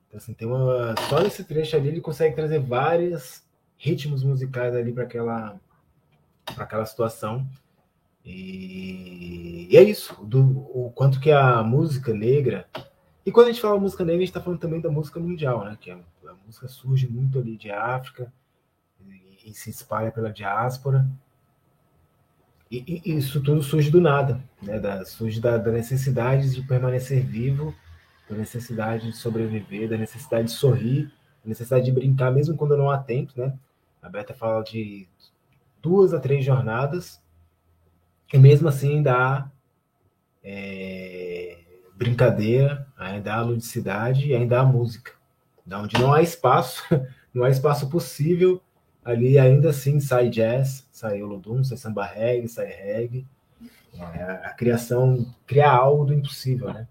Então, 0.07 0.17
assim, 0.17 0.33
tem 0.33 0.47
uma. 0.47 0.95
Só 1.09 1.21
nesse 1.21 1.43
trecho 1.43 1.75
ali 1.75 1.87
ele 1.87 2.01
consegue 2.01 2.35
trazer 2.35 2.59
vários 2.59 3.43
ritmos 3.77 4.23
musicais 4.23 4.75
ali 4.75 4.91
para 4.91 5.03
aquela, 5.03 5.59
aquela 6.57 6.85
situação. 6.85 7.47
E, 8.25 9.67
e 9.69 9.77
é 9.77 9.83
isso, 9.83 10.23
do, 10.23 10.41
o 10.73 10.91
quanto 10.93 11.19
que 11.19 11.31
a 11.31 11.63
música 11.63 12.13
negra. 12.13 12.67
E 13.25 13.31
quando 13.31 13.47
a 13.47 13.51
gente 13.51 13.61
fala 13.61 13.79
música 13.79 14.03
negra, 14.03 14.17
a 14.17 14.25
gente 14.25 14.29
está 14.29 14.41
falando 14.41 14.59
também 14.59 14.81
da 14.81 14.89
música 14.89 15.19
mundial, 15.19 15.63
né? 15.63 15.77
Que 15.79 15.91
a, 15.91 15.95
a 15.95 16.33
música 16.45 16.67
surge 16.67 17.07
muito 17.07 17.39
ali 17.39 17.55
de 17.55 17.71
África 17.71 18.31
e, 19.43 19.53
se 19.53 19.69
espalha 19.69 20.11
pela 20.11 20.31
diáspora. 20.31 21.05
e, 22.69 23.01
e, 23.05 23.17
isso 23.17 23.41
tudo 23.41 23.61
surge 23.61 23.91
do 23.91 24.01
nada, 24.01 24.43
né? 24.61 24.79
Da, 24.79 25.05
surge 25.05 25.39
da, 25.39 25.57
da 25.57 25.71
necessidade 25.71 26.51
de 26.51 26.61
permanecer 26.63 27.23
vivo, 27.23 27.75
da 28.29 28.35
necessidade 28.35 29.11
de 29.11 29.17
sobreviver, 29.17 29.89
da 29.89 29.97
necessidade 29.97 30.47
de 30.47 30.53
sorrir, 30.53 31.11
da 31.43 31.49
necessidade 31.49 31.85
de 31.85 31.91
brincar, 31.91 32.31
mesmo 32.31 32.55
quando 32.55 32.77
não 32.77 32.89
há 32.89 32.97
tempo, 32.97 33.33
né? 33.35 33.53
A 34.01 34.09
Beta 34.09 34.33
fala 34.33 34.63
de 34.63 35.07
duas 35.81 36.13
a 36.13 36.19
três 36.19 36.43
jornadas, 36.43 37.21
e 38.31 38.37
mesmo 38.37 38.67
assim 38.67 39.03
dá 39.03 39.51
é, 40.43 41.59
brincadeira, 41.95 42.87
ainda 42.97 43.33
há 43.33 43.41
ludicidade 43.41 44.27
e 44.27 44.35
ainda 44.35 44.59
há 44.59 44.65
música. 44.65 45.11
Da 45.65 45.79
onde 45.79 45.99
não 45.99 46.11
há 46.11 46.21
espaço, 46.21 46.83
não 47.33 47.43
há 47.43 47.49
espaço 47.49 47.89
possível, 47.89 48.61
ali 49.03 49.37
ainda 49.37 49.69
assim 49.69 49.99
sai 49.99 50.29
jazz, 50.29 50.87
sai 50.91 51.21
olodum, 51.21 51.63
sai 51.63 51.77
samba 51.77 52.05
reggae, 52.05 52.47
sai 52.47 52.67
reggae. 52.67 53.27
É, 53.95 54.23
a 54.23 54.53
criação, 54.53 55.33
criar 55.45 55.71
algo 55.71 56.05
do 56.05 56.13
impossível, 56.13 56.73
né? 56.73 56.87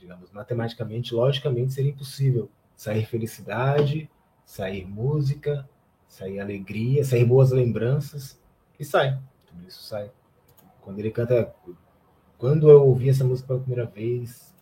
Digamos, 0.00 0.32
matematicamente, 0.32 1.14
logicamente 1.14 1.72
seria 1.72 1.92
impossível 1.92 2.50
sair 2.76 3.06
felicidade, 3.06 4.10
sair 4.44 4.84
música, 4.84 5.68
sair 6.08 6.40
alegria, 6.40 7.04
sair 7.04 7.24
boas 7.24 7.50
lembranças, 7.52 8.38
e 8.78 8.84
sai. 8.84 9.18
Tudo 9.46 9.66
isso 9.66 9.82
sai. 9.82 10.10
Quando 10.80 10.98
ele 10.98 11.10
canta. 11.10 11.54
Quando 12.36 12.68
eu 12.68 12.84
ouvi 12.84 13.08
essa 13.08 13.24
música 13.24 13.48
pela 13.48 13.60
primeira 13.60 13.86
vez, 13.86 14.52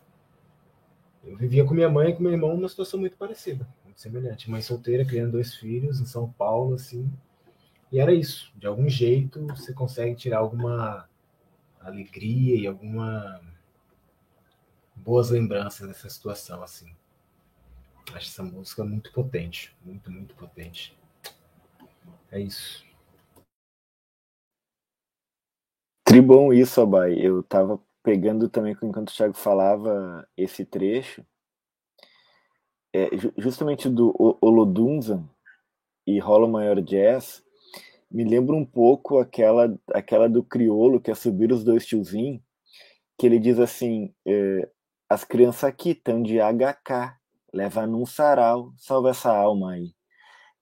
eu 1.23 1.35
vivia 1.35 1.65
com 1.65 1.73
minha 1.73 1.89
mãe 1.89 2.09
e 2.09 2.13
com 2.13 2.23
meu 2.23 2.31
irmão 2.31 2.55
numa 2.55 2.69
situação 2.69 2.99
muito 2.99 3.17
parecida, 3.17 3.67
muito 3.93 4.01
semelhante. 4.01 4.49
Mãe 4.49 4.61
solteira, 4.61 5.05
criando 5.05 5.33
dois 5.33 5.53
filhos 5.53 5.99
em 5.99 6.05
São 6.05 6.29
Paulo, 6.31 6.75
assim. 6.75 7.11
E 7.91 7.99
era 7.99 8.13
isso. 8.13 8.51
De 8.55 8.65
algum 8.65 8.89
jeito 8.89 9.45
você 9.47 9.71
consegue 9.71 10.15
tirar 10.15 10.39
alguma 10.39 11.07
alegria 11.79 12.57
e 12.57 12.67
alguma 12.67 13.41
boas 14.95 15.29
lembranças 15.29 15.87
dessa 15.87 16.09
situação, 16.09 16.63
assim. 16.63 16.93
Acho 18.13 18.29
essa 18.29 18.43
música 18.43 18.83
muito 18.83 19.11
potente, 19.11 19.75
muito, 19.83 20.11
muito 20.11 20.35
potente. 20.35 20.97
É 22.31 22.39
isso. 22.39 22.85
Tribom 26.05 26.51
isso, 26.53 26.81
Abai. 26.81 27.13
Eu 27.13 27.43
tava 27.43 27.79
pegando 28.01 28.49
também 28.49 28.73
enquanto 28.73 29.09
o 29.09 29.13
Thiago 29.13 29.33
falava 29.33 30.27
esse 30.35 30.65
trecho, 30.65 31.25
é, 32.93 33.09
justamente 33.37 33.89
do 33.89 34.13
Olodunzan 34.39 35.27
e 36.05 36.19
Rola 36.19 36.47
Maior 36.47 36.79
Jazz, 36.81 37.43
me 38.11 38.23
lembra 38.23 38.55
um 38.55 38.65
pouco 38.65 39.17
aquela 39.17 39.75
aquela 39.91 40.29
do 40.29 40.43
criolo 40.43 41.01
que 41.01 41.09
é 41.09 41.15
subir 41.15 41.51
os 41.51 41.63
dois 41.63 41.85
tiozinhos, 41.85 42.41
que 43.17 43.25
ele 43.25 43.39
diz 43.39 43.59
assim, 43.59 44.13
é, 44.25 44.69
as 45.09 45.23
crianças 45.23 45.63
aqui 45.63 45.91
estão 45.91 46.21
de 46.21 46.37
HK, 46.37 47.17
leva 47.51 47.87
num 47.87 48.05
sarau, 48.05 48.71
salva 48.77 49.09
essa 49.09 49.35
alma 49.35 49.73
aí. 49.73 49.93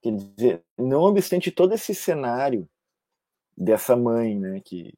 Quer 0.02 0.16
dizer, 0.16 0.64
não 0.78 1.02
obstante 1.02 1.52
todo 1.52 1.74
esse 1.74 1.94
cenário 1.94 2.68
dessa 3.56 3.96
mãe, 3.96 4.36
né, 4.36 4.62
que 4.64 4.94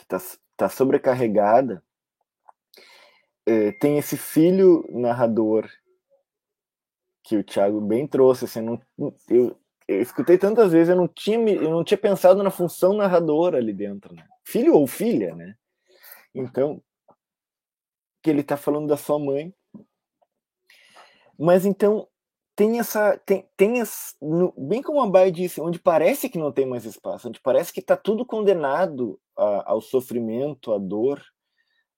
está 0.00 0.18
tá 0.56 0.68
sobrecarregada, 0.68 1.82
é, 3.46 3.72
tem 3.72 3.98
esse 3.98 4.16
filho 4.16 4.84
narrador 4.90 5.68
que 7.22 7.36
o 7.36 7.44
Thiago 7.44 7.80
bem 7.80 8.06
trouxe. 8.06 8.44
Assim, 8.44 8.60
não, 8.60 8.80
eu, 9.28 9.56
eu 9.86 10.00
escutei 10.00 10.38
tantas 10.38 10.72
vezes, 10.72 10.88
eu 10.88 10.96
não 10.96 11.08
tinha, 11.08 11.38
eu 11.38 11.70
não 11.70 11.84
tinha 11.84 11.98
pensado 11.98 12.42
na 12.42 12.50
função 12.50 12.94
narradora 12.94 13.58
ali 13.58 13.72
dentro. 13.72 14.14
Né? 14.14 14.24
Filho 14.44 14.74
ou 14.74 14.86
filha, 14.86 15.34
né? 15.34 15.54
Então, 16.34 16.82
que 18.22 18.30
ele 18.30 18.40
está 18.40 18.56
falando 18.56 18.86
da 18.86 18.96
sua 18.96 19.18
mãe. 19.18 19.54
Mas 21.38 21.64
então, 21.64 22.06
tem 22.54 22.78
essa. 22.78 23.16
Tem, 23.24 23.48
tem 23.56 23.80
essa, 23.80 24.14
no, 24.20 24.52
bem 24.56 24.82
como 24.82 25.00
a 25.00 25.08
Baia 25.08 25.32
disse, 25.32 25.60
onde 25.60 25.78
parece 25.78 26.28
que 26.28 26.38
não 26.38 26.52
tem 26.52 26.66
mais 26.66 26.84
espaço, 26.84 27.28
onde 27.28 27.40
parece 27.40 27.72
que 27.72 27.80
está 27.80 27.96
tudo 27.96 28.24
condenado 28.26 29.18
a, 29.36 29.72
ao 29.72 29.80
sofrimento, 29.80 30.72
à 30.72 30.78
dor, 30.78 31.22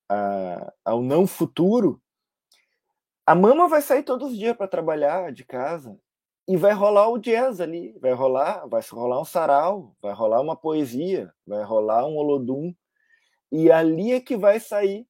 a, 0.08 0.72
ao 0.84 1.02
não 1.02 1.26
futuro, 1.26 2.00
a 3.26 3.34
mama 3.34 3.68
vai 3.68 3.80
sair 3.82 4.02
todos 4.02 4.32
os 4.32 4.38
dias 4.38 4.56
para 4.56 4.68
trabalhar 4.68 5.32
de 5.32 5.44
casa 5.44 5.98
e 6.48 6.56
vai 6.56 6.72
rolar 6.72 7.08
o 7.08 7.18
jazz 7.18 7.60
ali, 7.60 7.96
vai 8.00 8.12
rolar, 8.12 8.66
vai 8.66 8.82
rolar 8.90 9.20
um 9.20 9.24
sarau, 9.24 9.96
vai 10.02 10.12
rolar 10.12 10.40
uma 10.40 10.56
poesia, 10.56 11.32
vai 11.46 11.62
rolar 11.62 12.04
um 12.06 12.16
olodum 12.16 12.74
e 13.50 13.70
ali 13.70 14.12
é 14.12 14.20
que 14.20 14.36
vai 14.36 14.58
sair, 14.58 15.06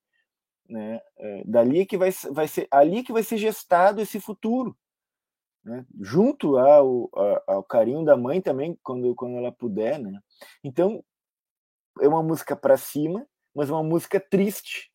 né? 0.69 1.01
É, 1.19 1.45
dali 1.47 1.81
é 1.81 1.87
que 1.87 1.97
vai, 1.97 2.11
vai 2.31 2.49
ser, 2.49 2.69
ali 2.71 2.99
é 2.99 3.03
que 3.03 3.13
vai 3.13 3.23
ser 3.23 3.39
gestado 3.39 4.01
esse 4.01 4.21
futuro, 4.21 4.77
né? 5.65 5.87
Junto 6.01 6.59
ao, 6.59 7.11
ao 7.47 7.65
carinho 7.65 8.05
da 8.05 8.17
mãe 8.17 8.41
também 8.41 8.79
quando 8.83 9.15
quando 9.15 9.39
ela 9.39 9.53
puder, 9.53 9.99
né? 9.99 10.21
Então 10.63 11.03
é 12.01 12.09
uma 12.09 12.22
música 12.22 12.55
para 12.55 12.76
cima, 12.76 13.26
mas 13.55 13.71
uma 13.71 13.83
música 13.83 14.21
triste. 14.21 14.92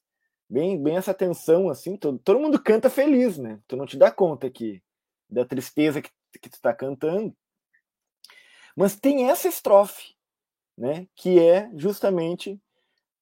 Bem, 0.49 0.81
bem 0.81 0.95
essa 0.95 1.13
tensão, 1.13 1.69
assim, 1.69 1.97
todo, 1.97 2.17
todo 2.19 2.39
mundo 2.39 2.61
canta 2.61 2.89
feliz, 2.89 3.37
né? 3.37 3.59
Tu 3.67 3.75
não 3.75 3.85
te 3.85 3.97
dá 3.97 4.09
conta 4.09 4.49
que 4.49 4.81
da 5.29 5.45
tristeza 5.45 6.01
que, 6.01 6.09
que 6.41 6.49
tu 6.49 6.61
tá 6.61 6.73
cantando. 6.73 7.35
Mas 8.75 8.95
tem 8.95 9.29
essa 9.29 9.47
estrofe, 9.47 10.15
né? 10.77 11.07
Que 11.15 11.39
é 11.39 11.69
justamente 11.75 12.61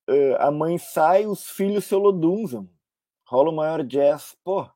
uh, 0.09 0.35
a 0.39 0.51
mãe 0.51 0.77
sai, 0.77 1.25
os 1.25 1.49
filhos 1.49 1.85
se 1.85 1.95
olodunzam. 1.95 2.69
Rola 3.25 3.49
o 3.49 3.55
maior 3.55 3.83
jazz. 3.83 4.37
Pô, 4.43 4.69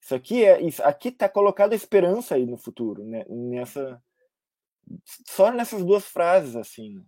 isso 0.00 0.14
aqui 0.14 0.44
é. 0.44 0.60
Isso, 0.62 0.82
aqui 0.82 1.10
tá 1.10 1.28
colocada 1.28 1.74
a 1.74 1.76
esperança 1.76 2.34
aí 2.34 2.46
no 2.46 2.56
futuro, 2.56 3.04
né? 3.04 3.24
Nessa. 3.28 4.02
Só 5.26 5.52
nessas 5.52 5.84
duas 5.84 6.04
frases, 6.04 6.56
assim. 6.56 6.94
Né? 6.94 7.04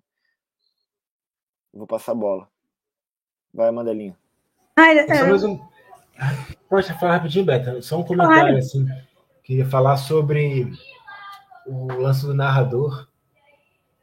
Vou 1.73 1.87
passar 1.87 2.13
a 2.13 2.17
bola. 2.17 2.51
Vai, 3.53 3.71
Mandelinha. 3.71 4.19
Ai, 4.77 4.99
é... 4.99 5.15
Só 5.15 5.27
mais 5.27 5.45
um... 5.45 5.61
Pode 6.69 6.93
falar 6.99 7.17
rapidinho, 7.17 7.45
Beta. 7.45 7.83
Só 7.83 7.99
um 7.99 8.05
comentário, 8.05 8.43
claro. 8.43 8.59
assim. 8.59 8.87
Queria 9.43 9.67
falar 9.67 9.97
sobre 9.97 10.73
o 11.67 11.87
lance 12.01 12.25
do 12.25 12.35
narrador 12.35 13.09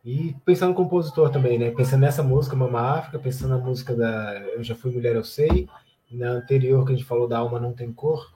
e 0.04 0.36
pensando 0.46 0.70
no 0.70 0.76
compositor 0.76 1.30
também, 1.30 1.58
né? 1.58 1.72
Pensando 1.72 2.02
nessa 2.02 2.22
música, 2.22 2.56
Mama 2.56 2.82
África, 2.82 3.20
pensando 3.20 3.58
na 3.58 3.58
música 3.58 3.96
da 3.96 4.40
Eu 4.54 4.64
Já 4.64 4.76
Fui 4.76 4.92
Mulher, 4.92 5.16
Eu 5.16 5.24
Sei, 5.24 5.68
na 6.12 6.30
anterior 6.30 6.86
que 6.86 6.94
a 6.94 6.96
gente 6.96 7.08
falou 7.08 7.28
da 7.28 7.40
Alma 7.40 7.60
Não 7.60 7.74
Tem 7.74 7.92
Cor. 7.92 8.34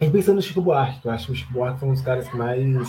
E 0.00 0.08
pensando 0.08 0.36
no 0.36 0.42
Chico 0.42 0.62
Buarque, 0.62 1.00
que 1.00 1.08
eu 1.08 1.12
acho 1.12 1.26
que 1.26 1.32
o 1.32 1.34
Chico 1.34 1.52
Buarque 1.52 1.80
foi 1.80 1.88
um 1.88 1.92
dos 1.92 2.02
caras 2.02 2.28
que 2.28 2.36
mais 2.36 2.88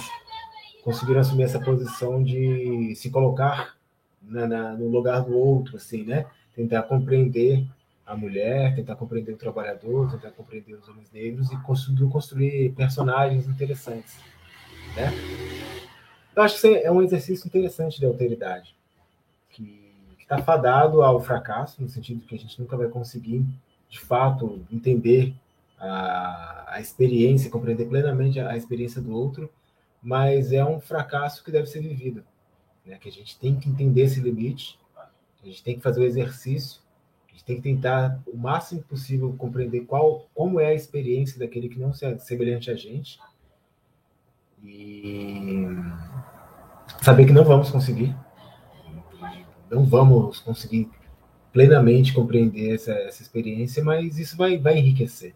conseguiram 0.84 1.20
assumir 1.20 1.44
essa 1.44 1.60
posição 1.60 2.24
de 2.24 2.94
se 2.96 3.10
colocar 3.10 3.76
na, 4.22 4.48
na, 4.48 4.74
no 4.74 4.88
lugar 4.88 5.22
do 5.22 5.38
outro, 5.38 5.76
assim, 5.76 6.04
né? 6.04 6.26
Tentar 6.56 6.84
compreender 6.84 7.68
a 8.06 8.16
mulher, 8.16 8.76
tentar 8.76 8.96
compreender 8.96 9.34
o 9.34 9.38
trabalhador, 9.38 10.12
tentar 10.12 10.32
compreender 10.32 10.74
os 10.74 10.88
homens 10.88 11.12
negros 11.12 11.52
e 11.52 11.58
construir, 11.58 12.10
construir 12.10 12.72
personagens 12.74 13.48
interessantes, 13.48 14.18
né? 14.96 15.12
Eu 16.36 16.44
acho 16.44 16.60
que 16.60 16.68
é 16.68 16.92
um 16.92 17.02
exercício 17.02 17.48
interessante 17.48 18.00
de 18.00 18.06
alteridade, 18.06 18.76
que 19.50 19.94
está 20.20 20.38
fadado 20.38 21.02
ao 21.02 21.22
fracasso, 21.22 21.82
no 21.82 21.90
sentido 21.90 22.26
que 22.26 22.36
a 22.36 22.40
gente 22.40 22.60
nunca 22.60 22.78
vai 22.78 22.88
conseguir, 22.88 23.46
de 23.90 24.00
fato, 24.00 24.66
entender 24.72 25.34
a, 25.78 26.76
a 26.76 26.80
experiência, 26.80 27.50
compreender 27.50 27.88
plenamente 27.88 28.40
a, 28.40 28.52
a 28.52 28.58
experiência 28.58 29.02
do 29.02 29.12
outro, 29.12 29.52
mas 30.02 30.52
é 30.52 30.64
um 30.64 30.80
fracasso 30.80 31.44
que 31.44 31.52
deve 31.52 31.68
ser 31.68 31.82
vivido 31.82 32.24
né? 32.86 32.98
que 32.98 33.10
a 33.10 33.12
gente 33.12 33.38
tem 33.40 33.60
que 33.60 33.70
entender 33.70 34.04
esse 34.04 34.20
limite, 34.20 34.80
a 35.42 35.46
gente 35.46 35.64
tem 35.64 35.76
que 35.76 35.82
fazer 35.82 36.02
o 36.02 36.06
exercício, 36.06 36.82
gente 37.42 37.46
tem 37.46 37.56
que 37.56 37.62
tentar 37.62 38.22
o 38.28 38.38
máximo 38.38 38.82
possível 38.84 39.34
compreender 39.38 39.82
qual, 39.82 40.28
como 40.34 40.60
é 40.60 40.68
a 40.68 40.74
experiência 40.74 41.40
daquele 41.40 41.68
que 41.68 41.80
não 41.80 41.90
é 41.90 42.18
semelhante 42.18 42.70
a 42.70 42.76
gente 42.76 43.20
e 44.64 45.68
saber 47.02 47.26
que 47.26 47.34
não 47.34 47.44
vamos 47.44 47.72
conseguir, 47.72 48.16
não 49.70 49.84
vamos 49.84 50.40
conseguir 50.40 50.90
plenamente 51.52 52.14
compreender 52.14 52.76
essa, 52.76 52.94
essa 52.94 53.22
experiência, 53.22 53.84
mas 53.84 54.18
isso 54.18 54.38
vai, 54.38 54.58
vai 54.58 54.78
enriquecer. 54.78 55.34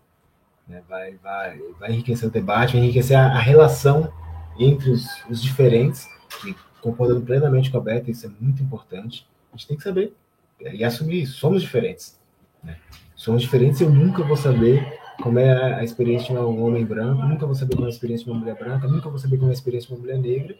Né? 0.68 0.82
Vai, 0.88 1.16
vai, 1.16 1.60
vai 1.80 1.92
enriquecer 1.92 2.30
o 2.30 2.32
debate, 2.32 2.74
vai 2.74 2.84
enriquecer 2.84 3.18
a, 3.18 3.28
a 3.28 3.40
relação 3.40 4.12
entre 4.60 4.92
os, 4.92 5.06
os 5.30 5.42
diferentes, 5.42 6.08
que 6.42 6.56
concordando 6.82 7.22
plenamente 7.22 7.72
com 7.72 7.78
a 7.78 7.82
Beta, 7.82 8.12
isso 8.12 8.28
é 8.28 8.30
muito 8.40 8.62
importante. 8.62 9.28
A 9.52 9.58
gente 9.58 9.68
tem 9.68 9.78
que 9.78 9.84
saber 9.84 10.16
e 10.60 10.84
assumir 10.84 11.24
isso. 11.24 11.38
Somos 11.38 11.62
diferentes. 11.62 12.20
Né? 12.64 12.78
Somos 13.16 13.42
diferentes 13.42 13.82
eu 13.82 13.90
nunca 13.90 14.24
vou 14.24 14.38
saber 14.38 15.00
como 15.22 15.40
é 15.40 15.76
a 15.76 15.84
experiência 15.84 16.34
de 16.34 16.40
um 16.40 16.64
homem 16.64 16.86
branco, 16.86 17.26
nunca 17.26 17.46
vou 17.46 17.56
saber 17.56 17.76
como 17.76 17.88
é 17.88 17.90
a 17.90 17.94
experiência 17.94 18.26
de 18.26 18.32
uma 18.32 18.40
mulher 18.40 18.56
branca, 18.56 18.88
nunca 18.88 19.10
vou 19.10 19.18
saber 19.18 19.38
como 19.38 19.50
é 19.50 19.52
a 19.52 19.54
experiência 19.54 19.88
de 19.88 19.94
uma 19.94 20.02
mulher 20.02 20.20
negra, 20.20 20.56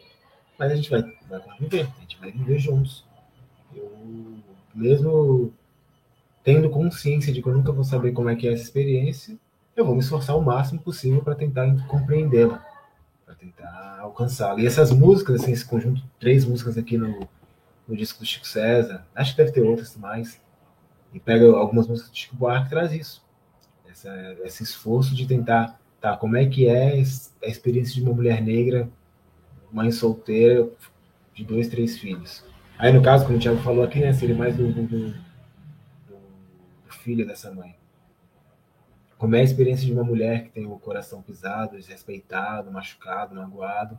mas 0.58 0.72
a 0.72 0.76
gente 0.76 0.90
vai, 0.90 1.04
vai 1.30 1.40
conviver, 1.42 1.88
a 1.98 2.02
gente 2.02 2.18
vai 2.20 2.32
viver 2.32 2.60
juntos. 2.60 3.06
Eu, 3.76 3.92
mesmo 4.74 5.54
tendo 6.44 6.70
consciência 6.70 7.34
de 7.34 7.42
que 7.42 7.48
eu 7.48 7.54
nunca 7.54 7.72
vou 7.72 7.84
saber 7.84 8.12
como 8.12 8.30
é 8.30 8.36
que 8.36 8.48
é 8.48 8.54
essa 8.54 8.64
experiência, 8.64 9.38
eu 9.76 9.84
vou 9.84 9.96
me 9.96 10.02
esforçar 10.02 10.38
o 10.38 10.42
máximo 10.42 10.80
possível 10.80 11.22
para 11.22 11.36
tentar 11.36 11.68
compreendê-la, 11.88 12.64
para 13.26 13.36
tentar 13.36 13.98
alcançá-la. 14.00 14.62
E 14.62 14.66
essas 14.66 14.92
músicas, 14.92 15.42
assim, 15.42 15.52
esse 15.52 15.66
conjunto, 15.66 16.02
três 16.20 16.46
músicas 16.46 16.78
aqui 16.78 16.98
no, 16.98 17.28
no 17.88 17.96
disco 17.96 18.20
do 18.20 18.26
Chico 18.26 18.48
César, 18.48 19.06
acho 19.16 19.32
que 19.32 19.38
deve 19.38 19.52
ter 19.52 19.62
outras 19.62 19.96
mais, 19.96 20.42
e 21.14 21.20
pega 21.20 21.46
algumas 21.46 21.88
músicas 21.88 22.12
do 22.12 22.18
Chico 22.18 22.36
Buarque 22.36 22.70
traz 22.70 22.92
isso, 22.92 23.26
essa, 23.90 24.38
esse 24.44 24.64
esforço 24.64 25.16
de 25.16 25.26
tentar, 25.26 25.80
tá, 26.02 26.18
como 26.18 26.36
é 26.36 26.46
que 26.46 26.68
é 26.68 26.94
a 27.44 27.48
experiência 27.48 27.94
de 27.94 28.02
uma 28.02 28.14
mulher 28.14 28.42
negra, 28.42 28.90
mãe 29.72 29.92
solteira, 29.92 30.70
de 31.34 31.44
dois, 31.44 31.68
três 31.68 31.98
filhos. 31.98 32.44
Aí, 32.78 32.92
no 32.92 33.02
caso, 33.02 33.26
como 33.26 33.38
o 33.38 33.42
Thiago 33.42 33.62
falou 33.62 33.84
aqui, 33.84 34.00
né, 34.00 34.14
seria 34.14 34.36
mais 34.36 34.56
do, 34.56 34.72
do, 34.72 34.84
do, 34.84 35.10
do 35.10 36.94
filho 37.04 37.26
dessa 37.26 37.52
mãe. 37.52 37.76
Como 39.18 39.36
é 39.36 39.40
a 39.40 39.44
experiência 39.44 39.86
de 39.86 39.94
uma 39.94 40.04
mulher 40.04 40.44
que 40.44 40.50
tem 40.50 40.66
o 40.66 40.78
coração 40.78 41.22
pisado, 41.22 41.78
desrespeitado, 41.78 42.72
machucado, 42.72 43.36
magoado? 43.36 43.98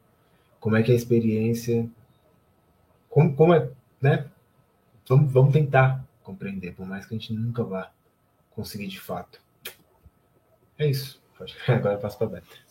Como 0.60 0.76
é 0.76 0.82
que 0.82 0.90
é 0.90 0.94
a 0.94 0.96
experiência? 0.96 1.88
Como, 3.08 3.34
como 3.34 3.54
é, 3.54 3.68
né? 4.00 4.26
Vamos, 5.08 5.32
vamos 5.32 5.52
tentar 5.52 6.04
compreender, 6.22 6.74
por 6.74 6.86
mais 6.86 7.06
que 7.06 7.14
a 7.14 7.18
gente 7.18 7.32
nunca 7.32 7.62
vá 7.62 7.90
conseguir 8.50 8.88
de 8.88 9.00
fato. 9.00 9.40
É 10.78 10.86
isso. 10.88 11.22
Agora 11.68 11.94
eu 11.94 11.98
passo 11.98 12.18
para 12.18 12.26
a 12.26 12.30
Beta. 12.30 12.66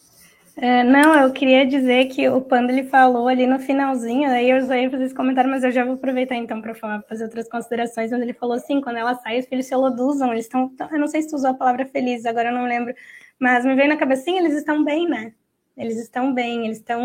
É, 0.57 0.83
não, 0.83 1.13
eu 1.15 1.33
queria 1.33 1.65
dizer 1.65 2.05
que 2.05 2.29
o 2.29 2.39
Panda 2.39 2.71
ele 2.71 2.85
falou 2.85 3.27
ali 3.27 3.45
no 3.45 3.59
finalzinho, 3.59 4.29
aí 4.29 4.49
eu 4.49 4.57
usei 4.57 4.89
fazer 4.89 5.03
esse 5.03 5.13
comentário, 5.13 5.51
mas 5.51 5.65
eu 5.65 5.71
já 5.71 5.83
vou 5.83 5.95
aproveitar 5.95 6.35
então 6.35 6.61
para 6.61 6.73
fazer 6.73 7.25
outras 7.25 7.49
considerações, 7.49 8.13
onde 8.13 8.23
ele 8.23 8.33
falou 8.33 8.55
assim, 8.55 8.79
quando 8.79 8.95
ela 8.95 9.15
sai, 9.15 9.39
os 9.39 9.45
filhos 9.47 9.65
se 9.65 9.73
eloduzam, 9.73 10.31
eles 10.31 10.45
estão, 10.45 10.71
eu 10.91 10.97
não 10.97 11.07
sei 11.07 11.21
se 11.21 11.29
tu 11.29 11.35
usou 11.35 11.49
a 11.51 11.53
palavra 11.53 11.85
feliz, 11.85 12.25
agora 12.25 12.49
eu 12.49 12.53
não 12.53 12.65
lembro, 12.65 12.93
mas 13.37 13.65
me 13.65 13.75
veio 13.75 13.89
na 13.89 14.15
sim, 14.15 14.37
eles 14.37 14.53
estão 14.53 14.81
bem, 14.81 15.09
né? 15.09 15.33
Eles 15.77 15.97
estão 15.97 16.33
bem, 16.33 16.65
eles 16.65 16.77
estão, 16.77 17.01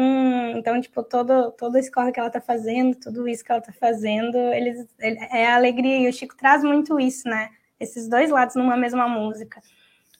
então, 0.56 0.80
tipo, 0.80 1.02
todo, 1.02 1.50
todo 1.52 1.76
esse 1.76 1.90
corre 1.90 2.12
que 2.12 2.20
ela 2.20 2.30
tá 2.30 2.40
fazendo, 2.40 2.94
tudo 2.94 3.26
isso 3.28 3.44
que 3.44 3.50
ela 3.50 3.60
tá 3.60 3.72
fazendo, 3.72 4.36
eles, 4.36 4.86
é 5.00 5.46
a 5.46 5.56
alegria, 5.56 5.98
e 5.98 6.08
o 6.08 6.12
Chico 6.12 6.36
traz 6.36 6.62
muito 6.62 7.00
isso, 7.00 7.28
né? 7.28 7.50
Esses 7.80 8.08
dois 8.08 8.30
lados 8.30 8.54
numa 8.54 8.76
mesma 8.76 9.08
música. 9.08 9.60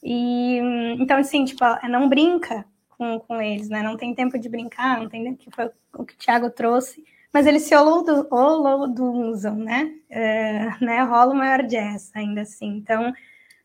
E, 0.03 0.59
então, 0.99 1.19
assim, 1.19 1.45
tipo, 1.45 1.65
não 1.89 2.09
brinca, 2.09 2.65
com, 3.01 3.19
com 3.19 3.41
eles, 3.41 3.71
né? 3.71 3.83
Não 3.83 3.97
tem 3.97 4.15
tempo 4.15 4.39
de 4.39 4.49
brincar, 4.49 5.01
não 5.01 5.09
tem 5.09 5.35
que 5.35 5.51
foi 5.51 5.71
o 5.95 6.05
que 6.05 6.13
o 6.13 6.19
Thiago 6.19 6.51
trouxe, 6.51 7.03
mas 7.33 7.47
eles 7.47 7.63
se 7.63 7.75
holoduzam, 7.75 9.57
né? 9.57 9.95
É, 10.11 10.85
né? 10.85 11.03
Rola 11.05 11.33
o 11.33 11.37
maior 11.37 11.63
jazz 11.63 12.11
ainda 12.15 12.43
assim. 12.43 12.77
Então, 12.77 13.11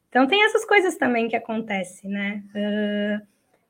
então 0.07 0.25
tem 0.25 0.45
essas 0.45 0.63
coisas 0.63 0.95
também 0.95 1.27
que 1.27 1.35
acontecem, 1.35 2.09
né? 2.09 2.43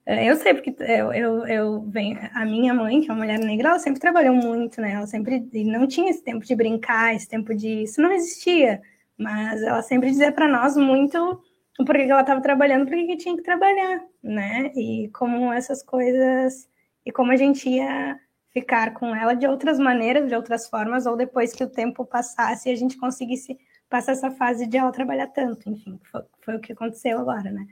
Eu 0.07 0.35
sei 0.35 0.53
porque 0.53 0.75
eu, 0.83 1.11
eu, 1.13 1.47
eu 1.47 1.81
venho, 1.89 2.19
a 2.33 2.45
minha 2.45 2.73
mãe, 2.73 3.01
que 3.01 3.09
é 3.09 3.13
uma 3.13 3.23
mulher 3.23 3.39
negra, 3.39 3.69
ela 3.69 3.79
sempre 3.79 3.99
trabalhou 3.99 4.35
muito, 4.35 4.79
né? 4.79 4.93
Ela 4.93 5.07
sempre 5.07 5.49
não 5.65 5.87
tinha 5.87 6.11
esse 6.11 6.23
tempo 6.23 6.45
de 6.45 6.55
brincar, 6.55 7.15
esse 7.15 7.27
tempo 7.27 7.55
de 7.55 7.83
isso 7.83 8.01
não 8.01 8.11
existia, 8.11 8.81
mas 9.17 9.63
ela 9.63 9.81
sempre 9.81 10.09
dizia 10.11 10.31
para 10.31 10.47
nós 10.47 10.77
muito 10.77 11.41
por 11.77 11.95
que 11.95 12.03
ela 12.03 12.21
estava 12.21 12.41
trabalhando, 12.41 12.87
por 12.87 12.95
que 12.95 13.17
tinha 13.17 13.35
que 13.35 13.43
trabalhar, 13.43 14.01
né? 14.23 14.71
E 14.75 15.09
como 15.13 15.51
essas 15.51 15.81
coisas, 15.81 16.69
e 17.05 17.11
como 17.11 17.31
a 17.31 17.35
gente 17.35 17.67
ia 17.67 18.19
ficar 18.53 18.93
com 18.93 19.13
ela 19.13 19.33
de 19.33 19.47
outras 19.47 19.79
maneiras, 19.79 20.27
de 20.27 20.35
outras 20.35 20.69
formas, 20.69 21.05
ou 21.05 21.17
depois 21.17 21.51
que 21.51 21.63
o 21.63 21.69
tempo 21.69 22.05
passasse 22.05 22.69
e 22.69 22.71
a 22.71 22.75
gente 22.75 22.97
conseguisse 22.97 23.57
passar 23.89 24.13
essa 24.13 24.31
fase 24.31 24.67
de 24.67 24.77
ela 24.77 24.91
trabalhar 24.91 25.27
tanto, 25.27 25.69
enfim, 25.69 25.99
foi, 26.11 26.21
foi 26.41 26.55
o 26.55 26.59
que 26.59 26.73
aconteceu 26.73 27.19
agora, 27.19 27.51
né? 27.51 27.65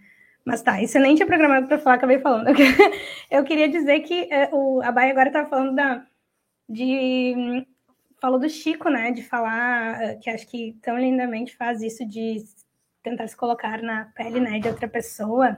Mas 0.46 0.62
tá, 0.62 0.82
isso 0.82 0.98
eu 0.98 1.02
nem 1.02 1.16
tinha 1.16 1.26
programado 1.26 1.68
para 1.68 1.80
falar, 1.80 1.96
acabei 1.96 2.20
falando. 2.20 2.48
Eu 3.32 3.44
queria 3.46 3.70
dizer 3.70 4.02
que 4.02 4.28
é, 4.32 4.50
o, 4.52 4.82
a 4.82 4.92
Baia 4.92 5.12
agora 5.12 5.30
estava 5.30 5.50
falando 5.50 5.74
da, 5.74 6.06
de. 6.68 7.66
Falou 8.20 8.40
do 8.40 8.50
Chico, 8.50 8.90
né? 8.90 9.12
De 9.12 9.24
falar, 9.24 10.02
eh, 10.02 10.16
que 10.16 10.30
acho 10.30 10.48
que 10.48 10.78
tão 10.82 10.98
lindamente 10.98 11.56
faz 11.56 11.82
isso 11.82 12.06
de 12.06 12.44
tentar 13.02 13.28
se 13.28 13.36
colocar 13.36 13.82
na 13.82 14.06
pele 14.16 14.40
né, 14.40 14.60
de 14.60 14.68
outra 14.68 14.88
pessoa. 14.88 15.58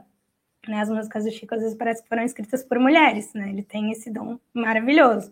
Né, 0.68 0.82
as 0.82 0.90
músicas 0.90 1.26
do 1.26 1.32
Chico 1.32 1.53
às 1.53 1.62
vezes 1.62 1.78
parece 1.78 2.02
que 2.02 2.10
foram 2.10 2.24
escritas 2.24 2.64
por 2.64 2.80
mulheres, 2.80 3.34
né? 3.34 3.49
Ele 3.49 3.64
tem 3.64 3.91
esse 3.91 4.12
dom 4.12 4.40
maravilhoso. 4.53 5.32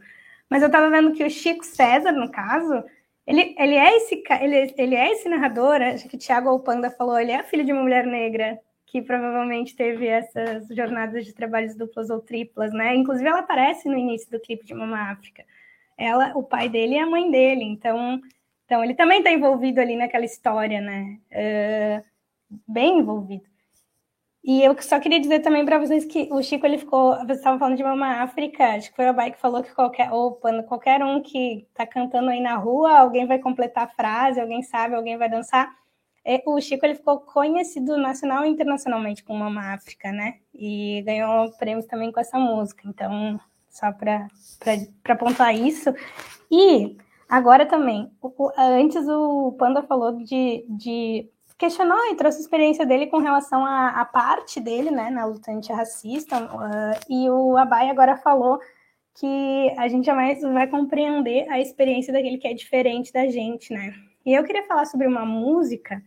Mas 0.49 0.61
eu 0.61 0.67
estava 0.67 0.89
vendo 0.89 1.13
que 1.13 1.23
o 1.23 1.29
Chico 1.29 1.65
César, 1.65 2.11
no 2.11 2.31
caso, 2.31 2.83
ele, 3.25 3.55
ele 3.57 3.75
é 3.75 3.97
esse 3.97 4.23
ele, 4.41 4.73
ele 4.77 4.95
é 4.95 5.11
esse 5.11 5.27
narrador, 5.29 5.81
acho 5.81 6.07
que 6.07 6.15
o 6.15 6.19
Thiago 6.19 6.49
Alpanda 6.49 6.91
falou, 6.91 7.19
ele 7.19 7.31
é 7.31 7.43
filho 7.43 7.65
de 7.65 7.73
uma 7.73 7.81
mulher 7.81 8.05
negra 8.05 8.59
que 8.93 9.01
provavelmente 9.01 9.75
teve 9.75 10.05
essas 10.05 10.67
jornadas 10.69 11.25
de 11.25 11.33
trabalhos 11.33 11.75
duplas 11.75 12.11
ou 12.11 12.21
triplas, 12.21 12.71
né? 12.71 12.95
Inclusive 12.95 13.27
ela 13.27 13.39
aparece 13.39 13.89
no 13.89 13.97
início 13.97 14.29
do 14.29 14.39
clipe 14.39 14.63
de 14.63 14.73
Mama 14.75 15.11
África. 15.11 15.43
Ela, 15.97 16.31
o 16.35 16.43
pai 16.43 16.69
dele 16.69 16.93
e 16.93 16.99
a 16.99 17.09
mãe 17.09 17.31
dele, 17.31 17.63
então 17.63 18.21
então, 18.65 18.83
ele 18.83 18.93
também 18.93 19.19
está 19.19 19.31
envolvido 19.31 19.81
ali 19.81 19.95
naquela 19.95 20.25
história, 20.25 20.79
né? 20.79 21.19
Uh, 21.31 22.05
bem 22.67 22.99
envolvido. 22.99 23.43
E 24.43 24.61
eu 24.61 24.79
só 24.81 24.99
queria 24.99 25.19
dizer 25.19 25.39
também 25.39 25.65
para 25.65 25.79
vocês 25.79 26.05
que 26.05 26.27
o 26.31 26.41
Chico 26.41 26.65
ele 26.65 26.77
ficou. 26.77 27.15
Vocês 27.17 27.39
estavam 27.39 27.59
falando 27.59 27.77
de 27.77 27.83
Mama 27.83 28.21
África, 28.21 28.75
acho 28.75 28.89
que 28.89 28.95
foi 28.95 29.09
o 29.09 29.13
Bai 29.13 29.31
que 29.31 29.39
falou 29.39 29.63
que 29.63 29.73
qualquer, 29.73 30.11
ou 30.11 30.39
qualquer 30.67 31.03
um 31.03 31.21
que 31.21 31.65
está 31.69 31.85
cantando 31.87 32.29
aí 32.29 32.41
na 32.41 32.55
rua, 32.57 32.97
alguém 32.99 33.25
vai 33.25 33.39
completar 33.39 33.85
a 33.85 33.87
frase, 33.89 34.39
alguém 34.39 34.61
sabe, 34.63 34.95
alguém 34.95 35.17
vai 35.17 35.29
dançar. 35.29 35.73
É, 36.25 36.41
o 36.45 36.59
Chico 36.61 36.85
ele 36.85 36.95
ficou 36.95 37.19
conhecido 37.19 37.97
nacional 37.97 38.45
e 38.45 38.49
internacionalmente 38.49 39.23
com 39.23 39.35
Mama 39.35 39.73
África, 39.73 40.11
né? 40.11 40.35
E 40.53 41.01
ganhou 41.05 41.51
prêmios 41.57 41.85
também 41.85 42.11
com 42.11 42.19
essa 42.19 42.39
música. 42.39 42.83
Então, 42.85 43.39
só 43.69 43.91
para 43.91 45.15
pontuar 45.17 45.53
isso. 45.55 45.93
E 46.49 46.95
Agora 47.33 47.65
também, 47.65 48.11
o, 48.21 48.51
antes 48.55 49.07
o 49.07 49.53
Panda 49.53 49.81
falou 49.81 50.23
de, 50.23 50.63
de 50.69 51.27
questionou 51.57 52.11
e 52.11 52.15
trouxe 52.15 52.37
a 52.37 52.41
experiência 52.41 52.85
dele 52.85 53.07
com 53.07 53.17
relação 53.17 53.65
à, 53.65 54.05
parte 54.05 54.59
dele, 54.59 54.91
né, 54.91 55.09
na 55.09 55.25
luta 55.25 55.51
antirracista, 55.51 56.37
uh, 56.43 56.99
e 57.09 57.27
o 57.31 57.57
Abai 57.57 57.89
agora 57.89 58.17
falou 58.17 58.59
que 59.15 59.73
a 59.79 59.87
gente 59.87 60.05
jamais 60.05 60.41
vai 60.41 60.67
compreender 60.67 61.49
a 61.49 61.59
experiência 61.59 62.13
daquele 62.13 62.37
que 62.37 62.47
é 62.47 62.53
diferente 62.53 63.11
da 63.11 63.27
gente, 63.27 63.73
né? 63.73 63.95
E 64.23 64.31
eu 64.31 64.43
queria 64.43 64.67
falar 64.67 64.85
sobre 64.85 65.07
uma 65.07 65.25
música, 65.25 66.03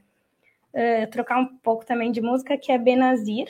uh, 0.74 1.10
trocar 1.10 1.38
um 1.38 1.46
pouco 1.58 1.84
também 1.84 2.12
de 2.12 2.20
música, 2.20 2.56
que 2.56 2.72
é 2.72 2.78
Benazir, 2.78 3.48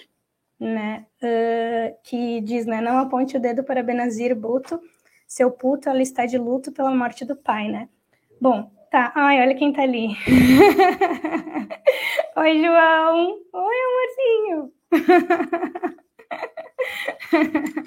né? 0.58 1.06
Uh, 1.22 1.96
que 2.02 2.40
diz, 2.40 2.66
né? 2.66 2.80
Não 2.80 2.98
aponte 2.98 3.36
o 3.36 3.40
dedo 3.40 3.62
para 3.64 3.82
Benazir 3.82 4.34
Buto, 4.34 4.80
seu 5.26 5.50
puto, 5.50 5.88
ela 5.88 6.02
está 6.02 6.24
de 6.24 6.38
luto 6.38 6.72
pela 6.72 6.94
morte 6.94 7.24
do 7.24 7.36
pai, 7.36 7.68
né? 7.68 7.88
Bom, 8.40 8.70
tá. 8.90 9.12
Ai, 9.14 9.40
olha 9.40 9.54
quem 9.54 9.72
tá 9.72 9.82
ali. 9.82 10.08
Oi, 12.36 12.62
João. 12.62 13.38
Oi, 13.52 13.76
amorzinho. 13.86 14.72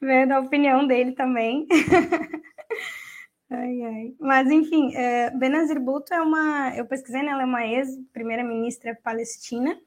Vendo 0.00 0.32
a 0.32 0.40
opinião 0.40 0.86
dele 0.86 1.12
também. 1.12 1.66
ai, 3.50 3.82
ai. 3.82 4.14
Mas, 4.18 4.50
enfim, 4.50 4.94
é, 4.94 5.30
Benazir 5.30 5.80
Bhutto 5.80 6.12
é 6.14 6.20
uma... 6.20 6.74
Eu 6.76 6.86
pesquisei, 6.86 7.22
né? 7.22 7.32
Ela 7.32 7.42
é 7.42 7.46
uma 7.46 7.66
ex-primeira-ministra 7.66 8.98
palestina 9.02 9.78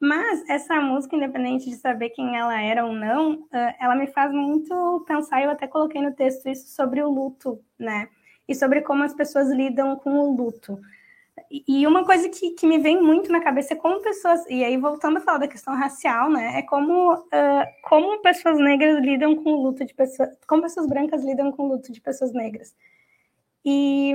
mas 0.00 0.42
essa 0.48 0.80
música, 0.80 1.14
independente 1.14 1.68
de 1.68 1.76
saber 1.76 2.08
quem 2.10 2.34
ela 2.34 2.58
era 2.58 2.86
ou 2.86 2.92
não, 2.94 3.46
ela 3.78 3.94
me 3.94 4.06
faz 4.06 4.32
muito 4.32 5.04
pensar, 5.06 5.42
eu 5.42 5.50
até 5.50 5.66
coloquei 5.66 6.00
no 6.00 6.14
texto 6.14 6.48
isso 6.48 6.74
sobre 6.74 7.02
o 7.02 7.10
luto, 7.10 7.62
né? 7.78 8.08
E 8.48 8.54
sobre 8.54 8.80
como 8.80 9.02
as 9.04 9.12
pessoas 9.12 9.50
lidam 9.50 9.96
com 9.96 10.18
o 10.18 10.34
luto. 10.34 10.80
E 11.50 11.86
uma 11.86 12.04
coisa 12.04 12.28
que, 12.30 12.52
que 12.52 12.66
me 12.66 12.78
vem 12.78 13.02
muito 13.02 13.30
na 13.30 13.40
cabeça 13.40 13.74
é 13.74 13.76
como 13.76 14.00
pessoas, 14.00 14.40
e 14.48 14.64
aí 14.64 14.76
voltando 14.78 15.18
a 15.18 15.20
falar 15.20 15.38
da 15.38 15.48
questão 15.48 15.74
racial, 15.74 16.30
né? 16.30 16.58
É 16.58 16.62
como, 16.62 17.14
uh, 17.14 17.66
como 17.82 18.22
pessoas 18.22 18.58
negras 18.58 19.00
lidam 19.04 19.36
com 19.36 19.52
o 19.52 19.62
luto 19.62 19.84
de 19.84 19.92
pessoas, 19.92 20.30
como 20.46 20.62
pessoas 20.62 20.86
brancas 20.86 21.22
lidam 21.22 21.52
com 21.52 21.64
o 21.64 21.68
luto 21.68 21.92
de 21.92 22.00
pessoas 22.00 22.32
negras. 22.32 22.74
E 23.64 24.14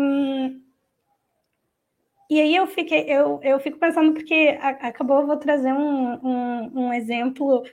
e 2.30 2.41
aí 2.41 2.55
eu 2.55 2.65
fiquei, 2.65 3.05
eu, 3.07 3.39
eu 3.43 3.59
fico 3.59 3.77
pensando 3.77 4.13
porque 4.13 4.57
acabou, 4.59 5.22
eu 5.22 5.27
vou 5.27 5.38
trazer 5.38 5.72
um, 5.73 6.13
um, 6.26 6.88
um, 6.88 6.93
exemplo 6.93 7.63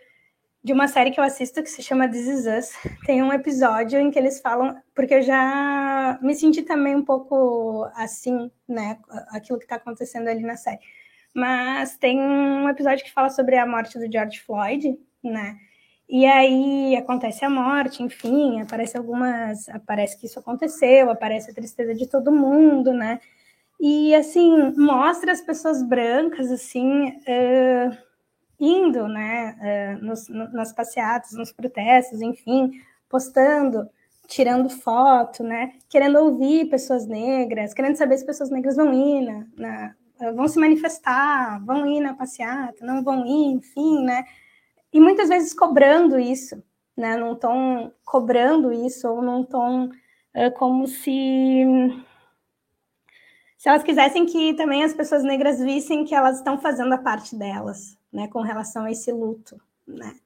de 0.63 0.75
uma 0.75 0.89
série 0.89 1.11
que 1.11 1.19
eu 1.19 1.25
assisto 1.25 1.63
que 1.63 1.71
se 1.71 1.83
chama 1.83 2.09
This 2.09 2.27
Is 2.27 2.47
Us. 2.47 2.73
Tem 3.07 3.23
um 3.23 3.33
episódio 3.33 3.99
em 3.99 4.11
que 4.11 4.19
eles 4.19 4.41
falam, 4.41 4.77
porque 4.95 5.15
eu 5.15 5.23
já 5.23 6.19
me 6.23 6.35
senti 6.35 6.63
também 6.63 6.95
um 6.95 7.05
pouco 7.05 7.91
assim, 7.95 8.51
né, 8.69 8.99
aquilo 9.31 9.59
que 9.59 9.65
está 9.65 9.77
acontecendo 9.77 10.29
ali 10.29 10.43
na 10.43 10.57
série. 10.57 10.81
Mas 11.35 11.97
tem 11.97 12.21
um 12.21 12.69
episódio 12.69 13.05
que 13.05 13.13
fala 13.13 13.31
sobre 13.31 13.57
a 13.57 13.67
morte 13.67 13.99
do 13.99 14.11
George 14.13 14.41
Floyd, 14.41 14.99
né? 15.25 15.59
E 16.13 16.27
aí 16.27 16.95
acontece 16.97 17.45
a 17.45 17.51
morte, 17.51 18.03
enfim, 18.03 18.61
aparece 18.61 18.99
algumas, 18.99 19.69
aparece 19.71 20.19
que 20.19 20.27
isso 20.27 20.39
aconteceu, 20.39 21.11
aparece 21.11 21.51
a 21.51 21.55
tristeza 21.55 21.95
de 21.95 22.07
todo 22.07 22.31
mundo, 22.31 22.93
né? 22.93 23.19
e 23.83 24.15
assim 24.15 24.73
mostra 24.77 25.33
as 25.33 25.41
pessoas 25.41 25.83
brancas 25.83 26.53
assim 26.53 27.09
uh, 27.09 27.99
indo, 28.61 29.09
né, 29.09 29.99
uh, 30.01 30.05
nos, 30.05 30.29
nas 30.29 30.73
passeatas, 30.73 31.33
nos 31.33 31.51
protestos, 31.51 32.23
enfim, 32.23 32.71
postando, 33.09 33.91
tirando 34.29 34.71
foto, 34.71 35.43
né, 35.43 35.73
querendo 35.89 36.21
ouvir 36.21 36.71
pessoas 36.71 37.09
negras, 37.09 37.75
querendo 37.75 37.97
saber 37.97 38.19
se 38.19 38.25
pessoas 38.25 38.51
negras 38.51 38.77
vão 38.77 38.95
ir 38.95 39.49
na, 39.57 39.97
vão 40.33 40.47
se 40.47 40.61
manifestar, 40.61 41.61
vão 41.65 41.85
ir 41.85 42.01
na 42.01 42.15
passeata, 42.15 42.87
não 42.87 43.03
vão 43.03 43.27
ir, 43.27 43.53
enfim, 43.53 44.05
né, 44.05 44.25
e 44.93 45.01
muitas 45.01 45.29
vezes 45.29 45.55
cobrando 45.55 46.19
isso, 46.19 46.63
né, 46.97 47.17
não 47.17 47.33
estão 47.33 47.93
cobrando 48.05 48.73
isso 48.73 49.09
ou 49.09 49.23
não 49.23 49.43
estão 49.43 49.87
uh, 49.87 50.53
como 50.55 50.87
se 50.87 51.65
se 53.57 53.69
elas 53.69 53.85
quisessem 53.85 54.27
que 54.27 54.55
também 54.55 54.83
as 54.83 54.93
pessoas 54.93 55.23
negras 55.23 55.61
vissem 55.61 56.05
que 56.05 56.15
elas 56.15 56.39
estão 56.39 56.59
fazendo 56.59 56.93
a 56.95 56.99
parte 56.99 57.37
delas, 57.37 57.97
né, 58.13 58.27
com 58.27 58.41
relação 58.41 58.85
a 58.85 58.91
esse 58.91 59.13
luto, 59.13 59.57
né? 59.87 60.17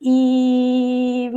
E 0.00 1.30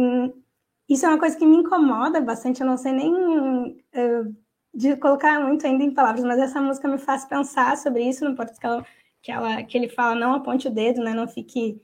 isso 0.88 1.06
é 1.06 1.10
uma 1.10 1.20
coisa 1.20 1.38
que 1.38 1.46
me 1.46 1.58
incomoda 1.58 2.22
bastante, 2.22 2.62
eu 2.62 2.68
não 2.68 2.78
sei 2.78 2.94
nem 2.94 3.14
uh, 3.14 4.36
de 4.74 4.96
colocar 4.96 5.40
muito 5.42 5.68
ainda 5.68 5.84
em 5.84 5.94
palavras, 5.94 6.24
mas 6.24 6.40
essa 6.40 6.62
música 6.62 6.88
me 6.88 6.98
faz 6.98 7.26
pensar 7.26 7.78
sobre 7.78 8.08
isso, 8.08 8.24
no 8.24 8.36
porto 8.36 8.58
que, 8.58 8.66
ela, 8.66 8.86
que, 9.22 9.32
ela, 9.32 9.64
que 9.64 9.78
ele 9.78 9.90
fala, 9.90 10.16
não 10.16 10.34
aponte 10.34 10.68
o 10.68 10.72
dedo, 10.72 11.04
né, 11.04 11.14
não 11.14 11.28
fique... 11.28 11.82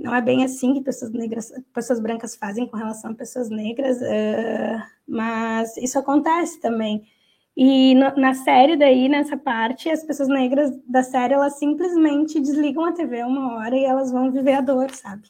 Não 0.00 0.14
é 0.14 0.22
bem 0.22 0.42
assim 0.42 0.72
que 0.72 0.80
pessoas 0.80 1.12
negras, 1.12 1.52
pessoas 1.74 2.00
brancas 2.00 2.34
fazem 2.34 2.66
com 2.66 2.76
relação 2.76 3.10
a 3.10 3.14
pessoas 3.14 3.50
negras, 3.50 3.98
uh, 3.98 4.82
mas 5.06 5.76
isso 5.76 5.98
acontece 5.98 6.58
também. 6.58 7.06
E 7.54 7.94
no, 7.94 8.16
na 8.16 8.32
série 8.32 8.76
daí, 8.76 9.10
nessa 9.10 9.36
parte, 9.36 9.90
as 9.90 10.02
pessoas 10.02 10.28
negras 10.30 10.74
da 10.86 11.02
série, 11.02 11.34
elas 11.34 11.58
simplesmente 11.58 12.40
desligam 12.40 12.86
a 12.86 12.92
TV 12.92 13.22
uma 13.24 13.56
hora 13.56 13.76
e 13.76 13.84
elas 13.84 14.10
vão 14.10 14.32
viver 14.32 14.54
a 14.54 14.62
dor, 14.62 14.90
sabe? 14.90 15.28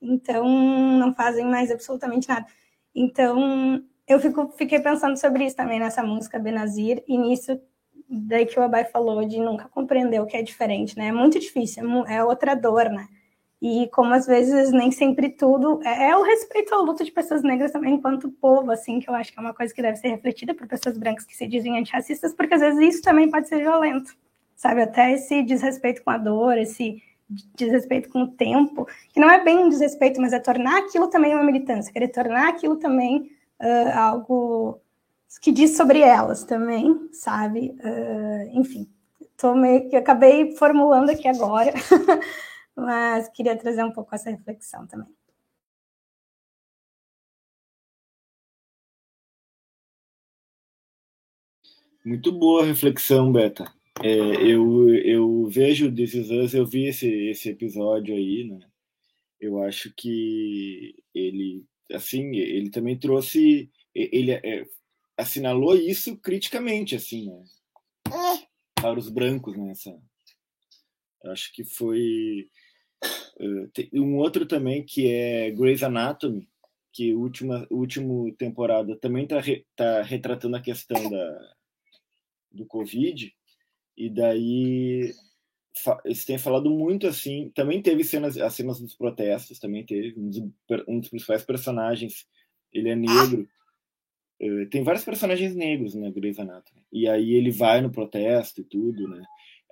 Então, 0.00 0.48
não 0.98 1.12
fazem 1.12 1.44
mais 1.44 1.70
absolutamente 1.70 2.26
nada. 2.26 2.46
Então, 2.94 3.82
eu 4.08 4.18
fico, 4.18 4.48
fiquei 4.56 4.80
pensando 4.80 5.18
sobre 5.18 5.44
isso 5.44 5.56
também 5.56 5.78
nessa 5.78 6.02
música 6.02 6.38
Benazir, 6.38 7.04
e 7.06 7.18
nisso 7.18 7.60
daí 8.08 8.46
que 8.46 8.58
o 8.58 8.62
Abai 8.62 8.86
falou 8.86 9.26
de 9.26 9.38
nunca 9.38 9.68
compreender 9.68 10.20
o 10.20 10.26
que 10.26 10.38
é 10.38 10.42
diferente, 10.42 10.96
né? 10.96 11.08
É 11.08 11.12
muito 11.12 11.38
difícil, 11.38 11.84
é, 12.06 12.16
é 12.16 12.24
outra 12.24 12.54
dor, 12.54 12.88
né? 12.88 13.06
E 13.60 13.88
como 13.88 14.14
às 14.14 14.26
vezes 14.26 14.72
nem 14.72 14.90
sempre 14.90 15.28
tudo 15.28 15.80
é, 15.84 16.10
é, 16.10 16.16
o 16.16 16.22
respeito 16.22 16.74
à 16.74 16.78
luta 16.78 17.04
de 17.04 17.12
pessoas 17.12 17.42
negras 17.42 17.70
também 17.70 17.94
enquanto 17.94 18.30
povo, 18.30 18.70
assim, 18.70 19.00
que 19.00 19.10
eu 19.10 19.14
acho 19.14 19.32
que 19.32 19.38
é 19.38 19.42
uma 19.42 19.52
coisa 19.52 19.74
que 19.74 19.82
deve 19.82 19.96
ser 19.96 20.08
refletida 20.08 20.54
por 20.54 20.66
pessoas 20.66 20.96
brancas 20.96 21.26
que 21.26 21.36
se 21.36 21.46
dizem 21.46 21.78
antirracistas, 21.78 22.32
porque 22.32 22.54
às 22.54 22.60
vezes 22.60 22.94
isso 22.94 23.02
também 23.02 23.30
pode 23.30 23.48
ser 23.48 23.58
violento, 23.58 24.16
sabe? 24.56 24.80
Até 24.80 25.12
esse 25.12 25.42
desrespeito 25.42 26.02
com 26.02 26.10
a 26.10 26.16
dor, 26.16 26.56
esse 26.56 27.02
desrespeito 27.54 28.08
com 28.08 28.22
o 28.22 28.28
tempo, 28.28 28.86
que 29.12 29.20
não 29.20 29.30
é 29.30 29.44
bem 29.44 29.58
um 29.58 29.68
desrespeito, 29.68 30.20
mas 30.20 30.32
é 30.32 30.40
tornar 30.40 30.78
aquilo 30.78 31.08
também 31.08 31.34
uma 31.34 31.44
militância, 31.44 31.92
querer 31.92 32.08
tornar 32.08 32.48
aquilo 32.48 32.76
também 32.76 33.30
uh, 33.60 33.98
algo 33.98 34.80
que 35.40 35.52
diz 35.52 35.76
sobre 35.76 36.00
elas 36.00 36.44
também, 36.44 37.08
sabe? 37.12 37.76
Uh, 37.84 38.58
enfim, 38.58 38.88
tô 39.36 39.54
meio 39.54 39.88
que 39.88 39.96
acabei 39.96 40.56
formulando 40.56 41.10
aqui 41.10 41.28
agora. 41.28 41.72
mas 42.76 43.28
queria 43.28 43.56
trazer 43.56 43.84
um 43.84 43.92
pouco 43.92 44.14
essa 44.14 44.30
reflexão 44.30 44.86
também. 44.86 45.14
Muito 52.04 52.32
boa 52.32 52.64
reflexão, 52.64 53.30
Beta. 53.30 53.70
É, 54.02 54.08
eu, 54.10 54.88
eu 54.94 55.46
vejo 55.46 55.94
This 55.94 56.14
Is 56.14 56.30
Us, 56.30 56.54
eu 56.54 56.64
vi 56.64 56.86
esse, 56.86 57.06
esse 57.06 57.50
episódio 57.50 58.14
aí, 58.14 58.44
né? 58.44 58.58
Eu 59.38 59.62
acho 59.62 59.92
que 59.94 60.94
ele, 61.14 61.66
assim, 61.92 62.36
ele 62.36 62.70
também 62.70 62.98
trouxe, 62.98 63.70
ele 63.94 64.32
é, 64.32 64.66
assinalou 65.16 65.76
isso 65.76 66.16
criticamente, 66.16 66.96
assim, 66.96 67.26
né? 67.26 67.44
Para 68.74 68.98
os 68.98 69.10
brancos, 69.10 69.54
né? 69.56 69.70
Essa, 69.72 70.00
acho 71.26 71.52
que 71.52 71.64
foi 71.64 72.48
um 73.92 74.16
outro 74.16 74.46
também 74.46 74.84
que 74.84 75.08
é 75.10 75.50
Grey's 75.50 75.82
Anatomy, 75.82 76.48
que 76.92 77.14
última 77.14 77.66
última 77.70 78.32
temporada 78.36 78.96
também 78.96 79.24
está 79.24 79.40
re, 79.40 79.64
tá 79.76 80.02
retratando 80.02 80.56
a 80.56 80.60
questão 80.60 81.10
da 81.10 81.54
do 82.52 82.66
Covid 82.66 83.32
e 83.96 84.10
daí 84.10 85.14
eles 86.04 86.24
têm 86.24 86.38
falado 86.38 86.70
muito 86.70 87.06
assim. 87.06 87.50
Também 87.54 87.80
teve 87.80 88.04
cenas 88.04 88.36
as 88.36 88.54
cenas 88.54 88.80
dos 88.80 88.94
protestos, 88.94 89.58
também 89.58 89.84
teve 89.84 90.18
um 90.18 90.28
dos, 90.28 90.42
um 90.88 91.00
dos 91.00 91.08
principais 91.08 91.44
personagens. 91.44 92.26
Ele 92.72 92.88
é 92.88 92.96
negro. 92.96 93.48
Uh, 94.40 94.66
tem 94.70 94.82
vários 94.82 95.04
personagens 95.04 95.54
negros 95.54 95.94
na 95.94 96.10
Grey's 96.10 96.38
Anatomy. 96.38 96.82
E 96.92 97.08
aí 97.08 97.34
ele 97.34 97.50
vai 97.50 97.80
no 97.80 97.90
protesto 97.90 98.62
e 98.62 98.64
tudo, 98.64 99.08
né? 99.08 99.22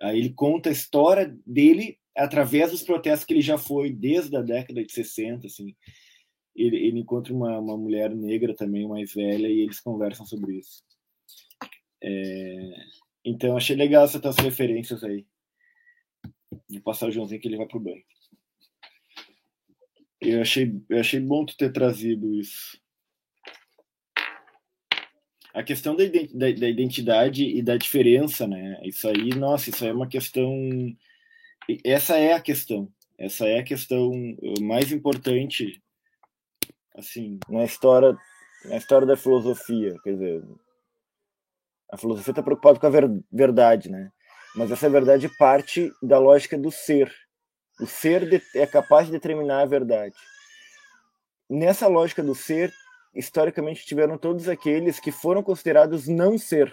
Ele 0.03 0.31
conta 0.31 0.69
a 0.69 0.73
história 0.73 1.37
dele 1.47 1.99
através 2.17 2.71
dos 2.71 2.83
protestos 2.83 3.25
que 3.25 3.33
ele 3.33 3.41
já 3.41 3.57
foi 3.57 3.93
desde 3.93 4.37
a 4.37 4.43
década 4.43 4.85
de 4.85 4.93
60, 4.93 5.47
assim. 5.47 5.75
Ele, 6.55 6.77
ele 6.77 6.99
encontra 7.01 7.33
uma, 7.33 7.59
uma 7.59 7.77
mulher 7.77 8.15
negra 8.15 8.55
também, 8.55 8.87
mais 8.87 9.15
velha, 9.15 9.47
e 9.47 9.61
eles 9.61 9.81
conversam 9.81 10.27
sobre 10.27 10.59
isso. 10.59 10.83
É, 12.03 12.71
então, 13.25 13.57
achei 13.57 13.77
legal 13.77 14.05
essas 14.05 14.37
referências 14.37 15.05
aí. 15.05 15.25
De 16.69 16.81
passar 16.81 17.09
o 17.09 17.11
Joãozinho 17.11 17.41
que 17.41 17.49
ele 17.49 17.57
vai 17.57 17.67
pro 17.67 17.81
banho. 17.81 18.03
Eu 20.21 20.41
achei, 20.41 20.75
eu 20.89 20.99
achei 20.99 21.21
bom 21.21 21.47
tu 21.47 21.57
ter 21.57 21.73
trazido 21.73 22.35
isso. 22.35 22.81
A 25.55 25.63
questão 25.63 25.97
da, 25.97 26.05
da, 26.05 26.53
da 26.53 26.69
identidade 26.69 27.45
e 27.45 27.63
da 27.63 27.77
diferença, 27.77 28.47
né? 28.47 28.81
Isso 28.85 29.09
aí, 29.09 29.31
nossa, 29.35 29.71
isso 29.71 29.85
aí 29.85 29.91
é 29.91 29.95
uma 29.95 30.07
questão 30.07 30.53
essa 31.85 32.17
é 32.17 32.33
a 32.33 32.41
questão. 32.41 32.91
Essa 33.19 33.47
é 33.47 33.59
a 33.59 33.65
questão 33.65 34.13
eh, 34.15 34.61
mais 34.61 34.91
importante, 34.91 35.83
assim, 36.97 37.39
na 37.49 37.65
história, 37.65 38.17
na 38.65 38.77
história 38.77 39.07
da 39.07 39.17
filosofia. 39.17 39.95
Quer 40.03 40.13
dizer, 40.13 40.45
a 41.93 41.99
filosofia 41.99 42.33
está 42.33 42.43
preocupada 42.43 42.79
com 42.79 42.87
a 42.87 42.91
ver, 42.91 43.11
verdade, 43.31 43.91
né? 43.91 44.11
Mas 44.55 44.71
essa 44.71 44.89
verdade 44.89 45.29
parte 45.37 45.93
da 46.03 46.19
lógica 46.19 46.57
do 46.57 46.71
ser. 46.71 47.13
O 47.81 47.87
ser 47.87 48.43
é 48.55 48.67
capaz 48.67 49.07
de 49.07 49.13
determinar 49.13 49.61
a 49.61 49.67
verdade. 49.67 50.17
Nessa 51.51 51.87
lógica 51.87 52.23
do 52.23 52.35
ser, 52.35 52.73
historicamente 53.19 53.85
tiveram 53.85 54.17
todos 54.17 54.49
aqueles 54.49 55.01
que 55.01 55.11
foram 55.11 55.43
considerados 55.43 56.07
não 56.07 56.39
ser. 56.39 56.73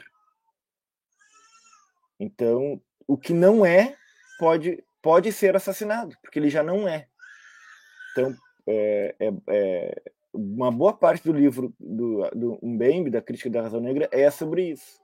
Então, 2.19 2.79
o 3.07 3.17
que 3.17 3.33
não 3.33 3.65
é 3.65 3.97
pode, 4.39 4.83
pode 5.01 5.31
ser 5.31 5.55
assassinado, 5.55 6.15
porque 6.21 6.37
ele 6.37 6.49
já 6.49 6.61
não 6.61 6.87
é. 6.87 7.07
Então, 8.11 8.35
é, 8.67 9.15
é, 9.19 9.33
é 9.49 10.01
uma 10.31 10.71
boa 10.71 10.93
parte 10.93 11.23
do 11.23 11.33
livro 11.33 11.73
do, 11.79 12.29
do 12.29 12.59
Mbembe, 12.61 13.09
da 13.09 13.21
Crítica 13.21 13.49
da 13.49 13.63
Razão 13.63 13.81
Negra, 13.81 14.07
é 14.11 14.29
sobre 14.29 14.69
isso. 14.69 15.01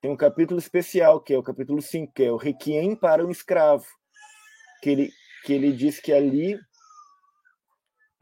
Tem 0.00 0.10
um 0.10 0.16
capítulo 0.16 0.58
especial, 0.58 1.20
que 1.20 1.32
é 1.32 1.38
o 1.38 1.42
capítulo 1.42 1.80
5, 1.80 2.12
que 2.12 2.24
é 2.24 2.30
o 2.30 2.36
Requiem 2.36 2.94
para 2.94 3.24
um 3.24 3.30
Escravo, 3.30 3.86
que 4.82 4.90
ele, 4.90 5.10
que 5.44 5.52
ele 5.52 5.72
diz 5.72 6.00
que 6.00 6.12
ali 6.12 6.58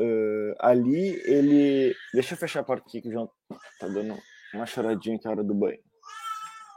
Uh, 0.00 0.54
ali 0.58 1.20
ele. 1.26 1.94
Deixa 2.14 2.34
eu 2.34 2.38
fechar 2.38 2.60
a 2.60 2.64
porta 2.64 2.86
aqui 2.88 3.02
que 3.02 3.08
o 3.08 3.12
João 3.12 3.30
tá 3.78 3.86
dando 3.86 4.16
uma 4.54 4.64
choradinha 4.64 5.18
que 5.18 5.26
é 5.26 5.28
a 5.28 5.32
hora 5.32 5.44
do 5.44 5.54
banho. 5.54 5.78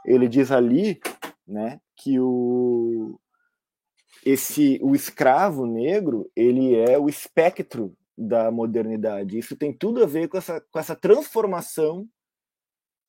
Ele 0.04 0.28
diz 0.28 0.50
ali, 0.50 1.00
né, 1.46 1.80
que 1.96 2.20
o, 2.20 3.18
esse 4.24 4.78
o 4.82 4.94
escravo 4.94 5.64
negro 5.66 6.30
ele 6.36 6.74
é 6.74 6.98
o 6.98 7.08
espectro 7.08 7.96
da 8.16 8.50
modernidade. 8.50 9.38
Isso 9.38 9.56
tem 9.56 9.72
tudo 9.72 10.02
a 10.02 10.06
ver 10.06 10.28
com 10.28 10.36
essa, 10.36 10.60
com 10.60 10.78
essa 10.78 10.94
transformação 10.94 12.06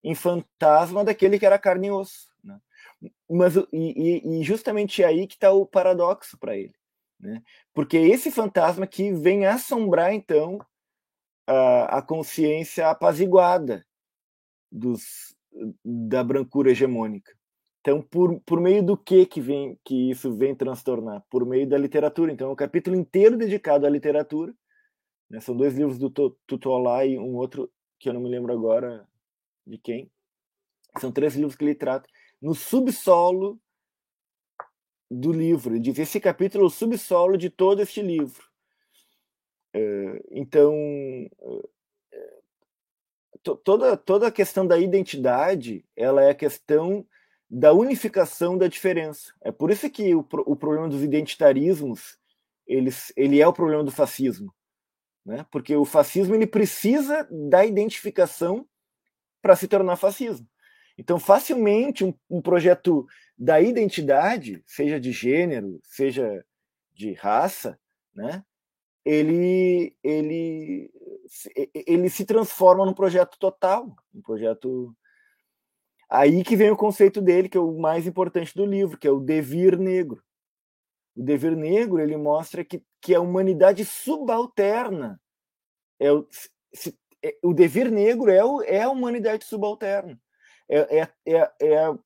em 0.04 0.16
fantasma 0.16 1.04
daquele 1.04 1.38
que 1.38 1.46
era 1.46 1.60
carne 1.60 1.88
e 1.88 1.92
osso. 1.92 2.30
Né? 2.44 2.60
Mas, 3.30 3.56
e, 3.74 4.22
e 4.40 4.44
justamente 4.44 5.04
aí 5.04 5.28
que 5.28 5.34
está 5.36 5.52
o 5.52 5.66
paradoxo 5.66 6.38
para 6.38 6.56
ele. 6.56 6.74
Né? 7.20 7.42
Porque 7.74 7.98
esse 7.98 8.32
fantasma 8.32 8.86
que 8.86 9.12
vem 9.14 9.46
assombrar, 9.46 10.14
então, 10.14 10.60
a, 11.48 12.00
a 12.00 12.02
consciência 12.02 12.90
apaziguada 12.90 13.86
dos, 14.72 15.36
da 15.84 16.24
brancura 16.24 16.72
hegemônica. 16.72 17.32
Então, 17.82 18.02
por, 18.02 18.40
por 18.42 18.60
meio 18.60 18.84
do 18.84 18.98
que 18.98 19.26
que 19.26 19.40
vem 19.40 19.80
que 19.84 20.10
isso 20.10 20.36
vem 20.36 20.56
transtornar? 20.56 21.24
Por 21.30 21.46
meio 21.46 21.70
da 21.70 21.78
literatura. 21.78 22.32
Então, 22.32 22.50
é 22.50 22.52
um 22.52 22.56
capítulo 22.56 22.96
inteiro 22.96 23.38
dedicado 23.38 23.86
à 23.86 23.90
literatura. 23.90 24.54
Né? 25.30 25.40
São 25.40 25.56
dois 25.56 25.76
livros 25.76 26.00
do 26.00 26.10
Tutolá 26.48 27.06
e 27.06 27.18
um 27.18 27.36
outro 27.36 27.72
que 28.00 28.10
eu 28.10 28.14
não 28.14 28.22
me 28.22 28.30
lembro 28.30 28.52
agora 28.52 29.08
de 29.66 29.78
quem. 29.78 30.12
São 30.98 31.12
três 31.12 31.36
livros 31.36 31.56
que 31.56 31.64
ele 31.64 31.76
trata 31.76 32.10
no 32.42 32.56
subsolo 32.56 33.60
do 35.10 35.32
livro. 35.32 35.80
Diz: 35.80 35.98
esse 36.00 36.20
capítulo 36.20 36.66
é 36.66 36.68
o 36.68 36.70
subsolo 36.70 37.38
de 37.38 37.50
todo 37.50 37.82
este 37.82 38.02
livro. 38.02 38.44
É, 39.74 40.24
então, 40.32 40.74
é, 42.12 42.36
toda, 43.64 43.98
toda 43.98 44.28
a 44.28 44.32
questão 44.32 44.66
da 44.66 44.78
identidade 44.78 45.86
ela 45.96 46.24
é 46.24 46.30
a 46.30 46.36
questão 46.36 47.06
da 47.50 47.74
unificação 47.74 48.58
da 48.58 48.68
diferença. 48.68 49.34
É 49.42 49.52
por 49.52 49.70
isso 49.70 49.90
que 49.90 50.16
o, 50.16 50.20
o 50.46 50.56
problema 50.56 50.90
dos 50.90 51.04
identitarismos 51.04 52.18
eles, 52.68 53.14
ele 53.16 53.40
é 53.40 53.48
o 53.48 53.54
problema 53.54 53.84
do 53.84 53.92
fascismo. 53.92 54.54
Né? 55.26 55.46
Porque 55.52 55.76
o 55.76 55.86
fascismo 55.86 56.36
ele 56.36 56.48
precisa 56.48 57.28
da 57.30 57.66
identificação 57.66 58.68
para 59.42 59.56
se 59.56 59.68
tornar 59.68 59.96
fascismo. 59.96 60.48
Então, 60.98 61.20
facilmente, 61.20 62.06
um, 62.06 62.14
um, 62.30 62.42
projeto 62.42 63.06
da 63.38 63.60
identidade, 63.60 64.64
seja 64.66 65.00
de 65.00 65.12
gênero, 65.12 65.80
seja 65.84 66.46
de 66.94 67.14
raça, 67.14 67.78
né, 68.14 68.44
ele, 69.04 69.96
ele, 70.02 70.92
ele 71.74 72.10
se 72.10 72.26
transforma 72.26 72.86
num 72.86 72.94
projeto 72.94 73.38
total, 73.38 73.96
um 74.14 74.22
projeto. 74.22 74.96
Aí 76.10 76.44
que 76.44 76.56
vem 76.56 76.72
o 76.72 76.78
conceito 76.78 77.22
dele, 77.22 77.50
que 77.50 77.58
é 77.58 77.60
o 77.60 77.78
mais 77.78 78.08
importante 78.08 78.56
do 78.56 78.66
livro, 78.66 78.98
que 78.98 79.08
é 79.08 79.12
o 79.12 79.20
devir 79.20 79.78
negro. 79.78 80.24
O 81.16 81.22
devir 81.24 81.56
negro 81.56 82.00
ele 82.00 82.16
mostra 82.18 82.64
que, 82.64 82.82
que 83.02 83.14
a 83.14 83.22
humanidade 83.22 83.84
subalterna 83.86 85.22
é 86.00 86.12
o, 86.12 86.28
se, 86.74 86.98
é, 87.24 87.38
o 87.44 87.54
devir 87.54 87.92
negro 87.92 88.30
é, 88.30 88.44
o, 88.44 88.62
é 88.64 88.82
a 88.82 88.90
humanidade 88.90 89.46
subalterna 89.46 90.20
é, 90.70 91.00
é, 91.00 91.14
é, 91.26 91.40
é 91.62 91.98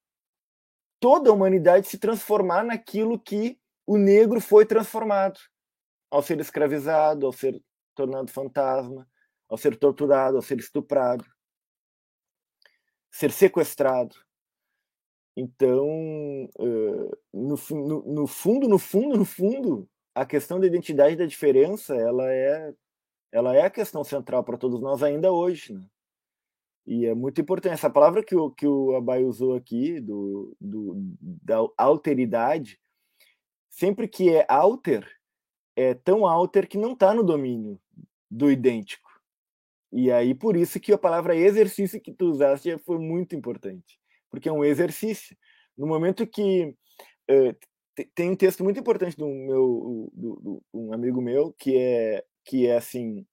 toda 0.99 1.29
a 1.29 1.33
humanidade 1.33 1.87
se 1.87 1.97
transformar 1.97 2.63
naquilo 2.63 3.19
que 3.19 3.59
o 3.87 3.97
negro 3.97 4.39
foi 4.41 4.65
transformado 4.65 5.39
ao 6.11 6.21
ser 6.21 6.39
escravizado, 6.39 7.25
ao 7.25 7.31
ser 7.31 7.61
tornado 7.95 8.31
fantasma, 8.31 9.07
ao 9.47 9.57
ser 9.57 9.75
torturado, 9.77 10.37
ao 10.37 10.41
ser 10.41 10.59
estuprado, 10.59 11.25
ser 13.11 13.31
sequestrado. 13.31 14.15
Então, 15.35 15.87
no, 17.33 17.55
no, 17.71 18.03
no, 18.13 18.27
fundo, 18.27 18.67
no 18.67 18.77
fundo, 18.77 19.17
no 19.17 19.25
fundo, 19.25 19.89
a 20.13 20.25
questão 20.25 20.59
da 20.59 20.67
identidade 20.67 21.13
e 21.13 21.17
da 21.17 21.25
diferença, 21.25 21.95
ela 21.95 22.31
é, 22.31 22.73
ela 23.31 23.55
é 23.55 23.61
a 23.61 23.69
questão 23.69 24.03
central 24.03 24.43
para 24.43 24.57
todos 24.57 24.81
nós 24.81 25.01
ainda 25.01 25.31
hoje. 25.31 25.73
Né? 25.73 25.85
E 26.89 27.05
é 27.05 27.13
muito 27.13 27.39
importante. 27.39 27.73
Essa 27.73 27.89
palavra 27.89 28.23
que 28.23 28.35
o, 28.35 28.49
que 28.49 28.65
o 28.65 28.95
Abai 28.95 29.23
usou 29.23 29.53
aqui, 29.53 30.01
do, 30.01 30.57
do, 30.59 30.95
da 31.21 31.57
alteridade, 31.77 32.79
sempre 33.69 34.07
que 34.07 34.31
é 34.31 34.43
alter, 34.49 35.07
é 35.75 35.93
tão 35.93 36.25
alter 36.25 36.67
que 36.67 36.79
não 36.79 36.93
está 36.93 37.13
no 37.13 37.23
domínio 37.23 37.79
do 38.27 38.49
idêntico. 38.49 39.07
E 39.91 40.11
aí, 40.11 40.33
por 40.33 40.57
isso 40.57 40.79
que 40.79 40.91
a 40.91 40.97
palavra 40.97 41.35
exercício 41.35 42.01
que 42.01 42.11
tu 42.11 42.25
usaste 42.25 42.75
foi 42.79 42.97
muito 42.97 43.35
importante, 43.35 43.99
porque 44.27 44.49
é 44.49 44.51
um 44.51 44.65
exercício. 44.65 45.37
No 45.77 45.85
momento 45.85 46.25
que. 46.25 46.75
Uh, 47.29 47.55
tem 48.15 48.31
um 48.31 48.35
texto 48.35 48.63
muito 48.63 48.79
importante 48.79 49.15
do 49.15 49.27
meu 49.27 50.09
do, 50.13 50.35
do, 50.41 50.63
um 50.73 50.93
amigo 50.93 51.21
meu 51.21 51.51
que 51.51 51.77
é 51.77 52.23
que 52.45 52.65
é 52.65 52.77
assim 52.77 53.27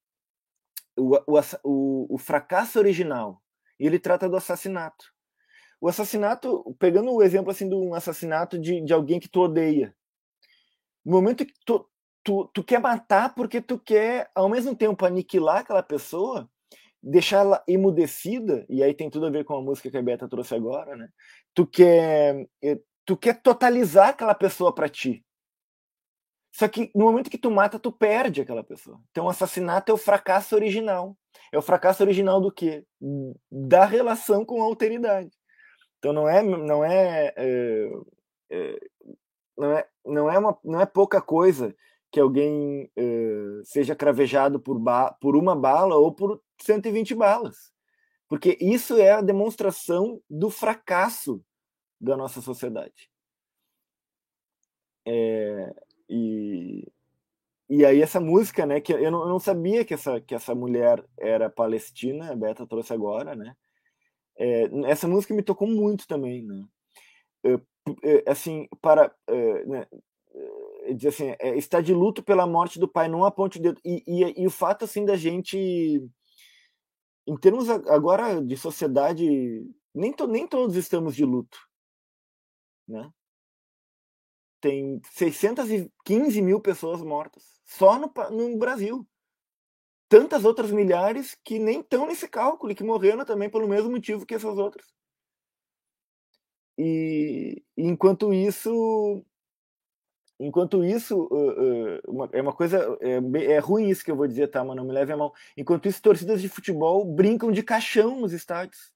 o, 0.97 1.17
o, 1.63 2.15
o 2.15 2.19
fracasso 2.19 2.77
original 2.81 3.41
e 3.79 3.87
ele 3.87 3.99
trata 3.99 4.29
do 4.29 4.37
assassinato. 4.37 5.05
O 5.81 5.89
assassinato, 5.89 6.75
pegando 6.79 7.13
o 7.13 7.23
exemplo 7.23 7.51
assim 7.51 7.69
de 7.69 7.75
um 7.75 7.95
assassinato 7.95 8.59
de, 8.59 8.81
de 8.81 8.93
alguém 8.93 9.21
que 9.21 9.29
tu 9.29 9.41
odeia. 9.41 9.95
No 11.05 11.13
momento 11.13 11.45
que 11.45 11.53
tu, 11.65 11.89
tu, 12.25 12.51
tu 12.53 12.65
quer 12.65 12.81
matar 12.81 13.35
porque 13.35 13.61
tu 13.61 13.79
quer, 13.79 14.31
ao 14.35 14.49
mesmo 14.49 14.75
tempo, 14.75 15.05
aniquilar 15.05 15.59
aquela 15.59 15.83
pessoa, 15.83 16.51
deixar 17.03 17.41
ela 17.41 17.63
emudecida, 17.69 18.67
e 18.69 18.83
aí 18.83 18.95
tem 18.95 19.11
tudo 19.11 19.27
a 19.27 19.31
ver 19.31 19.45
com 19.45 19.55
a 19.55 19.63
música 19.63 19.91
que 19.91 19.97
a 19.97 20.03
Beta 20.03 20.29
trouxe 20.29 20.55
agora, 20.55 20.97
né? 20.97 21.09
Tu 21.55 21.67
quer, 21.67 22.49
eh, 22.63 22.81
tu 23.05 23.17
quer 23.17 23.41
totalizar 23.43 24.09
aquela 24.09 24.35
pessoa 24.35 24.75
para 24.75 24.89
ti. 24.89 25.26
Só 26.57 26.67
que 26.69 26.91
no 26.95 27.05
momento 27.05 27.29
que 27.29 27.37
tu 27.37 27.51
mata, 27.51 27.79
tu 27.79 27.93
perde 27.93 28.41
aquela 28.41 28.65
pessoa. 28.65 28.99
Então, 29.11 29.27
o 29.27 29.29
assassinato 29.29 29.93
é 29.93 29.95
o 29.95 29.99
fracasso 29.99 30.55
original. 30.55 31.15
É 31.53 31.59
o 31.59 31.63
fracasso 31.63 32.03
original 32.03 32.41
do 32.41 32.51
quê? 32.51 32.83
Da 33.53 33.85
relação 33.85 34.43
com 34.43 34.63
a 34.63 34.65
alteridade. 34.65 35.31
Então, 35.99 36.15
não 36.15 36.27
é, 36.27 36.43
não 36.43 36.83
é, 36.83 37.35
é, 37.37 37.91
é 38.51 38.79
não 39.55 39.73
é, 39.73 39.89
não 40.03 40.31
é, 40.31 40.39
uma, 40.39 40.59
não 40.65 40.81
é 40.81 40.87
pouca 40.87 41.21
coisa 41.21 41.77
que 42.11 42.19
alguém 42.19 42.91
é, 42.97 43.61
seja 43.65 43.95
cravejado 43.95 44.59
por, 44.59 44.81
por 45.21 45.37
uma 45.37 45.55
bala 45.55 45.97
ou 45.97 46.15
por 46.15 46.43
120 46.63 47.15
balas. 47.15 47.71
Porque 48.27 48.57
isso 48.59 48.97
é 48.97 49.13
a 49.13 49.21
demonstração 49.21 50.23
do 50.29 50.49
fracasso 50.49 51.45
da 52.01 52.17
nossa 52.17 52.41
sociedade. 52.41 53.11
É, 55.07 55.86
e, 56.09 56.87
e 57.69 57.85
aí 57.85 58.01
essa 58.01 58.21
música, 58.21 58.65
né, 58.65 58.81
que 58.81 58.93
eu 58.93 59.11
não, 59.11 59.23
eu 59.23 59.29
não, 59.29 59.39
sabia 59.41 59.85
que 59.85 59.95
essa, 59.95 60.21
que 60.21 60.35
essa 60.35 60.55
mulher 60.55 61.05
era 61.19 61.51
palestina, 61.51 62.31
a 62.33 62.37
Beta 62.37 62.67
trouxe 62.67 62.93
agora, 62.93 63.35
né? 63.35 63.57
É, 64.39 64.65
essa 64.87 65.09
música 65.09 65.35
me 65.35 65.43
tocou 65.43 65.67
muito 65.67 66.07
também, 66.07 66.43
né? 66.45 66.65
É, 68.03 68.31
assim, 68.31 68.69
para 68.81 69.15
é, 69.27 69.65
né, 69.65 69.87
é, 70.85 70.93
dizer 70.95 71.09
assim, 71.09 71.35
é, 71.39 71.57
está 71.57 71.81
de 71.81 71.95
luto 71.95 72.23
pela 72.23 72.47
morte 72.47 72.79
do 72.79 72.89
pai, 72.89 73.09
não 73.09 73.25
aponte 73.25 73.59
o 73.59 73.63
dedo. 73.63 73.81
E, 73.85 74.03
e, 74.07 74.43
e 74.43 74.47
o 74.47 74.51
fato 74.51 74.85
assim 74.85 75.05
da 75.05 75.17
gente, 75.17 75.57
em 77.27 77.37
termos 77.37 77.69
agora 77.71 78.43
de 78.43 78.57
sociedade, 78.57 79.27
nem, 79.95 80.13
to, 80.13 80.27
nem 80.27 80.47
todos 80.47 80.77
estamos 80.77 81.15
de 81.17 81.25
luto, 81.25 81.59
né? 82.87 83.11
Tem 84.61 85.01
615 85.13 86.43
mil 86.43 86.61
pessoas 86.61 87.03
mortas 87.03 87.61
só 87.65 87.99
no, 87.99 88.13
no 88.31 88.57
Brasil. 88.59 89.07
Tantas 90.09 90.45
outras 90.45 90.71
milhares 90.71 91.37
que 91.45 91.59
nem 91.59 91.81
estão 91.81 92.07
nesse 92.07 92.29
cálculo 92.29 92.73
e 92.73 92.75
que 92.75 92.85
morreram 92.85 93.25
também 93.25 93.51
pelo 93.51 93.69
mesmo 93.69 93.91
motivo 93.91 94.25
que 94.25 94.35
essas 94.35 94.57
outras. 94.57 94.87
E 96.79 97.63
enquanto 97.77 98.33
isso, 98.33 99.25
enquanto 100.39 100.85
isso, 100.85 101.17
uh, 101.31 102.23
uh, 102.23 102.29
é 102.33 102.43
uma 102.43 102.53
coisa 102.53 102.97
é, 103.01 103.55
é, 103.55 103.59
ruim 103.59 103.89
isso 103.89 104.05
que 104.05 104.11
eu 104.11 104.17
vou 104.17 104.29
dizer, 104.29 104.49
tá? 104.49 104.63
Mas 104.63 104.77
não 104.77 104.85
me 104.85 104.93
leve 104.93 105.13
a 105.13 105.17
mal. 105.17 105.35
Enquanto 105.57 105.89
isso, 105.89 106.03
torcidas 106.03 106.41
de 106.41 106.49
futebol 106.49 107.05
brincam 107.05 107.51
de 107.51 107.63
caixão 107.63 108.21
nos 108.21 108.33
estádios. 108.33 108.96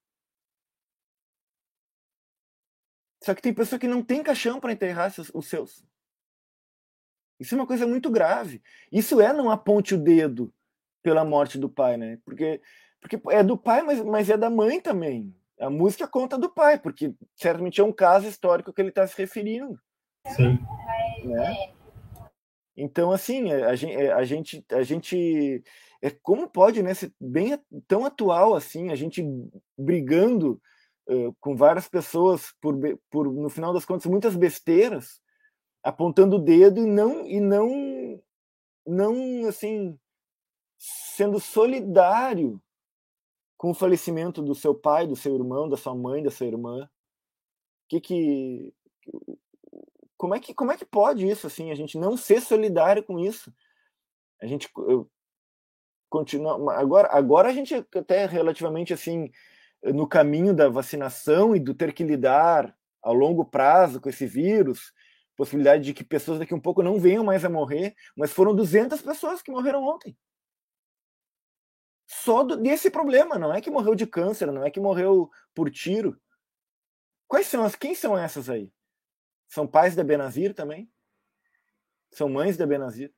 Só 3.23 3.35
que 3.35 3.41
tem 3.41 3.53
pessoa 3.53 3.79
que 3.79 3.87
não 3.87 4.01
tem 4.01 4.23
caixão 4.23 4.59
para 4.59 4.71
enterrar 4.71 5.13
os 5.33 5.47
seus. 5.47 5.85
Isso 7.39 7.55
é 7.55 7.57
uma 7.57 7.67
coisa 7.67 7.87
muito 7.87 8.09
grave. 8.09 8.61
Isso 8.91 9.21
é 9.21 9.31
não 9.33 9.49
aponte 9.49 9.95
o 9.95 9.97
dedo 9.97 10.53
pela 11.01 11.23
morte 11.23 11.57
do 11.57 11.69
pai, 11.69 11.97
né? 11.97 12.19
Porque, 12.25 12.61
porque 12.99 13.19
é 13.29 13.43
do 13.43 13.57
pai, 13.57 13.81
mas, 13.81 14.03
mas 14.03 14.29
é 14.29 14.37
da 14.37 14.49
mãe 14.49 14.79
também. 14.79 15.35
A 15.59 15.69
música 15.69 16.07
conta 16.07 16.37
do 16.37 16.49
pai, 16.49 16.79
porque 16.79 17.13
certamente 17.35 17.79
é 17.79 17.83
um 17.83 17.91
caso 17.91 18.27
histórico 18.27 18.73
que 18.73 18.81
ele 18.81 18.89
está 18.89 19.05
se 19.05 19.17
referindo. 19.17 19.79
Sim. 20.27 20.59
Né? 21.23 21.73
Então, 22.75 23.11
assim, 23.11 23.51
a 23.51 23.75
gente, 23.75 23.97
a 23.97 24.23
gente, 24.23 24.65
a 24.71 24.83
gente 24.83 25.63
é 26.01 26.09
como 26.09 26.49
pode, 26.49 26.81
né, 26.81 26.95
ser 26.95 27.13
bem 27.19 27.59
tão 27.87 28.05
atual 28.05 28.55
assim, 28.55 28.89
a 28.89 28.95
gente 28.95 29.23
brigando 29.77 30.59
com 31.39 31.55
várias 31.55 31.87
pessoas 31.87 32.53
por, 32.61 32.75
por 33.09 33.31
no 33.31 33.49
final 33.49 33.73
das 33.73 33.85
contas 33.85 34.05
muitas 34.05 34.35
besteiras 34.35 35.21
apontando 35.83 36.35
o 36.35 36.39
dedo 36.39 36.79
e 36.79 36.85
não 36.85 37.27
e 37.27 37.39
não 37.39 38.21
não 38.85 39.47
assim 39.47 39.97
sendo 40.77 41.39
solidário 41.39 42.61
com 43.57 43.69
o 43.69 43.75
falecimento 43.75 44.41
do 44.41 44.55
seu 44.55 44.73
pai, 44.73 45.05
do 45.05 45.15
seu 45.15 45.35
irmão, 45.35 45.69
da 45.69 45.77
sua 45.77 45.93
mãe, 45.93 46.23
da 46.23 46.31
sua 46.31 46.47
irmã. 46.47 46.89
Que 47.87 48.01
que 48.01 48.73
como 50.17 50.33
é 50.33 50.39
que 50.39 50.53
como 50.53 50.71
é 50.71 50.77
que 50.77 50.85
pode 50.85 51.27
isso 51.27 51.45
assim, 51.45 51.71
a 51.71 51.75
gente 51.75 51.97
não 51.97 52.17
ser 52.17 52.41
solidário 52.41 53.03
com 53.03 53.19
isso? 53.19 53.53
A 54.41 54.47
gente 54.47 54.67
continua 56.09 56.75
agora 56.75 57.07
agora 57.11 57.49
a 57.49 57.53
gente 57.53 57.75
até 57.75 58.25
relativamente 58.25 58.93
assim 58.93 59.31
no 59.83 60.07
caminho 60.07 60.53
da 60.53 60.69
vacinação 60.69 61.55
e 61.55 61.59
do 61.59 61.73
ter 61.73 61.93
que 61.93 62.03
lidar 62.03 62.75
a 63.01 63.11
longo 63.11 63.43
prazo 63.43 63.99
com 63.99 64.09
esse 64.09 64.27
vírus, 64.27 64.93
possibilidade 65.35 65.83
de 65.83 65.93
que 65.93 66.03
pessoas 66.03 66.39
daqui 66.39 66.53
um 66.53 66.59
pouco 66.59 66.83
não 66.83 66.99
venham 66.99 67.23
mais 67.23 67.43
a 67.43 67.49
morrer, 67.49 67.95
mas 68.15 68.31
foram 68.31 68.55
200 68.55 69.01
pessoas 69.01 69.41
que 69.41 69.51
morreram 69.51 69.83
ontem. 69.83 70.15
Só 72.05 72.43
do, 72.43 72.57
desse 72.57 72.91
problema, 72.91 73.39
não 73.39 73.53
é 73.53 73.61
que 73.61 73.71
morreu 73.71 73.95
de 73.95 74.05
câncer, 74.05 74.51
não 74.51 74.63
é 74.63 74.69
que 74.69 74.79
morreu 74.79 75.31
por 75.55 75.71
tiro. 75.71 76.19
Quais 77.27 77.47
são 77.47 77.63
as. 77.63 77.75
Quem 77.75 77.95
são 77.95 78.17
essas 78.17 78.49
aí? 78.49 78.71
São 79.47 79.65
pais 79.65 79.95
da 79.95 80.03
Benazir 80.03 80.53
também? 80.53 80.91
São 82.11 82.27
mães 82.27 82.57
da 82.57 82.67
Benazir? 82.67 83.13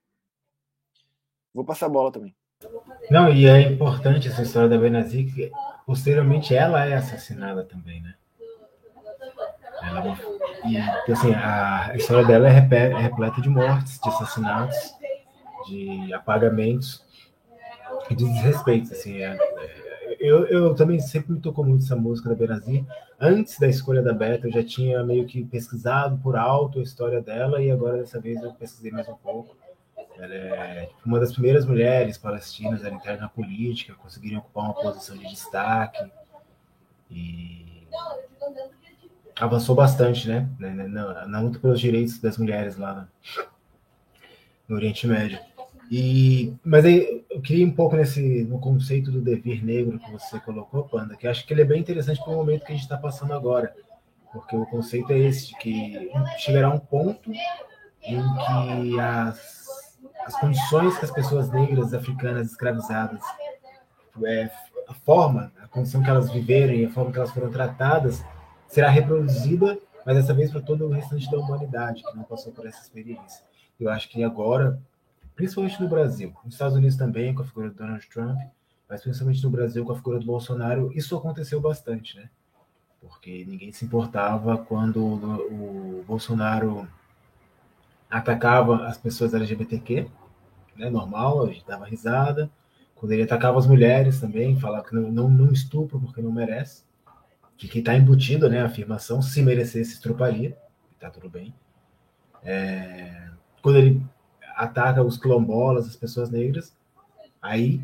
Vou 1.53 1.65
passar 1.65 1.87
a 1.87 1.89
bola 1.89 2.11
também. 2.11 2.35
Não, 3.09 3.29
e 3.29 3.45
é 3.47 3.61
importante 3.61 4.27
essa 4.27 4.41
história 4.41 4.69
da 4.69 4.77
Benazir, 4.77 5.33
que 5.33 5.51
posteriormente 5.85 6.55
ela 6.55 6.85
é 6.85 6.93
assassinada 6.95 7.63
também, 7.63 8.01
né? 8.01 8.13
Ela, 9.81 10.07
é 10.07 10.17
e, 10.65 11.11
assim, 11.11 11.33
a 11.33 11.91
história 11.95 12.25
dela 12.25 12.47
é, 12.47 12.57
é 12.57 12.97
repleta 12.97 13.41
de 13.41 13.49
mortes, 13.49 13.99
de 13.99 14.07
assassinatos, 14.07 14.95
de 15.67 16.13
apagamentos 16.13 17.05
e 18.09 18.15
de 18.15 18.23
desrespeitos. 18.25 18.93
Assim, 18.93 19.17
é, 19.17 19.35
é, 19.35 20.15
eu, 20.19 20.45
eu 20.47 20.75
também 20.75 20.99
sempre 20.99 21.33
me 21.33 21.41
tocou 21.41 21.65
muito 21.65 21.83
essa 21.83 21.95
música 21.95 22.29
da 22.29 22.35
Benazir. 22.35 22.85
Antes 23.19 23.59
da 23.59 23.67
escolha 23.67 24.01
da 24.01 24.13
Beta, 24.13 24.47
eu 24.47 24.51
já 24.53 24.63
tinha 24.63 25.03
meio 25.03 25.25
que 25.25 25.43
pesquisado 25.43 26.17
por 26.17 26.37
alto 26.37 26.79
a 26.79 26.83
história 26.83 27.21
dela 27.21 27.61
e 27.61 27.69
agora 27.69 27.97
dessa 27.97 28.19
vez 28.19 28.41
eu 28.41 28.53
pesquisei 28.53 28.91
mais 28.91 29.07
um 29.09 29.15
pouco. 29.15 29.55
Ela 30.17 30.33
é 30.33 30.85
tipo, 30.85 31.01
uma 31.05 31.19
das 31.19 31.31
primeiras 31.31 31.65
mulheres 31.65 32.17
palestinas 32.17 32.83
a 32.83 32.89
entrar 32.89 33.17
na 33.17 33.27
política, 33.27 33.93
conseguiram 33.95 34.39
ocupar 34.39 34.65
uma 34.65 34.73
posição 34.73 35.17
de 35.17 35.27
destaque 35.27 36.11
e 37.09 37.87
avançou 39.39 39.75
bastante, 39.75 40.27
né? 40.27 40.47
Na, 40.59 41.27
na 41.27 41.39
luta 41.41 41.59
pelos 41.59 41.79
direitos 41.79 42.19
das 42.19 42.37
mulheres 42.37 42.77
lá 42.77 43.07
no 44.67 44.75
Oriente 44.75 45.07
Médio. 45.07 45.39
E, 45.91 46.53
mas 46.63 46.85
aí 46.85 47.23
eu 47.29 47.41
queria 47.41 47.65
um 47.67 47.71
pouco 47.71 47.95
nesse 47.95 48.43
no 48.45 48.59
conceito 48.59 49.11
do 49.11 49.21
devir 49.21 49.63
negro 49.63 49.99
que 49.99 50.11
você 50.11 50.39
colocou, 50.39 50.83
Panda, 50.85 51.15
que 51.15 51.27
acho 51.27 51.45
que 51.45 51.53
ele 51.53 51.61
é 51.61 51.65
bem 51.65 51.81
interessante 51.81 52.19
para 52.23 52.33
o 52.33 52.35
momento 52.35 52.65
que 52.65 52.71
a 52.71 52.75
gente 52.75 52.83
está 52.83 52.97
passando 52.97 53.33
agora, 53.33 53.75
porque 54.31 54.55
o 54.55 54.65
conceito 54.65 55.11
é 55.11 55.19
esse 55.19 55.49
de 55.49 55.57
que 55.57 56.09
chegará 56.37 56.69
um 56.69 56.79
ponto 56.79 57.31
em 58.01 58.21
que 58.21 58.99
as, 58.99 59.62
as 60.25 60.39
condições 60.39 60.97
que 60.97 61.05
as 61.05 61.11
pessoas 61.11 61.49
negras 61.51 61.93
africanas 61.93 62.47
escravizadas, 62.47 63.21
é, 64.25 64.49
a 64.87 64.93
forma, 64.93 65.51
a 65.61 65.67
condição 65.67 66.03
que 66.03 66.09
elas 66.09 66.31
viveram 66.31 66.73
e 66.73 66.85
a 66.85 66.89
forma 66.89 67.11
que 67.11 67.17
elas 67.17 67.31
foram 67.31 67.49
tratadas 67.49 68.23
será 68.67 68.89
reproduzida, 68.89 69.77
mas 70.05 70.15
dessa 70.15 70.33
vez 70.33 70.51
para 70.51 70.61
todo 70.61 70.85
o 70.85 70.91
restante 70.91 71.29
da 71.29 71.37
humanidade 71.37 72.03
que 72.03 72.15
não 72.15 72.23
passou 72.23 72.51
por 72.51 72.65
essa 72.65 72.81
experiência. 72.81 73.43
Eu 73.79 73.89
acho 73.89 74.09
que 74.09 74.23
agora 74.23 74.79
principalmente 75.35 75.81
no 75.81 75.87
Brasil. 75.87 76.33
Nos 76.43 76.55
Estados 76.55 76.75
Unidos 76.75 76.95
também, 76.95 77.33
com 77.33 77.41
a 77.41 77.45
figura 77.45 77.69
do 77.69 77.75
Donald 77.75 78.07
Trump, 78.09 78.37
mas 78.89 79.01
principalmente 79.01 79.43
no 79.43 79.49
Brasil, 79.49 79.85
com 79.85 79.91
a 79.91 79.95
figura 79.95 80.19
do 80.19 80.25
Bolsonaro, 80.25 80.91
isso 80.93 81.15
aconteceu 81.15 81.59
bastante, 81.59 82.17
né? 82.17 82.29
Porque 83.01 83.43
ninguém 83.45 83.71
se 83.71 83.85
importava 83.85 84.57
quando 84.57 85.03
o 85.03 86.03
Bolsonaro 86.07 86.87
atacava 88.13 88.85
as 88.85 88.97
pessoas 88.97 89.33
LGBTQ, 89.33 90.07
né? 90.75 90.89
Normal, 90.89 91.43
a 91.43 91.47
gente 91.47 91.65
dava 91.65 91.85
risada. 91.85 92.49
Quando 92.95 93.11
ele 93.11 93.23
atacava 93.23 93.57
as 93.57 93.65
mulheres 93.65 94.21
também, 94.21 94.59
falava 94.59 94.87
que 94.87 94.93
não, 94.93 95.11
não, 95.11 95.27
não 95.27 95.51
estupro 95.51 95.99
porque 95.99 96.21
não 96.21 96.31
merece. 96.31 96.83
Que 97.57 97.67
que 97.67 97.79
está 97.79 97.95
embutido, 97.95 98.47
né? 98.47 98.61
A 98.61 98.67
afirmação, 98.67 99.21
se 99.21 99.41
merecesse, 99.41 99.93
estruparia. 99.93 100.55
Tá 100.99 101.09
tudo 101.09 101.27
bem. 101.27 101.53
É... 102.43 103.29
Quando 103.61 103.77
ele 103.79 104.01
ataca 104.55 105.01
os 105.01 105.17
quilombolas, 105.17 105.87
as 105.87 105.95
pessoas 105.95 106.29
negras, 106.29 106.75
aí 107.41 107.83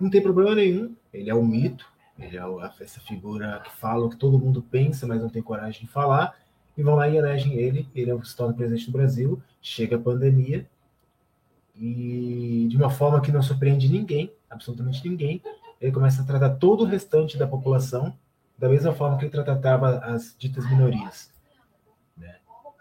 não 0.00 0.08
tem 0.08 0.22
problema 0.22 0.54
nenhum. 0.54 0.96
Ele 1.12 1.28
é 1.28 1.34
o 1.34 1.44
mito, 1.44 1.86
ele 2.18 2.38
é 2.38 2.42
essa 2.80 3.00
figura 3.00 3.60
que 3.62 3.70
fala 3.76 4.06
o 4.06 4.10
que 4.10 4.16
todo 4.16 4.38
mundo 4.38 4.62
pensa, 4.62 5.06
mas 5.06 5.20
não 5.20 5.28
tem 5.28 5.42
coragem 5.42 5.82
de 5.82 5.86
falar, 5.86 6.34
e 6.76 6.82
vão 6.82 6.94
lá 6.94 7.08
e 7.08 7.16
elegem 7.16 7.54
ele, 7.54 7.88
ele 7.94 8.10
é 8.10 8.24
se 8.24 8.36
torna 8.36 8.54
presidente 8.54 8.86
do 8.86 8.92
Brasil, 8.92 9.42
chega 9.62 9.96
a 9.96 10.00
pandemia, 10.00 10.68
e 11.74 12.66
de 12.68 12.76
uma 12.76 12.90
forma 12.90 13.20
que 13.20 13.32
não 13.32 13.42
surpreende 13.42 13.88
ninguém, 13.88 14.32
absolutamente 14.48 15.06
ninguém, 15.08 15.42
ele 15.80 15.92
começa 15.92 16.22
a 16.22 16.24
tratar 16.24 16.50
todo 16.56 16.82
o 16.82 16.86
restante 16.86 17.36
da 17.36 17.46
população 17.46 18.16
da 18.58 18.68
mesma 18.68 18.92
forma 18.92 19.18
que 19.18 19.24
ele 19.26 19.32
tratava 19.32 19.98
as 19.98 20.34
ditas 20.38 20.68
minorias. 20.70 21.30
Né? 22.16 22.36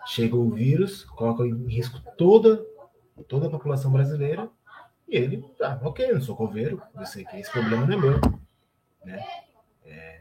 Chega 0.07 0.35
o 0.35 0.49
vírus, 0.49 1.03
coloca 1.03 1.45
em 1.45 1.67
risco 1.67 2.01
toda 2.17 2.65
toda 3.29 3.47
a 3.47 3.49
população 3.49 3.91
brasileira, 3.91 4.49
e 5.07 5.15
ele, 5.15 5.41
tá, 5.57 5.79
ok, 5.83 6.11
não 6.13 6.21
sou 6.21 6.35
coveiro, 6.35 6.81
eu 6.97 7.05
sei 7.05 7.23
que 7.23 7.37
esse 7.37 7.51
problema 7.51 7.85
não 7.85 7.93
é 7.93 7.97
meu. 7.97 8.21
Né? 9.05 9.25
É, 9.85 10.19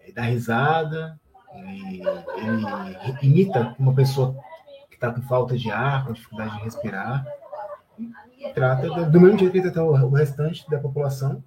ele 0.00 0.12
dá 0.12 0.22
risada, 0.22 1.20
ele, 1.54 2.02
imita 3.22 3.74
uma 3.78 3.94
pessoa 3.94 4.36
que 4.88 4.94
está 4.94 5.12
com 5.12 5.22
falta 5.22 5.56
de 5.56 5.70
ar, 5.70 6.06
com 6.06 6.12
dificuldade 6.12 6.56
de 6.56 6.64
respirar, 6.64 7.26
e 7.98 8.48
trata 8.52 8.88
do 9.06 9.20
mesmo 9.20 9.38
jeito 9.38 9.52
que 9.52 9.58
ele 9.58 9.70
trata 9.70 9.84
o 9.84 10.10
restante 10.10 10.68
da 10.68 10.78
população, 10.78 11.42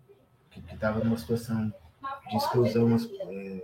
que 0.50 0.62
estava 0.74 1.04
numa 1.04 1.18
situação 1.18 1.72
de 2.30 2.36
exclusão 2.36 2.96
é, 3.30 3.64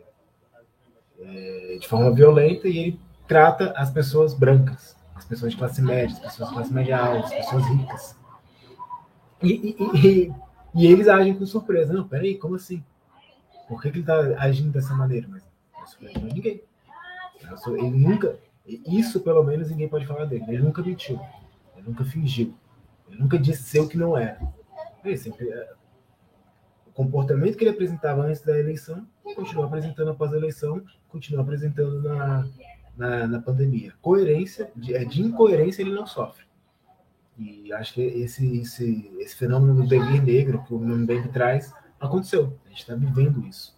é, 1.20 1.78
de 1.80 1.88
forma 1.88 2.12
violenta, 2.12 2.68
e 2.68 2.78
ele 2.78 3.00
trata 3.28 3.74
as 3.76 3.90
pessoas 3.90 4.34
brancas 4.34 4.96
as 5.24 5.26
pessoas 5.26 5.52
de 5.52 5.58
classe 5.58 5.82
média, 5.82 6.16
as 6.16 6.20
pessoas 6.20 6.50
de 6.50 6.56
classe 6.56 6.74
média 6.74 6.98
alta, 6.98 7.28
as 7.28 7.34
pessoas 7.34 7.66
ricas. 7.66 8.16
E, 9.42 9.52
e, 9.52 10.08
e, 10.08 10.34
e, 10.76 10.88
eles 10.88 11.08
agem 11.08 11.34
com 11.34 11.46
surpresa. 11.46 11.94
Não, 11.94 12.08
peraí, 12.08 12.38
como 12.38 12.56
assim? 12.56 12.84
Por 13.68 13.82
que, 13.82 13.90
que 13.90 14.00
ele 14.00 14.04
está 14.04 14.44
agindo 14.44 14.72
dessa 14.72 14.94
maneira? 14.94 15.28
Mas 15.30 15.44
não 16.02 16.10
é 16.10 16.34
ninguém. 16.34 16.62
Ele 17.68 17.90
nunca. 17.90 18.40
Isso, 18.66 19.20
pelo 19.22 19.44
menos, 19.44 19.70
ninguém 19.70 19.90
pode 19.90 20.08
falar 20.08 20.26
dele. 20.26 20.46
Ele 20.48 20.62
nunca 20.62 20.82
mentiu. 20.82 21.20
Ele 21.76 21.88
nunca 21.88 22.06
fingiu. 22.06 22.54
Ele 23.10 23.20
nunca 23.20 23.38
disse 23.38 23.64
ser 23.64 23.82
o 23.82 23.88
que 23.88 23.98
não 23.98 24.18
era. 24.18 24.40
Ele 25.04 25.18
sempre, 25.18 25.50
é, 25.50 25.74
o 26.88 26.92
comportamento 26.92 27.58
que 27.58 27.64
ele 27.64 27.72
apresentava 27.72 28.22
antes 28.22 28.42
da 28.42 28.58
eleição, 28.58 29.06
continua 29.36 29.66
apresentando 29.66 30.12
após 30.12 30.34
a 30.34 30.38
eleição, 30.38 30.82
continua 31.10 31.44
apresentando 31.44 32.02
na, 32.02 32.48
na, 32.96 33.28
na 33.28 33.42
pandemia. 33.42 33.94
Coerência, 34.02 34.72
de, 34.76 34.96
é, 34.96 35.04
de 35.04 35.22
incoerência 35.22 35.82
ele 35.82 35.94
não 35.94 36.08
sofre. 36.08 36.46
E 37.38 37.74
acho 37.74 37.96
que 37.96 38.02
esse, 38.02 38.60
esse, 38.60 39.12
esse 39.20 39.36
fenômeno 39.36 39.76
do 39.76 39.88
devir 39.88 40.22
negro 40.22 40.64
que 40.64 40.74
o 40.74 40.80
Mbembe 40.80 41.30
traz 41.30 41.74
aconteceu. 42.00 42.58
A 42.66 42.70
gente 42.70 42.80
está 42.80 42.96
vivendo 42.96 43.46
isso. 43.46 43.76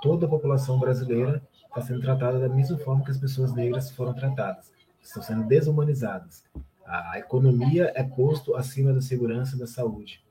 Toda 0.00 0.26
a 0.26 0.28
população 0.28 0.78
brasileira 0.78 1.42
está 1.66 1.80
sendo 1.80 2.00
tratada 2.00 2.38
da 2.38 2.48
mesma 2.48 2.78
forma 2.78 3.04
que 3.04 3.10
as 3.10 3.18
pessoas 3.18 3.52
negras 3.52 3.90
foram 3.90 4.14
tratadas. 4.14 4.72
Estão 5.02 5.22
sendo 5.22 5.44
desumanizadas. 5.44 6.44
A 6.84 7.18
economia 7.18 7.92
é 7.94 8.02
posto 8.02 8.56
acima 8.56 8.92
da 8.92 9.00
segurança 9.00 9.54
e 9.54 9.58
da 9.58 9.66
saúde. 9.66 10.22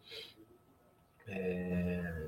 É... 1.27 2.27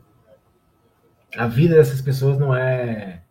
A 1.36 1.48
vida 1.48 1.76
dessas 1.76 2.02
pessoas 2.02 2.38
não 2.38 2.56
é 2.56 3.22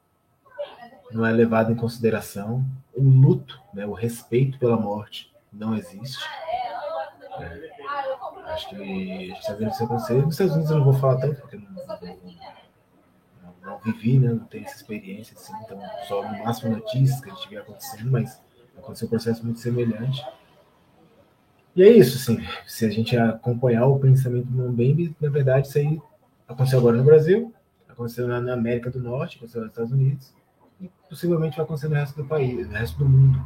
não 1.12 1.26
é 1.26 1.32
levado 1.32 1.72
em 1.72 1.76
consideração. 1.76 2.64
O 2.94 3.02
luto, 3.02 3.60
né, 3.74 3.86
o 3.86 3.92
respeito 3.92 4.58
pela 4.58 4.76
morte 4.76 5.32
não 5.52 5.74
existe. 5.74 6.24
É, 7.38 7.70
acho 8.52 8.68
que 8.68 8.76
a 8.76 8.78
gente 8.78 9.38
está 9.38 9.54
vendo 9.54 9.70
isso 9.70 9.84
acontecer. 9.84 10.14
Nos 10.14 10.34
Estados 10.34 10.54
Unidos 10.54 10.70
eu 10.70 10.78
não 10.78 10.84
vou 10.84 10.94
falar 10.94 11.16
tanto, 11.16 11.40
porque 11.40 11.56
não, 11.56 11.70
não, 11.72 12.59
não, 13.70 13.78
vivi, 13.78 14.18
né, 14.18 14.32
não 14.32 14.44
tenho 14.46 14.64
essa 14.64 14.76
experiência, 14.76 15.36
assim, 15.36 15.52
então 15.64 15.80
só 16.08 16.22
no 16.22 16.44
máximo 16.44 16.76
notícias 16.76 17.20
que 17.20 17.30
a 17.30 17.34
gente 17.34 17.48
vê 17.48 17.56
acontecendo, 17.58 18.10
mas 18.10 18.42
aconteceu 18.76 19.06
um 19.06 19.10
processo 19.10 19.44
muito 19.44 19.60
semelhante. 19.60 20.24
E 21.74 21.82
é 21.82 21.88
isso, 21.88 22.16
assim, 22.16 22.44
se 22.66 22.84
a 22.84 22.90
gente 22.90 23.16
acompanhar 23.16 23.86
o 23.86 23.98
pensamento 23.98 24.46
do 24.46 24.70
Mbembe, 24.70 25.14
na 25.20 25.30
verdade, 25.30 25.68
isso 25.68 25.78
aí 25.78 26.00
aconteceu 26.48 26.80
agora 26.80 26.96
no 26.96 27.04
Brasil, 27.04 27.54
aconteceu 27.88 28.26
na 28.26 28.52
América 28.52 28.90
do 28.90 29.00
Norte, 29.00 29.36
aconteceu 29.36 29.60
nos 29.60 29.70
Estados 29.70 29.92
Unidos, 29.92 30.34
e 30.80 30.90
possivelmente 31.08 31.56
vai 31.56 31.64
acontecer 31.64 31.88
no 31.88 31.94
resto 31.94 32.16
do 32.22 32.28
país, 32.28 32.66
no 32.66 32.72
resto 32.72 32.98
do 32.98 33.08
mundo. 33.08 33.38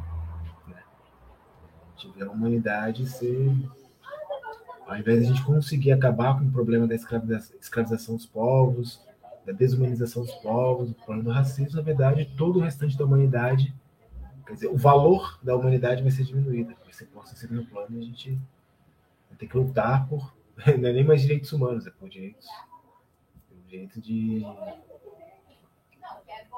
Né? 0.67 0.77
A 2.21 2.25
a 2.25 2.31
humanidade 2.31 3.07
ser. 3.07 3.53
Ao 4.87 4.97
invés 4.97 5.21
de 5.21 5.25
a 5.25 5.29
gente 5.29 5.45
conseguir 5.45 5.93
acabar 5.93 6.39
com 6.39 6.45
o 6.45 6.53
problema 6.53 6.87
da 6.87 6.95
escravização 6.95 8.17
dos 8.17 8.27
povos, 8.27 9.03
da 9.45 9.53
desumanização 9.53 10.23
dos 10.23 10.35
povos, 10.37 10.89
do 10.89 10.95
problema 10.95 11.25
do 11.25 11.31
racismo, 11.31 11.77
na 11.77 11.83
verdade, 11.83 12.33
todo 12.37 12.59
o 12.59 12.63
restante 12.63 12.97
da 12.97 13.05
humanidade, 13.05 13.75
quer 14.47 14.55
dizer, 14.55 14.69
o 14.69 14.77
valor 14.77 15.39
da 15.43 15.57
humanidade 15.57 16.03
vai 16.03 16.11
ser 16.11 16.25
diminuído, 16.25 16.75
vai 16.83 16.93
ser 16.93 17.07
posto 17.07 17.33
em 17.33 17.37
segundo 17.37 17.67
plano 17.67 17.97
e 17.97 17.99
a 17.99 18.05
gente 18.05 18.31
vai 19.29 19.39
ter 19.39 19.47
que 19.47 19.57
lutar 19.57 20.09
por, 20.09 20.35
não 20.79 20.89
é 20.89 20.93
nem 20.93 21.05
mais 21.05 21.23
direitos 21.23 21.53
humanos, 21.53 21.87
é 21.87 21.91
por 21.91 22.09
direitos, 22.09 22.47
por 23.49 23.59
direito 23.69 24.01
de 24.01 24.45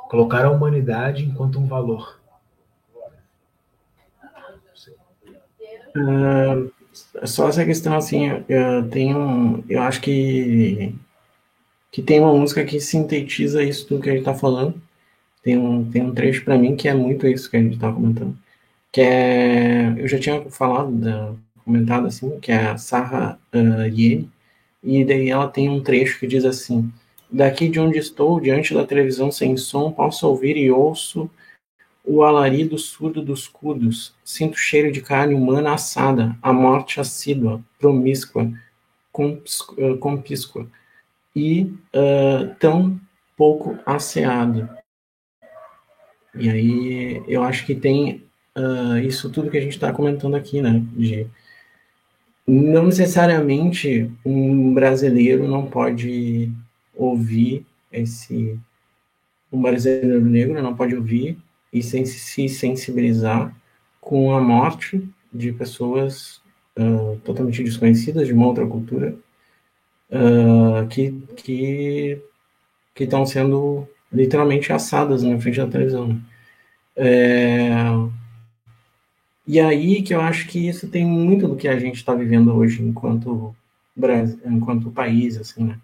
Colocar 0.08 0.44
a 0.44 0.50
humanidade 0.50 1.24
enquanto 1.24 1.58
um 1.58 1.66
valor. 1.66 2.20
Uh, 5.96 6.70
só 7.26 7.48
essa 7.48 7.64
questão 7.64 7.96
assim, 7.96 8.26
eu 8.48 8.88
tenho, 8.88 9.64
eu 9.68 9.82
acho 9.82 10.00
que 10.00 10.94
que 11.96 12.02
tem 12.02 12.20
uma 12.20 12.34
música 12.34 12.62
que 12.62 12.78
sintetiza 12.78 13.62
isso 13.62 13.88
do 13.88 13.98
que 13.98 14.10
ele 14.10 14.18
está 14.18 14.34
falando. 14.34 14.74
tem 15.42 15.56
um, 15.56 15.90
tem 15.90 16.02
um 16.02 16.12
trecho 16.14 16.44
para 16.44 16.58
mim 16.58 16.76
que 16.76 16.88
é 16.88 16.92
muito 16.92 17.26
isso 17.26 17.50
que 17.50 17.56
a 17.56 17.60
gente 17.62 17.76
estava 17.76 17.94
comentando. 17.94 18.36
Que 18.92 19.00
é. 19.00 19.94
Eu 19.96 20.06
já 20.06 20.18
tinha 20.18 20.42
falado, 20.50 20.92
da, 20.92 21.32
comentado 21.64 22.06
assim, 22.06 22.38
que 22.38 22.52
é 22.52 22.66
a 22.66 22.76
Sarah 22.76 23.38
uh, 23.54 23.86
Yeni, 23.88 24.30
e 24.84 25.06
daí 25.06 25.30
ela 25.30 25.48
tem 25.48 25.70
um 25.70 25.82
trecho 25.82 26.20
que 26.20 26.26
diz 26.26 26.44
assim: 26.44 26.92
Daqui 27.32 27.66
de 27.66 27.80
onde 27.80 27.98
estou, 27.98 28.40
diante 28.40 28.74
da 28.74 28.84
televisão 28.84 29.32
sem 29.32 29.56
som, 29.56 29.90
posso 29.90 30.28
ouvir 30.28 30.58
e 30.58 30.70
ouço 30.70 31.30
o 32.04 32.22
alarido 32.22 32.76
surdo 32.76 33.22
dos 33.22 33.48
cudos, 33.48 34.14
sinto 34.22 34.58
cheiro 34.58 34.92
de 34.92 35.00
carne 35.00 35.34
humana 35.34 35.72
assada, 35.72 36.36
a 36.42 36.52
morte 36.52 37.00
assídua, 37.00 37.62
promíscua, 37.78 38.52
compíscua, 39.98 40.68
e 41.36 41.64
uh, 41.94 42.54
tão 42.58 42.98
pouco 43.36 43.78
asseado. 43.84 44.66
E 46.34 46.48
aí 46.48 47.22
eu 47.28 47.42
acho 47.42 47.66
que 47.66 47.74
tem 47.74 48.24
uh, 48.56 48.96
isso 48.98 49.30
tudo 49.30 49.50
que 49.50 49.58
a 49.58 49.60
gente 49.60 49.74
está 49.74 49.92
comentando 49.92 50.34
aqui, 50.34 50.62
né? 50.62 50.82
De 50.96 51.26
não 52.46 52.86
necessariamente 52.86 54.10
um 54.24 54.72
brasileiro 54.72 55.46
não 55.46 55.66
pode 55.66 56.50
ouvir 56.94 57.66
esse 57.92 58.58
um 59.52 59.60
brasileiro 59.60 60.24
negro 60.24 60.62
não 60.62 60.74
pode 60.74 60.94
ouvir 60.94 61.38
e 61.72 61.82
se 61.82 62.48
sensibilizar 62.48 63.54
com 64.00 64.34
a 64.34 64.40
morte 64.40 65.06
de 65.32 65.52
pessoas 65.52 66.40
uh, 66.78 67.18
totalmente 67.24 67.62
desconhecidas 67.62 68.26
de 68.26 68.32
uma 68.32 68.46
outra 68.46 68.66
cultura 68.66 69.16
uh, 70.10 70.86
que 70.88 71.12
que 71.36 72.22
que 72.94 73.04
estão 73.04 73.26
sendo 73.26 73.86
literalmente 74.12 74.72
assadas 74.72 75.22
na 75.22 75.38
frente 75.38 75.58
da 75.58 75.66
televisão. 75.66 76.20
É, 76.96 77.68
e 79.46 79.60
aí 79.60 80.02
que 80.02 80.14
eu 80.14 80.20
acho 80.20 80.48
que 80.48 80.68
isso 80.68 80.88
tem 80.88 81.04
muito 81.04 81.46
do 81.46 81.56
que 81.56 81.68
a 81.68 81.78
gente 81.78 81.96
está 81.96 82.14
vivendo 82.14 82.54
hoje 82.54 82.82
enquanto 82.82 83.54
Brasil, 83.94 84.38
enquanto 84.46 84.90
país, 84.90 85.36
assim, 85.38 85.64
né? 85.64 85.78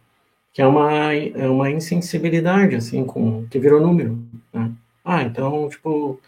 Que 0.53 0.63
é 0.63 0.67
uma, 0.67 1.15
é 1.15 1.49
uma 1.49 1.71
insensibilidade, 1.71 2.77
assim, 2.77 3.05
com 3.05 3.47
que 3.49 3.59
virou 3.59 3.81
número, 3.81 4.19
né? 4.53 4.73
Ah, 5.05 5.23
então, 5.23 5.69
tipo, 5.69 6.21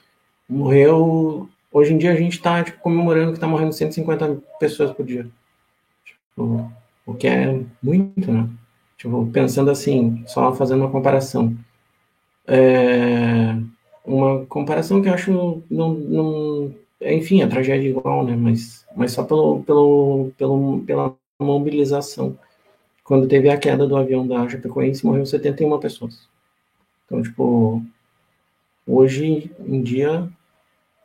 morreu. 0.49 1.49
Hoje 1.73 1.93
em 1.93 1.99
dia 1.99 2.12
a 2.12 2.16
gente 2.16 2.35
está 2.35 2.62
tipo, 2.65 2.79
comemorando 2.81 3.33
que 3.33 3.39
está 3.39 3.47
morrendo 3.47 3.73
150 3.73 4.43
pessoas 4.61 4.93
por 4.93 5.05
dia. 5.05 5.29
Tipo, 6.05 6.73
o 7.06 7.14
que 7.14 7.26
é 7.26 7.60
muito, 7.82 8.32
né? 8.32 8.48
Tipo, 8.97 9.26
pensando 9.32 9.70
assim, 9.70 10.24
só 10.26 10.55
fazendo 10.55 10.82
uma 10.82 10.90
comparação. 10.90 11.56
É, 12.47 13.56
uma 14.05 14.44
comparação 14.47 15.01
que 15.02 15.09
eu 15.09 15.14
acho 15.14 15.62
não, 15.70 15.94
não 15.94 16.74
enfim, 17.01 17.43
a 17.43 17.48
tragédia 17.48 17.89
é 17.89 17.90
igual, 17.90 18.24
né? 18.24 18.36
Mas, 18.36 18.86
mas 18.97 19.12
só 19.12 19.24
pelo, 19.24 19.62
pelo, 19.64 20.32
pelo, 20.36 20.81
pela 20.81 21.14
mobilização. 21.39 22.39
Quando 23.02 23.28
teve 23.28 23.51
a 23.51 23.59
queda 23.59 23.86
do 23.86 23.97
avião 23.97 24.26
da 24.26 24.48
Chapecoense, 24.48 25.05
morreu 25.05 25.26
71 25.26 25.78
pessoas. 25.78 26.28
Então, 27.05 27.22
tipo, 27.22 27.85
hoje 28.86 29.51
em 29.60 29.82
dia, 29.82 30.28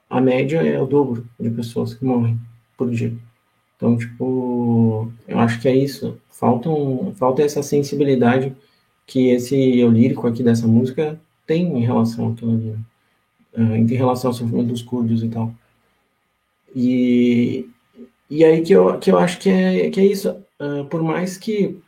a 0.09 0.21
média 0.21 0.61
é 0.61 0.80
o 0.81 0.85
dobro 0.85 1.27
de 1.39 1.49
pessoas 1.49 1.93
que 1.93 2.05
morrem 2.05 2.39
por 2.77 2.89
dia. 2.89 3.13
Então, 3.80 3.97
tipo, 3.97 5.10
eu 5.26 5.39
acho 5.39 5.61
que 5.61 5.69
é 5.69 5.76
isso. 5.76 6.19
Falta, 6.30 6.69
um, 6.69 7.14
falta 7.15 7.41
essa 7.41 7.64
sensibilidade 7.64 8.53
que 9.07 9.30
esse 9.30 9.80
eu 9.80 9.89
lírico 9.89 10.27
aqui 10.27 10.43
dessa 10.43 10.68
música 10.68 11.19
tem 11.47 11.65
em 11.77 11.85
relação 11.85 12.34
àquilo 12.34 12.51
ali, 12.51 12.72
né? 12.72 12.80
uh, 13.57 13.76
em 13.76 13.85
relação 13.85 14.31
ao 14.31 14.34
sofrimento 14.34 14.68
dos 14.68 14.81
curdos 14.81 15.23
e 15.23 15.30
tal. 15.30 15.53
E, 16.76 17.69
e 18.30 18.43
aí 18.43 18.61
que 18.61 18.73
eu, 18.73 18.99
que 18.99 19.10
eu 19.11 19.18
acho 19.18 19.39
que 19.39 19.49
é, 19.49 19.89
que 19.89 20.01
é 20.01 20.06
isso. 20.06 20.30
Uh, 20.60 20.84
por 20.89 21.01
mais 21.01 21.38
que 21.38 21.80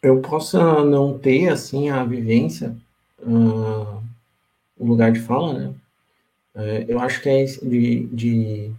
eu 0.00 0.20
possa 0.22 0.84
não 0.84 1.18
ter, 1.18 1.48
assim, 1.48 1.90
a 1.90 2.04
vivência, 2.04 2.76
uh, 3.18 4.00
o 4.78 4.86
lugar 4.86 5.10
de 5.10 5.18
fala, 5.18 5.52
né? 5.58 5.74
Uh, 6.54 6.84
eu 6.86 7.00
acho 7.00 7.20
que 7.20 7.28
é 7.28 7.44
de, 7.44 8.06
de, 8.06 8.70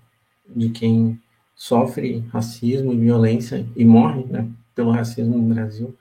de 0.55 0.69
quem 0.69 1.19
sofre 1.57 2.23
racismo 2.31 2.93
e 2.93 2.97
violência 2.97 3.65
e 3.75 3.83
morre, 3.83 4.23
né? 4.29 4.47
Pelo 4.75 4.91
racismo 4.91 5.35
no 5.35 5.53
Brasil. 5.55 5.97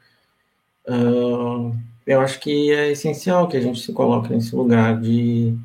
eu 2.07 2.21
acho 2.21 2.39
que 2.39 2.71
é 2.71 2.93
essencial 2.93 3.49
que 3.49 3.57
a 3.57 3.61
gente 3.61 3.81
se 3.81 3.93
coloque 3.93 4.33
nesse 4.33 4.55
lugar 4.55 5.01
de 5.01 5.57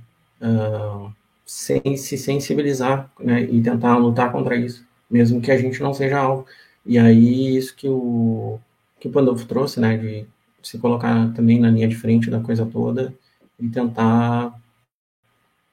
uh, 0.41 1.11
sem 1.45 1.97
se 1.97 2.17
sensibilizar 2.17 3.11
né, 3.19 3.43
e 3.43 3.61
tentar 3.61 3.97
lutar 3.97 4.31
contra 4.31 4.55
isso, 4.55 4.85
mesmo 5.09 5.41
que 5.41 5.51
a 5.51 5.57
gente 5.57 5.81
não 5.81 5.93
seja 5.93 6.19
alvo. 6.19 6.45
E 6.85 6.97
aí, 6.97 7.57
isso 7.57 7.75
que 7.75 7.87
o, 7.89 8.59
que 8.99 9.09
o 9.09 9.11
Pandolfo 9.11 9.45
trouxe, 9.45 9.79
né, 9.79 9.97
de 9.97 10.25
se 10.63 10.77
colocar 10.79 11.33
também 11.33 11.59
na 11.59 11.69
linha 11.69 11.87
de 11.87 11.95
frente 11.95 12.29
da 12.29 12.39
coisa 12.39 12.65
toda 12.65 13.13
e 13.59 13.67
tentar, 13.67 14.57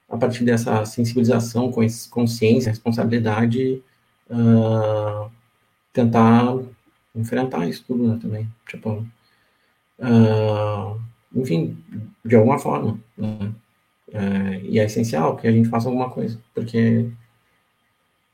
a 0.08 0.16
partir 0.16 0.44
dessa 0.44 0.84
sensibilização, 0.84 1.72
consciência, 2.10 2.70
responsabilidade, 2.70 3.82
uh, 4.30 5.30
tentar 5.92 6.58
enfrentar 7.14 7.68
isso 7.68 7.84
tudo 7.86 8.06
né, 8.06 8.18
também. 8.20 8.48
Tipo, 8.66 9.06
uh, 9.98 11.00
enfim, 11.34 11.76
de 12.24 12.36
alguma 12.36 12.58
forma. 12.58 12.98
Né? 13.16 13.52
É, 14.12 14.60
e 14.62 14.78
é 14.78 14.84
essencial 14.84 15.36
que 15.36 15.46
a 15.46 15.52
gente 15.52 15.68
faça 15.68 15.88
alguma 15.88 16.08
coisa, 16.10 16.40
porque, 16.54 17.10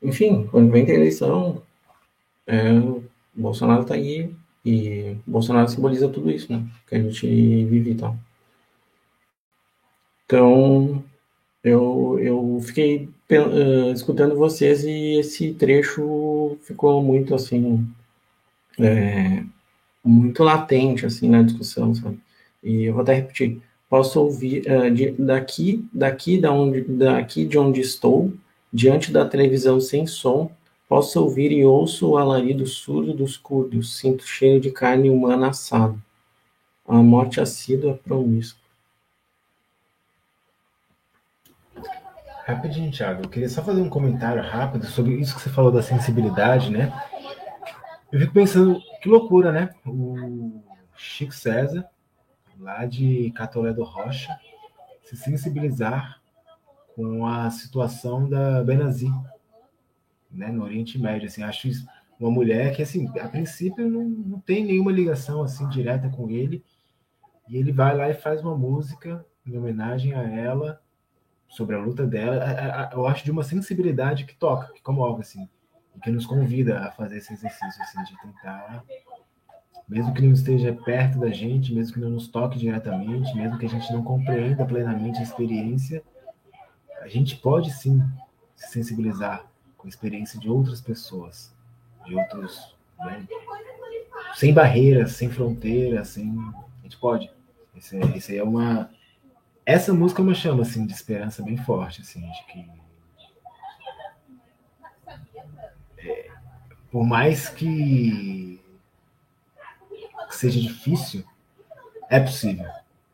enfim, 0.01 0.47
quando 0.47 0.71
vem 0.71 0.85
ter 0.85 0.93
eleição, 0.93 1.61
é, 2.47 2.71
Bolsonaro 3.33 3.81
está 3.81 3.95
aí 3.95 4.33
e 4.65 5.17
Bolsonaro 5.27 5.67
simboliza 5.69 6.09
tudo 6.09 6.31
isso, 6.31 6.51
né? 6.51 6.65
Que 6.87 6.95
a 6.95 7.01
gente 7.01 7.27
vive 7.65 7.91
e 7.91 7.95
tal. 7.95 8.17
Então, 10.25 11.03
eu, 11.63 12.19
eu 12.19 12.59
fiquei 12.61 13.09
uh, 13.31 13.91
escutando 13.91 14.35
vocês 14.35 14.83
e 14.83 15.19
esse 15.19 15.53
trecho 15.53 16.57
ficou 16.61 17.01
muito 17.03 17.33
assim, 17.33 17.87
é, 18.79 19.43
muito 20.03 20.43
latente 20.43 21.05
assim 21.05 21.29
na 21.29 21.41
discussão, 21.43 21.93
sabe? 21.95 22.19
E 22.63 22.85
eu 22.85 22.93
vou 22.93 23.03
até 23.03 23.13
repetir 23.13 23.61
posso 23.89 24.19
ouvir 24.19 24.63
uh, 24.69 24.91
de, 24.91 25.11
daqui, 25.11 25.87
daqui, 25.93 26.37
da 26.37 26.51
onde, 26.51 26.81
daqui 26.81 27.45
de 27.45 27.57
onde 27.57 27.81
estou, 27.81 28.33
diante 28.71 29.11
da 29.11 29.25
televisão 29.25 29.79
sem 29.79 30.05
som, 30.05 30.51
posso 30.89 31.21
ouvir 31.21 31.51
e 31.51 31.63
ouço 31.63 32.09
o 32.09 32.17
alarido 32.17 32.65
surdo 32.67 33.13
dos 33.13 33.37
curdos, 33.37 33.97
sinto 33.97 34.27
cheio 34.27 34.59
de 34.59 34.71
carne 34.71 35.09
humana 35.09 35.49
assada. 35.49 35.95
A 36.87 36.97
morte 36.97 37.39
assídua 37.39 37.99
promíscua. 38.03 38.64
Rapidinho, 42.45 42.91
Thiago, 42.91 43.23
eu 43.23 43.29
queria 43.29 43.49
só 43.49 43.63
fazer 43.63 43.81
um 43.81 43.89
comentário 43.89 44.43
rápido 44.43 44.85
sobre 44.85 45.15
isso 45.15 45.33
que 45.35 45.41
você 45.41 45.49
falou 45.49 45.71
da 45.71 45.81
sensibilidade, 45.81 46.69
né? 46.69 46.93
Eu 48.11 48.19
fico 48.19 48.33
pensando, 48.33 48.79
que 49.01 49.09
loucura, 49.09 49.51
né? 49.51 49.71
O 49.83 50.61
Chico 50.95 51.33
César 51.33 51.89
lá 52.59 52.85
de 52.85 53.31
Catolé 53.31 53.73
do 53.73 53.83
Rocha, 53.83 54.37
se 55.03 55.17
sensibilizar 55.17 56.21
com 56.95 57.25
a 57.25 57.49
situação 57.49 58.29
da 58.29 58.63
Benazir, 58.63 59.11
né, 60.31 60.49
no 60.49 60.63
Oriente 60.63 60.99
Médio. 60.99 61.27
Assim, 61.27 61.41
acho 61.41 61.67
uma 62.19 62.29
mulher 62.29 62.75
que, 62.75 62.83
assim, 62.83 63.07
a 63.19 63.27
princípio 63.27 63.89
não, 63.89 64.03
não 64.03 64.39
tem 64.39 64.63
nenhuma 64.63 64.91
ligação 64.91 65.41
assim 65.41 65.67
direta 65.69 66.09
com 66.09 66.29
ele, 66.29 66.63
e 67.49 67.57
ele 67.57 67.71
vai 67.71 67.97
lá 67.97 68.07
e 68.07 68.13
faz 68.13 68.41
uma 68.41 68.55
música 68.55 69.25
em 69.45 69.57
homenagem 69.57 70.13
a 70.13 70.23
ela, 70.23 70.81
sobre 71.47 71.75
a 71.75 71.79
luta 71.79 72.05
dela. 72.05 72.89
Eu 72.93 73.05
acho 73.07 73.23
de 73.23 73.31
uma 73.31 73.43
sensibilidade 73.43 74.25
que 74.25 74.35
toca, 74.35 74.73
que 74.73 74.81
comove, 74.81 75.21
assim, 75.21 75.47
e 75.95 75.99
que 75.99 76.11
nos 76.11 76.25
convida 76.25 76.79
a 76.79 76.91
fazer 76.91 77.17
esse 77.17 77.33
exercício, 77.33 77.81
assim, 77.81 78.03
de 78.03 78.21
tentar 78.21 78.83
mesmo 79.87 80.13
que 80.13 80.21
não 80.21 80.33
esteja 80.33 80.73
perto 80.73 81.19
da 81.19 81.29
gente, 81.29 81.73
mesmo 81.73 81.93
que 81.93 81.99
não 81.99 82.09
nos 82.09 82.27
toque 82.27 82.57
diretamente, 82.57 83.35
mesmo 83.35 83.57
que 83.57 83.67
a 83.67 83.69
gente 83.69 83.91
não 83.93 84.03
compreenda 84.03 84.65
plenamente 84.65 85.19
a 85.19 85.23
experiência, 85.23 86.03
a 87.01 87.07
gente 87.07 87.35
pode 87.37 87.71
sim 87.71 88.01
se 88.55 88.71
sensibilizar 88.71 89.45
com 89.77 89.87
a 89.87 89.89
experiência 89.89 90.39
de 90.39 90.49
outras 90.49 90.81
pessoas, 90.81 91.53
de 92.05 92.15
outros, 92.15 92.75
né? 92.97 93.27
sem 94.33 94.53
barreiras, 94.53 95.11
sem 95.11 95.29
fronteiras, 95.29 96.09
sem, 96.09 96.35
a 96.79 96.83
gente 96.83 96.97
pode. 96.97 97.29
Esse, 97.75 97.97
é, 97.97 98.17
esse 98.17 98.37
é 98.37 98.43
uma, 98.43 98.89
essa 99.65 99.93
música 99.93 100.21
é 100.21 100.23
uma 100.23 100.35
chama 100.35 100.61
assim 100.61 100.85
de 100.85 100.93
esperança 100.93 101.41
bem 101.41 101.57
forte, 101.57 102.01
assim, 102.01 102.21
de 102.21 102.45
que 102.45 102.69
é, 105.97 106.29
por 106.91 107.03
mais 107.03 107.49
que 107.49 108.61
seja 110.29 110.59
difícil, 110.59 111.25
é 112.09 112.19
possível, 112.19 112.69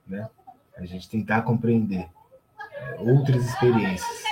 né? 0.05 0.29
A 0.75 0.85
gente 0.85 1.09
tentar 1.09 1.43
compreender 1.43 2.09
é, 2.75 2.95
outras 2.99 3.45
experiências, 3.45 4.23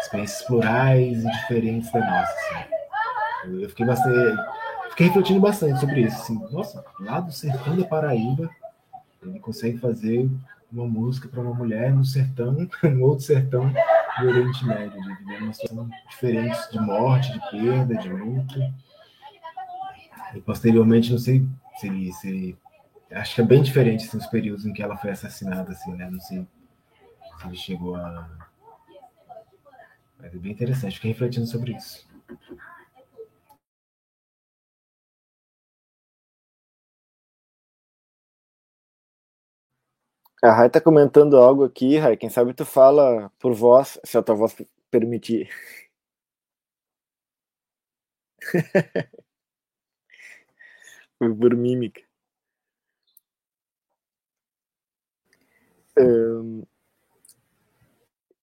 experiências 0.00 0.42
plurais 0.42 1.24
e 1.24 1.30
diferentes 1.30 1.90
da 1.92 2.00
nossa. 2.00 2.32
Assim. 2.32 3.62
Eu 3.62 3.68
fiquei 3.68 3.86
bastante, 3.86 4.42
fiquei 4.90 5.06
refletindo 5.06 5.40
bastante 5.40 5.80
sobre 5.80 6.02
isso. 6.02 6.20
Assim, 6.20 6.38
nossa, 6.50 6.84
lá 7.00 7.20
do 7.20 7.32
sertão 7.32 7.76
da 7.76 7.84
Paraíba, 7.84 8.50
ele 9.22 9.38
consegue 9.38 9.78
fazer 9.78 10.28
uma 10.72 10.86
música 10.86 11.28
para 11.28 11.40
uma 11.40 11.54
mulher 11.54 11.92
no 11.92 12.04
sertão, 12.04 12.52
no 12.82 13.04
outro 13.04 13.24
sertão 13.24 13.72
do 14.20 14.26
Oriente 14.26 14.64
Médio, 14.64 15.00
de 15.00 15.14
viver 15.14 15.42
uma 15.42 15.52
situação 15.52 15.90
diferente 16.08 16.72
de 16.72 16.80
morte, 16.80 17.32
de 17.32 17.50
perda, 17.50 17.94
de 17.96 18.08
luto. 18.08 18.58
E 20.34 20.40
posteriormente, 20.40 21.12
não 21.12 21.18
sei 21.18 21.46
se, 21.76 22.12
se 22.12 22.56
acho 23.10 23.34
que 23.34 23.40
é 23.40 23.44
bem 23.44 23.62
diferente 23.62 24.06
assim, 24.06 24.18
os 24.18 24.26
períodos 24.26 24.66
em 24.66 24.72
que 24.72 24.82
ela 24.82 24.96
foi 24.96 25.10
assassinada, 25.10 25.72
assim, 25.72 25.92
né? 25.92 26.10
Não 26.10 26.20
sei 26.20 26.46
se 27.40 27.46
ele 27.46 27.56
chegou 27.56 27.96
a. 27.96 28.28
Mas 30.18 30.34
é 30.34 30.38
bem 30.38 30.52
interessante, 30.52 30.96
fiquei 30.96 31.12
refletindo 31.12 31.46
sobre 31.46 31.72
isso. 31.72 32.06
A 40.44 40.52
Rai 40.52 40.68
tá 40.68 40.78
comentando 40.78 41.38
algo 41.38 41.64
aqui, 41.64 41.96
Rai. 41.96 42.18
Quem 42.18 42.28
sabe 42.28 42.52
tu 42.52 42.66
fala 42.66 43.32
por 43.38 43.54
voz, 43.54 43.98
se 44.04 44.18
a 44.18 44.22
tua 44.22 44.34
voz 44.34 44.54
permitir. 44.90 45.48
Foi 51.18 51.34
por 51.34 51.56
mímica. 51.56 52.02
Um... 55.98 56.62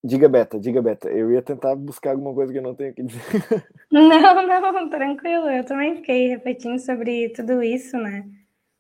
Diga, 0.04 0.28
Beta, 0.28 0.60
diga, 0.60 0.82
Beta. 0.82 1.08
Eu 1.08 1.32
ia 1.32 1.44
tentar 1.44 1.76
buscar 1.76 2.12
alguma 2.12 2.34
coisa 2.34 2.52
que 2.52 2.58
eu 2.58 2.64
não 2.64 2.74
tenho 2.74 2.96
que 2.96 3.04
dizer. 3.04 3.22
Não, 3.92 4.48
não, 4.48 4.90
tranquilo. 4.90 5.48
Eu 5.52 5.64
também 5.66 5.98
fiquei 5.98 6.30
refletindo 6.30 6.80
sobre 6.80 7.30
tudo 7.30 7.62
isso, 7.62 7.96
né? 7.98 8.28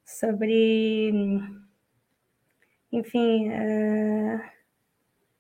Sobre 0.06 1.61
enfim, 2.92 3.50
uh, 3.50 4.42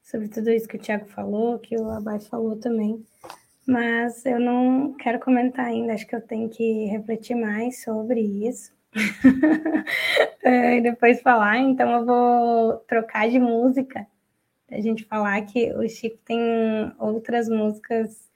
sobre 0.01 0.27
tudo 0.27 0.49
isso 0.49 0.67
que 0.67 0.77
o 0.77 0.79
Tiago 0.79 1.05
falou, 1.07 1.59
que 1.59 1.75
o 1.77 1.89
Abai 1.89 2.19
falou 2.19 2.57
também. 2.57 3.05
Mas 3.67 4.25
eu 4.25 4.39
não 4.39 4.93
quero 4.93 5.19
comentar 5.19 5.65
ainda, 5.65 5.93
acho 5.93 6.07
que 6.07 6.15
eu 6.15 6.21
tenho 6.21 6.49
que 6.49 6.85
refletir 6.85 7.35
mais 7.35 7.83
sobre 7.83 8.19
isso. 8.21 8.73
e 10.43 10.81
depois 10.81 11.21
falar, 11.21 11.59
então 11.59 11.89
eu 11.91 12.05
vou 12.05 12.77
trocar 12.87 13.29
de 13.29 13.39
música. 13.39 14.05
A 14.69 14.79
gente 14.79 15.05
falar 15.05 15.41
que 15.45 15.71
o 15.73 15.87
Chico 15.87 16.17
tem 16.25 16.39
outras 16.97 17.49
músicas 17.49 18.29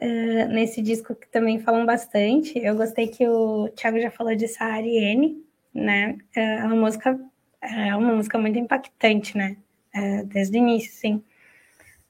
uh, 0.00 0.48
nesse 0.48 0.80
disco 0.80 1.14
que 1.14 1.28
também 1.28 1.60
falam 1.60 1.84
bastante. 1.84 2.58
Eu 2.58 2.76
gostei 2.76 3.08
que 3.08 3.26
o 3.28 3.68
Thiago 3.70 4.00
já 4.00 4.10
falou 4.10 4.34
de 4.34 4.48
Sahariene, 4.48 5.44
né? 5.74 6.16
Uh, 6.36 6.40
é 6.40 6.64
uma 6.64 6.76
música 6.76 7.18
é 7.60 7.94
uma 7.96 8.14
música 8.14 8.38
muito 8.38 8.58
impactante, 8.58 9.36
né? 9.36 9.56
É, 9.94 10.22
desde 10.24 10.58
o 10.58 10.60
início, 10.60 10.92
sim. 10.92 11.22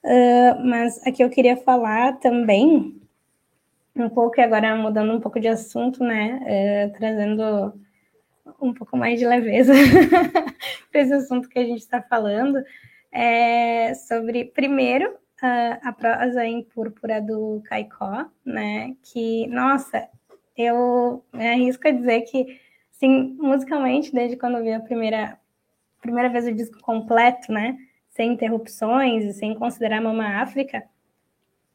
Uh, 0.04 0.64
mas 0.64 1.04
aqui 1.06 1.22
eu 1.22 1.30
queria 1.30 1.56
falar 1.56 2.18
também 2.18 3.00
um 3.96 4.08
pouco, 4.08 4.40
e 4.40 4.42
agora 4.42 4.76
mudando 4.76 5.12
um 5.12 5.20
pouco 5.20 5.40
de 5.40 5.48
assunto, 5.48 6.04
né? 6.04 6.40
Uh, 6.90 6.98
trazendo 6.98 7.74
um 8.60 8.72
pouco 8.72 8.96
mais 8.96 9.18
de 9.18 9.26
leveza 9.26 9.72
para 10.90 11.00
esse 11.00 11.12
assunto 11.12 11.48
que 11.48 11.58
a 11.58 11.64
gente 11.64 11.80
está 11.80 12.00
falando, 12.00 12.62
é 13.12 13.94
sobre, 13.94 14.44
primeiro, 14.44 15.10
uh, 15.10 15.78
a 15.82 15.92
prosa 15.92 16.44
em 16.44 16.62
púrpura 16.62 17.20
do 17.20 17.60
Caicó, 17.64 18.26
né? 18.44 18.94
Que, 19.02 19.46
nossa, 19.48 20.08
eu 20.56 21.24
me 21.32 21.48
arrisco 21.48 21.88
a 21.88 21.92
dizer 21.92 22.22
que 22.22 22.60
Sim, 22.98 23.36
musicalmente, 23.38 24.12
desde 24.12 24.36
quando 24.36 24.58
eu 24.58 24.64
vi 24.64 24.72
a 24.72 24.80
primeira, 24.80 25.38
primeira 26.02 26.28
vez 26.28 26.46
o 26.48 26.52
disco 26.52 26.80
completo, 26.80 27.52
né? 27.52 27.78
Sem 28.10 28.32
interrupções 28.32 29.24
e 29.24 29.32
sem 29.32 29.54
considerar 29.54 30.00
Mama 30.00 30.42
África, 30.42 30.82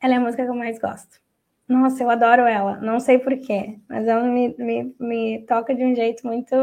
ela 0.01 0.15
é 0.15 0.17
a 0.17 0.19
música 0.19 0.43
que 0.43 0.49
eu 0.49 0.55
mais 0.55 0.77
gosto. 0.79 1.21
Nossa, 1.67 2.03
eu 2.03 2.09
adoro 2.09 2.41
ela. 2.43 2.77
Não 2.81 2.99
sei 2.99 3.19
porquê, 3.19 3.79
mas 3.89 4.07
ela 4.07 4.23
me, 4.25 4.53
me, 4.57 4.95
me 4.99 5.45
toca 5.47 5.73
de 5.73 5.85
um 5.85 5.95
jeito 5.95 6.27
muito. 6.27 6.53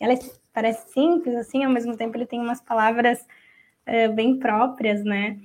Ela 0.00 0.14
é, 0.14 0.18
parece 0.52 0.92
simples, 0.92 1.34
assim, 1.36 1.64
ao 1.64 1.72
mesmo 1.72 1.96
tempo 1.96 2.16
ele 2.16 2.26
tem 2.26 2.40
umas 2.40 2.60
palavras 2.60 3.20
uh, 3.88 4.12
bem 4.14 4.38
próprias, 4.38 5.04
né? 5.04 5.38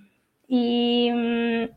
E 0.50 1.12
hum, 1.14 1.70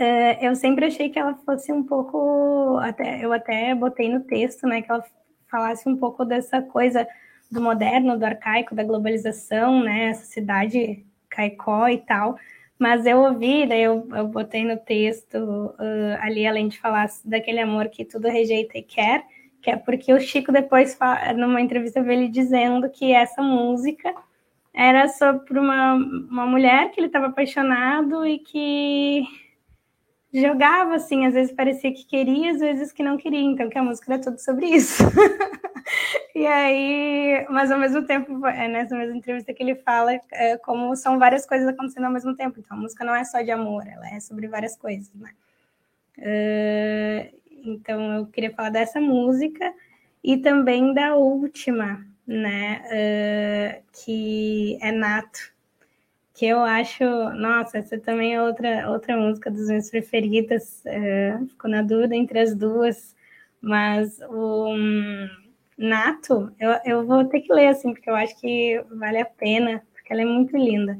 uh, 0.00 0.44
eu 0.44 0.56
sempre 0.56 0.86
achei 0.86 1.10
que 1.10 1.18
ela 1.18 1.34
fosse 1.44 1.72
um 1.72 1.82
pouco. 1.84 2.78
Até, 2.78 3.24
eu 3.24 3.32
até 3.32 3.74
botei 3.74 4.08
no 4.08 4.20
texto, 4.24 4.66
né? 4.66 4.82
Que 4.82 4.90
ela 4.90 5.04
falasse 5.50 5.88
um 5.88 5.96
pouco 5.96 6.24
dessa 6.24 6.62
coisa 6.62 7.06
do 7.50 7.60
moderno, 7.60 8.18
do 8.18 8.24
arcaico, 8.24 8.74
da 8.74 8.84
globalização, 8.84 9.82
né? 9.82 10.10
Essa 10.10 10.24
cidade 10.24 11.04
caicó 11.28 11.88
e 11.88 11.98
tal. 11.98 12.38
Mas 12.78 13.04
eu 13.04 13.18
ouvi, 13.18 13.66
daí 13.66 13.82
eu, 13.82 14.08
eu 14.14 14.26
botei 14.28 14.64
no 14.64 14.76
texto 14.76 15.36
uh, 15.36 16.16
ali, 16.20 16.46
além 16.46 16.68
de 16.68 16.78
falar 16.78 17.10
daquele 17.24 17.60
amor 17.60 17.88
que 17.88 18.04
tudo 18.04 18.28
rejeita 18.28 18.78
e 18.78 18.82
quer, 18.82 19.22
que 19.60 19.70
é 19.70 19.76
porque 19.76 20.12
o 20.12 20.20
Chico 20.20 20.50
depois, 20.50 20.98
numa 21.36 21.60
entrevista, 21.60 22.02
veio 22.02 22.20
ele 22.20 22.28
dizendo 22.28 22.88
que 22.88 23.12
essa 23.12 23.42
música 23.42 24.14
era 24.72 25.08
sobre 25.08 25.58
uma, 25.58 25.94
uma 25.94 26.46
mulher 26.46 26.90
que 26.90 27.00
ele 27.00 27.08
estava 27.08 27.26
apaixonado 27.26 28.26
e 28.26 28.38
que 28.38 29.24
jogava 30.32 30.94
assim, 30.94 31.26
às 31.26 31.34
vezes 31.34 31.52
parecia 31.52 31.92
que 31.92 32.04
queria, 32.04 32.52
às 32.52 32.60
vezes 32.60 32.92
que 32.92 33.02
não 33.02 33.16
queria, 33.16 33.40
então 33.40 33.68
que 33.68 33.78
a 33.78 33.82
música 33.82 34.12
era 34.12 34.22
tudo 34.22 34.38
sobre 34.38 34.66
isso. 34.66 35.02
e 36.34 36.46
aí, 36.46 37.46
mas 37.50 37.70
ao 37.70 37.78
mesmo 37.78 38.04
tempo, 38.06 38.46
é 38.46 38.68
nessa 38.68 38.96
mesma 38.96 39.16
entrevista 39.16 39.52
que 39.52 39.62
ele 39.62 39.74
fala 39.74 40.12
é, 40.32 40.56
como 40.58 40.94
são 40.94 41.18
várias 41.18 41.44
coisas 41.44 41.66
acontecendo 41.68 42.04
ao 42.04 42.12
mesmo 42.12 42.34
tempo. 42.36 42.60
Então 42.60 42.76
a 42.76 42.80
música 42.80 43.04
não 43.04 43.14
é 43.14 43.24
só 43.24 43.42
de 43.42 43.50
amor, 43.50 43.86
ela 43.86 44.08
é 44.08 44.20
sobre 44.20 44.46
várias 44.46 44.76
coisas, 44.76 45.12
né? 45.14 45.30
Uh, 46.18 47.36
então 47.64 48.14
eu 48.14 48.26
queria 48.26 48.52
falar 48.52 48.70
dessa 48.70 49.00
música 49.00 49.72
e 50.22 50.36
também 50.36 50.94
da 50.94 51.16
última, 51.16 52.06
né? 52.26 52.82
Uh, 52.86 53.82
que 53.92 54.78
é 54.80 54.92
Nato 54.92 55.59
que 56.40 56.46
eu 56.46 56.60
acho, 56.62 57.04
nossa, 57.34 57.76
essa 57.76 57.98
também 57.98 58.34
é 58.34 58.42
outra, 58.42 58.90
outra 58.90 59.14
música 59.14 59.50
das 59.50 59.66
minhas 59.66 59.90
preferidas, 59.90 60.80
é, 60.86 61.38
fico 61.46 61.68
na 61.68 61.82
dúvida 61.82 62.16
entre 62.16 62.38
as 62.38 62.54
duas, 62.54 63.14
mas 63.60 64.18
o 64.22 64.68
um, 64.68 65.28
Nato, 65.76 66.50
eu, 66.58 66.70
eu 66.86 67.06
vou 67.06 67.26
ter 67.26 67.42
que 67.42 67.52
ler, 67.52 67.66
assim, 67.66 67.92
porque 67.92 68.08
eu 68.08 68.16
acho 68.16 68.40
que 68.40 68.82
vale 68.90 69.18
a 69.18 69.26
pena, 69.26 69.84
porque 69.92 70.10
ela 70.10 70.22
é 70.22 70.24
muito 70.24 70.56
linda. 70.56 70.96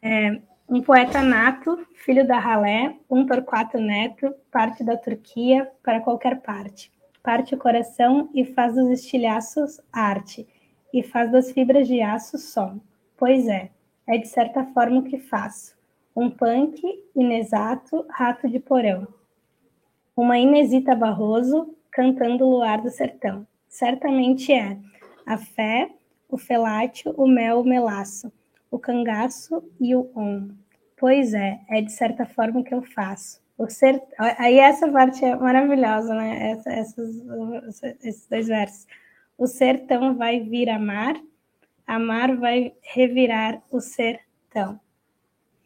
É, 0.00 0.40
um 0.68 0.80
poeta 0.80 1.20
nato, 1.20 1.84
filho 1.96 2.24
da 2.24 2.38
ralé, 2.38 2.94
um 3.10 3.26
Torquato 3.26 3.76
Neto, 3.78 4.32
parte 4.52 4.84
da 4.84 4.96
Turquia 4.96 5.68
para 5.82 5.98
qualquer 5.98 6.42
parte. 6.42 6.92
Parte 7.24 7.56
o 7.56 7.58
coração 7.58 8.30
e 8.32 8.44
faz 8.44 8.76
dos 8.76 8.88
estilhaços 8.88 9.80
arte, 9.92 10.46
e 10.94 11.02
faz 11.02 11.32
das 11.32 11.50
fibras 11.50 11.88
de 11.88 12.00
aço 12.00 12.38
som. 12.38 12.80
Pois 13.16 13.48
é, 13.48 13.70
é 14.06 14.18
de 14.18 14.28
certa 14.28 14.64
forma 14.66 15.00
o 15.00 15.04
que 15.04 15.18
faço. 15.18 15.76
Um 16.14 16.30
punk 16.30 16.82
inexato, 17.14 18.06
rato 18.08 18.48
de 18.48 18.58
porão. 18.58 19.06
Uma 20.16 20.38
Inesita 20.38 20.94
Barroso 20.94 21.74
cantando 21.90 22.48
Luar 22.48 22.80
do 22.80 22.90
Sertão. 22.90 23.46
Certamente 23.68 24.52
é 24.52 24.78
a 25.26 25.36
fé, 25.36 25.90
o 26.28 26.38
felátil, 26.38 27.12
o 27.16 27.26
mel, 27.26 27.60
o 27.60 27.64
melaço, 27.64 28.32
o 28.70 28.78
cangaço 28.78 29.62
e 29.80 29.94
o 29.94 30.10
on. 30.16 30.48
Pois 30.96 31.34
é, 31.34 31.60
é 31.68 31.82
de 31.82 31.92
certa 31.92 32.24
forma 32.24 32.60
o 32.60 32.64
que 32.64 32.74
eu 32.74 32.82
faço. 32.82 33.40
O 33.58 33.68
ser... 33.68 34.02
Aí 34.18 34.58
essa 34.58 34.90
parte 34.90 35.24
é 35.24 35.34
maravilhosa, 35.34 36.14
né? 36.14 36.50
Essa, 36.52 36.70
essas, 36.70 37.82
esses 38.02 38.26
dois 38.28 38.46
versos. 38.46 38.86
O 39.36 39.46
sertão 39.46 40.14
vai 40.14 40.40
vir 40.40 40.70
a 40.70 40.78
mar, 40.78 41.14
amar 41.86 42.36
vai 42.36 42.74
revirar 42.82 43.62
o 43.70 43.80
sertão. 43.80 44.80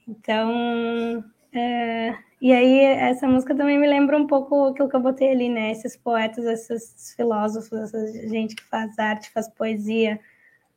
Então, 0.06 1.24
é, 1.52 2.16
e 2.40 2.52
aí 2.52 2.78
essa 2.80 3.26
música 3.26 3.54
também 3.54 3.78
me 3.78 3.86
lembra 3.86 4.16
um 4.16 4.26
pouco 4.26 4.68
aquilo 4.68 4.88
que 4.88 4.96
eu 4.96 5.00
botei 5.00 5.30
ali, 5.30 5.48
né? 5.48 5.70
Esses 5.70 5.96
poetas, 5.96 6.44
esses 6.44 7.14
filósofos, 7.14 7.72
essa 7.80 8.28
gente 8.28 8.56
que 8.56 8.64
faz 8.64 8.98
arte, 8.98 9.30
faz 9.30 9.48
poesia, 9.48 10.20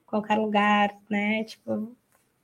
qualquer 0.06 0.38
lugar, 0.38 0.96
né? 1.10 1.44
Tipo, 1.44 1.96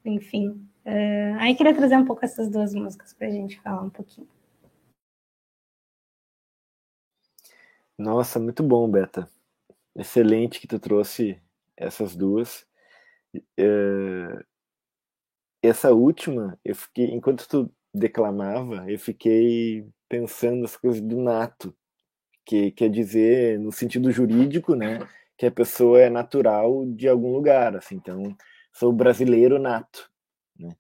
enfim. 0.06 0.66
É, 0.86 1.34
aí 1.40 1.56
queria 1.56 1.76
trazer 1.76 1.98
um 1.98 2.06
pouco 2.06 2.26
essas 2.26 2.50
duas 2.50 2.74
músicas 2.74 3.14
para 3.14 3.28
a 3.28 3.32
gente 3.32 3.60
falar 3.62 3.84
um 3.84 3.90
pouquinho. 3.90 4.28
Nossa, 7.98 8.40
muito 8.40 8.64
bom, 8.64 8.90
Beta. 8.90 9.30
Excelente 9.94 10.62
que 10.62 10.68
tu 10.68 10.80
trouxe 10.80 11.42
essas 11.76 12.16
duas. 12.16 12.69
Uh, 13.36 14.44
essa 15.62 15.92
última, 15.92 16.58
eu 16.64 16.76
fiquei, 16.76 17.06
enquanto 17.12 17.48
tu 17.48 17.72
declamava, 17.94 18.90
eu 18.90 18.98
fiquei 18.98 19.86
pensando 20.08 20.66
as 20.66 20.76
coisas 20.78 21.02
do 21.02 21.22
nato, 21.22 21.76
que 22.46 22.72
quer 22.72 22.90
dizer, 22.90 23.60
no 23.60 23.72
sentido 23.72 24.12
jurídico, 24.12 24.76
né, 24.76 25.08
que 25.38 25.46
a 25.46 25.52
pessoa 25.52 26.00
é 26.00 26.10
natural 26.10 26.86
de 26.88 27.08
algum 27.08 27.32
lugar, 27.32 27.76
assim, 27.76 27.96
então, 27.96 28.36
sou 28.74 28.92
brasileiro 28.92 29.60
nato, 29.60 30.10
né? 30.58 30.76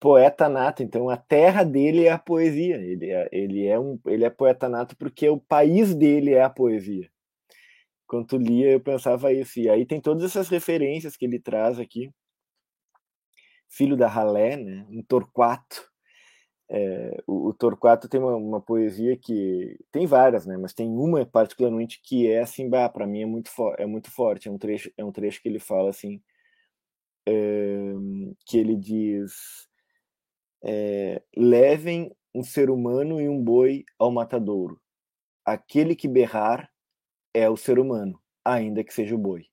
Poeta 0.00 0.48
nato, 0.50 0.82
então 0.82 1.08
a 1.08 1.16
terra 1.16 1.64
dele 1.64 2.04
é 2.04 2.12
a 2.12 2.18
poesia, 2.18 2.76
ele 2.76 3.10
é, 3.10 3.28
ele 3.32 3.66
é 3.66 3.78
um, 3.80 3.98
ele 4.06 4.24
é 4.24 4.30
poeta 4.30 4.68
nato 4.68 4.94
porque 4.98 5.26
o 5.28 5.40
país 5.40 5.94
dele 5.94 6.34
é 6.34 6.42
a 6.42 6.50
poesia. 6.50 7.10
Quando 8.06 8.36
lia, 8.38 8.72
eu 8.72 8.80
pensava 8.80 9.32
isso, 9.32 9.60
e 9.60 9.68
aí 9.68 9.86
tem 9.86 10.00
todas 10.00 10.24
essas 10.24 10.48
referências 10.48 11.16
que 11.16 11.24
ele 11.24 11.40
traz 11.40 11.78
aqui, 11.78 12.10
filho 13.68 13.96
da 13.96 14.08
Ralé, 14.08 14.56
né, 14.56 14.86
um 14.90 15.02
Torquato, 15.02 15.90
é, 16.68 17.22
o, 17.26 17.48
o, 17.48 17.54
Torquato 17.54 18.08
tem 18.08 18.20
uma, 18.20 18.36
uma, 18.36 18.60
poesia 18.60 19.16
que 19.16 19.78
tem 19.92 20.06
várias, 20.06 20.46
né? 20.46 20.56
Mas 20.56 20.72
tem 20.72 20.88
uma 20.88 21.24
particularmente 21.26 22.00
que 22.02 22.30
é 22.30 22.40
assim, 22.40 22.70
para 22.70 23.06
mim 23.06 23.22
é 23.22 23.26
muito 23.26 23.50
é 23.78 23.86
muito 23.86 24.10
forte. 24.10 24.48
É 24.48 24.50
um 24.50 24.58
trecho 24.58 24.90
é 24.96 25.04
um 25.04 25.12
trecho 25.12 25.42
que 25.42 25.48
ele 25.48 25.58
fala 25.58 25.90
assim, 25.90 26.22
é, 27.26 27.92
que 28.46 28.58
ele 28.58 28.76
diz: 28.76 29.68
é, 30.64 31.22
levem 31.36 32.14
um 32.34 32.42
ser 32.42 32.70
humano 32.70 33.20
e 33.20 33.28
um 33.28 33.42
boi 33.42 33.84
ao 33.98 34.10
matadouro. 34.10 34.80
Aquele 35.44 35.94
que 35.94 36.08
berrar 36.08 36.70
é 37.34 37.50
o 37.50 37.56
ser 37.56 37.78
humano, 37.78 38.20
ainda 38.44 38.84
que 38.84 38.94
seja 38.94 39.14
o 39.14 39.18
boi. 39.18 39.46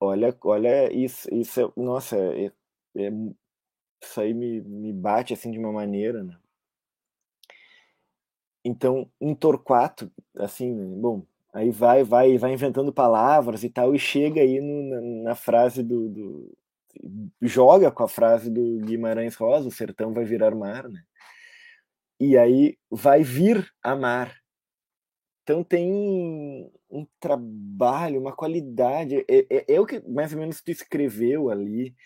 Olha, 0.00 0.36
olha 0.44 0.92
isso, 0.92 1.28
isso 1.34 1.60
é, 1.60 1.72
nossa, 1.76 2.16
é, 2.16 2.52
é 2.96 3.10
isso 4.02 4.20
aí 4.20 4.32
me, 4.32 4.60
me 4.60 4.92
bate 4.92 5.34
assim 5.34 5.50
de 5.50 5.58
uma 5.58 5.72
maneira, 5.72 6.22
né? 6.22 6.38
Então, 8.64 9.10
um 9.20 9.34
Torquato, 9.34 10.10
assim, 10.36 10.74
bom, 11.00 11.24
aí 11.52 11.70
vai, 11.70 12.04
vai, 12.04 12.36
vai 12.38 12.52
inventando 12.52 12.92
palavras 12.92 13.64
e 13.64 13.70
tal, 13.70 13.94
e 13.94 13.98
chega 13.98 14.40
aí 14.40 14.60
no, 14.60 14.82
na, 14.82 15.00
na, 15.30 15.34
frase 15.34 15.82
do, 15.82 16.08
do, 16.08 16.58
joga 17.42 17.90
com 17.90 18.02
a 18.04 18.08
frase 18.08 18.50
do 18.50 18.78
Guimarães 18.80 19.34
Rosa, 19.36 19.68
o 19.68 19.72
sertão 19.72 20.12
vai 20.12 20.24
virar 20.24 20.54
mar, 20.54 20.88
né? 20.88 21.02
E 22.20 22.36
aí 22.36 22.76
vai 22.90 23.22
vir 23.22 23.72
a 23.82 23.94
mar. 23.94 24.36
Então 25.48 25.64
tem 25.64 26.70
um 26.90 27.06
trabalho, 27.18 28.20
uma 28.20 28.36
qualidade, 28.36 29.24
é, 29.26 29.46
é, 29.48 29.74
é 29.76 29.80
o 29.80 29.86
que 29.86 29.98
mais 30.06 30.30
ou 30.34 30.38
menos 30.38 30.60
tu 30.60 30.70
escreveu 30.70 31.48
ali, 31.48 31.96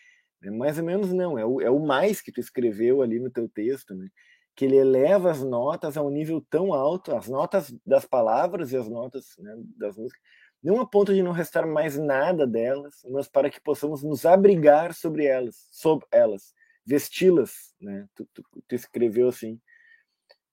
é 0.44 0.48
mais 0.48 0.78
ou 0.78 0.84
menos 0.84 1.12
não, 1.12 1.36
é 1.36 1.44
o, 1.44 1.60
é 1.60 1.68
o 1.68 1.80
mais 1.80 2.20
que 2.20 2.30
tu 2.30 2.38
escreveu 2.38 3.02
ali 3.02 3.18
no 3.18 3.32
teu 3.32 3.48
texto, 3.48 3.96
né? 3.96 4.06
que 4.54 4.64
ele 4.64 4.76
eleva 4.76 5.28
as 5.28 5.42
notas 5.42 5.96
a 5.96 6.02
um 6.02 6.10
nível 6.10 6.40
tão 6.48 6.72
alto, 6.72 7.16
as 7.16 7.26
notas 7.26 7.74
das 7.84 8.04
palavras 8.04 8.70
e 8.70 8.76
as 8.76 8.88
notas 8.88 9.34
né, 9.40 9.56
das 9.76 9.96
músicas, 9.96 10.22
não 10.62 10.80
a 10.80 10.86
ponto 10.86 11.12
de 11.12 11.20
não 11.20 11.32
restar 11.32 11.66
mais 11.66 11.98
nada 11.98 12.46
delas, 12.46 12.94
mas 13.10 13.26
para 13.26 13.50
que 13.50 13.60
possamos 13.60 14.04
nos 14.04 14.24
abrigar 14.24 14.94
sobre 14.94 15.24
elas, 15.24 15.66
sobre 15.72 16.06
elas, 16.12 16.54
vesti-las, 16.86 17.74
né? 17.80 18.06
Tu, 18.14 18.24
tu, 18.32 18.44
tu, 18.68 18.74
escreveu 18.76 19.26
assim 19.26 19.60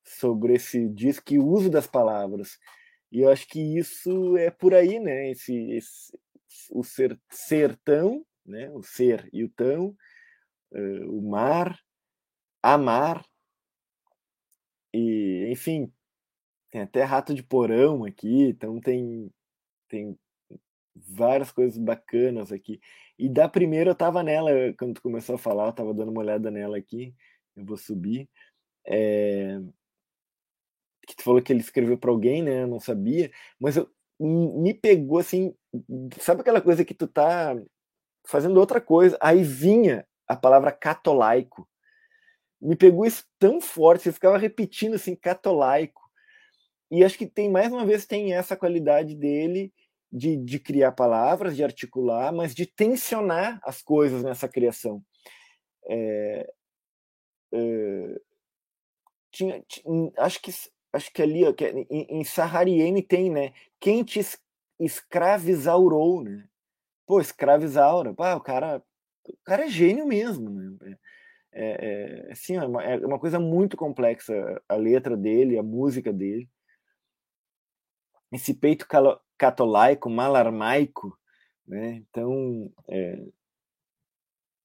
sobre 0.02 0.54
esse 0.54 0.88
disco 0.88 1.24
que 1.24 1.38
uso 1.38 1.70
das 1.70 1.86
palavras. 1.86 2.58
E 3.12 3.20
eu 3.20 3.30
acho 3.30 3.46
que 3.48 3.60
isso 3.78 4.36
é 4.36 4.50
por 4.50 4.74
aí, 4.74 4.98
né? 5.00 5.30
Esse, 5.30 5.54
esse 5.72 6.12
o 6.70 6.82
ser 6.82 7.18
sertão 7.30 8.24
né? 8.50 8.70
o 8.70 8.82
ser 8.82 9.28
e 9.32 9.44
o 9.44 9.48
tão, 9.48 9.96
uh, 10.72 11.18
o 11.18 11.22
mar, 11.30 11.78
amar, 12.62 13.24
e 14.92 15.48
enfim, 15.50 15.92
tem 16.70 16.82
até 16.82 17.02
rato 17.04 17.32
de 17.32 17.42
porão 17.42 18.04
aqui, 18.04 18.48
então 18.48 18.80
tem, 18.80 19.30
tem 19.88 20.18
várias 20.94 21.52
coisas 21.52 21.78
bacanas 21.78 22.50
aqui. 22.52 22.80
E 23.18 23.28
da 23.28 23.48
primeira 23.48 23.90
eu 23.90 23.94
tava 23.94 24.22
nela, 24.22 24.50
quando 24.78 24.94
tu 24.94 25.02
começou 25.02 25.36
a 25.36 25.38
falar, 25.38 25.68
eu 25.68 25.72
tava 25.72 25.94
dando 25.94 26.10
uma 26.10 26.20
olhada 26.20 26.50
nela 26.50 26.76
aqui, 26.76 27.14
eu 27.56 27.64
vou 27.64 27.76
subir. 27.76 28.28
É... 28.86 29.60
Que 31.10 31.16
tu 31.16 31.24
falou 31.24 31.42
que 31.42 31.52
ele 31.52 31.60
escreveu 31.60 31.98
para 31.98 32.10
alguém, 32.10 32.40
né? 32.40 32.62
Eu 32.62 32.68
não 32.68 32.78
sabia, 32.78 33.32
mas 33.58 33.76
eu, 33.76 33.90
me 34.20 34.72
pegou 34.72 35.18
assim, 35.18 35.52
sabe 36.20 36.42
aquela 36.42 36.60
coisa 36.60 36.84
que 36.84 36.94
tu 36.94 37.08
tá 37.08 37.56
fazendo 38.24 38.60
outra 38.60 38.80
coisa. 38.80 39.18
Aí 39.20 39.42
vinha 39.42 40.06
a 40.28 40.36
palavra 40.36 40.70
catolaico. 40.70 41.68
Me 42.62 42.76
pegou 42.76 43.04
isso 43.04 43.24
tão 43.40 43.60
forte, 43.60 44.04
você 44.04 44.12
ficava 44.12 44.38
repetindo 44.38 44.94
assim, 44.94 45.16
catolaico. 45.16 46.00
E 46.92 47.02
acho 47.02 47.18
que 47.18 47.26
tem, 47.26 47.50
mais 47.50 47.72
uma 47.72 47.84
vez, 47.84 48.06
tem 48.06 48.32
essa 48.34 48.56
qualidade 48.56 49.16
dele 49.16 49.72
de, 50.12 50.36
de 50.36 50.60
criar 50.60 50.92
palavras, 50.92 51.56
de 51.56 51.64
articular, 51.64 52.32
mas 52.32 52.54
de 52.54 52.66
tensionar 52.66 53.58
as 53.64 53.82
coisas 53.82 54.22
nessa 54.22 54.48
criação. 54.48 55.02
É, 55.88 56.52
é, 57.52 58.20
tinha, 59.32 59.64
tinha, 59.66 60.12
acho 60.18 60.40
que 60.40 60.52
acho 60.92 61.12
que 61.12 61.22
ali 61.22 61.44
ó, 61.44 61.52
que 61.52 61.66
em, 61.90 62.20
em 62.20 62.24
Sahariene 62.24 63.02
tem, 63.02 63.30
né? 63.30 63.52
Quem 63.78 64.04
te 64.04 64.20
escravizaurou, 64.78 66.22
né? 66.22 66.48
pô, 67.10 67.20
escravizaura, 67.20 68.14
pá, 68.14 68.36
o 68.36 68.40
cara, 68.40 68.80
o 69.28 69.36
cara 69.44 69.64
é 69.64 69.68
gênio 69.68 70.06
mesmo, 70.06 70.48
né? 70.48 70.96
É, 71.52 71.64
é, 71.64 72.28
é 72.28 72.32
assim, 72.32 72.54
é 72.54 72.64
uma, 72.64 72.84
é 72.84 73.04
uma 73.04 73.18
coisa 73.18 73.40
muito 73.40 73.76
complexa 73.76 74.32
a 74.68 74.76
letra 74.76 75.16
dele, 75.16 75.58
a 75.58 75.62
música 75.62 76.12
dele. 76.12 76.48
Esse 78.30 78.54
peito 78.54 78.86
catolaico, 79.36 80.08
malarmaico, 80.08 81.18
né? 81.66 81.96
Então, 81.96 82.72
é, 82.88 83.20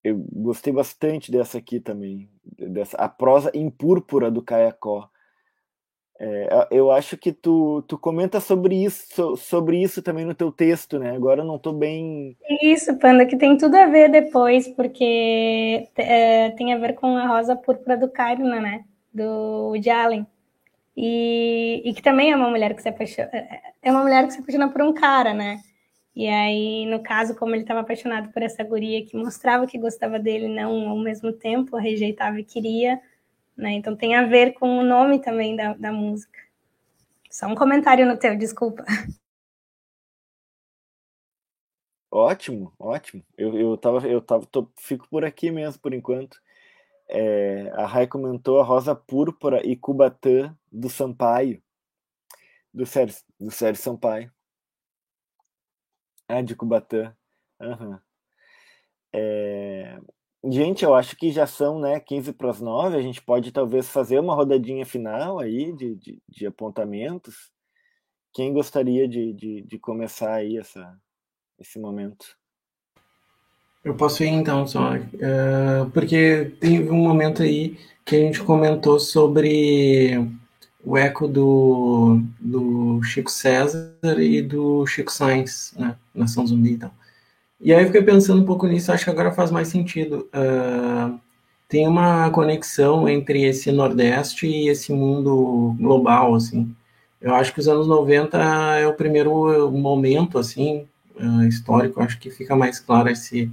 eu 0.03 0.23
gostei 0.31 0.72
bastante 0.72 1.31
dessa 1.31 1.57
aqui 1.57 1.80
também, 1.80 2.30
dessa 2.43 2.95
a 2.97 3.10
prosa 3.10 3.49
em 3.56 3.72
púrpura 3.72 4.30
do 4.30 4.43
Caiacó. 4.43 5.10
É, 6.18 6.68
eu 6.72 6.92
acho 6.92 7.18
que 7.18 7.34
tu, 7.34 7.84
tu 7.88 7.98
comenta 7.98 8.40
sobre 8.40 8.84
isso, 8.84 9.36
sobre 9.36 9.82
isso 9.82 10.02
também 10.02 10.24
no 10.24 10.34
teu 10.34 10.52
texto, 10.52 10.98
né? 10.98 11.12
Agora 11.12 11.42
eu 11.42 11.46
não 11.46 11.58
estou 11.58 11.74
bem. 11.74 12.38
Isso, 12.62 12.98
Panda, 12.98 13.26
que 13.26 13.36
tem 13.36 13.58
tudo 13.58 13.76
a 13.76 13.86
ver 13.88 14.10
depois, 14.10 14.68
porque 14.70 15.90
é, 15.98 16.52
tem 16.52 16.74
a 16.74 16.78
ver 16.78 16.94
com 16.94 17.18
a 17.18 17.28
rosa 17.28 17.56
púrpura 17.56 17.98
do 17.98 18.10
Carna, 18.10 18.62
né? 18.62 18.86
Do 19.14 19.70
Woody 19.72 19.90
Allen. 19.90 20.28
E, 20.96 21.82
e 21.84 21.94
que 21.94 22.02
também 22.02 22.32
é 22.32 22.36
uma 22.36 22.50
mulher 22.50 22.74
que 22.74 22.82
se 22.82 22.88
apaixona. 22.88 23.30
É, 23.34 23.62
é 23.84 23.92
uma 23.92 24.04
mulher 24.04 24.26
que 24.26 24.34
se 24.34 24.40
apaixona 24.40 24.70
por 24.70 24.82
um 24.82 24.94
cara, 24.94 25.34
né? 25.34 25.60
E 26.16 26.30
aí, 26.30 26.86
no 26.86 27.04
caso, 27.04 27.36
como 27.36 27.54
ele 27.54 27.64
estava 27.64 27.82
apaixonado 27.82 28.32
por 28.32 28.42
essa 28.42 28.64
guria 28.64 29.06
que 29.06 29.18
mostrava 29.18 29.68
que 29.68 29.78
gostava 29.78 30.18
dele, 30.18 30.48
não 30.48 30.88
ao 30.90 30.98
mesmo 30.98 31.34
tempo, 31.34 31.76
rejeitava 31.76 32.40
e 32.40 32.44
queria 32.46 33.02
né? 33.56 33.73
Então 33.73 33.95
tem 33.95 34.15
a 34.15 34.26
ver 34.26 34.53
com 34.53 34.80
o 34.80 34.84
nome 34.84 35.19
também 35.22 35.56
da, 35.56 35.73
da 35.73 35.91
música. 35.91 36.40
Só 37.30 37.48
um 37.48 37.56
comentário 37.56 38.06
no 38.06 38.18
teu, 38.18 38.38
desculpa. 38.38 38.86
Ótimo, 42.11 42.73
ótimo. 42.80 43.26
Eu, 43.38 43.57
eu 43.57 43.77
tava, 43.77 44.07
eu 44.07 44.22
tava, 44.22 44.45
tô, 44.45 44.69
fico 44.77 45.06
por 45.10 45.26
aqui 45.26 45.52
mesmo 45.52 45.82
por 45.82 45.94
enquanto. 45.94 46.40
É, 47.10 47.69
a 47.72 47.86
Rai 47.86 48.07
comentou 48.07 48.60
a 48.60 48.64
Rosa 48.64 48.95
Púrpura 48.95 49.65
e 49.65 49.76
Cubatã 49.76 50.56
do 50.72 50.90
Sampaio, 50.90 51.61
do 52.73 52.86
Sérgio, 52.86 53.22
do 53.40 53.52
Sérgio 53.52 53.84
Sampaio. 53.84 54.32
Ah, 56.27 56.41
de 56.41 56.56
Cubatã. 56.56 57.15
Uhum. 57.60 57.99
É, 59.14 59.99
Gente, 60.48 60.86
eu 60.86 60.94
acho 60.94 61.16
que 61.16 61.32
já 61.32 61.48
são 61.48 61.80
né, 61.80 62.00
15 62.00 62.34
para 62.34 62.52
as 62.52 62.62
9. 62.62 62.96
A 62.96 63.02
gente 63.02 63.20
pode 63.20 63.52
talvez 63.52 63.90
fazer 63.90 64.20
uma 64.20 64.36
rodadinha 64.36 64.86
final 64.86 65.40
aí 65.40 65.74
de, 65.74 65.96
de, 65.96 66.22
de 66.30 66.46
apontamentos. 66.46 67.52
Quem 68.32 68.54
gostaria 68.54 69.08
de, 69.08 69.34
de, 69.34 69.62
de, 69.64 69.80
começar 69.80 70.34
aí 70.36 70.58
essa, 70.58 70.96
esse 71.60 71.80
momento? 71.80 72.26
Eu 73.84 73.96
posso 73.96 74.24
ir 74.24 74.28
então 74.28 74.68
só, 74.68 74.96
uh, 74.96 75.90
porque 75.94 76.54
teve 76.60 76.90
um 76.90 76.98
momento 76.98 77.42
aí 77.42 77.78
que 78.04 78.16
a 78.16 78.20
gente 78.20 78.44
comentou 78.44 79.00
sobre 79.00 80.30
o 80.84 80.98
eco 80.98 81.28
do, 81.28 82.20
do 82.40 83.02
Chico 83.04 83.32
César 83.32 83.96
e 84.20 84.42
do 84.42 84.86
Chico 84.86 85.12
Sainz, 85.12 85.74
né, 85.78 85.98
Nação 86.14 86.46
Zumbi 86.46 86.74
então. 86.74 86.92
E 87.60 87.73
aí 87.73 87.82
eu 87.82 87.88
fiquei 87.88 88.03
pensando 88.03 88.41
um 88.41 88.45
pouco 88.45 88.68
nisso, 88.68 88.91
acho 88.91 89.06
que 89.06 89.10
agora 89.10 89.32
faz 89.32 89.49
mais 89.52 89.68
sentido. 89.69 90.30
Uh, 90.34 91.19
tem 91.68 91.88
uma 91.88 92.30
conexão 92.32 93.07
entre 93.10 93.44
esse 93.44 93.72
Nordeste 93.72 94.48
e 94.48 94.69
esse 94.69 94.94
mundo 94.94 95.76
global, 95.80 96.36
assim. 96.36 96.76
Eu 97.22 97.34
acho 97.34 97.53
que 97.53 97.60
os 97.60 97.68
anos 97.68 97.88
90 97.88 98.38
é 98.77 98.88
o 98.88 98.94
primeiro 98.94 99.72
momento, 99.72 100.38
assim, 100.38 100.88
uh, 101.19 101.44
histórico, 101.48 102.02
acho 102.02 102.19
que 102.19 102.30
fica 102.30 102.56
mais 102.56 102.80
claro 102.80 103.10
esse, 103.10 103.52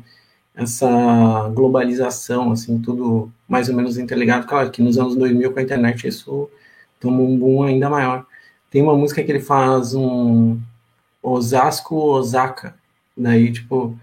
essa 0.55 1.49
globalização, 1.55 2.53
assim, 2.53 2.81
tudo 2.81 3.33
mais 3.49 3.69
ou 3.69 3.75
menos 3.75 3.99
interligado. 3.99 4.47
Claro 4.47 4.71
que 4.71 4.83
nos 4.83 4.99
anos 4.99 5.17
2000 5.17 5.53
com 5.53 5.59
a 5.59 5.63
internet 5.63 6.07
isso 6.07 6.51
tomou 7.01 7.29
um 7.29 7.39
boom 7.39 7.63
ainda 7.65 7.89
maior. 7.89 8.27
Tem 8.71 8.83
uma 8.83 8.97
música 8.97 9.23
que 9.23 9.31
ele 9.33 9.41
faz 9.41 9.95
um 9.95 10.59
Osasco, 11.23 11.97
Osaka, 11.97 12.75
daí, 13.17 13.53
tipo, 13.53 13.97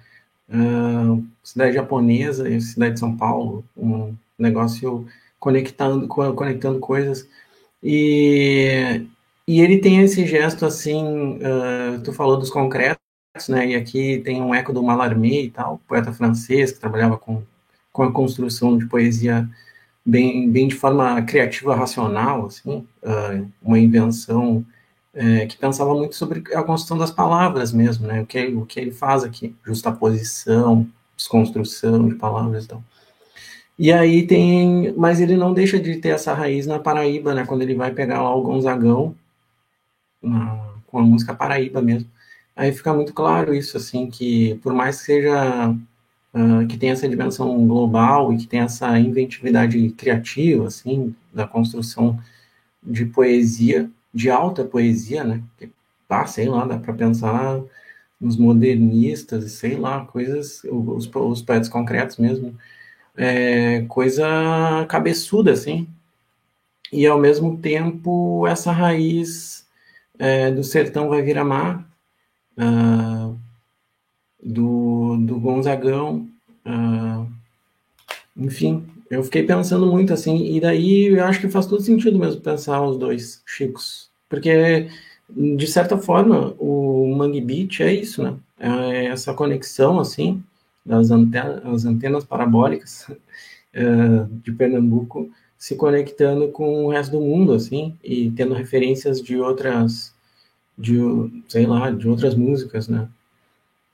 uh, 0.49 1.25
cidade 1.43 1.73
japonesa 1.75 2.49
e 2.49 2.61
cidade 2.61 2.93
de 2.93 2.99
São 2.99 3.15
Paulo, 3.15 3.63
um 3.75 4.15
negócio 4.37 5.07
conectando, 5.39 6.07
conectando 6.07 6.79
coisas. 6.79 7.27
E, 7.83 9.05
e 9.47 9.61
ele 9.61 9.79
tem 9.79 10.01
esse 10.01 10.25
gesto 10.25 10.65
assim, 10.65 11.37
uh, 11.37 12.01
tu 12.03 12.13
falou 12.13 12.37
dos 12.37 12.49
concretos, 12.49 12.99
né? 13.47 13.69
E 13.69 13.75
aqui 13.75 14.19
tem 14.23 14.41
um 14.41 14.53
eco 14.53 14.73
do 14.73 14.83
Mallarmé 14.83 15.43
e 15.43 15.51
tal, 15.51 15.79
poeta 15.87 16.11
francês 16.11 16.71
que 16.71 16.79
trabalhava 16.79 17.17
com, 17.17 17.43
com 17.91 18.03
a 18.03 18.11
construção 18.11 18.77
de 18.77 18.85
poesia 18.85 19.49
bem, 20.05 20.49
bem 20.49 20.67
de 20.67 20.75
forma 20.75 21.21
criativa, 21.23 21.75
racional, 21.75 22.47
assim, 22.47 22.85
uh, 23.03 23.51
uma 23.61 23.79
invenção 23.79 24.65
uh, 25.19 25.47
que 25.47 25.57
pensava 25.57 25.93
muito 25.93 26.15
sobre 26.15 26.41
a 26.55 26.63
construção 26.63 26.97
das 26.97 27.11
palavras 27.11 27.73
mesmo, 27.73 28.07
né? 28.07 28.21
O 28.21 28.25
que, 28.25 28.47
o 28.47 28.65
que 28.65 28.79
ele 28.79 28.91
faz 28.91 29.23
aqui, 29.23 29.53
justaposição, 29.65 30.87
desconstrução 31.15 32.07
de 32.07 32.15
palavras 32.15 32.65
e 32.65 32.67
tal. 32.69 32.83
E 33.77 33.91
aí 33.91 34.25
tem, 34.25 34.93
mas 34.97 35.21
ele 35.21 35.37
não 35.37 35.53
deixa 35.53 35.79
de 35.79 35.97
ter 35.97 36.09
essa 36.09 36.33
raiz 36.33 36.65
na 36.65 36.79
Paraíba, 36.79 37.33
né? 37.33 37.45
Quando 37.45 37.61
ele 37.61 37.75
vai 37.75 37.91
pegar 37.91 38.21
lá 38.21 38.33
o 38.35 38.41
Gonzagão, 38.41 39.15
na, 40.21 40.73
com 40.87 40.99
a 40.99 41.01
música 41.01 41.33
Paraíba 41.33 41.81
mesmo. 41.81 42.09
Aí 42.55 42.73
fica 42.73 42.93
muito 42.93 43.13
claro 43.13 43.53
isso, 43.53 43.77
assim, 43.77 44.09
que 44.09 44.55
por 44.55 44.73
mais 44.73 44.99
que 44.99 45.05
seja 45.05 45.69
uh, 46.33 46.67
que 46.67 46.77
tenha 46.77 46.93
essa 46.93 47.07
dimensão 47.07 47.65
global 47.67 48.33
e 48.33 48.37
que 48.37 48.47
tenha 48.47 48.63
essa 48.63 48.99
inventividade 48.99 49.89
criativa, 49.91 50.67
assim, 50.67 51.15
da 51.33 51.47
construção 51.47 52.19
de 52.83 53.05
poesia, 53.05 53.89
de 54.13 54.29
alta 54.29 54.63
poesia, 54.63 55.23
né? 55.23 55.43
Que, 55.57 55.69
ah, 56.09 56.25
sei 56.25 56.47
lá, 56.49 56.65
dá 56.65 56.77
para 56.77 56.93
pensar 56.93 57.61
nos 58.19 58.35
modernistas, 58.37 59.51
sei 59.53 59.77
lá, 59.77 60.05
coisas, 60.05 60.63
os, 60.65 61.09
os 61.13 61.41
poetas 61.41 61.69
concretos 61.69 62.17
mesmo, 62.17 62.57
é, 63.15 63.83
coisa 63.87 64.25
cabeçuda, 64.89 65.51
assim, 65.53 65.87
e 66.91 67.05
ao 67.05 67.19
mesmo 67.19 67.57
tempo 67.57 68.45
essa 68.47 68.71
raiz 68.71 69.65
é, 70.17 70.51
do 70.51 70.63
sertão 70.63 71.09
vai 71.09 71.21
virar 71.21 71.45
mar, 71.45 71.87
uh, 72.57 73.37
do, 74.43 75.17
do 75.17 75.39
Gonzagão, 75.39 76.27
uh, 76.65 77.31
enfim, 78.35 78.85
eu 79.09 79.23
fiquei 79.23 79.43
pensando 79.43 79.87
muito 79.87 80.13
assim, 80.13 80.55
e 80.55 80.59
daí 80.59 81.07
eu 81.07 81.23
acho 81.25 81.41
que 81.41 81.49
faz 81.49 81.65
todo 81.65 81.81
sentido 81.81 82.19
mesmo 82.19 82.41
pensar 82.41 82.81
os 82.81 82.97
dois 82.97 83.41
Chicos, 83.45 84.09
porque 84.29 84.89
de 85.29 85.67
certa 85.67 85.97
forma 85.97 86.53
o 86.59 87.13
Mangue 87.15 87.41
Beach 87.41 87.83
é 87.83 87.93
isso, 87.93 88.23
né? 88.23 88.35
É 88.59 89.05
essa 89.05 89.33
conexão 89.33 89.99
assim 89.99 90.43
das 90.85 91.11
antenas, 91.11 91.65
as 91.65 91.85
antenas 91.85 92.23
parabólicas 92.23 93.07
uh, 93.09 94.25
de 94.43 94.51
Pernambuco 94.51 95.29
se 95.57 95.75
conectando 95.75 96.49
com 96.49 96.85
o 96.85 96.89
resto 96.89 97.11
do 97.11 97.21
mundo, 97.21 97.53
assim, 97.53 97.97
e 98.01 98.31
tendo 98.31 98.53
referências 98.53 99.21
de 99.21 99.37
outras, 99.37 100.15
de, 100.77 100.97
sei 101.49 101.65
lá, 101.65 101.91
de 101.91 102.07
outras 102.07 102.33
músicas, 102.33 102.87
né? 102.87 103.09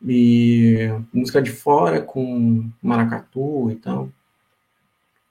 E 0.08 0.90
música 1.12 1.42
de 1.42 1.52
fora 1.52 2.02
com 2.02 2.70
maracatu 2.82 3.72
e 3.72 3.76
tal. 3.78 4.10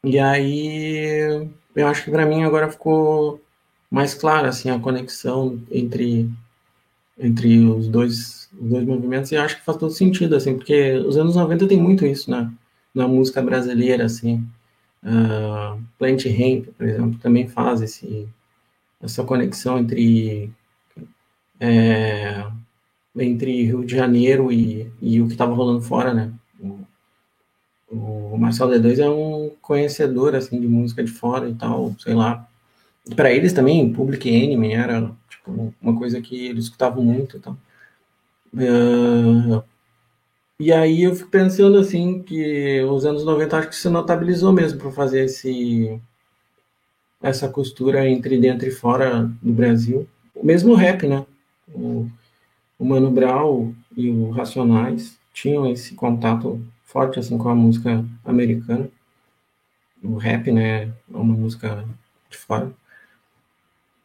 E 0.05 0.19
aí, 0.19 1.49
eu 1.75 1.87
acho 1.89 2.05
que 2.05 2.11
para 2.11 2.27
mim 2.27 2.45
agora 2.45 2.71
ficou 2.71 3.41
mais 3.91 4.15
clara, 4.15 4.49
assim, 4.49 4.71
a 4.71 4.79
conexão 4.79 5.61
entre, 5.71 6.31
entre 7.19 7.61
os 7.67 7.89
dois 7.89 8.45
os 8.61 8.71
dois 8.71 8.87
movimentos, 8.87 9.33
e 9.33 9.37
acho 9.37 9.57
que 9.57 9.65
faz 9.65 9.79
todo 9.79 9.93
sentido, 9.93 10.37
assim, 10.37 10.57
porque 10.57 10.93
os 10.95 11.17
anos 11.17 11.37
90 11.37 11.67
tem 11.67 11.81
muito 11.81 12.07
isso 12.07 12.31
na, 12.31 12.53
na 12.95 13.09
música 13.09 13.43
brasileira, 13.43 14.05
assim. 14.05 14.47
Uh, 15.03 15.83
Plant 15.99 16.25
Ramp, 16.27 16.67
por 16.77 16.87
exemplo, 16.87 17.19
também 17.21 17.49
faz 17.49 17.83
esse, 17.83 18.29
essa 19.03 19.25
conexão 19.25 19.79
entre, 19.79 20.53
é, 21.61 22.47
entre 23.17 23.65
Rio 23.65 23.85
de 23.85 23.95
Janeiro 23.95 24.53
e, 24.53 24.91
e 25.01 25.21
o 25.21 25.27
que 25.27 25.33
estava 25.33 25.55
rolando 25.55 25.83
fora, 25.83 26.15
né? 26.15 26.33
O, 27.95 28.37
Marcelo 28.37 28.73
D2 28.73 28.99
é 28.99 29.09
um 29.09 29.51
conhecedor, 29.63 30.35
assim, 30.35 30.61
de 30.61 30.67
música 30.67 31.03
de 31.03 31.11
fora 31.11 31.49
e 31.49 31.55
tal, 31.55 31.95
sei 31.99 32.15
lá. 32.15 32.47
Para 33.15 33.33
eles 33.33 33.53
também, 33.53 33.93
Public 33.93 34.29
Enemy 34.29 34.73
era, 34.73 35.11
tipo, 35.29 35.73
uma 35.81 35.97
coisa 35.97 36.21
que 36.21 36.47
eles 36.47 36.65
escutavam 36.65 37.05
muito 37.05 37.37
e 37.37 37.41
tal. 37.41 37.57
Uh, 38.55 39.63
e 40.59 40.73
aí 40.73 41.03
eu 41.03 41.15
fico 41.15 41.31
pensando 41.31 41.79
assim 41.79 42.23
que 42.23 42.81
os 42.85 43.05
anos 43.05 43.25
90 43.25 43.59
acho 43.59 43.69
que 43.69 43.77
se 43.77 43.89
notabilizou 43.89 44.53
mesmo 44.53 44.79
para 44.79 44.93
fazer 44.93 45.25
esse 45.25 46.01
essa 47.21 47.49
costura 47.49 48.09
entre 48.09 48.39
dentro 48.39 48.69
e 48.69 48.71
fora 48.71 49.31
do 49.43 49.53
Brasil. 49.53 50.07
O 50.35 50.45
mesmo 50.45 50.75
rap, 50.75 51.07
né? 51.07 51.25
O, 51.69 52.09
o 52.79 52.85
Mano 52.85 53.11
Brown 53.11 53.75
e 53.97 54.11
o 54.11 54.31
Racionais 54.31 55.19
tinham 55.33 55.67
esse 55.67 55.95
contato 55.95 56.61
forte 56.95 57.19
assim 57.19 57.37
com 57.37 57.49
a 57.49 57.55
música 57.57 58.05
americana. 58.25 58.89
O 60.01 60.15
rap, 60.17 60.53
né, 60.53 60.85
é 60.85 60.91
uma 61.09 61.35
música 61.35 61.85
de 62.31 62.37
fora. 62.37 62.71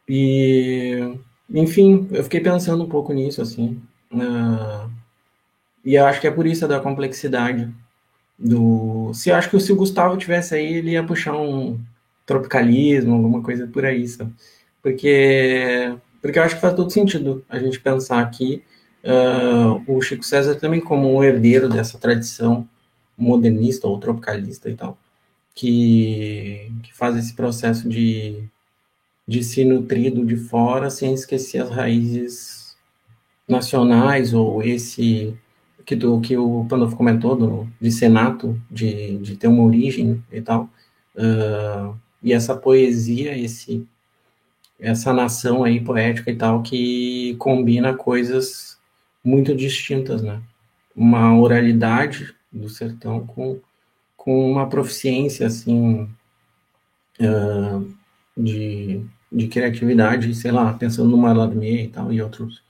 E 0.07 1.15
enfim, 1.53 2.07
eu 2.11 2.23
fiquei 2.23 2.39
pensando 2.39 2.83
um 2.83 2.89
pouco 2.89 3.13
nisso 3.13 3.43
assim. 3.43 3.79
Uh, 4.11 4.89
e 5.85 5.97
acho 5.97 6.19
que 6.19 6.27
é 6.27 6.31
por 6.31 6.47
isso 6.47 6.67
da 6.67 6.79
complexidade 6.79 7.71
do. 8.37 9.11
Se 9.13 9.31
acho 9.31 9.51
que 9.51 9.59
se 9.59 9.71
o 9.71 9.75
Gustavo 9.75 10.17
tivesse 10.17 10.55
aí, 10.55 10.73
ele 10.73 10.91
ia 10.91 11.03
puxar 11.03 11.35
um 11.37 11.79
tropicalismo, 12.25 13.13
alguma 13.13 13.43
coisa 13.43 13.67
por 13.67 13.85
aí, 13.85 14.07
sabe? 14.07 14.33
Porque, 14.81 15.95
porque 16.21 16.39
eu 16.39 16.43
acho 16.43 16.55
que 16.55 16.61
faz 16.61 16.73
todo 16.73 16.89
sentido 16.89 17.45
a 17.49 17.59
gente 17.59 17.79
pensar 17.79 18.19
aqui 18.19 18.63
uh, 19.03 19.83
o 19.87 20.01
Chico 20.01 20.23
César 20.23 20.55
também 20.55 20.79
como 20.79 21.13
um 21.15 21.23
herdeiro 21.23 21.69
dessa 21.69 21.99
tradição 21.99 22.67
modernista 23.19 23.87
ou 23.87 23.99
tropicalista 23.99 24.69
e 24.69 24.75
tal, 24.75 24.97
que, 25.53 26.71
que 26.83 26.93
faz 26.93 27.17
esse 27.17 27.33
processo 27.33 27.87
de, 27.87 28.43
de 29.27 29.43
se 29.43 29.65
nutrir 29.65 30.13
do 30.13 30.25
de 30.25 30.37
fora 30.37 30.89
sem 30.89 31.13
esquecer 31.13 31.61
as 31.61 31.69
raízes 31.69 32.77
nacionais 33.47 34.33
ou 34.33 34.63
esse 34.63 35.35
que, 35.85 35.95
do, 35.95 36.21
que 36.21 36.37
o 36.37 36.65
Pandolfo 36.69 36.95
comentou 36.95 37.35
do, 37.35 37.67
de 37.81 37.91
senato, 37.91 38.59
de, 38.69 39.17
de 39.17 39.35
ter 39.35 39.47
uma 39.47 39.63
origem 39.63 40.23
e 40.31 40.39
tal, 40.39 40.69
uh, 41.15 41.97
e 42.21 42.31
essa 42.31 42.55
poesia, 42.55 43.37
esse 43.37 43.87
essa 44.79 45.11
nação 45.11 45.63
aí 45.63 45.81
poética 45.81 46.31
e 46.31 46.35
tal 46.35 46.61
que 46.63 47.35
combina 47.37 47.93
coisas 47.93 48.77
muito 49.23 49.53
distintas, 49.53 50.21
né? 50.21 50.41
Uma 50.95 51.37
oralidade 51.37 52.33
do 52.51 52.69
sertão 52.69 53.25
com, 53.25 53.59
com 54.17 54.51
uma 54.51 54.67
proficiência 54.67 55.47
assim 55.47 56.09
uh, 57.19 57.93
de, 58.35 59.05
de 59.31 59.47
criatividade, 59.47 60.33
sei 60.35 60.51
lá, 60.51 60.73
pensando 60.73 61.09
no 61.09 61.17
Mallarmé 61.17 61.83
e 61.83 61.87
tal 61.89 62.11
e 62.11 62.21
outros 62.21 62.63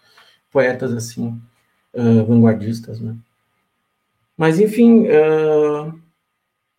poetas 0.52 0.94
assim 0.94 1.42
uh, 1.94 2.26
vanguardistas, 2.26 3.00
né? 3.00 3.16
Mas 4.38 4.60
enfim, 4.60 5.06
uh, 5.08 6.00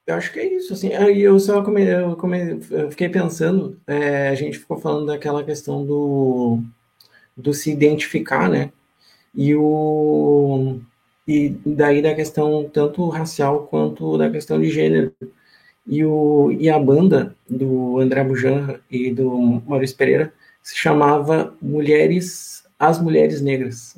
eu 0.06 0.14
acho 0.14 0.32
que 0.32 0.40
é 0.40 0.54
isso. 0.54 0.72
Assim, 0.72 0.92
aí 0.94 1.20
eu 1.20 1.38
só 1.38 1.62
come, 1.62 1.84
eu, 1.84 2.16
come, 2.16 2.60
eu 2.70 2.90
fiquei 2.90 3.08
pensando, 3.08 3.80
é, 3.86 4.28
a 4.28 4.34
gente 4.34 4.58
ficou 4.58 4.78
falando 4.78 5.06
daquela 5.06 5.44
questão 5.44 5.84
do, 5.84 6.62
do 7.36 7.54
se 7.54 7.70
identificar, 7.70 8.48
né? 8.48 8.72
E 9.34 9.54
o 9.54 10.80
e 11.26 11.50
daí 11.64 12.02
da 12.02 12.14
questão 12.14 12.68
tanto 12.72 13.08
racial 13.08 13.66
quanto 13.66 14.18
da 14.18 14.30
questão 14.30 14.60
de 14.60 14.70
gênero. 14.70 15.12
E, 15.86 16.04
o, 16.04 16.52
e 16.52 16.68
a 16.68 16.78
banda 16.78 17.34
do 17.48 17.98
André 17.98 18.22
Bujan 18.22 18.78
e 18.90 19.12
do 19.12 19.62
Maurício 19.66 19.96
Pereira 19.96 20.32
se 20.62 20.76
chamava 20.76 21.54
Mulheres 21.60 22.64
as 22.78 23.00
mulheres 23.00 23.40
negras. 23.40 23.96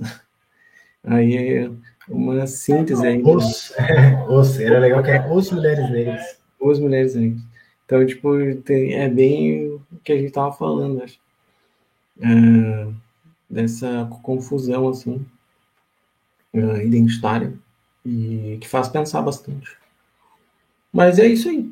Aí 1.05 1.70
uma 2.09 2.47
síntese 2.47 3.07
aí. 3.07 3.23
Os, 3.23 3.73
é, 3.77 4.24
os, 4.28 4.59
era 4.61 4.78
legal 4.78 5.03
que 5.03 5.11
era 5.11 5.32
os 5.32 5.51
mulheres 5.51 5.90
negras. 5.90 6.39
Os 6.61 6.78
mulheres 6.78 7.15
negras. 7.15 7.43
Então, 7.85 8.07
tipo, 8.07 8.31
tem, 8.65 8.94
é 8.94 9.09
bem 9.09 9.69
o 9.69 9.81
que 10.03 10.12
a 10.12 10.16
gente 10.16 10.32
tava 10.32 10.53
falando, 10.53 11.03
acho. 11.03 11.19
É, 12.20 12.89
dessa 13.49 14.09
confusão, 14.23 14.89
assim. 14.89 15.24
Uh, 16.55 16.81
identitária 16.81 17.53
e 18.05 18.59
que 18.61 18.69
faz 18.69 18.89
pensar 18.89 19.23
bastante. 19.23 19.77
Mas 20.93 21.19
é 21.19 21.27
isso 21.27 21.49
aí. 21.49 21.70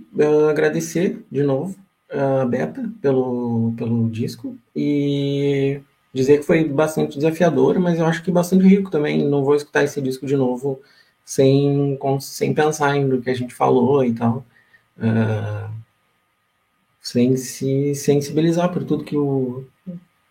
Agradecer 0.49 1.23
de 1.31 1.43
novo 1.43 1.77
a 2.11 2.45
Beta 2.45 2.91
pelo, 3.01 3.73
pelo 3.77 4.09
disco 4.09 4.57
e 4.75 5.81
dizer 6.13 6.39
que 6.39 6.47
foi 6.47 6.65
bastante 6.65 7.17
desafiador, 7.17 7.79
mas 7.79 7.99
eu 7.99 8.07
acho 8.07 8.23
que 8.23 8.31
bastante 8.31 8.67
rico 8.67 8.91
também. 8.91 9.29
Não 9.29 9.45
vou 9.45 9.55
escutar 9.55 9.85
esse 9.85 10.01
disco 10.01 10.27
de 10.27 10.37
novo 10.37 10.81
sem, 11.25 11.99
sem 12.21 12.55
pensar 12.55 12.99
do 13.07 13.21
que 13.21 13.31
a 13.31 13.35
gente 13.35 13.55
falou 13.55 14.05
e 14.05 14.15
tal. 14.15 14.45
Uh, 14.99 15.71
sem 17.01 17.37
se 17.37 17.95
sensibilizar 17.95 18.73
por 18.73 18.85
tudo 18.85 19.05
que 19.05 19.17
o, 19.17 19.65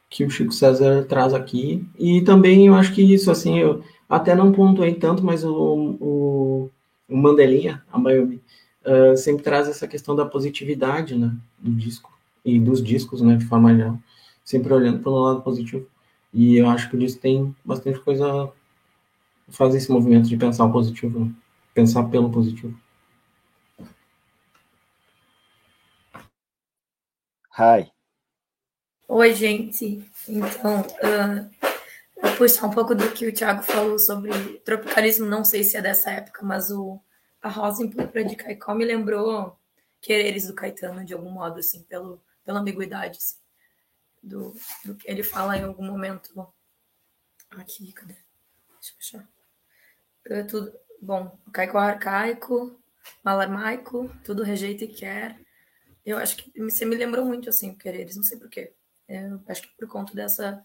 que 0.09 0.23
o 0.23 0.29
Chico 0.29 0.51
César 0.51 1.05
traz 1.07 1.33
aqui. 1.33 1.85
E 1.97 2.21
também 2.21 2.67
eu 2.67 2.75
acho 2.75 2.93
que 2.93 3.01
isso, 3.01 3.31
assim, 3.31 3.59
eu 3.59 3.83
até 4.09 4.33
não 4.33 4.51
pontuei 4.51 4.95
tanto, 4.95 5.23
mas 5.23 5.43
o, 5.43 5.97
o, 6.01 6.69
o 7.07 7.15
Mandelinha, 7.15 7.83
a 7.91 7.99
Miami, 7.99 8.41
uh, 8.83 9.15
sempre 9.15 9.43
traz 9.43 9.67
essa 9.67 9.87
questão 9.87 10.15
da 10.15 10.25
positividade, 10.25 11.15
né, 11.15 11.31
do 11.59 11.71
disco, 11.71 12.11
e 12.43 12.59
dos 12.59 12.83
discos, 12.83 13.21
né, 13.21 13.35
de 13.35 13.45
forma 13.45 13.75
geral, 13.75 13.99
sempre 14.43 14.73
olhando 14.73 15.03
pelo 15.03 15.19
lado 15.21 15.41
positivo. 15.43 15.85
E 16.33 16.57
eu 16.57 16.67
acho 16.67 16.89
que 16.89 16.95
o 16.95 16.99
disco 16.99 17.21
tem 17.21 17.55
bastante 17.63 17.99
coisa, 17.99 18.51
faz 19.49 19.75
esse 19.75 19.91
movimento 19.91 20.27
de 20.27 20.37
pensar 20.37 20.65
o 20.65 20.71
positivo, 20.71 21.19
né? 21.25 21.31
pensar 21.73 22.03
pelo 22.05 22.29
positivo. 22.31 22.77
Hi. 27.57 27.91
Oi, 29.07 29.33
gente. 29.33 30.03
Então, 30.27 30.81
uh, 30.81 31.58
vou 32.21 32.35
puxar 32.37 32.67
um 32.67 32.71
pouco 32.71 32.93
do 32.93 33.11
que 33.11 33.27
o 33.27 33.33
Thiago 33.33 33.63
falou 33.63 33.97
sobre 33.97 34.31
tropicalismo. 34.59 35.25
Não 35.25 35.43
sei 35.43 35.63
se 35.63 35.77
é 35.77 35.81
dessa 35.81 36.11
época, 36.11 36.45
mas 36.45 36.71
o, 36.71 36.99
a 37.41 37.49
Rosa 37.49 37.83
em 37.83 37.89
Púrpura 37.89 38.23
de 38.23 38.35
Caicó 38.35 38.73
me 38.73 38.85
lembrou 38.85 39.57
Quereres 40.01 40.47
do 40.47 40.53
Caetano, 40.53 41.03
de 41.03 41.13
algum 41.13 41.31
modo, 41.31 41.59
assim, 41.59 41.83
pelo, 41.83 42.21
pela 42.43 42.59
ambiguidade, 42.59 43.17
assim, 43.17 43.37
do, 44.21 44.55
do 44.85 44.95
que 44.95 45.09
ele 45.09 45.23
fala 45.23 45.57
em 45.57 45.63
algum 45.63 45.83
momento. 45.83 46.47
Aqui, 47.51 47.91
cadê? 47.91 48.15
Deixa 48.79 49.15
eu 49.15 49.19
achar. 49.19 49.29
É 50.25 50.43
tudo, 50.43 50.71
bom, 51.01 51.37
Caicó 51.51 51.79
arcaico, 51.79 52.79
malarmaico, 53.23 54.09
tudo 54.23 54.43
rejeita 54.43 54.83
e 54.83 54.87
quer. 54.87 55.39
Eu 56.05 56.17
acho 56.17 56.37
que 56.37 56.59
você 56.59 56.85
me 56.85 56.95
lembrou 56.95 57.25
muito, 57.25 57.49
assim, 57.49 57.75
Quereres, 57.75 58.15
não 58.15 58.23
sei 58.23 58.37
porquê. 58.37 58.73
Eu 59.07 59.41
acho 59.47 59.63
que 59.63 59.69
por 59.77 59.87
conta 59.87 60.13
dessa 60.13 60.63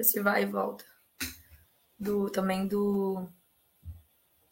desse 0.00 0.20
vai 0.20 0.42
e 0.42 0.46
volta. 0.46 0.84
Do, 1.98 2.30
também 2.30 2.66
do 2.66 3.28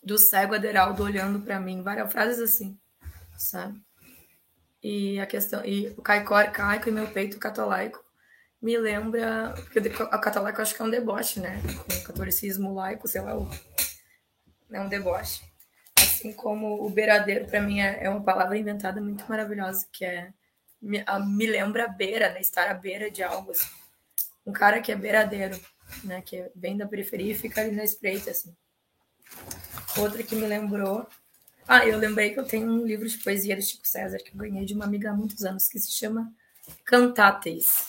do 0.02 0.18
cego 0.18 0.54
Aderaldo 0.54 1.02
olhando 1.02 1.40
para 1.40 1.58
mim, 1.58 1.82
várias 1.82 2.10
frases 2.12 2.38
assim, 2.38 2.78
sabe? 3.36 3.80
E 4.82 5.18
a 5.18 5.26
questão 5.26 5.64
e 5.64 5.88
o 5.96 6.02
caicó 6.02 6.34
arcaico 6.34 6.88
e 6.88 6.92
meu 6.92 7.08
peito 7.08 7.38
catolaico 7.38 8.02
me 8.60 8.76
lembra, 8.76 9.54
porque 9.72 9.80
o 9.80 10.20
catolaico 10.20 10.60
acho 10.60 10.74
que 10.74 10.82
é 10.82 10.84
um 10.84 10.90
deboche, 10.90 11.40
né? 11.40 11.60
O 12.00 12.04
catolicismo 12.04 12.74
laico, 12.74 13.08
sei 13.08 13.22
lá, 13.22 13.32
é 14.70 14.80
um 14.80 14.88
deboche. 14.88 15.42
Assim 15.96 16.32
como 16.32 16.84
o 16.84 16.90
beiradeiro, 16.90 17.46
para 17.46 17.60
mim, 17.60 17.80
é, 17.80 18.04
é 18.04 18.10
uma 18.10 18.22
palavra 18.22 18.56
inventada 18.56 19.00
muito 19.00 19.24
maravilhosa, 19.28 19.86
que 19.92 20.04
é 20.04 20.32
me, 20.80 21.04
me 21.26 21.46
lembra 21.46 21.84
a 21.84 21.88
beira, 21.88 22.32
né? 22.32 22.40
Estar 22.40 22.68
à 22.68 22.74
beira 22.74 23.10
de 23.10 23.22
algo, 23.22 23.50
assim. 23.50 23.77
Um 24.48 24.52
cara 24.52 24.80
que 24.80 24.90
é 24.90 24.96
beiradeiro, 24.96 25.60
né? 26.02 26.22
Que 26.22 26.50
vem 26.56 26.74
da 26.74 26.86
periferia 26.86 27.32
e 27.32 27.36
fica 27.36 27.60
ali 27.60 27.70
na 27.70 27.84
espreita, 27.84 28.30
assim. 28.30 28.56
Outra 29.98 30.22
que 30.22 30.34
me 30.34 30.46
lembrou... 30.46 31.06
Ah, 31.66 31.86
eu 31.86 31.98
lembrei 31.98 32.30
que 32.30 32.40
eu 32.40 32.46
tenho 32.46 32.66
um 32.66 32.86
livro 32.86 33.06
de 33.06 33.18
poesia 33.18 33.54
do 33.54 33.60
Chico 33.60 33.86
César 33.86 34.16
que 34.16 34.32
eu 34.32 34.38
ganhei 34.38 34.64
de 34.64 34.72
uma 34.72 34.86
amiga 34.86 35.10
há 35.10 35.12
muitos 35.12 35.44
anos, 35.44 35.68
que 35.68 35.78
se 35.78 35.92
chama 35.92 36.32
Cantáteis. 36.82 37.88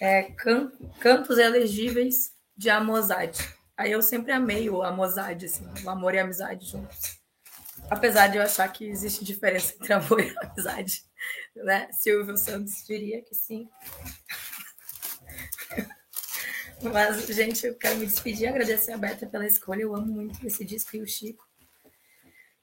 É, 0.00 0.22
can, 0.22 0.72
cantos 1.00 1.36
elegíveis 1.36 2.32
de 2.56 2.70
Amosade. 2.70 3.46
Aí 3.76 3.92
eu 3.92 4.00
sempre 4.00 4.32
amei 4.32 4.70
o 4.70 4.82
Amosade, 4.82 5.44
assim, 5.44 5.66
o 5.84 5.90
amor 5.90 6.14
e 6.14 6.18
a 6.18 6.22
amizade 6.22 6.64
juntos. 6.64 7.20
Apesar 7.90 8.28
de 8.28 8.38
eu 8.38 8.42
achar 8.42 8.72
que 8.72 8.86
existe 8.86 9.22
diferença 9.22 9.74
entre 9.74 9.92
amor 9.92 10.20
e 10.20 10.34
amizade 10.38 11.04
né? 11.56 11.88
Silvio 11.92 12.36
Santos 12.36 12.84
diria 12.86 13.22
que 13.22 13.34
sim. 13.34 13.68
Mas, 16.82 17.26
gente, 17.26 17.66
eu 17.66 17.74
quero 17.74 17.98
me 17.98 18.06
despedir, 18.06 18.48
agradecer 18.48 18.92
a 18.92 18.98
Berta 18.98 19.26
pela 19.26 19.46
escolha. 19.46 19.82
Eu 19.82 19.94
amo 19.94 20.06
muito 20.06 20.46
esse 20.46 20.64
disco 20.64 20.96
e 20.96 21.02
o 21.02 21.06
Chico. 21.06 21.46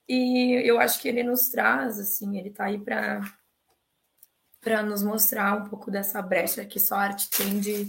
E 0.08 0.54
eu 0.66 0.80
acho 0.80 1.02
que 1.02 1.08
ele 1.08 1.22
nos 1.22 1.50
traz, 1.50 2.00
assim, 2.00 2.38
ele 2.38 2.50
tá 2.50 2.66
aí 2.66 2.80
para 2.80 3.22
para 4.60 4.84
nos 4.84 5.02
mostrar 5.02 5.56
um 5.56 5.70
pouco 5.70 5.90
dessa 5.90 6.22
brecha 6.22 6.66
que 6.66 6.80
só 6.80 6.96
a 6.96 7.04
arte 7.04 7.30
tem 7.30 7.58
de, 7.60 7.88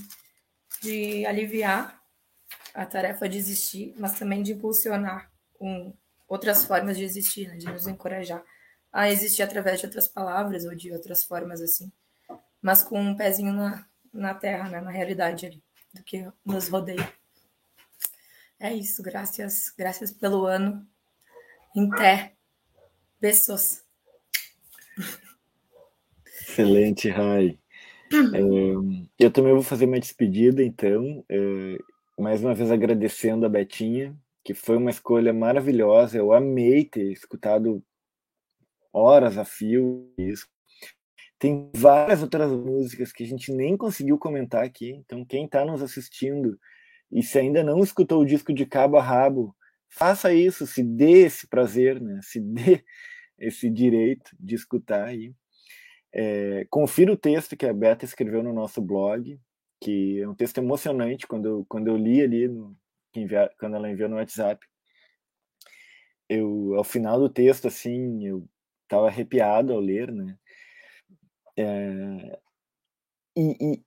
de 0.80 1.26
aliviar 1.26 2.00
a 2.72 2.86
tarefa 2.86 3.28
de 3.28 3.36
existir, 3.36 3.94
mas 3.98 4.16
também 4.16 4.44
de 4.44 4.52
impulsionar 4.52 5.28
com 5.54 5.92
outras 6.28 6.64
formas 6.64 6.96
de 6.96 7.02
existir, 7.02 7.48
né? 7.48 7.56
de 7.56 7.66
nos 7.66 7.88
encorajar 7.88 8.44
a 8.92 9.10
existir 9.10 9.42
através 9.42 9.80
de 9.80 9.86
outras 9.86 10.06
palavras 10.06 10.64
ou 10.64 10.74
de 10.74 10.92
outras 10.92 11.24
formas 11.24 11.60
assim, 11.60 11.90
mas 12.62 12.82
com 12.82 13.00
um 13.00 13.16
pezinho 13.16 13.52
na, 13.52 13.84
na 14.12 14.34
terra, 14.34 14.68
né, 14.68 14.80
na 14.80 14.90
realidade 14.90 15.46
ali, 15.46 15.62
do 15.94 16.02
que 16.02 16.26
nos 16.44 16.68
rodeia. 16.68 17.12
É 18.60 18.72
isso, 18.74 19.02
graças, 19.02 19.72
graças 19.76 20.10
pelo 20.10 20.44
ano. 20.44 20.86
Em 21.76 21.88
té. 21.90 22.32
Beijos. 23.20 23.84
Excelente, 26.26 27.08
Rai. 27.08 27.58
É, 28.12 29.24
eu 29.24 29.30
também 29.30 29.52
vou 29.52 29.62
fazer 29.62 29.84
uma 29.84 30.00
despedida, 30.00 30.62
então, 30.62 31.24
é, 31.28 31.78
mais 32.18 32.42
uma 32.42 32.54
vez 32.54 32.70
agradecendo 32.70 33.44
a 33.44 33.48
Betinha, 33.48 34.16
que 34.42 34.54
foi 34.54 34.76
uma 34.76 34.90
escolha 34.90 35.32
maravilhosa. 35.32 36.16
Eu 36.16 36.32
amei 36.32 36.84
ter 36.84 37.12
escutado 37.12 37.82
horas 38.92 39.36
a 39.38 39.44
fio 39.44 40.12
isso. 40.16 40.48
Tem 41.38 41.70
várias 41.74 42.22
outras 42.22 42.50
músicas 42.50 43.12
que 43.12 43.22
a 43.22 43.26
gente 43.26 43.52
nem 43.52 43.76
conseguiu 43.76 44.18
comentar 44.18 44.64
aqui. 44.64 44.90
Então, 44.90 45.24
quem 45.24 45.44
está 45.44 45.64
nos 45.64 45.82
assistindo 45.82 46.58
e 47.10 47.22
se 47.22 47.38
ainda 47.38 47.62
não 47.62 47.82
escutou 47.82 48.22
o 48.22 48.26
disco 48.26 48.52
de 48.52 48.66
cabo 48.66 48.96
a 48.96 49.02
rabo, 49.02 49.56
faça 49.88 50.32
isso, 50.32 50.66
se 50.66 50.82
dê 50.82 51.22
esse 51.22 51.46
prazer, 51.46 52.00
né? 52.00 52.20
se 52.22 52.40
dê 52.40 52.84
esse 53.38 53.70
direito 53.70 54.30
de 54.38 54.54
escutar 54.54 55.06
aí. 55.06 55.32
É, 56.12 56.66
confira 56.70 57.12
o 57.12 57.16
texto 57.16 57.56
que 57.56 57.66
a 57.66 57.72
Beta 57.72 58.04
escreveu 58.04 58.42
no 58.42 58.52
nosso 58.52 58.80
blog, 58.82 59.38
que 59.80 60.20
é 60.20 60.28
um 60.28 60.34
texto 60.34 60.58
emocionante 60.58 61.26
quando 61.26 61.46
eu, 61.46 61.66
quando 61.68 61.88
eu 61.88 61.96
li 61.96 62.20
ali, 62.20 62.48
no, 62.48 62.76
quando 63.58 63.76
ela 63.76 63.90
enviou 63.90 64.08
no 64.08 64.16
WhatsApp. 64.16 64.64
Eu, 66.28 66.74
ao 66.76 66.84
final 66.84 67.18
do 67.18 67.28
texto, 67.28 67.68
assim, 67.68 68.26
eu 68.26 68.46
estava 68.82 69.06
arrepiado 69.06 69.72
ao 69.72 69.80
ler, 69.80 70.12
né? 70.12 70.36
É, 71.58 72.38
e, 73.36 73.56
e 73.60 73.82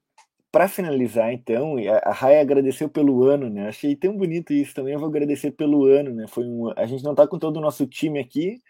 para 0.52 0.68
finalizar, 0.68 1.32
então, 1.32 1.76
a 2.04 2.12
Rai 2.12 2.40
agradeceu 2.40 2.90
pelo 2.90 3.24
ano, 3.24 3.50
né? 3.50 3.70
Achei 3.70 3.96
tão 3.96 4.18
bonito 4.18 4.52
isso 4.52 4.76
também. 4.76 4.94
Eu 4.94 5.00
vou 5.00 5.08
agradecer 5.08 5.52
pelo 5.52 5.86
ano, 5.86 6.14
né? 6.14 6.28
Foi 6.28 6.46
um, 6.46 6.70
a 6.78 6.86
gente 6.86 7.04
não 7.04 7.12
está 7.12 7.26
com 7.26 7.40
todo 7.40 7.58
o 7.58 7.62
nosso 7.62 7.88
time 7.88 8.20
aqui, 8.20 8.62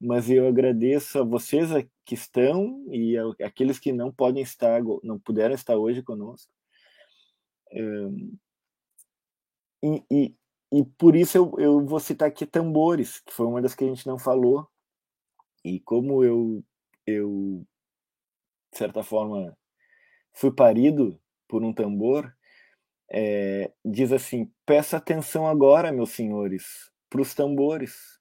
mas 0.00 0.28
eu 0.30 0.46
agradeço 0.46 1.18
a 1.18 1.24
vocês 1.24 1.70
que 2.04 2.14
estão 2.14 2.84
e 2.92 3.16
a, 3.16 3.24
aqueles 3.46 3.78
que 3.78 3.92
não 3.92 4.12
podem 4.12 4.42
estar, 4.42 4.82
não 5.02 5.18
puderam 5.18 5.54
estar 5.54 5.76
hoje 5.76 6.02
conosco. 6.02 6.52
É, 7.72 7.80
e, 9.82 10.04
e, 10.10 10.36
e, 10.72 10.84
por 10.98 11.16
isso 11.16 11.38
eu, 11.38 11.54
eu 11.58 11.86
vou 11.86 12.00
citar 12.00 12.28
aqui 12.28 12.44
tambores, 12.44 13.20
que 13.20 13.32
foi 13.32 13.46
uma 13.46 13.62
das 13.62 13.74
que 13.74 13.84
a 13.84 13.88
gente 13.88 14.06
não 14.06 14.18
falou, 14.18 14.68
e 15.64 15.80
como 15.80 16.22
eu, 16.24 16.64
eu, 17.06 17.66
de 18.76 18.78
certa 18.78 19.02
forma, 19.02 19.56
fui 20.34 20.52
parido 20.52 21.18
por 21.48 21.64
um 21.64 21.72
tambor, 21.72 22.30
é, 23.10 23.72
diz 23.82 24.12
assim: 24.12 24.52
peça 24.66 24.98
atenção 24.98 25.48
agora, 25.48 25.90
meus 25.90 26.10
senhores, 26.10 26.92
para 27.08 27.22
os 27.22 27.34
tambores. 27.34 28.20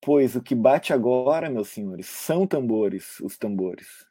Pois 0.00 0.36
o 0.36 0.42
que 0.42 0.54
bate 0.54 0.92
agora, 0.92 1.50
meus 1.50 1.70
senhores, 1.70 2.06
são 2.06 2.46
tambores, 2.46 3.18
os 3.20 3.36
tambores, 3.36 4.06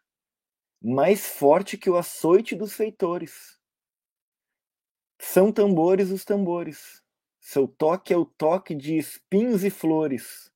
mais 0.82 1.26
forte 1.26 1.78
que 1.78 1.90
o 1.90 1.95
açoite 1.95 2.53
dos 2.53 2.74
feitores. 2.74 3.57
São 5.22 5.53
tambores 5.53 6.11
os 6.11 6.26
tambores. 6.26 7.02
Seu 7.40 7.65
toque 7.65 8.11
é 8.11 8.18
o 8.18 8.26
toque 8.26 8.76
de 8.76 8.98
espinhos 8.98 9.64
e 9.64 9.70
flores. 9.70 10.52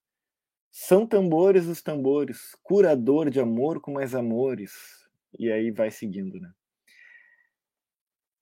São 0.80 1.08
tambores 1.08 1.66
os 1.66 1.82
tambores, 1.82 2.56
curador 2.62 3.32
de 3.32 3.40
amor 3.40 3.82
com 3.82 3.94
mais 3.94 4.14
amores. 4.14 4.72
E 5.38 5.52
aí 5.52 5.72
vai 5.72 5.90
seguindo, 5.90 6.40
né? 6.40 6.52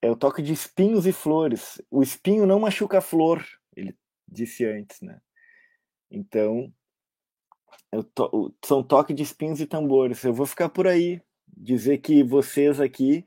é 0.01 0.11
o 0.11 0.15
toque 0.17 0.41
de 0.41 0.51
espinhos 0.53 1.07
e 1.07 1.13
flores. 1.13 1.81
O 1.89 2.03
espinho 2.03 2.45
não 2.45 2.59
machuca 2.59 2.97
a 2.97 3.01
flor, 3.01 3.43
ele 3.73 3.97
disse 4.27 4.65
antes, 4.65 4.99
né? 5.01 5.19
Então, 6.11 6.71
to, 8.13 8.53
são 8.63 8.83
toque 8.83 9.13
de 9.13 9.23
espinhos 9.23 9.61
e 9.61 9.65
tambores. 9.65 10.23
Eu 10.23 10.33
vou 10.33 10.45
ficar 10.45 10.67
por 10.67 10.87
aí, 10.87 11.21
dizer 11.47 11.99
que 11.99 12.21
vocês 12.21 12.81
aqui 12.81 13.25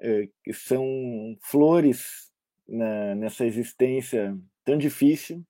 é, 0.00 0.28
são 0.52 0.84
flores 1.40 2.30
na, 2.68 3.14
nessa 3.14 3.46
existência 3.46 4.38
tão 4.64 4.76
difícil 4.76 5.44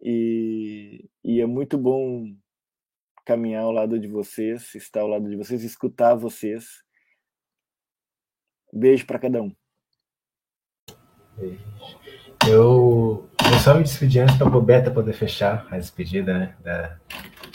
e, 0.00 1.08
e 1.24 1.40
é 1.40 1.46
muito 1.46 1.78
bom 1.78 2.34
caminhar 3.24 3.64
ao 3.64 3.72
lado 3.72 3.98
de 3.98 4.06
vocês, 4.06 4.74
estar 4.74 5.00
ao 5.00 5.08
lado 5.08 5.28
de 5.28 5.36
vocês, 5.36 5.64
escutar 5.64 6.14
vocês. 6.14 6.82
Beijo 8.72 9.06
para 9.06 9.18
cada 9.18 9.42
um. 9.42 9.52
Eu, 12.48 13.28
só 13.62 13.74
me 13.74 13.82
despedi 13.82 14.20
antes 14.20 14.36
para 14.36 14.46
a 14.46 14.60
Beta 14.60 14.90
poder 14.90 15.12
fechar 15.12 15.66
a 15.70 15.76
despedida 15.76 16.38
né, 16.38 16.56
da, 16.62 16.96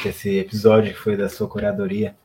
desse 0.03 0.37
episódio 0.37 0.93
que 0.93 0.99
foi 0.99 1.15
da 1.15 1.29
sua 1.29 1.47
curadoria. 1.47 2.15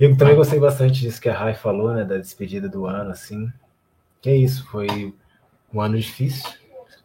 Eu 0.00 0.16
também 0.16 0.36
gostei 0.36 0.58
bastante 0.58 1.00
disso 1.00 1.20
que 1.20 1.28
a 1.28 1.36
Rai 1.36 1.54
falou, 1.54 1.92
né, 1.92 2.04
da 2.04 2.16
despedida 2.16 2.68
do 2.68 2.86
ano, 2.86 3.10
assim. 3.10 3.52
Que 4.22 4.30
é 4.30 4.36
isso, 4.36 4.66
foi 4.68 5.14
um 5.72 5.80
ano 5.80 5.98
difícil. 5.98 6.48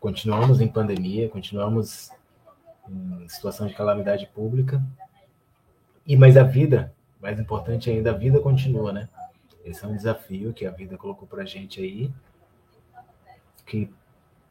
Continuamos 0.03 0.59
em 0.59 0.67
pandemia, 0.67 1.29
continuamos 1.29 2.11
em 2.89 3.25
situação 3.29 3.67
de 3.67 3.73
calamidade 3.73 4.27
pública. 4.35 4.83
E 6.05 6.17
mas 6.17 6.35
a 6.35 6.43
vida, 6.43 6.93
mais 7.21 7.39
importante 7.39 7.89
ainda, 7.89 8.11
a 8.11 8.13
vida 8.13 8.41
continua, 8.41 8.91
né? 8.91 9.07
Esse 9.63 9.85
é 9.85 9.87
um 9.87 9.95
desafio 9.95 10.51
que 10.51 10.65
a 10.65 10.71
vida 10.71 10.97
colocou 10.97 11.25
para 11.25 11.43
a 11.43 11.45
gente 11.45 11.79
aí, 11.79 12.11
que 13.65 13.89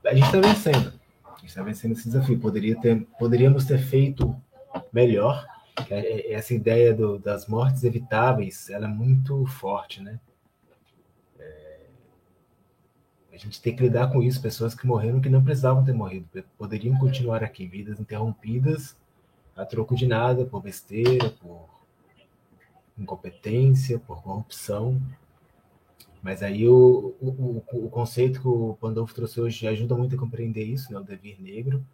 a 0.06 0.14
gente 0.14 0.24
está 0.24 0.40
vencendo. 0.40 0.98
A 1.22 1.36
gente 1.40 1.48
está 1.48 1.62
vencendo 1.62 1.92
esse 1.92 2.04
desafio. 2.04 2.40
Poderia 2.40 2.80
ter, 2.80 3.06
poderíamos 3.18 3.66
ter 3.66 3.76
feito 3.76 4.34
melhor. 4.90 5.46
É, 5.90 5.98
é, 5.98 6.32
essa 6.32 6.54
ideia 6.54 6.94
do, 6.94 7.18
das 7.18 7.46
mortes 7.46 7.84
evitáveis, 7.84 8.70
ela 8.70 8.86
é 8.86 8.90
muito 8.90 9.44
forte, 9.44 10.02
né? 10.02 10.18
É, 11.38 11.80
a 13.32 13.36
gente 13.36 13.60
tem 13.60 13.74
que 13.74 13.82
lidar 13.82 14.12
com 14.12 14.22
isso. 14.22 14.40
Pessoas 14.42 14.74
que 14.74 14.86
morreram 14.86 15.20
que 15.20 15.30
não 15.30 15.42
precisavam 15.42 15.84
ter 15.84 15.94
morrido, 15.94 16.26
poderiam 16.58 16.98
continuar 16.98 17.42
aqui, 17.42 17.66
vidas 17.66 17.98
interrompidas 17.98 18.96
a 19.56 19.64
troco 19.64 19.94
de 19.94 20.06
nada, 20.06 20.44
por 20.44 20.62
besteira, 20.62 21.30
por 21.30 21.68
incompetência, 22.98 23.98
por 23.98 24.22
corrupção. 24.22 25.00
Mas 26.22 26.42
aí 26.42 26.68
o, 26.68 27.14
o, 27.20 27.62
o, 27.72 27.90
conceito 27.90 28.40
que 28.40 28.48
o 28.48 28.76
Pandolfo 28.80 29.14
trouxe 29.14 29.40
hoje 29.40 29.66
ajuda 29.66 29.94
muito 29.96 30.14
a 30.14 30.18
compreender 30.18 30.64
isso, 30.64 30.92
né? 30.92 30.98
o 30.98 31.02
devir 31.02 31.40
negro, 31.40 31.84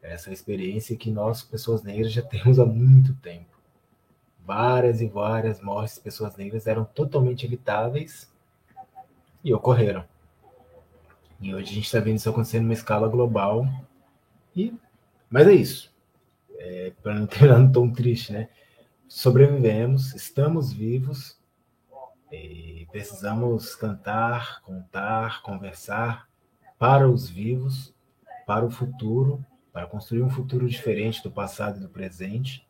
essa 0.00 0.32
experiência 0.32 0.96
que 0.96 1.10
nós, 1.10 1.42
pessoas 1.42 1.82
negras, 1.82 2.12
já 2.12 2.22
temos 2.22 2.58
há 2.58 2.64
muito 2.64 3.14
tempo. 3.14 3.50
Várias 4.44 5.00
e 5.00 5.06
várias 5.06 5.60
mortes 5.60 5.96
de 5.96 6.02
pessoas 6.02 6.36
negras 6.36 6.66
eram 6.66 6.84
totalmente 6.84 7.44
evitáveis 7.44 8.30
e 9.42 9.52
ocorreram. 9.52 10.04
E 11.42 11.52
hoje 11.52 11.72
a 11.72 11.74
gente 11.74 11.84
está 11.84 11.98
vendo 11.98 12.16
isso 12.16 12.30
acontecendo 12.30 12.62
numa 12.62 12.72
escala 12.72 13.08
global. 13.08 13.66
E, 14.54 14.72
mas 15.28 15.48
é 15.48 15.52
isso. 15.52 15.92
É, 16.56 16.92
Para 17.02 17.16
não 17.16 17.26
terminar 17.26 17.58
num 17.60 17.72
tom 17.72 17.90
triste, 17.90 18.32
né? 18.32 18.48
sobrevivemos, 19.08 20.14
estamos 20.14 20.72
vivos 20.72 21.38
e 22.30 22.88
precisamos 22.90 23.74
cantar, 23.74 24.62
contar, 24.62 25.42
conversar 25.42 26.26
para 26.78 27.06
os 27.06 27.28
vivos, 27.28 27.94
para 28.46 28.64
o 28.64 28.70
futuro, 28.70 29.44
para 29.70 29.86
construir 29.86 30.22
um 30.22 30.30
futuro 30.30 30.66
diferente 30.66 31.22
do 31.22 31.30
passado 31.30 31.76
e 31.76 31.80
do 31.80 31.90
presente. 31.90 32.66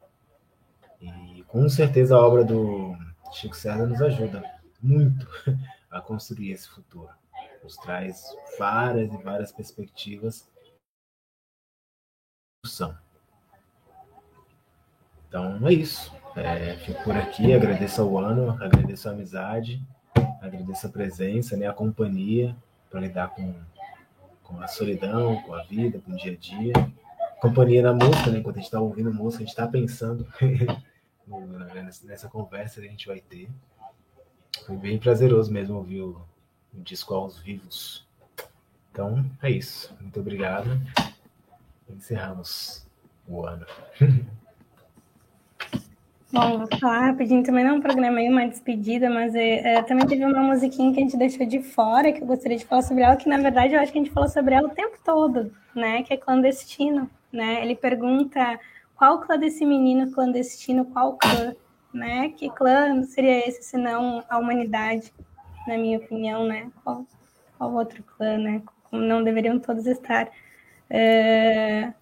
E 1.00 1.44
com 1.46 1.68
certeza 1.68 2.16
a 2.16 2.20
obra 2.20 2.42
do 2.42 2.96
Chico 3.32 3.54
César 3.54 3.86
nos 3.86 4.02
ajuda 4.02 4.42
muito 4.82 5.28
a 5.88 6.00
construir 6.00 6.50
esse 6.50 6.68
futuro. 6.68 7.21
Nos 7.62 7.76
traz 7.76 8.24
várias 8.58 9.12
e 9.12 9.16
várias 9.18 9.52
perspectivas. 9.52 10.50
Então 15.28 15.66
é 15.66 15.72
isso. 15.72 16.12
É, 16.36 16.76
fico 16.76 17.02
por 17.04 17.16
aqui, 17.16 17.52
agradeço 17.52 18.02
ao 18.02 18.18
ano, 18.18 18.52
agradeço 18.62 19.08
a 19.08 19.12
amizade, 19.12 19.82
agradeço 20.40 20.86
a 20.86 20.90
presença, 20.90 21.56
né, 21.56 21.66
a 21.66 21.72
companhia 21.72 22.56
para 22.90 23.00
lidar 23.00 23.28
com, 23.30 23.54
com 24.42 24.60
a 24.60 24.66
solidão, 24.66 25.42
com 25.42 25.54
a 25.54 25.62
vida, 25.62 26.00
com 26.00 26.12
o 26.12 26.16
dia 26.16 26.32
a 26.32 26.36
dia. 26.36 26.72
Companhia 27.40 27.82
na 27.82 27.92
música, 27.92 28.30
né, 28.30 28.38
enquanto 28.38 28.56
a 28.56 28.58
gente 28.60 28.68
está 28.68 28.80
ouvindo 28.80 29.12
música, 29.12 29.42
a 29.42 29.46
gente 29.46 29.54
está 29.54 29.66
pensando 29.66 30.26
nessa 32.04 32.28
conversa 32.28 32.80
que 32.80 32.86
a 32.86 32.90
gente 32.90 33.06
vai 33.06 33.20
ter. 33.20 33.48
Foi 34.66 34.76
bem 34.76 34.98
prazeroso 34.98 35.52
mesmo 35.52 35.76
ouvir 35.76 36.00
o, 36.00 36.20
o 36.74 36.80
disco 36.80 37.14
aos 37.14 37.38
vivos. 37.38 38.06
Então, 38.90 39.24
é 39.42 39.50
isso. 39.50 39.94
Muito 40.00 40.20
obrigado. 40.20 40.70
Encerramos 41.88 42.86
o 43.26 43.44
ano. 43.44 43.66
Bom, 46.32 46.60
vou 46.60 46.78
falar 46.80 47.08
rapidinho 47.08 47.42
também, 47.42 47.62
não 47.62 47.72
é 47.72 47.74
um 47.74 47.80
programa 47.82 48.18
aí, 48.18 48.26
uma 48.26 48.48
despedida, 48.48 49.10
mas 49.10 49.34
é, 49.34 49.74
é, 49.74 49.82
também 49.82 50.06
teve 50.06 50.24
uma 50.24 50.42
musiquinha 50.42 50.90
que 50.90 50.98
a 50.98 51.02
gente 51.02 51.14
deixou 51.14 51.44
de 51.44 51.62
fora, 51.62 52.10
que 52.10 52.22
eu 52.22 52.26
gostaria 52.26 52.56
de 52.56 52.64
falar 52.64 52.80
sobre 52.80 53.02
ela, 53.02 53.16
que 53.16 53.28
na 53.28 53.36
verdade 53.36 53.74
eu 53.74 53.80
acho 53.80 53.92
que 53.92 53.98
a 53.98 54.02
gente 54.02 54.14
falou 54.14 54.30
sobre 54.30 54.54
ela 54.54 54.66
o 54.66 54.74
tempo 54.74 54.96
todo, 55.04 55.52
né? 55.74 56.02
Que 56.02 56.14
é 56.14 56.16
clandestino, 56.16 57.10
né? 57.30 57.62
Ele 57.62 57.76
pergunta 57.76 58.58
qual 58.96 59.20
clã 59.20 59.38
desse 59.38 59.66
menino 59.66 60.10
clandestino, 60.10 60.86
qual 60.86 61.18
clã, 61.18 61.54
né? 61.92 62.30
Que 62.30 62.48
clã 62.48 63.02
seria 63.02 63.46
esse, 63.46 63.62
se 63.62 63.76
não 63.76 64.24
a 64.26 64.38
humanidade, 64.38 65.12
na 65.66 65.78
minha 65.78 65.98
opinião, 65.98 66.44
né? 66.46 66.70
Qual, 66.82 67.06
qual 67.58 67.72
outro 67.74 68.02
clã, 68.02 68.38
né? 68.38 68.62
Não 68.90 69.22
deveriam 69.22 69.58
todos 69.58 69.86
estar. 69.86 70.28
É 70.90 71.92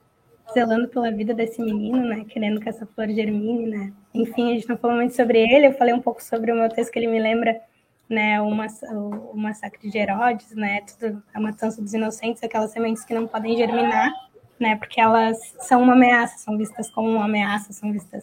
zelando 0.52 0.88
pela 0.88 1.10
vida 1.10 1.32
desse 1.34 1.62
menino, 1.62 2.04
né? 2.04 2.24
Querendo 2.28 2.60
que 2.60 2.68
essa 2.68 2.86
flor 2.86 3.08
germine, 3.08 3.66
né? 3.66 3.92
Enfim, 4.12 4.50
a 4.50 4.54
gente 4.54 4.68
não 4.68 4.76
falou 4.76 4.96
muito 4.96 5.14
sobre 5.14 5.40
ele. 5.40 5.66
Eu 5.66 5.74
falei 5.74 5.94
um 5.94 6.00
pouco 6.00 6.22
sobre 6.22 6.52
o 6.52 6.54
meu 6.54 6.68
texto 6.68 6.92
que 6.92 6.98
ele 6.98 7.06
me 7.06 7.20
lembra, 7.20 7.60
né? 8.08 8.40
O, 8.40 8.48
o, 8.48 9.32
o 9.32 9.36
massacre 9.36 9.88
de 9.88 9.98
Herodes, 9.98 10.54
né? 10.54 10.80
Tudo, 10.82 11.22
a 11.32 11.40
matança 11.40 11.80
dos 11.80 11.94
inocentes, 11.94 12.42
aquelas 12.42 12.70
sementes 12.70 13.04
que 13.04 13.14
não 13.14 13.26
podem 13.26 13.56
germinar, 13.56 14.12
né? 14.58 14.76
Porque 14.76 15.00
elas 15.00 15.38
são 15.60 15.82
uma 15.82 15.92
ameaça, 15.92 16.38
são 16.38 16.56
vistas 16.56 16.90
como 16.90 17.08
uma 17.08 17.24
ameaça, 17.24 17.72
são 17.72 17.92
vistas. 17.92 18.22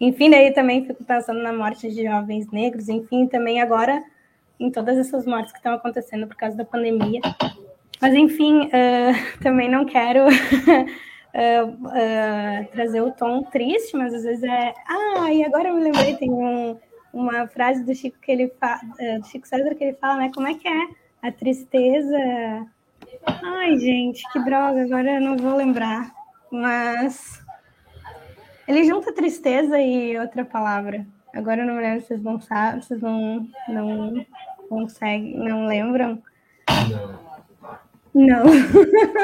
Enfim, 0.00 0.30
daí 0.30 0.52
também 0.52 0.84
fico 0.84 1.02
pensando 1.04 1.42
na 1.42 1.52
morte 1.52 1.90
de 1.90 2.04
jovens 2.04 2.50
negros. 2.50 2.88
Enfim, 2.88 3.26
também 3.26 3.60
agora 3.60 4.02
em 4.58 4.70
todas 4.70 4.98
essas 4.98 5.26
mortes 5.26 5.52
que 5.52 5.58
estão 5.58 5.74
acontecendo 5.74 6.26
por 6.26 6.36
causa 6.36 6.56
da 6.56 6.64
pandemia. 6.64 7.20
Mas 8.00 8.14
enfim, 8.14 8.66
uh, 8.66 9.38
também 9.42 9.68
não 9.70 9.84
quero 9.84 10.26
uh, 10.26 10.28
uh, 11.70 12.68
trazer 12.72 13.00
o 13.00 13.12
tom 13.12 13.42
triste, 13.44 13.96
mas 13.96 14.14
às 14.14 14.24
vezes 14.24 14.44
é. 14.44 14.74
Ah, 14.86 15.32
e 15.32 15.44
agora 15.44 15.68
eu 15.68 15.74
me 15.74 15.82
lembrei, 15.82 16.16
tem 16.16 16.30
um, 16.30 16.76
uma 17.12 17.46
frase 17.46 17.84
do 17.84 17.94
Chico 17.94 18.18
que 18.20 18.32
ele 18.32 18.46
do 18.46 19.26
Chico 19.26 19.46
César 19.46 19.74
que 19.74 19.84
ele 19.84 19.94
fala, 19.94 20.16
né? 20.16 20.30
Como 20.34 20.46
é 20.46 20.54
que 20.54 20.68
é? 20.68 20.88
A 21.22 21.32
tristeza. 21.32 22.16
Ai, 23.26 23.78
gente, 23.78 24.22
que 24.32 24.38
droga, 24.44 24.82
agora 24.82 25.14
eu 25.14 25.20
não 25.20 25.36
vou 25.36 25.56
lembrar. 25.56 26.12
Mas 26.50 27.42
ele 28.66 28.84
junta 28.84 29.12
tristeza 29.12 29.80
e 29.80 30.16
outra 30.18 30.44
palavra. 30.44 31.06
Agora 31.34 31.62
eu 31.62 31.66
não 31.66 31.76
lembro, 31.76 32.00
vocês 32.00 32.22
não 32.22 32.40
sabem, 32.40 32.80
vocês 32.80 33.00
não, 33.00 33.48
não 33.68 34.26
conseguem, 34.68 35.36
não 35.36 35.66
lembram? 35.66 36.22
Não. 36.90 37.28
Não. 38.14 38.44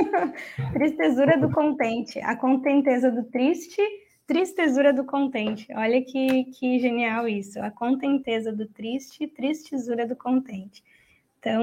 Tristezura 0.73 1.39
do 1.39 1.51
contente. 1.51 2.21
A 2.21 2.37
contenteza 2.37 3.11
do 3.11 3.25
triste, 3.25 3.83
tristezura 4.27 4.93
do 4.93 5.05
contente. 5.05 5.67
Olha 5.75 6.03
que, 6.03 6.45
que 6.45 6.79
genial 6.79 7.27
isso. 7.27 7.61
A 7.61 7.71
contenteza 7.71 8.53
do 8.53 8.67
triste, 8.67 9.27
tristezura 9.27 10.07
do 10.07 10.15
contente. 10.15 10.83
Então, 11.41 11.63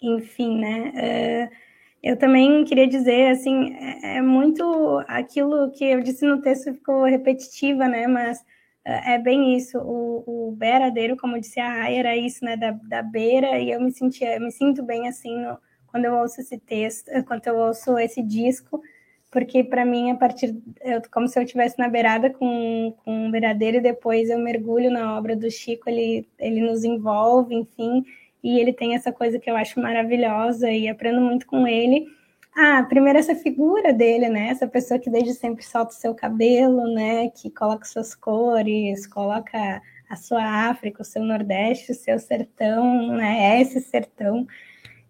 enfim, 0.00 0.58
né? 0.58 1.50
Uh, 1.50 1.56
eu 2.02 2.18
também 2.18 2.64
queria 2.64 2.86
dizer, 2.86 3.30
assim, 3.30 3.74
é, 3.74 4.16
é, 4.18 4.22
muito 4.22 5.02
aquilo 5.08 5.70
que 5.70 5.84
eu 5.84 6.02
disse 6.02 6.26
no 6.26 6.40
texto 6.42 6.74
ficou 6.74 7.04
repetitiva, 7.04 7.88
né? 7.88 8.06
Mas 8.06 8.44
é 8.84 9.18
bem 9.18 9.56
isso. 9.56 9.78
O, 9.78 10.48
o 10.48 10.52
beiradeiro, 10.52 11.16
como 11.16 11.40
disse 11.40 11.58
a 11.60 11.68
Rai, 11.68 11.96
era 11.96 12.16
isso, 12.16 12.44
né? 12.44 12.56
Da, 12.56 12.72
da 12.72 13.02
beira, 13.02 13.58
e 13.58 13.70
eu 13.70 13.80
me 13.80 13.92
sentia, 13.92 14.36
eu 14.36 14.40
me 14.40 14.52
sinto 14.52 14.82
bem 14.82 15.08
assim 15.08 15.34
no, 15.40 15.58
quando 15.86 16.06
eu 16.06 16.14
ouço 16.16 16.40
esse 16.40 16.58
texto, 16.58 17.08
quando 17.24 17.46
eu 17.46 17.56
ouço 17.56 17.96
esse 17.98 18.20
disco, 18.20 18.82
porque 19.30 19.64
para 19.64 19.84
mim, 19.84 20.10
a 20.10 20.16
partir, 20.16 20.56
eu, 20.80 21.00
como 21.10 21.28
se 21.28 21.38
eu 21.38 21.42
estivesse 21.44 21.78
na 21.78 21.88
beirada 21.88 22.30
com, 22.30 22.94
com 23.04 23.26
um 23.26 23.30
beiradeiro 23.30 23.76
e 23.76 23.80
depois 23.80 24.28
eu 24.28 24.38
mergulho 24.38 24.90
na 24.90 25.16
obra 25.16 25.36
do 25.36 25.50
Chico, 25.50 25.88
ele, 25.88 26.28
ele 26.38 26.60
nos 26.60 26.84
envolve, 26.84 27.54
enfim, 27.54 28.04
e 28.42 28.58
ele 28.58 28.72
tem 28.72 28.94
essa 28.94 29.10
coisa 29.12 29.38
que 29.38 29.50
eu 29.50 29.56
acho 29.56 29.80
maravilhosa 29.80 30.70
e 30.70 30.88
aprendo 30.88 31.20
muito 31.20 31.46
com 31.46 31.66
ele. 31.66 32.06
Ah, 32.56 32.84
primeiro 32.88 33.18
essa 33.18 33.34
figura 33.34 33.92
dele, 33.92 34.28
né? 34.28 34.48
Essa 34.48 34.66
pessoa 34.68 34.98
que 34.98 35.10
desde 35.10 35.34
sempre 35.34 35.64
solta 35.64 35.92
o 35.92 35.96
seu 35.96 36.14
cabelo, 36.14 36.84
né? 36.94 37.28
Que 37.30 37.50
coloca 37.50 37.84
suas 37.84 38.14
cores, 38.14 39.06
coloca 39.08 39.82
a 40.08 40.16
sua 40.16 40.68
África, 40.68 41.02
o 41.02 41.04
seu 41.04 41.22
Nordeste, 41.24 41.90
o 41.90 41.94
seu 41.94 42.18
sertão, 42.18 43.08
né? 43.16 43.56
É 43.56 43.60
esse 43.62 43.80
sertão. 43.80 44.46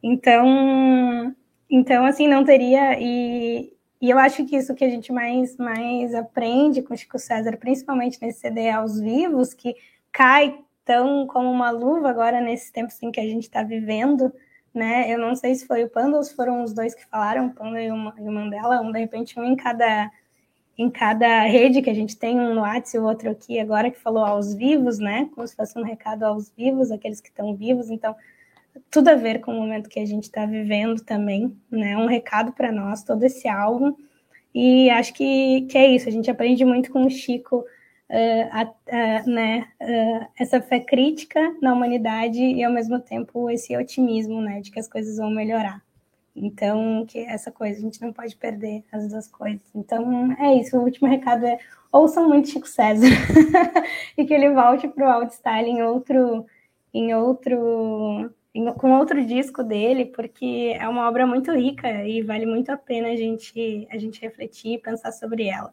Então, 0.02 1.34
então 1.68 2.04
assim, 2.06 2.28
não 2.28 2.44
teria 2.44 2.98
e, 3.00 3.72
e 4.00 4.10
eu 4.10 4.18
acho 4.18 4.44
que 4.46 4.56
isso 4.56 4.74
que 4.74 4.84
a 4.84 4.88
gente 4.88 5.12
mais 5.12 5.56
mais 5.58 6.14
aprende 6.14 6.82
com 6.82 6.96
Chico 6.96 7.18
César, 7.18 7.56
principalmente 7.58 8.18
nesse 8.22 8.40
CD 8.40 8.70
aos 8.70 9.00
vivos, 9.00 9.54
que 9.54 9.74
cai 10.12 10.58
tão 10.84 11.26
como 11.26 11.50
uma 11.50 11.70
luva 11.70 12.10
agora 12.10 12.40
nesses 12.40 12.70
tempos 12.70 13.02
em 13.02 13.10
que 13.10 13.20
a 13.20 13.24
gente 13.24 13.44
está 13.44 13.62
vivendo, 13.62 14.32
né? 14.74 15.12
Eu 15.12 15.18
não 15.18 15.36
sei 15.36 15.54
se 15.54 15.66
foi 15.66 15.84
o 15.84 15.88
Panda 15.88 16.16
ou 16.16 16.22
se 16.22 16.34
foram 16.34 16.62
os 16.62 16.72
dois 16.72 16.94
que 16.94 17.06
falaram, 17.06 17.46
o 17.46 17.54
Panda 17.54 17.80
e 17.80 17.90
o, 17.90 17.96
Mandela, 17.96 18.80
um 18.80 18.90
de 18.90 18.98
repente 18.98 19.38
um 19.38 19.44
em 19.44 19.56
cada 19.56 20.10
em 20.76 20.90
cada 20.90 21.42
rede 21.42 21.80
que 21.80 21.88
a 21.88 21.94
gente 21.94 22.16
tem, 22.16 22.38
um 22.40 22.52
no 22.52 22.62
WhatsApp 22.62 22.96
e 22.96 22.98
o 22.98 23.04
outro 23.04 23.30
aqui 23.30 23.60
agora 23.60 23.92
que 23.92 23.98
falou 23.98 24.24
aos 24.24 24.54
vivos, 24.54 24.98
né? 24.98 25.30
Como 25.32 25.46
se 25.46 25.54
fosse 25.54 25.78
um 25.78 25.84
recado 25.84 26.24
aos 26.24 26.50
vivos, 26.50 26.90
aqueles 26.90 27.20
que 27.20 27.28
estão 27.28 27.54
vivos, 27.54 27.90
então 27.90 28.16
tudo 28.90 29.08
a 29.08 29.14
ver 29.14 29.40
com 29.40 29.52
o 29.52 29.60
momento 29.60 29.88
que 29.88 30.00
a 30.00 30.04
gente 30.04 30.24
está 30.24 30.44
vivendo 30.44 31.00
também, 31.04 31.56
né? 31.70 31.96
Um 31.96 32.06
recado 32.06 32.52
para 32.52 32.72
nós, 32.72 33.04
todo 33.04 33.22
esse 33.22 33.46
álbum. 33.46 33.94
E 34.52 34.90
acho 34.90 35.14
que, 35.14 35.62
que 35.62 35.78
é 35.78 35.86
isso, 35.94 36.08
a 36.08 36.12
gente 36.12 36.30
aprende 36.30 36.64
muito 36.64 36.90
com 36.90 37.04
o 37.04 37.10
Chico 37.10 37.64
uh, 38.10 39.30
né, 39.30 39.68
uh, 39.80 40.26
essa 40.38 40.60
fé 40.60 40.80
crítica 40.80 41.40
na 41.60 41.72
humanidade 41.72 42.40
e 42.40 42.62
ao 42.62 42.72
mesmo 42.72 43.00
tempo 43.00 43.50
esse 43.50 43.76
otimismo, 43.76 44.40
né, 44.40 44.60
de 44.60 44.70
que 44.70 44.80
as 44.80 44.88
coisas 44.88 45.16
vão 45.16 45.30
melhorar. 45.30 45.82
Então, 46.36 47.06
que 47.06 47.20
essa 47.20 47.52
coisa, 47.52 47.78
a 47.78 47.80
gente 47.80 48.02
não 48.02 48.12
pode 48.12 48.34
perder 48.36 48.84
as 48.90 49.08
duas 49.08 49.28
coisas. 49.28 49.62
Então, 49.74 50.32
é 50.32 50.54
isso. 50.54 50.76
O 50.76 50.82
último 50.82 51.08
recado 51.08 51.46
é 51.46 51.58
ouçam 51.92 52.28
muito 52.28 52.48
Chico 52.48 52.66
César 52.66 53.06
e 54.18 54.24
que 54.24 54.34
ele 54.34 54.50
volte 54.50 54.88
para 54.88 55.06
o 55.06 55.12
Outstyle 55.12 55.70
em 55.70 55.82
outro, 55.82 56.44
em 56.92 57.14
outro, 57.14 58.30
em, 58.52 58.72
com 58.74 58.98
outro 58.98 59.24
disco 59.24 59.62
dele, 59.62 60.06
porque 60.06 60.76
é 60.76 60.88
uma 60.88 61.08
obra 61.08 61.24
muito 61.24 61.52
rica 61.52 62.04
e 62.04 62.20
vale 62.20 62.46
muito 62.46 62.70
a 62.70 62.76
pena 62.76 63.08
a 63.08 63.16
gente, 63.16 63.86
a 63.90 63.96
gente 63.96 64.20
refletir 64.20 64.74
e 64.74 64.78
pensar 64.78 65.12
sobre 65.12 65.46
ela. 65.46 65.72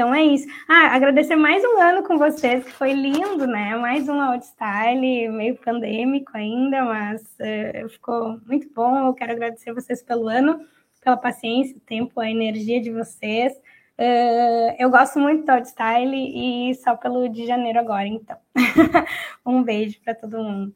Então 0.00 0.14
é 0.14 0.24
isso. 0.24 0.48
Ah, 0.66 0.96
agradecer 0.96 1.36
mais 1.36 1.62
um 1.62 1.78
ano 1.78 2.02
com 2.02 2.16
vocês, 2.16 2.64
que 2.64 2.72
foi 2.72 2.94
lindo, 2.94 3.46
né? 3.46 3.76
Mais 3.76 4.08
um 4.08 4.18
Outstyle, 4.18 5.28
meio 5.28 5.56
pandêmico 5.56 6.30
ainda, 6.34 6.86
mas 6.86 7.20
uh, 7.38 7.86
ficou 7.90 8.40
muito 8.46 8.66
bom. 8.72 9.08
Eu 9.08 9.12
quero 9.12 9.32
agradecer 9.32 9.74
vocês 9.74 10.02
pelo 10.02 10.26
ano, 10.26 10.66
pela 11.04 11.18
paciência, 11.18 11.76
o 11.76 11.80
tempo, 11.80 12.18
a 12.18 12.30
energia 12.30 12.80
de 12.80 12.90
vocês. 12.90 13.52
Uh, 13.98 14.74
eu 14.78 14.88
gosto 14.88 15.18
muito 15.18 15.44
do 15.44 15.50
Outstyle 15.50 16.16
e 16.16 16.74
só 16.76 16.96
pelo 16.96 17.28
de 17.28 17.46
janeiro 17.46 17.78
agora, 17.78 18.06
então. 18.06 18.38
um 19.44 19.62
beijo 19.62 20.00
para 20.02 20.14
todo 20.14 20.42
mundo. 20.42 20.72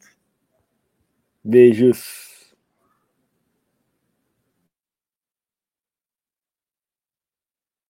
Beijos. 1.43 2.34